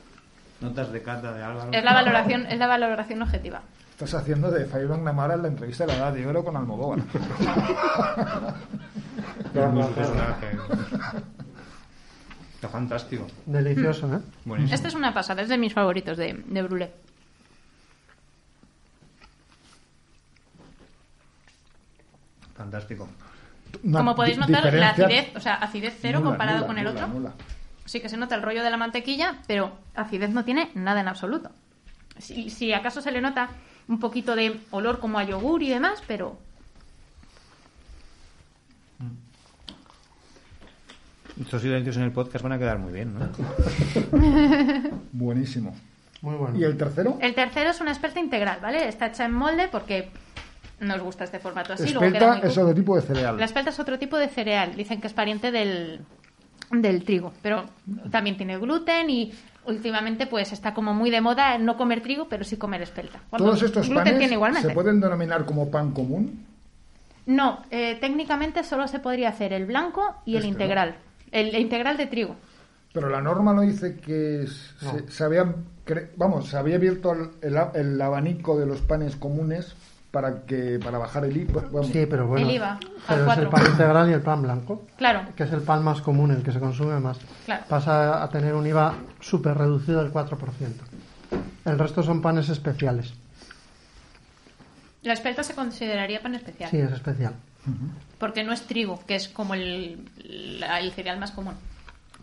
Notas 0.60 0.92
de 0.92 1.02
cata 1.02 1.32
de 1.32 1.42
Álvaro. 1.42 1.70
Es 1.72 1.84
la 1.84 1.94
valoración, 1.94 2.46
es 2.46 2.58
la 2.58 2.66
valoración 2.66 3.22
objetiva. 3.22 3.62
Estás 3.90 4.14
haciendo 4.14 4.50
de 4.50 4.64
Fabio 4.66 4.96
Namara 4.96 5.34
en 5.34 5.42
la 5.42 5.48
entrevista 5.48 5.84
de 5.86 5.92
la 5.92 5.98
edad 5.98 6.12
de 6.12 6.26
oro 6.26 6.44
con 6.44 6.56
Almodóvar. 6.56 6.98
Está 12.54 12.68
fantástico. 12.68 13.26
Delicioso, 13.46 14.12
¿eh? 14.12 14.18
Buenísimo. 14.44 14.74
Este 14.74 14.88
es 14.88 14.94
una 14.94 15.14
pasada, 15.14 15.42
es 15.42 15.48
de 15.48 15.58
mis 15.58 15.72
favoritos 15.72 16.16
de, 16.16 16.42
de 16.44 16.62
Brulé. 16.62 16.92
Fantástico. 22.56 23.08
Como 23.92 24.14
podéis 24.16 24.38
notar, 24.38 24.72
la 24.74 24.90
acidez, 24.90 25.36
o 25.36 25.40
sea, 25.40 25.54
acidez 25.54 25.96
cero 26.00 26.18
nula, 26.18 26.30
comparado 26.30 26.58
nula, 26.58 26.66
con 26.66 26.78
el 26.78 26.84
nula, 26.84 27.04
otro. 27.04 27.32
Sí 27.88 28.00
que 28.00 28.10
se 28.10 28.18
nota 28.18 28.34
el 28.34 28.42
rollo 28.42 28.62
de 28.62 28.70
la 28.70 28.76
mantequilla, 28.76 29.38
pero 29.46 29.72
acidez 29.94 30.28
no 30.30 30.44
tiene 30.44 30.70
nada 30.74 31.00
en 31.00 31.08
absoluto. 31.08 31.50
Si, 32.18 32.50
si 32.50 32.74
acaso 32.74 33.00
se 33.00 33.12
le 33.12 33.22
nota 33.22 33.48
un 33.88 33.98
poquito 33.98 34.36
de 34.36 34.60
olor 34.70 34.98
como 34.98 35.18
a 35.18 35.24
yogur 35.24 35.62
y 35.62 35.70
demás, 35.70 36.02
pero 36.06 36.38
Estos 41.40 41.62
silencios 41.62 41.96
en 41.96 42.02
el 42.02 42.10
podcast 42.10 42.42
van 42.42 42.52
a 42.52 42.58
quedar 42.58 42.78
muy 42.78 42.92
bien, 42.92 43.14
¿no? 43.14 43.30
Buenísimo. 45.12 45.74
Muy 46.20 46.34
bueno. 46.34 46.58
¿Y 46.58 46.64
el 46.64 46.76
tercero? 46.76 47.16
el 47.20 47.34
tercero 47.34 47.70
es 47.70 47.80
una 47.80 47.92
espelta 47.92 48.18
integral, 48.18 48.58
¿vale? 48.60 48.88
Está 48.88 49.06
hecha 49.06 49.24
en 49.24 49.32
molde 49.32 49.68
porque 49.70 50.10
nos 50.80 51.00
gusta 51.00 51.24
este 51.24 51.38
formato 51.38 51.74
así. 51.74 51.92
luego 51.92 52.00
queda 52.00 52.18
Espelta 52.18 52.38
muy 52.40 52.50
es 52.50 52.58
otro 52.58 52.74
tipo 52.74 52.96
de 52.96 53.02
cereal. 53.02 53.38
La 53.38 53.44
espelta 53.44 53.70
es 53.70 53.78
otro 53.78 53.98
tipo 54.00 54.18
de 54.18 54.28
cereal. 54.28 54.74
Dicen 54.74 55.00
que 55.00 55.06
es 55.06 55.12
pariente 55.12 55.52
del, 55.52 56.00
del 56.70 57.04
trigo, 57.04 57.32
pero 57.42 57.64
también 58.10 58.36
tiene 58.36 58.58
gluten 58.58 59.08
y 59.10 59.32
últimamente 59.66 60.26
pues 60.26 60.52
está 60.52 60.74
como 60.74 60.94
muy 60.94 61.10
de 61.10 61.20
moda 61.20 61.58
no 61.58 61.76
comer 61.76 62.02
trigo, 62.02 62.28
pero 62.28 62.44
sí 62.44 62.56
comer 62.56 62.82
espelta. 62.82 63.20
Cuando 63.30 63.46
Todos 63.48 63.62
estos 63.62 63.86
gluten 63.86 64.04
panes 64.04 64.18
tiene 64.18 64.34
igualmente. 64.34 64.68
se 64.68 64.74
pueden 64.74 65.00
denominar 65.00 65.44
como 65.44 65.70
pan 65.70 65.92
común. 65.92 66.44
No, 67.26 67.62
eh, 67.70 67.96
técnicamente 68.00 68.64
solo 68.64 68.88
se 68.88 68.98
podría 69.00 69.28
hacer 69.28 69.52
el 69.52 69.66
blanco 69.66 70.14
y 70.24 70.32
el 70.32 70.38
Este, 70.38 70.48
¿no? 70.48 70.52
integral. 70.54 70.96
El, 71.30 71.54
el 71.54 71.60
integral 71.60 71.96
de 71.98 72.06
trigo. 72.06 72.36
Pero 72.94 73.10
la 73.10 73.20
norma 73.20 73.52
no 73.52 73.60
dice 73.60 73.96
que 73.96 74.46
se, 74.46 75.10
se 75.10 75.24
habían, 75.24 75.56
cre- 75.86 76.08
vamos, 76.16 76.48
se 76.48 76.56
había 76.56 76.76
abierto 76.76 77.12
el, 77.12 77.28
el 77.42 77.56
a- 77.58 77.72
el 77.74 78.00
abanico 78.00 78.58
de 78.58 78.64
los 78.64 78.80
panes 78.80 79.14
comunes 79.16 79.74
para 80.20 80.42
que 80.42 80.80
para 80.82 80.98
bajar 80.98 81.24
el 81.26 81.36
IVA. 81.36 81.62
vamos. 81.70 81.86
Sí, 81.86 82.04
pero 82.10 82.26
bueno. 82.26 82.44
El 82.48 82.56
IVA, 82.56 82.80
pero 83.06 83.22
al 83.24 83.30
es 83.30 83.38
el 83.44 83.48
pan 83.48 83.66
integral 83.70 84.10
y 84.10 84.12
el 84.14 84.20
pan 84.20 84.42
blanco. 84.42 84.82
Claro, 84.96 85.22
Que 85.36 85.44
es 85.44 85.52
el 85.52 85.60
pan 85.62 85.84
más 85.84 86.00
común, 86.00 86.32
el 86.32 86.42
que 86.42 86.50
se 86.50 86.58
consume 86.58 86.98
más. 86.98 87.18
Claro. 87.44 87.62
Pasa 87.68 88.20
a 88.20 88.28
tener 88.28 88.54
un 88.56 88.66
IVA 88.66 88.94
súper 89.20 89.56
reducido 89.56 90.02
del 90.02 90.12
4%. 90.12 90.36
El 91.66 91.78
resto 91.78 92.02
son 92.02 92.20
panes 92.20 92.48
especiales. 92.48 93.12
la 95.02 95.12
espelta 95.12 95.44
se 95.44 95.54
consideraría 95.54 96.20
pan 96.20 96.34
especial. 96.34 96.68
Sí, 96.68 96.78
es 96.78 96.90
especial. 96.90 97.34
Porque 98.18 98.42
no 98.42 98.52
es 98.52 98.62
trigo, 98.62 98.98
que 99.06 99.14
es 99.14 99.28
como 99.28 99.54
el, 99.54 100.04
la- 100.58 100.80
el 100.80 100.90
cereal 100.92 101.20
más 101.20 101.30
común. 101.30 101.54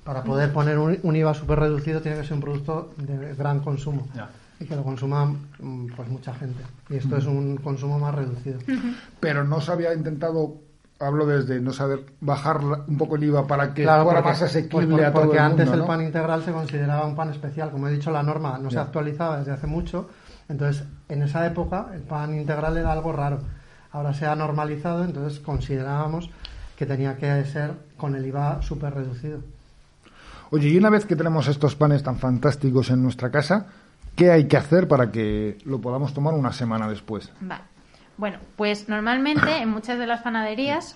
Para 0.03 0.21
poder 0.23 0.51
poner 0.51 0.77
un, 0.79 0.99
un 1.01 1.15
IVA 1.15 1.33
súper 1.33 1.59
reducido 1.59 2.01
tiene 2.01 2.17
que 2.17 2.23
ser 2.25 2.33
un 2.33 2.41
producto 2.41 2.93
de 2.97 3.33
gran 3.35 3.61
consumo. 3.61 4.05
Ya. 4.13 4.27
Y 4.59 4.65
que 4.65 4.75
lo 4.75 4.83
consuma 4.83 5.25
mm, 5.25 5.87
pues 5.95 6.07
mucha 6.09 6.33
gente. 6.33 6.63
Y 6.89 6.95
esto 6.95 7.17
es 7.17 7.25
un 7.25 7.57
consumo 7.57 7.99
más 7.99 8.15
reducido. 8.15 8.59
Pero 9.19 9.43
no 9.43 9.59
se 9.59 9.71
había 9.71 9.93
intentado, 9.93 10.55
hablo 10.99 11.25
desde 11.25 11.59
no 11.59 11.73
saber, 11.73 12.05
bajar 12.21 12.61
un 12.87 12.97
poco 12.97 13.17
el 13.17 13.25
IVA 13.25 13.45
para 13.47 13.73
que 13.73 13.83
Claro, 13.83 14.03
fuera 14.05 14.19
porque- 14.21 14.29
más 14.33 14.41
asequible 14.43 14.87
pues 14.87 14.97
por- 14.97 15.05
a 15.05 15.11
todo 15.11 15.21
porque 15.23 15.37
el 15.37 15.43
antes 15.43 15.65
mundo, 15.65 15.73
el 15.73 15.79
¿no? 15.81 15.87
pan 15.87 16.01
integral 16.01 16.43
se 16.45 16.51
consideraba 16.53 17.05
un 17.05 17.15
pan 17.15 17.29
especial. 17.31 17.69
Como 17.71 17.87
he 17.87 17.91
dicho, 17.91 18.11
la 18.11 18.23
norma 18.23 18.57
no 18.57 18.71
se 18.71 18.79
actualizaba 18.79 19.39
desde 19.39 19.51
hace 19.51 19.67
mucho. 19.67 20.09
Entonces, 20.47 20.83
en 21.09 21.23
esa 21.23 21.45
época, 21.47 21.87
el 21.93 22.01
pan 22.01 22.33
integral 22.35 22.77
era 22.77 22.91
algo 22.93 23.11
raro. 23.11 23.39
Ahora 23.91 24.13
se 24.13 24.25
ha 24.25 24.35
normalizado, 24.35 25.03
entonces 25.03 25.39
considerábamos 25.39 26.29
que 26.77 26.85
tenía 26.85 27.17
que 27.17 27.43
ser 27.45 27.73
con 27.97 28.15
el 28.15 28.25
IVA 28.25 28.61
súper 28.61 28.93
reducido. 28.93 29.39
Oye, 30.51 30.69
y 30.69 30.77
una 30.77 30.89
vez 30.89 31.05
que 31.05 31.15
tenemos 31.15 31.47
estos 31.47 31.75
panes 31.75 32.03
tan 32.03 32.17
fantásticos 32.19 32.89
en 32.91 33.01
nuestra 33.01 33.31
casa, 33.31 33.65
¿qué 34.15 34.31
hay 34.31 34.47
que 34.47 34.57
hacer 34.57 34.87
para 34.87 35.11
que 35.11 35.57
lo 35.65 35.79
podamos 35.81 36.13
tomar 36.13 36.33
una 36.33 36.51
semana 36.53 36.87
después? 36.87 37.31
Vale. 37.39 37.63
Bueno, 38.17 38.37
pues 38.55 38.87
normalmente 38.87 39.57
en 39.57 39.69
muchas 39.69 39.99
de 39.99 40.07
las 40.07 40.21
panaderías 40.21 40.95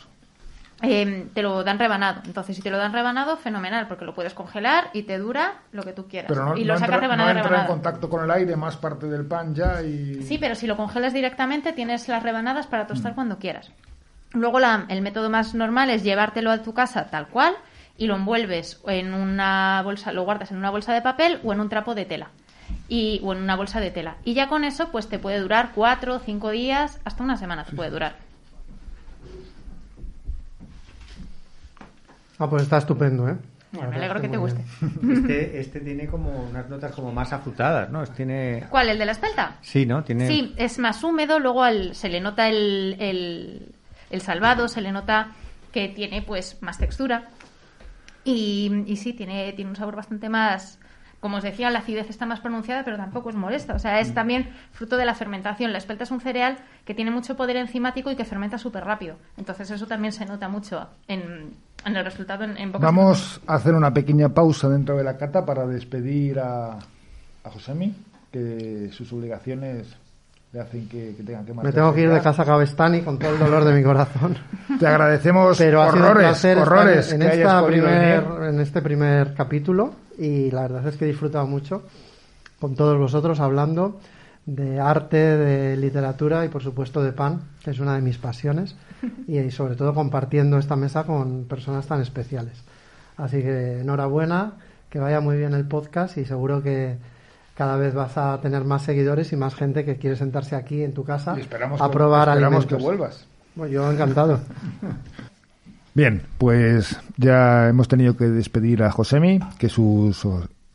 eh, 0.81 1.27
te 1.33 1.41
lo 1.41 1.63
dan 1.65 1.77
rebanado. 1.77 2.21
Entonces, 2.25 2.55
si 2.55 2.61
te 2.61 2.69
lo 2.71 2.77
dan 2.77 2.93
rebanado, 2.93 3.35
fenomenal, 3.35 3.87
porque 3.89 4.05
lo 4.05 4.15
puedes 4.15 4.33
congelar 4.33 4.89
y 4.93 5.03
te 5.03 5.17
dura 5.17 5.55
lo 5.73 5.83
que 5.83 5.91
tú 5.91 6.07
quieras. 6.07 6.29
Pero 6.29 6.45
no, 6.45 6.55
y 6.57 6.63
no 6.63 6.73
lo 6.73 6.79
sacas 6.79 6.95
entra, 6.95 7.01
rebanado 7.01 7.33
no 7.33 7.39
entra 7.41 7.61
en 7.61 7.67
contacto 7.67 8.09
con 8.09 8.23
el 8.23 8.31
aire 8.31 8.55
más 8.55 8.77
parte 8.77 9.07
del 9.07 9.25
pan 9.25 9.53
ya 9.53 9.81
y... 9.81 10.23
Sí, 10.23 10.37
pero 10.37 10.55
si 10.55 10.67
lo 10.67 10.77
congelas 10.77 11.13
directamente, 11.13 11.73
tienes 11.73 12.07
las 12.07 12.23
rebanadas 12.23 12.67
para 12.67 12.85
Mm. 12.85 12.87
tostar 12.87 13.15
cuando 13.15 13.37
quieras. 13.39 13.69
Luego, 14.31 14.59
la- 14.61 14.85
el 14.87 15.01
método 15.01 15.29
más 15.29 15.53
normal 15.55 15.89
es 15.89 16.03
llevártelo 16.03 16.51
a 16.51 16.61
tu 16.61 16.73
casa 16.73 17.07
tal 17.09 17.27
cual 17.27 17.55
y 17.97 18.07
lo 18.07 18.15
envuelves 18.15 18.79
en 18.87 19.13
una 19.13 19.81
bolsa, 19.83 20.13
lo 20.13 20.23
guardas 20.23 20.51
en 20.51 20.57
una 20.57 20.69
bolsa 20.69 20.93
de 20.93 21.01
papel 21.01 21.41
o 21.43 21.51
en 21.51 21.59
un 21.59 21.67
trapo 21.67 21.93
de 21.95 22.05
tela. 22.05 22.29
Y, 22.87 23.19
o 23.23 23.33
en 23.33 23.41
una 23.43 23.55
bolsa 23.55 23.79
de 23.79 23.91
tela. 23.91 24.15
Y 24.25 24.33
ya 24.33 24.47
con 24.47 24.63
eso, 24.63 24.89
pues 24.91 25.07
te 25.07 25.19
puede 25.19 25.39
durar 25.39 25.71
cuatro, 25.75 26.19
cinco 26.19 26.49
días, 26.49 26.99
hasta 27.05 27.23
una 27.23 27.37
semana 27.37 27.63
te 27.65 27.75
puede 27.75 27.89
durar. 27.91 28.15
Ah, 32.37 32.49
pues 32.49 32.63
está 32.63 32.77
estupendo, 32.77 33.27
¿eh? 33.27 33.35
Me 33.71 33.81
alegro 33.81 34.19
que 34.21 34.29
te 34.29 34.37
guste. 34.37 34.63
Este, 35.11 35.59
este 35.59 35.79
tiene 35.81 36.07
como 36.07 36.31
unas 36.49 36.67
notas 36.69 36.91
como 36.93 37.11
más 37.11 37.31
afrutadas, 37.33 37.91
¿no? 37.91 38.03
Tiene... 38.07 38.65
¿Cuál? 38.69 38.89
¿El 38.89 38.97
de 38.97 39.05
la 39.05 39.11
espelta? 39.11 39.57
Sí, 39.61 39.85
¿no? 39.85 40.03
Tiene... 40.03 40.25
Sí, 40.27 40.53
es 40.57 40.79
más 40.79 41.03
húmedo, 41.03 41.37
luego 41.39 41.63
al- 41.63 41.93
se 41.93 42.09
le 42.09 42.19
nota 42.21 42.47
el, 42.49 42.95
el, 42.99 43.67
el 44.09 44.21
salvado, 44.21 44.67
se 44.67 44.81
le 44.81 44.91
nota 44.91 45.31
que 45.71 45.87
tiene 45.89 46.23
pues 46.23 46.57
más 46.61 46.79
textura. 46.79 47.25
Y, 48.23 48.83
y 48.87 48.95
sí, 48.95 49.13
tiene, 49.13 49.53
tiene 49.53 49.69
un 49.69 49.75
sabor 49.75 49.95
bastante 49.97 50.29
más, 50.29 50.78
como 51.19 51.37
os 51.37 51.43
decía, 51.43 51.69
la 51.69 51.79
acidez 51.79 52.09
está 52.09 52.25
más 52.25 52.39
pronunciada, 52.39 52.83
pero 52.83 52.97
tampoco 52.97 53.29
es 53.29 53.35
molesta. 53.35 53.73
O 53.73 53.79
sea, 53.79 53.99
es 53.99 54.13
también 54.13 54.49
fruto 54.71 54.95
de 54.95 55.05
la 55.05 55.15
fermentación. 55.15 55.71
La 55.71 55.77
espelta 55.77 56.03
es 56.03 56.11
un 56.11 56.21
cereal 56.21 56.57
que 56.85 56.93
tiene 56.93 57.11
mucho 57.11 57.35
poder 57.35 57.57
enzimático 57.57 58.09
y 58.09 58.15
que 58.15 58.23
fermenta 58.23 58.57
súper 58.57 58.85
rápido. 58.85 59.17
Entonces 59.37 59.69
eso 59.69 59.85
también 59.85 60.13
se 60.13 60.25
nota 60.25 60.47
mucho 60.47 60.87
en, 61.07 61.53
en 61.85 61.95
el 61.95 62.05
resultado 62.05 62.45
en, 62.45 62.57
en 62.57 62.71
Vamos 62.71 63.41
a 63.47 63.55
hacer 63.55 63.73
una 63.73 63.93
pequeña 63.93 64.29
pausa 64.29 64.69
dentro 64.69 64.95
de 64.95 65.03
la 65.03 65.17
cata 65.17 65.45
para 65.45 65.65
despedir 65.67 66.39
a, 66.39 66.71
a 66.73 67.49
Josemi, 67.49 67.93
que 68.31 68.89
sus 68.93 69.11
obligaciones 69.11 69.97
le 70.53 70.61
hacen 70.61 70.87
que, 70.87 71.15
que 71.15 71.23
tengan 71.23 71.45
que 71.45 71.53
Me 71.53 71.71
tengo 71.71 71.93
que 71.93 72.01
ir 72.01 72.11
de 72.11 72.21
casa 72.21 72.43
a 72.43 72.45
Cabestani 72.45 73.01
con 73.01 73.19
todo 73.19 73.33
el 73.33 73.39
dolor 73.39 73.65
de 73.65 73.73
mi 73.73 73.83
corazón. 73.83 74.37
Te 74.79 74.87
agradecemos 74.87 75.57
Pero 75.57 75.81
ha 75.81 75.91
sido 75.91 75.99
un 75.99 76.09
horrores, 76.09 76.45
horrores 76.45 77.11
en, 77.11 77.19
que 77.19 77.27
hayas 77.27 77.37
esta 77.37 77.67
primer, 77.67 78.23
en 78.49 78.59
este 78.61 78.81
primer 78.81 79.33
capítulo 79.33 79.93
y 80.19 80.51
la 80.51 80.61
verdad 80.63 80.87
es 80.87 80.97
que 80.97 81.05
he 81.05 81.07
disfrutado 81.07 81.47
mucho 81.47 81.83
con 82.59 82.75
todos 82.75 82.97
vosotros 82.97 83.39
hablando 83.39 83.99
de 84.45 84.79
arte, 84.79 85.17
de 85.17 85.77
literatura 85.77 86.43
y 86.45 86.49
por 86.49 86.63
supuesto 86.63 87.01
de 87.03 87.11
pan, 87.13 87.41
que 87.63 87.71
es 87.71 87.79
una 87.79 87.95
de 87.95 88.01
mis 88.01 88.17
pasiones 88.17 88.75
y, 89.27 89.49
sobre 89.51 89.75
todo 89.75 89.93
compartiendo 89.93 90.57
esta 90.57 90.75
mesa 90.75 91.03
con 91.03 91.45
personas 91.45 91.85
tan 91.87 92.01
especiales. 92.01 92.63
Así 93.17 93.41
que 93.41 93.81
enhorabuena, 93.81 94.53
que 94.89 94.99
vaya 94.99 95.21
muy 95.21 95.37
bien 95.37 95.53
el 95.53 95.65
podcast 95.65 96.17
y 96.17 96.25
seguro 96.25 96.63
que 96.63 96.97
cada 97.55 97.75
vez 97.77 97.93
vas 97.93 98.17
a 98.17 98.39
tener 98.41 98.63
más 98.63 98.81
seguidores 98.83 99.31
y 99.33 99.35
más 99.35 99.53
gente 99.53 99.85
que 99.85 99.97
quiere 99.97 100.15
sentarse 100.15 100.55
aquí 100.55 100.83
en 100.83 100.93
tu 100.93 101.03
casa 101.03 101.35
Y 101.37 101.41
esperamos, 101.41 101.79
a 101.81 101.87
que- 101.87 101.93
probar 101.93 102.29
esperamos 102.29 102.65
que 102.65 102.73
alimentos. 102.75 102.83
vuelvas. 102.83 103.25
Bueno, 103.55 103.71
yo 103.73 103.91
encantado. 103.91 104.39
Bien, 105.93 106.21
pues 106.37 106.99
ya 107.17 107.67
hemos 107.67 107.87
tenido 107.87 108.15
que 108.15 108.25
despedir 108.25 108.83
a 108.83 108.91
Josemi, 108.91 109.39
que 109.57 109.69
sus 109.69 110.25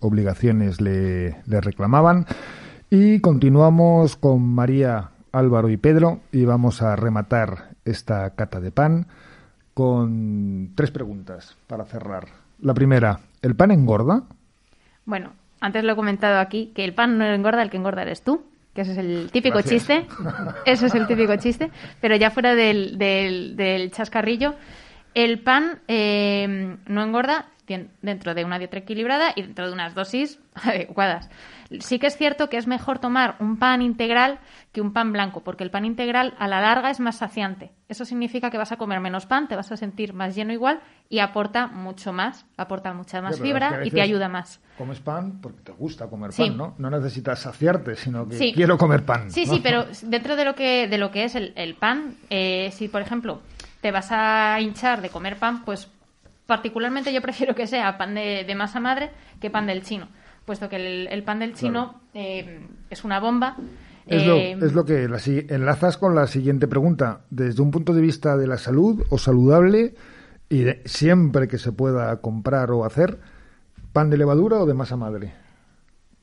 obligaciones 0.00 0.80
le, 0.80 1.36
le 1.46 1.60
reclamaban. 1.60 2.26
Y 2.90 3.20
continuamos 3.20 4.16
con 4.16 4.42
María, 4.42 5.10
Álvaro 5.32 5.68
y 5.68 5.76
Pedro 5.76 6.20
y 6.30 6.44
vamos 6.44 6.82
a 6.82 6.94
rematar 6.96 7.70
esta 7.84 8.30
cata 8.30 8.60
de 8.60 8.70
pan 8.70 9.06
con 9.72 10.70
tres 10.74 10.90
preguntas 10.90 11.56
para 11.66 11.84
cerrar. 11.84 12.28
La 12.60 12.74
primera, 12.74 13.20
¿el 13.42 13.56
pan 13.56 13.70
engorda? 13.72 14.22
Bueno, 15.04 15.32
antes 15.60 15.82
lo 15.84 15.92
he 15.92 15.96
comentado 15.96 16.38
aquí, 16.38 16.72
que 16.74 16.84
el 16.84 16.94
pan 16.94 17.18
no 17.18 17.24
engorda, 17.24 17.62
el 17.62 17.70
que 17.70 17.78
engorda 17.78 18.02
eres 18.02 18.22
tú, 18.22 18.44
que 18.74 18.82
ese 18.82 18.92
es 18.92 18.98
el 18.98 19.30
típico 19.32 19.58
Gracias. 19.58 19.86
chiste. 19.86 20.06
Eso 20.66 20.86
es 20.86 20.94
el 20.94 21.06
típico 21.06 21.34
chiste. 21.36 21.70
Pero 22.00 22.16
ya 22.16 22.30
fuera 22.30 22.54
del, 22.54 22.96
del, 22.98 23.56
del 23.56 23.90
chascarrillo, 23.90 24.54
el 25.14 25.40
pan 25.40 25.80
eh, 25.88 26.76
no 26.86 27.02
engorda 27.02 27.46
dentro 28.02 28.34
de 28.34 28.44
una 28.44 28.58
dieta 28.58 28.76
equilibrada 28.76 29.32
y 29.34 29.40
dentro 29.40 29.66
de 29.66 29.72
unas 29.72 29.94
dosis 29.94 30.38
adecuadas. 30.54 31.30
Sí 31.80 31.98
que 31.98 32.06
es 32.08 32.16
cierto 32.16 32.50
que 32.50 32.58
es 32.58 32.66
mejor 32.66 32.98
tomar 32.98 33.36
un 33.40 33.58
pan 33.58 33.80
integral 33.80 34.38
que 34.70 34.82
un 34.82 34.92
pan 34.92 35.12
blanco, 35.12 35.42
porque 35.42 35.64
el 35.64 35.70
pan 35.70 35.86
integral 35.86 36.34
a 36.38 36.46
la 36.46 36.60
larga 36.60 36.90
es 36.90 37.00
más 37.00 37.16
saciante. 37.16 37.72
Eso 37.88 38.04
significa 38.04 38.50
que 38.50 38.58
vas 38.58 38.70
a 38.72 38.76
comer 38.76 39.00
menos 39.00 39.24
pan, 39.24 39.48
te 39.48 39.56
vas 39.56 39.72
a 39.72 39.78
sentir 39.78 40.12
más 40.12 40.34
lleno 40.34 40.52
igual 40.52 40.80
y 41.08 41.20
aporta 41.20 41.66
mucho 41.66 42.12
más, 42.12 42.44
aporta 42.58 42.92
mucha 42.92 43.22
más 43.22 43.32
es 43.36 43.40
que 43.40 43.44
fibra 43.48 43.80
y 43.84 43.90
te 43.90 44.02
ayuda 44.02 44.28
más. 44.28 44.60
Comes 44.76 45.00
pan 45.00 45.40
porque 45.40 45.62
te 45.62 45.72
gusta 45.72 46.06
comer 46.08 46.32
Sí. 46.32 46.42
pan, 46.42 46.56
¿no? 46.58 46.74
No 46.76 46.90
necesitas 46.90 47.38
saciarte, 47.40 47.96
sino 47.96 48.28
que 48.28 48.36
Sí. 48.36 48.52
quiero 48.54 48.76
comer 48.76 49.04
pan. 49.06 49.30
Sí, 49.30 49.46
¿no? 49.46 49.54
sí, 49.54 49.60
pero 49.62 49.86
dentro 50.02 50.36
de 50.36 50.44
lo 50.44 50.54
que, 50.54 50.86
de 50.86 50.98
lo 50.98 51.10
que 51.10 51.24
es 51.24 51.34
el, 51.34 51.54
el 51.56 51.74
pan, 51.76 52.14
eh, 52.28 52.70
si 52.72 52.88
por 52.88 53.00
ejemplo 53.00 53.40
te 53.84 53.90
vas 53.90 54.08
a 54.12 54.58
hinchar 54.62 55.02
de 55.02 55.10
comer 55.10 55.36
pan, 55.36 55.62
pues 55.62 55.90
particularmente 56.46 57.12
yo 57.12 57.20
prefiero 57.20 57.54
que 57.54 57.66
sea 57.66 57.98
pan 57.98 58.14
de, 58.14 58.42
de 58.46 58.54
masa 58.54 58.80
madre 58.80 59.10
que 59.42 59.50
pan 59.50 59.66
del 59.66 59.82
chino, 59.82 60.08
puesto 60.46 60.70
que 60.70 60.76
el, 60.76 61.06
el 61.08 61.22
pan 61.22 61.38
del 61.40 61.52
chino 61.52 62.00
eh, 62.14 62.66
es 62.88 63.04
una 63.04 63.20
bomba. 63.20 63.56
Es, 64.06 64.26
lo, 64.26 64.36
eh, 64.36 64.52
es 64.58 64.72
lo 64.72 64.86
que 64.86 65.06
la 65.06 65.18
si- 65.18 65.44
enlazas 65.50 65.98
con 65.98 66.14
la 66.14 66.26
siguiente 66.26 66.66
pregunta. 66.66 67.26
Desde 67.28 67.60
un 67.60 67.70
punto 67.70 67.92
de 67.92 68.00
vista 68.00 68.38
de 68.38 68.46
la 68.46 68.56
salud 68.56 69.04
o 69.10 69.18
saludable, 69.18 69.94
y 70.48 70.62
de- 70.62 70.80
siempre 70.86 71.46
que 71.46 71.58
se 71.58 71.70
pueda 71.70 72.16
comprar 72.22 72.70
o 72.70 72.86
hacer, 72.86 73.18
¿pan 73.92 74.08
de 74.08 74.16
levadura 74.16 74.56
o 74.60 74.64
de 74.66 74.72
masa 74.72 74.96
madre? 74.96 75.34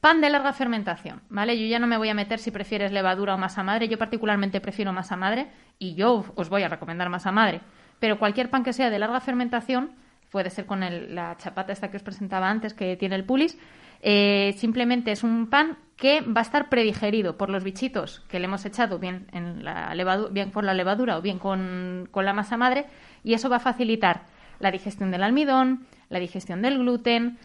Pan 0.02 0.20
de 0.20 0.32
larga 0.32 0.52
fermentación, 0.52 1.22
¿vale? 1.30 1.60
Yo 1.60 1.68
ya 1.68 1.78
no 1.78 1.86
me 1.86 1.96
voy 1.96 2.10
a 2.10 2.16
meter 2.16 2.40
si 2.40 2.50
prefieres 2.50 2.92
levadura 2.92 3.36
o 3.36 3.38
masa 3.38 3.62
madre. 3.62 3.88
Yo 3.88 4.00
particularmente 4.00 4.60
prefiero 4.60 4.92
masa 4.92 5.16
madre 5.16 5.48
y 5.78 5.94
yo 5.94 6.26
os 6.36 6.50
voy 6.50 6.64
a 6.64 6.70
recomendar 6.70 7.08
masa 7.10 7.32
madre. 7.32 7.62
Pero 8.00 8.18
cualquier 8.18 8.50
pan 8.50 8.64
que 8.64 8.74
sea 8.74 8.90
de 8.90 8.98
larga 8.98 9.20
fermentación, 9.20 9.92
puede 10.32 10.50
ser 10.50 10.66
con 10.66 10.80
la 11.14 11.38
chapata 11.38 11.72
esta 11.72 11.92
que 11.92 11.98
os 11.98 12.04
presentaba 12.04 12.50
antes 12.50 12.74
que 12.74 12.98
tiene 12.98 13.14
el 13.16 13.26
pulis, 13.26 13.60
eh, 14.02 14.56
simplemente 14.58 15.12
es 15.12 15.24
un 15.24 15.48
pan 15.52 15.78
que 15.98 16.22
va 16.22 16.42
a 16.42 16.50
estar 16.50 16.70
predigerido 16.70 17.38
por 17.38 17.52
los 17.52 17.64
bichitos 17.64 18.22
que 18.22 18.40
le 18.40 18.46
hemos 18.46 18.66
echado 18.66 18.98
bien, 18.98 19.28
en 19.34 19.64
la 19.64 19.94
levadu- 19.94 20.32
bien 20.32 20.50
por 20.50 20.64
la 20.64 20.74
levadura 20.74 21.20
o 21.20 21.22
bien 21.22 21.38
con, 21.38 22.08
con 22.10 22.26
la 22.26 22.34
masa 22.34 22.58
madre 22.58 22.88
y 23.24 23.36
eso 23.36 23.50
va 23.50 23.58
a 23.58 23.60
facilitar 23.60 24.24
la 24.60 24.72
digestión 24.72 25.12
del 25.12 25.22
almidón, 25.22 25.86
la 26.10 26.18
digestión 26.18 26.64
del 26.64 26.80
gluten, 26.80 27.38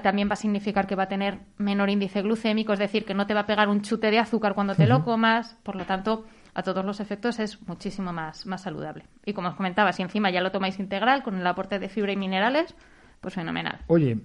También 0.00 0.28
va 0.28 0.34
a 0.34 0.36
significar 0.36 0.86
que 0.86 0.94
va 0.94 1.04
a 1.04 1.08
tener 1.08 1.40
menor 1.58 1.90
índice 1.90 2.22
glucémico, 2.22 2.72
es 2.72 2.78
decir, 2.78 3.04
que 3.04 3.14
no 3.14 3.26
te 3.26 3.34
va 3.34 3.40
a 3.40 3.46
pegar 3.46 3.68
un 3.68 3.82
chute 3.82 4.10
de 4.10 4.18
azúcar 4.18 4.54
cuando 4.54 4.74
te 4.74 4.86
lo 4.86 5.04
comas. 5.04 5.58
Por 5.62 5.76
lo 5.76 5.84
tanto, 5.84 6.24
a 6.54 6.62
todos 6.62 6.84
los 6.84 7.00
efectos 7.00 7.38
es 7.38 7.60
muchísimo 7.68 8.12
más, 8.12 8.46
más 8.46 8.62
saludable. 8.62 9.04
Y 9.26 9.32
como 9.32 9.48
os 9.48 9.54
comentaba, 9.54 9.92
si 9.92 10.02
encima 10.02 10.30
ya 10.30 10.40
lo 10.40 10.50
tomáis 10.50 10.78
integral 10.78 11.22
con 11.22 11.36
el 11.36 11.46
aporte 11.46 11.78
de 11.78 11.88
fibra 11.88 12.12
y 12.12 12.16
minerales, 12.16 12.74
pues 13.20 13.34
fenomenal. 13.34 13.80
Oye, 13.86 14.18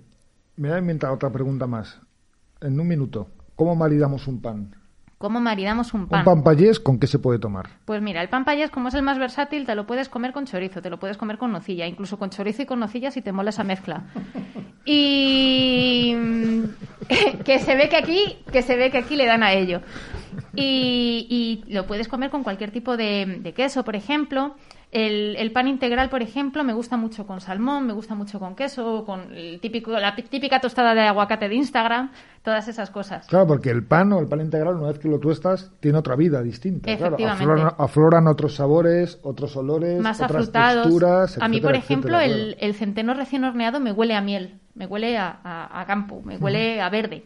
me 0.55 0.69
voy 0.69 0.77
a 0.77 0.79
inventar 0.79 1.11
otra 1.11 1.29
pregunta 1.31 1.67
más. 1.67 1.99
En 2.61 2.79
un 2.79 2.87
minuto, 2.87 3.29
¿cómo 3.55 3.75
maridamos 3.75 4.27
un 4.27 4.41
pan? 4.41 4.75
¿Cómo 5.17 5.39
maridamos 5.39 5.95
un 5.95 6.07
pan? 6.07 6.19
¿Un 6.19 6.25
pan 6.25 6.43
payés 6.43 6.79
con 6.79 6.99
qué 6.99 7.07
se 7.07 7.17
puede 7.17 7.39
tomar? 7.39 7.69
Pues 7.85 8.01
mira, 8.03 8.21
el 8.21 8.29
pan 8.29 8.45
payés, 8.45 8.69
como 8.69 8.89
es 8.89 8.93
el 8.93 9.01
más 9.01 9.17
versátil, 9.17 9.65
te 9.65 9.73
lo 9.73 9.87
puedes 9.87 10.09
comer 10.09 10.31
con 10.31 10.45
chorizo, 10.45 10.81
te 10.81 10.91
lo 10.91 10.99
puedes 10.99 11.17
comer 11.17 11.39
con 11.39 11.51
nocilla, 11.51 11.87
incluso 11.87 12.19
con 12.19 12.29
chorizo 12.29 12.61
y 12.61 12.65
con 12.67 12.79
nocilla 12.79 13.09
si 13.09 13.23
te 13.23 13.31
mola 13.31 13.49
esa 13.49 13.63
mezcla. 13.63 14.03
Y 14.89 16.15
que 17.43 17.59
se 17.59 17.75
ve 17.75 17.89
que 17.89 17.97
aquí, 17.97 18.37
que 18.49 18.61
se 18.61 18.77
ve 18.77 18.89
que 18.89 18.99
aquí 18.99 19.17
le 19.17 19.25
dan 19.25 19.43
a 19.43 19.51
ello. 19.51 19.81
Y, 20.55 21.27
y 21.67 21.73
lo 21.73 21.85
puedes 21.85 22.07
comer 22.07 22.29
con 22.29 22.41
cualquier 22.41 22.71
tipo 22.71 22.95
de, 22.95 23.39
de 23.41 23.53
queso, 23.53 23.83
por 23.83 23.97
ejemplo. 23.97 24.55
El, 24.89 25.35
el 25.37 25.51
pan 25.51 25.67
integral, 25.67 26.09
por 26.09 26.21
ejemplo, 26.21 26.63
me 26.63 26.71
gusta 26.71 26.95
mucho 26.95 27.27
con 27.27 27.41
salmón, 27.41 27.85
me 27.85 27.91
gusta 27.93 28.15
mucho 28.15 28.39
con 28.39 28.55
queso, 28.55 29.03
con 29.05 29.33
el 29.35 29.59
típico, 29.59 29.91
la 29.91 30.15
típica 30.15 30.61
tostada 30.61 30.93
de 30.93 31.01
aguacate 31.01 31.49
de 31.49 31.55
Instagram, 31.55 32.11
todas 32.41 32.69
esas 32.69 32.89
cosas. 32.89 33.27
Claro, 33.27 33.47
porque 33.47 33.69
el 33.69 33.83
pan 33.83 34.13
o 34.13 34.19
el 34.19 34.27
pan 34.27 34.39
integral, 34.39 34.75
una 34.75 34.87
vez 34.87 34.99
que 34.99 35.09
lo 35.09 35.19
tuestas, 35.19 35.71
tiene 35.81 35.97
otra 35.97 36.15
vida 36.15 36.41
distinta. 36.41 36.95
Claro, 36.95 37.17
afloran, 37.27 37.73
afloran 37.77 38.27
otros 38.27 38.55
sabores, 38.55 39.19
otros 39.23 39.57
olores, 39.57 39.99
más 40.01 40.21
otras 40.21 40.31
afrutados. 40.43 40.83
texturas. 40.83 41.37
a 41.37 41.47
mí, 41.49 41.59
por 41.59 41.75
ejemplo, 41.75 42.17
etcétera, 42.17 42.41
el, 42.43 42.57
el 42.59 42.73
centeno 42.73 43.13
recién 43.13 43.43
horneado 43.43 43.81
me 43.81 43.91
huele 43.91 44.15
a 44.15 44.21
miel, 44.21 44.53
me 44.73 44.85
huele 44.85 45.17
a, 45.17 45.37
a- 45.43 45.81
a 45.81 45.85
campo, 45.85 46.21
me 46.23 46.37
huele 46.37 46.79
a 46.81 46.89
verde. 46.89 47.23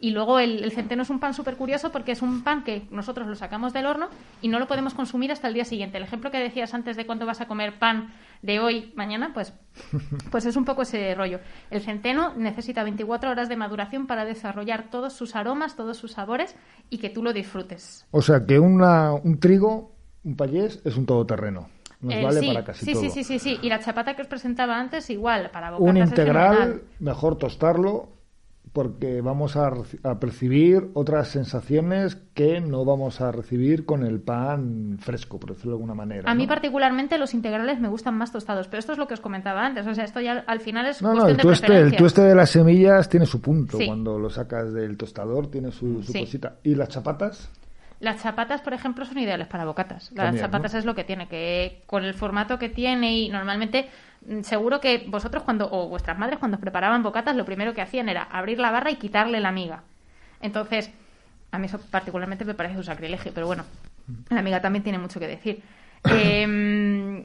Y 0.00 0.12
luego 0.12 0.38
el, 0.38 0.62
el 0.62 0.70
centeno 0.70 1.02
es 1.02 1.10
un 1.10 1.18
pan 1.18 1.34
súper 1.34 1.56
curioso 1.56 1.90
porque 1.90 2.12
es 2.12 2.22
un 2.22 2.44
pan 2.44 2.62
que 2.62 2.86
nosotros 2.92 3.26
lo 3.26 3.34
sacamos 3.34 3.72
del 3.72 3.86
horno 3.86 4.08
y 4.40 4.46
no 4.48 4.60
lo 4.60 4.68
podemos 4.68 4.94
consumir 4.94 5.32
hasta 5.32 5.48
el 5.48 5.54
día 5.54 5.64
siguiente. 5.64 5.98
El 5.98 6.04
ejemplo 6.04 6.30
que 6.30 6.38
decías 6.38 6.72
antes 6.72 6.96
de 6.96 7.04
cuándo 7.04 7.26
vas 7.26 7.40
a 7.40 7.48
comer 7.48 7.80
pan 7.80 8.12
de 8.42 8.60
hoy, 8.60 8.92
mañana, 8.94 9.32
pues, 9.34 9.52
pues 10.30 10.46
es 10.46 10.54
un 10.54 10.64
poco 10.64 10.82
ese 10.82 11.14
rollo. 11.16 11.40
El 11.70 11.80
centeno 11.80 12.32
necesita 12.36 12.84
24 12.84 13.30
horas 13.30 13.48
de 13.48 13.56
maduración 13.56 14.06
para 14.06 14.24
desarrollar 14.24 14.88
todos 14.90 15.14
sus 15.14 15.34
aromas, 15.34 15.74
todos 15.74 15.96
sus 15.96 16.12
sabores 16.12 16.54
y 16.90 16.98
que 16.98 17.10
tú 17.10 17.22
lo 17.24 17.32
disfrutes. 17.32 18.06
O 18.12 18.22
sea, 18.22 18.46
que 18.46 18.60
una, 18.60 19.12
un 19.14 19.40
trigo, 19.40 19.90
un 20.22 20.36
payés, 20.36 20.80
es 20.84 20.96
un 20.96 21.06
todoterreno. 21.06 21.68
Nos 22.00 22.14
Eh, 22.14 22.22
vale 22.22 22.38
sí, 22.38 22.46
para 22.46 22.64
casi 22.64 22.84
sí, 22.84 22.92
todo. 22.92 23.02
sí, 23.02 23.10
sí, 23.10 23.24
sí, 23.24 23.38
sí. 23.40 23.58
Y 23.62 23.68
la 23.68 23.80
chapata 23.80 24.14
que 24.14 24.22
os 24.22 24.28
presentaba 24.28 24.78
antes, 24.78 25.10
igual, 25.10 25.50
para 25.50 25.76
Un 25.76 25.96
integral, 25.96 26.82
mejor 27.00 27.36
tostarlo 27.36 28.10
porque 28.78 29.20
vamos 29.22 29.56
a, 29.56 29.72
a 30.04 30.20
percibir 30.20 30.90
otras 30.94 31.26
sensaciones 31.26 32.14
que 32.32 32.60
no 32.60 32.84
vamos 32.84 33.20
a 33.20 33.32
recibir 33.32 33.84
con 33.84 34.04
el 34.04 34.20
pan 34.20 34.98
fresco, 35.00 35.40
por 35.40 35.50
decirlo 35.50 35.72
de 35.72 35.74
alguna 35.78 35.94
manera. 35.94 36.30
A 36.30 36.34
mí 36.36 36.44
¿no? 36.44 36.48
particularmente 36.48 37.18
los 37.18 37.34
integrales 37.34 37.80
me 37.80 37.88
gustan 37.88 38.16
más 38.16 38.30
tostados, 38.30 38.68
pero 38.68 38.78
esto 38.78 38.92
es 38.92 38.98
lo 38.98 39.08
que 39.08 39.14
os 39.14 39.20
comentaba 39.20 39.66
antes. 39.66 39.84
O 39.84 39.94
sea, 39.96 40.04
esto 40.04 40.20
ya 40.20 40.44
al 40.46 40.60
final 40.60 40.86
es 40.86 41.02
No, 41.02 41.08
no, 41.12 41.14
cuestión 41.14 41.30
el 41.32 41.36
de 41.38 41.42
tueste, 41.42 41.76
el 41.80 41.96
tueste 41.96 42.22
de 42.22 42.34
las 42.36 42.50
semillas 42.50 43.08
tiene 43.08 43.26
su 43.26 43.40
punto. 43.40 43.78
Sí. 43.78 43.86
Cuando 43.86 44.16
lo 44.16 44.30
sacas 44.30 44.72
del 44.72 44.96
tostador 44.96 45.50
tiene 45.50 45.72
su, 45.72 46.00
su 46.04 46.12
Sí. 46.12 46.20
cosita. 46.20 46.58
¿Y 46.62 46.76
las 46.76 46.88
chapatas? 46.90 47.50
Las 48.00 48.22
chapatas, 48.22 48.60
por 48.60 48.74
ejemplo, 48.74 49.04
son 49.04 49.18
ideales 49.18 49.48
para 49.48 49.64
bocatas. 49.64 50.10
Las 50.12 50.26
También, 50.26 50.44
chapatas 50.44 50.72
¿no? 50.72 50.78
es 50.78 50.84
lo 50.84 50.94
que 50.94 51.04
tiene, 51.04 51.26
que 51.26 51.82
con 51.86 52.04
el 52.04 52.14
formato 52.14 52.58
que 52.58 52.68
tiene 52.68 53.18
y 53.18 53.28
normalmente 53.28 53.88
mm, 54.26 54.42
seguro 54.42 54.80
que 54.80 55.04
vosotros 55.08 55.42
cuando 55.42 55.68
o 55.70 55.88
vuestras 55.88 56.16
madres 56.18 56.38
cuando 56.38 56.56
os 56.56 56.60
preparaban 56.60 57.02
bocatas 57.02 57.34
lo 57.34 57.44
primero 57.44 57.74
que 57.74 57.82
hacían 57.82 58.08
era 58.08 58.22
abrir 58.22 58.60
la 58.60 58.70
barra 58.70 58.90
y 58.90 58.96
quitarle 58.96 59.40
la 59.40 59.50
miga. 59.50 59.82
Entonces, 60.40 60.92
a 61.50 61.58
mí 61.58 61.66
eso 61.66 61.80
particularmente 61.90 62.44
me 62.44 62.54
parece 62.54 62.76
un 62.76 62.84
sacrilegio, 62.84 63.32
pero 63.34 63.46
bueno, 63.46 63.64
la 64.30 64.42
miga 64.42 64.60
también 64.60 64.82
tiene 64.82 64.98
mucho 64.98 65.18
que 65.20 65.26
decir. 65.26 65.62
Em, 66.04 67.24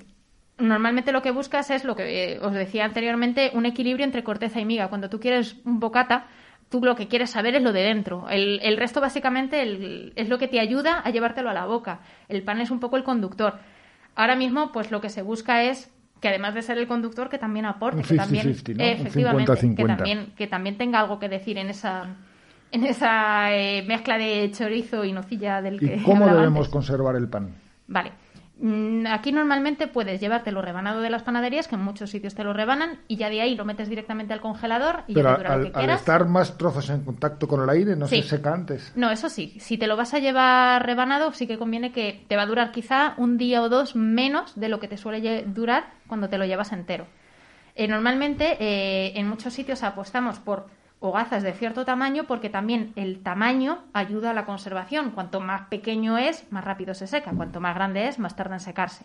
normalmente 0.57 1.11
lo 1.11 1.21
que 1.21 1.29
buscas 1.29 1.69
es 1.69 1.83
lo 1.83 1.95
que 1.95 2.33
eh, 2.33 2.39
os 2.39 2.53
decía 2.53 2.85
anteriormente, 2.85 3.51
un 3.53 3.67
equilibrio 3.67 4.05
entre 4.05 4.23
corteza 4.23 4.59
y 4.59 4.65
miga. 4.65 4.87
Cuando 4.87 5.09
tú 5.09 5.19
quieres 5.19 5.57
un 5.65 5.79
bocata, 5.79 6.25
tú 6.73 6.83
lo 6.83 6.95
que 6.95 7.07
quieres 7.07 7.29
saber 7.29 7.53
es 7.53 7.61
lo 7.61 7.71
de 7.71 7.81
dentro. 7.83 8.27
El, 8.31 8.59
el 8.63 8.77
resto 8.77 8.99
básicamente 8.99 9.61
el- 9.61 10.11
es 10.15 10.27
lo 10.27 10.39
que 10.39 10.47
te 10.47 10.59
ayuda 10.59 11.01
a 11.05 11.11
llevártelo 11.11 11.51
a 11.51 11.53
la 11.53 11.65
boca. 11.67 11.99
El 12.29 12.41
pan 12.41 12.59
es 12.61 12.71
un 12.71 12.79
poco 12.79 12.97
el 12.97 13.03
conductor. 13.03 13.59
Ahora 14.15 14.35
mismo, 14.35 14.71
pues 14.71 14.89
lo 14.89 14.99
que 14.99 15.09
se 15.09 15.21
busca 15.21 15.61
es 15.63 15.91
que 16.19 16.29
además 16.29 16.55
de 16.55 16.63
ser 16.63 16.79
el 16.79 16.87
conductor, 16.87 17.29
que 17.29 17.37
también 17.37 17.65
aporte, 17.67 18.01
que 18.01 18.15
también, 18.15 18.47
50-50, 18.55 18.75
¿no? 18.77 18.83
Un 18.83 18.89
efectivamente, 18.89 19.51
50-50. 19.51 19.75
que 19.75 19.85
también, 19.85 20.33
que 20.35 20.47
también 20.47 20.77
tenga 20.77 20.99
algo 20.99 21.19
que 21.19 21.29
decir 21.29 21.59
en 21.59 21.69
esa 21.69 22.07
en 22.71 22.85
esa 22.85 23.55
eh, 23.55 23.83
mezcla 23.87 24.17
de 24.17 24.49
chorizo 24.51 25.05
y 25.05 25.11
nocilla 25.11 25.61
del 25.61 25.79
que 25.79 25.97
¿Y 25.97 26.01
cómo 26.01 26.25
debemos 26.25 26.61
antes. 26.61 26.69
conservar 26.69 27.15
el 27.15 27.29
pan? 27.29 27.53
Vale. 27.87 28.13
Mm, 28.65 29.07
Aquí 29.07 29.33
normalmente 29.33 29.87
puedes 29.87 30.21
llevártelo 30.21 30.61
rebanado 30.61 31.01
de 31.01 31.09
las 31.09 31.21
panaderías, 31.21 31.67
que 31.67 31.75
en 31.75 31.81
muchos 31.83 32.09
sitios 32.09 32.33
te 32.33 32.45
lo 32.45 32.53
rebanan, 32.53 32.99
y 33.09 33.17
ya 33.17 33.29
de 33.29 33.41
ahí 33.41 33.55
lo 33.55 33.65
metes 33.65 33.89
directamente 33.89 34.31
al 34.31 34.39
congelador 34.39 35.03
y 35.07 35.13
Pero 35.15 35.31
ya 35.31 35.35
te 35.35 35.41
dura 35.43 35.49
lo 35.49 35.55
al, 35.55 35.61
que 35.63 35.67
al 35.67 35.81
quieras. 35.81 35.99
estar 35.99 36.25
más 36.29 36.57
trozos 36.57 36.89
en 36.89 37.01
contacto 37.03 37.45
con 37.49 37.61
el 37.61 37.69
aire, 37.69 37.97
¿no 37.97 38.07
Sí. 38.07 38.21
se 38.23 38.29
seca 38.37 38.53
antes? 38.53 38.93
No, 38.95 39.11
eso 39.11 39.27
sí. 39.27 39.57
Si 39.59 39.77
te 39.77 39.85
lo 39.85 39.97
vas 39.97 40.13
a 40.13 40.19
llevar 40.19 40.85
rebanado, 40.85 41.33
sí 41.33 41.45
que 41.45 41.57
conviene 41.57 41.91
que 41.91 42.23
te 42.29 42.37
va 42.37 42.43
a 42.43 42.45
durar 42.45 42.71
quizá 42.71 43.15
un 43.17 43.37
día 43.37 43.61
o 43.61 43.67
dos 43.67 43.97
menos 43.97 44.57
de 44.57 44.69
lo 44.69 44.79
que 44.79 44.87
te 44.87 44.95
suele 44.97 45.43
durar 45.43 45.87
cuando 46.07 46.29
te 46.29 46.37
lo 46.37 46.45
llevas 46.45 46.71
entero. 46.71 47.05
Eh, 47.75 47.89
normalmente 47.89 48.55
eh, 48.61 49.11
en 49.19 49.27
muchos 49.27 49.51
sitios 49.53 49.83
apostamos 49.83 50.39
por 50.39 50.67
hogazas 51.05 51.43
de 51.43 51.51
cierto 51.51 51.83
tamaño 51.83 52.23
porque 52.23 52.49
también 52.49 52.93
el 52.95 53.21
tamaño 53.21 53.79
ayuda 53.93 54.31
a 54.31 54.33
la 54.33 54.45
conservación. 54.45 55.11
Cuanto 55.11 55.41
más 55.41 55.63
pequeño 55.67 56.17
es, 56.17 56.49
más 56.51 56.63
rápido 56.63 56.93
se 56.93 57.07
seca. 57.07 57.31
Cuanto 57.35 57.59
más 57.59 57.75
grande 57.75 58.07
es, 58.07 58.19
más 58.19 58.35
tarda 58.37 58.55
en 58.55 58.61
secarse. 58.61 59.03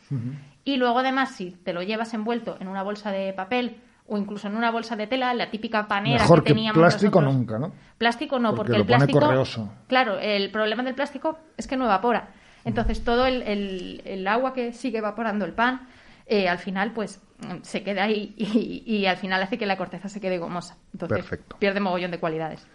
Y 0.65 0.77
luego 0.77 1.01
además, 1.01 1.33
si 1.33 1.51
te 1.51 1.73
lo 1.73 1.83
llevas 1.83 2.15
envuelto 2.15 2.57
en 2.61 2.69
una 2.69 2.83
bolsa 2.85 3.11
de 3.11 3.33
papel 3.33 3.81
o 4.07 4.17
incluso 4.17 4.47
en 4.47 4.57
una 4.57 4.71
bolsa 4.71 4.95
de 4.95 5.07
tela, 5.09 5.35
la 5.35 5.51
típica 5.51 5.89
panera 5.89 6.23
Mejor 6.23 6.39
que 6.43 6.49
que 6.49 6.55
teníamos 6.55 6.79
plástico 6.81 7.21
nosotros- 7.21 7.35
nunca, 7.35 7.59
¿no? 7.59 7.73
Plástico 7.99 8.39
no, 8.39 8.51
Porque 8.55 8.59
porque, 8.59 8.73
lo 8.73 8.77
el 8.79 8.87
pone 8.87 8.97
plástico. 8.99 9.21
correoso. 9.21 9.73
Claro, 9.89 10.19
el 10.21 10.51
problema 10.53 10.83
del 10.85 10.95
plástico 10.95 11.39
es 11.57 11.67
que 11.67 11.77
no 11.77 11.85
evapora. 11.87 12.29
Entonces 12.65 13.03
todo 13.03 13.27
el, 13.27 13.43
el- 13.43 14.03
el 14.05 14.27
agua 14.29 14.53
que 14.55 14.73
sigue 14.73 14.99
evaporando 14.99 15.45
el 15.45 15.53
pan, 15.53 15.89
eh, 16.29 16.49
al 16.49 16.59
final, 16.59 16.93
pues 16.93 17.21
mm, 17.41 17.63
se 17.63 17.83
queda 17.83 18.05
ahí 18.05 18.35
y, 18.37 18.83
y 18.87 19.07
al 19.07 19.17
final 19.17 19.43
hace 19.43 19.59
que 19.59 19.67
la 19.67 19.77
corteza 19.77 20.09
se 20.09 20.21
quede 20.21 20.39
gomosa. 20.39 20.77
Entonces 20.93 21.19
Perfecto. 21.19 21.57
pierde 21.59 21.81
mogollón 21.81 22.11
de 22.11 22.19
cualidades. 22.21 22.67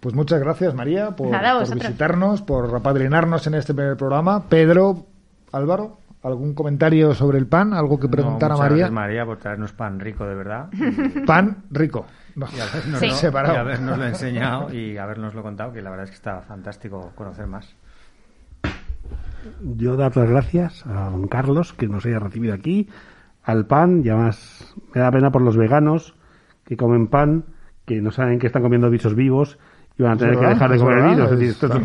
Pues 0.00 0.14
muchas 0.14 0.40
gracias, 0.40 0.74
María, 0.74 1.12
por, 1.12 1.28
Nada, 1.28 1.58
por 1.60 1.74
visitarnos, 1.74 2.42
por 2.42 2.74
apadrinarnos 2.74 3.46
en 3.46 3.54
este 3.54 3.72
primer 3.72 3.96
programa. 3.96 4.48
Pedro, 4.48 5.06
Álvaro, 5.52 5.98
¿algún 6.24 6.54
comentario 6.54 7.14
sobre 7.14 7.38
el 7.38 7.46
pan? 7.46 7.72
¿Algo 7.72 8.00
que 8.00 8.08
preguntar 8.08 8.50
No, 8.50 8.56
a 8.56 8.58
María? 8.58 8.76
gracias, 8.78 8.90
María, 8.92 9.24
por 9.24 9.38
traernos 9.38 9.72
pan 9.72 10.00
rico 10.00 10.24
de 10.26 10.34
verdad. 10.34 10.68
Pan 11.26 11.64
rico. 11.70 12.04
No, 12.34 12.46
Y 12.56 12.58
habernos, 12.60 12.98
Sí. 12.98 13.10
separado. 13.12 13.54
y 13.54 13.58
habernoslo 13.58 14.04
enseñado 14.06 14.72
y 14.74 14.96
habernoslo 14.98 15.42
contado, 15.42 15.72
que 15.72 15.82
la 15.82 15.90
verdad 15.90 16.04
es 16.04 16.10
que 16.10 16.16
está 16.16 16.40
fantástico 16.40 17.12
conocer 17.14 17.46
más. 17.46 17.72
Yo 19.76 19.96
dar 19.96 20.16
las 20.16 20.28
gracias 20.28 20.86
a 20.86 21.10
don 21.10 21.26
Carlos 21.28 21.72
que 21.72 21.88
nos 21.88 22.04
haya 22.06 22.18
recibido 22.18 22.54
aquí, 22.54 22.88
al 23.42 23.66
pan, 23.66 24.02
y 24.04 24.08
además 24.08 24.74
me 24.94 25.00
da 25.00 25.10
pena 25.10 25.30
por 25.30 25.42
los 25.42 25.56
veganos 25.56 26.14
que 26.64 26.76
comen 26.76 27.08
pan, 27.08 27.44
que 27.84 28.00
no 28.00 28.10
saben 28.12 28.38
que 28.38 28.46
están 28.46 28.62
comiendo 28.62 28.88
bichos 28.90 29.14
vivos 29.16 29.58
y 29.98 30.02
van 30.04 30.12
a 30.12 30.16
tener 30.16 30.38
que 30.38 30.46
dejar 30.46 30.70
de 30.70 30.78
comer 30.78 31.02
vino. 31.10 31.24
Es 31.24 31.30
decir, 31.32 31.48
es- 31.48 31.62
esto- 31.62 31.80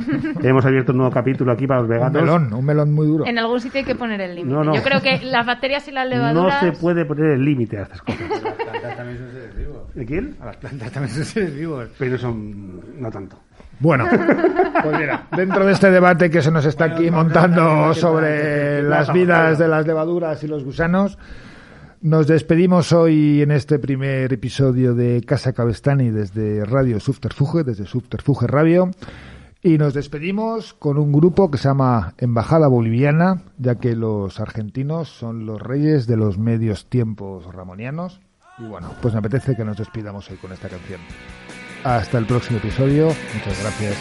hemos 0.48 0.66
abierto 0.66 0.92
un 0.92 1.00
nuevo 1.00 1.12
capítulo 1.12 1.52
aquí 1.52 1.66
para 1.68 1.82
los 1.82 1.90
Un 1.90 1.96
veganos. 1.96 2.22
melón, 2.22 2.54
un 2.54 2.66
melón 2.66 2.94
muy 2.94 3.08
duro. 3.08 3.26
En 3.26 3.38
algún 3.40 3.60
sitio 3.60 3.80
hay 3.80 3.86
que 3.86 3.96
poner 3.96 4.22
el 4.22 4.36
límite. 4.36 4.54
No, 4.56 4.64
no. 4.64 4.76
Yo 4.76 4.84
creo 4.84 5.02
que 5.02 5.20
las 5.26 5.46
bacterias 5.46 5.88
y 5.88 5.92
las 5.92 6.06
No 6.08 6.16
levaduras... 6.16 6.60
se 6.62 6.72
puede 6.74 7.06
poner 7.06 7.32
el 7.32 7.44
límite 7.44 7.80
a 7.80 7.82
estas 7.84 8.02
cosas. 8.04 8.22
Las 8.30 8.54
plantas 8.54 8.96
también 8.98 9.18
son 9.18 9.32
seres 9.32 9.56
vivos. 9.58 9.96
¿De 9.96 10.06
quién? 10.06 10.36
A 10.40 10.46
las 10.46 10.58
plantas 10.58 10.92
también 10.92 11.16
son 11.16 11.26
seres 11.26 11.56
vivos. 11.56 11.90
Pero 11.98 12.18
son 12.18 13.02
no 13.02 13.10
tanto. 13.12 13.40
Bueno, 13.80 14.06
pues 14.10 14.98
mira, 14.98 15.28
dentro 15.36 15.66
de 15.66 15.74
este 15.74 15.92
debate 15.92 16.30
que 16.30 16.42
se 16.42 16.52
nos 16.52 16.66
está 16.66 16.86
aquí 16.86 17.12
montando 17.12 17.94
sobre 17.94 18.82
las 18.82 19.14
vidas 19.14 19.60
de 19.60 19.68
las 19.68 19.86
levaduras 19.86 20.44
y 20.44 20.48
los 20.48 20.64
gusanos, 20.64 21.18
nos 22.02 22.28
despedimos 22.28 22.92
hoy 22.94 23.42
en 23.42 23.52
este 23.52 23.80
primer 23.80 24.34
episodio 24.34 24.96
de 24.96 25.24
Casa 25.24 25.54
Cabestani 25.54 26.10
desde 26.10 26.64
Radio 26.66 27.00
Subterfuge, 27.00 27.64
desde 27.64 27.86
Subterfuge 27.86 28.48
Radio. 28.48 28.92
Y 29.64 29.78
nos 29.78 29.94
despedimos 29.94 30.74
con 30.74 30.98
un 30.98 31.12
grupo 31.12 31.52
que 31.52 31.58
se 31.58 31.68
llama 31.68 32.14
Embajada 32.20 32.68
Boliviana, 32.68 33.42
ya 33.58 33.76
que 33.76 33.96
los 33.96 34.40
argentinos 34.40 35.10
son 35.10 35.46
los 35.46 35.62
reyes 35.62 36.08
de 36.08 36.18
los 36.18 36.38
medios 36.38 36.86
tiempos 36.86 37.54
ramonianos. 37.54 38.22
Y 38.60 38.64
bueno, 38.64 38.92
pues 39.02 39.14
me 39.14 39.20
apetece 39.20 39.56
que 39.56 39.66
nos 39.66 39.78
despidamos 39.78 40.30
hoy 40.30 40.38
con 40.38 40.52
esta 40.52 40.70
canción. 40.70 41.02
Hasta 41.88 42.18
el 42.18 42.26
próximo 42.26 42.58
episodio. 42.58 43.16
Muchas 43.34 43.62
gracias. 43.62 43.96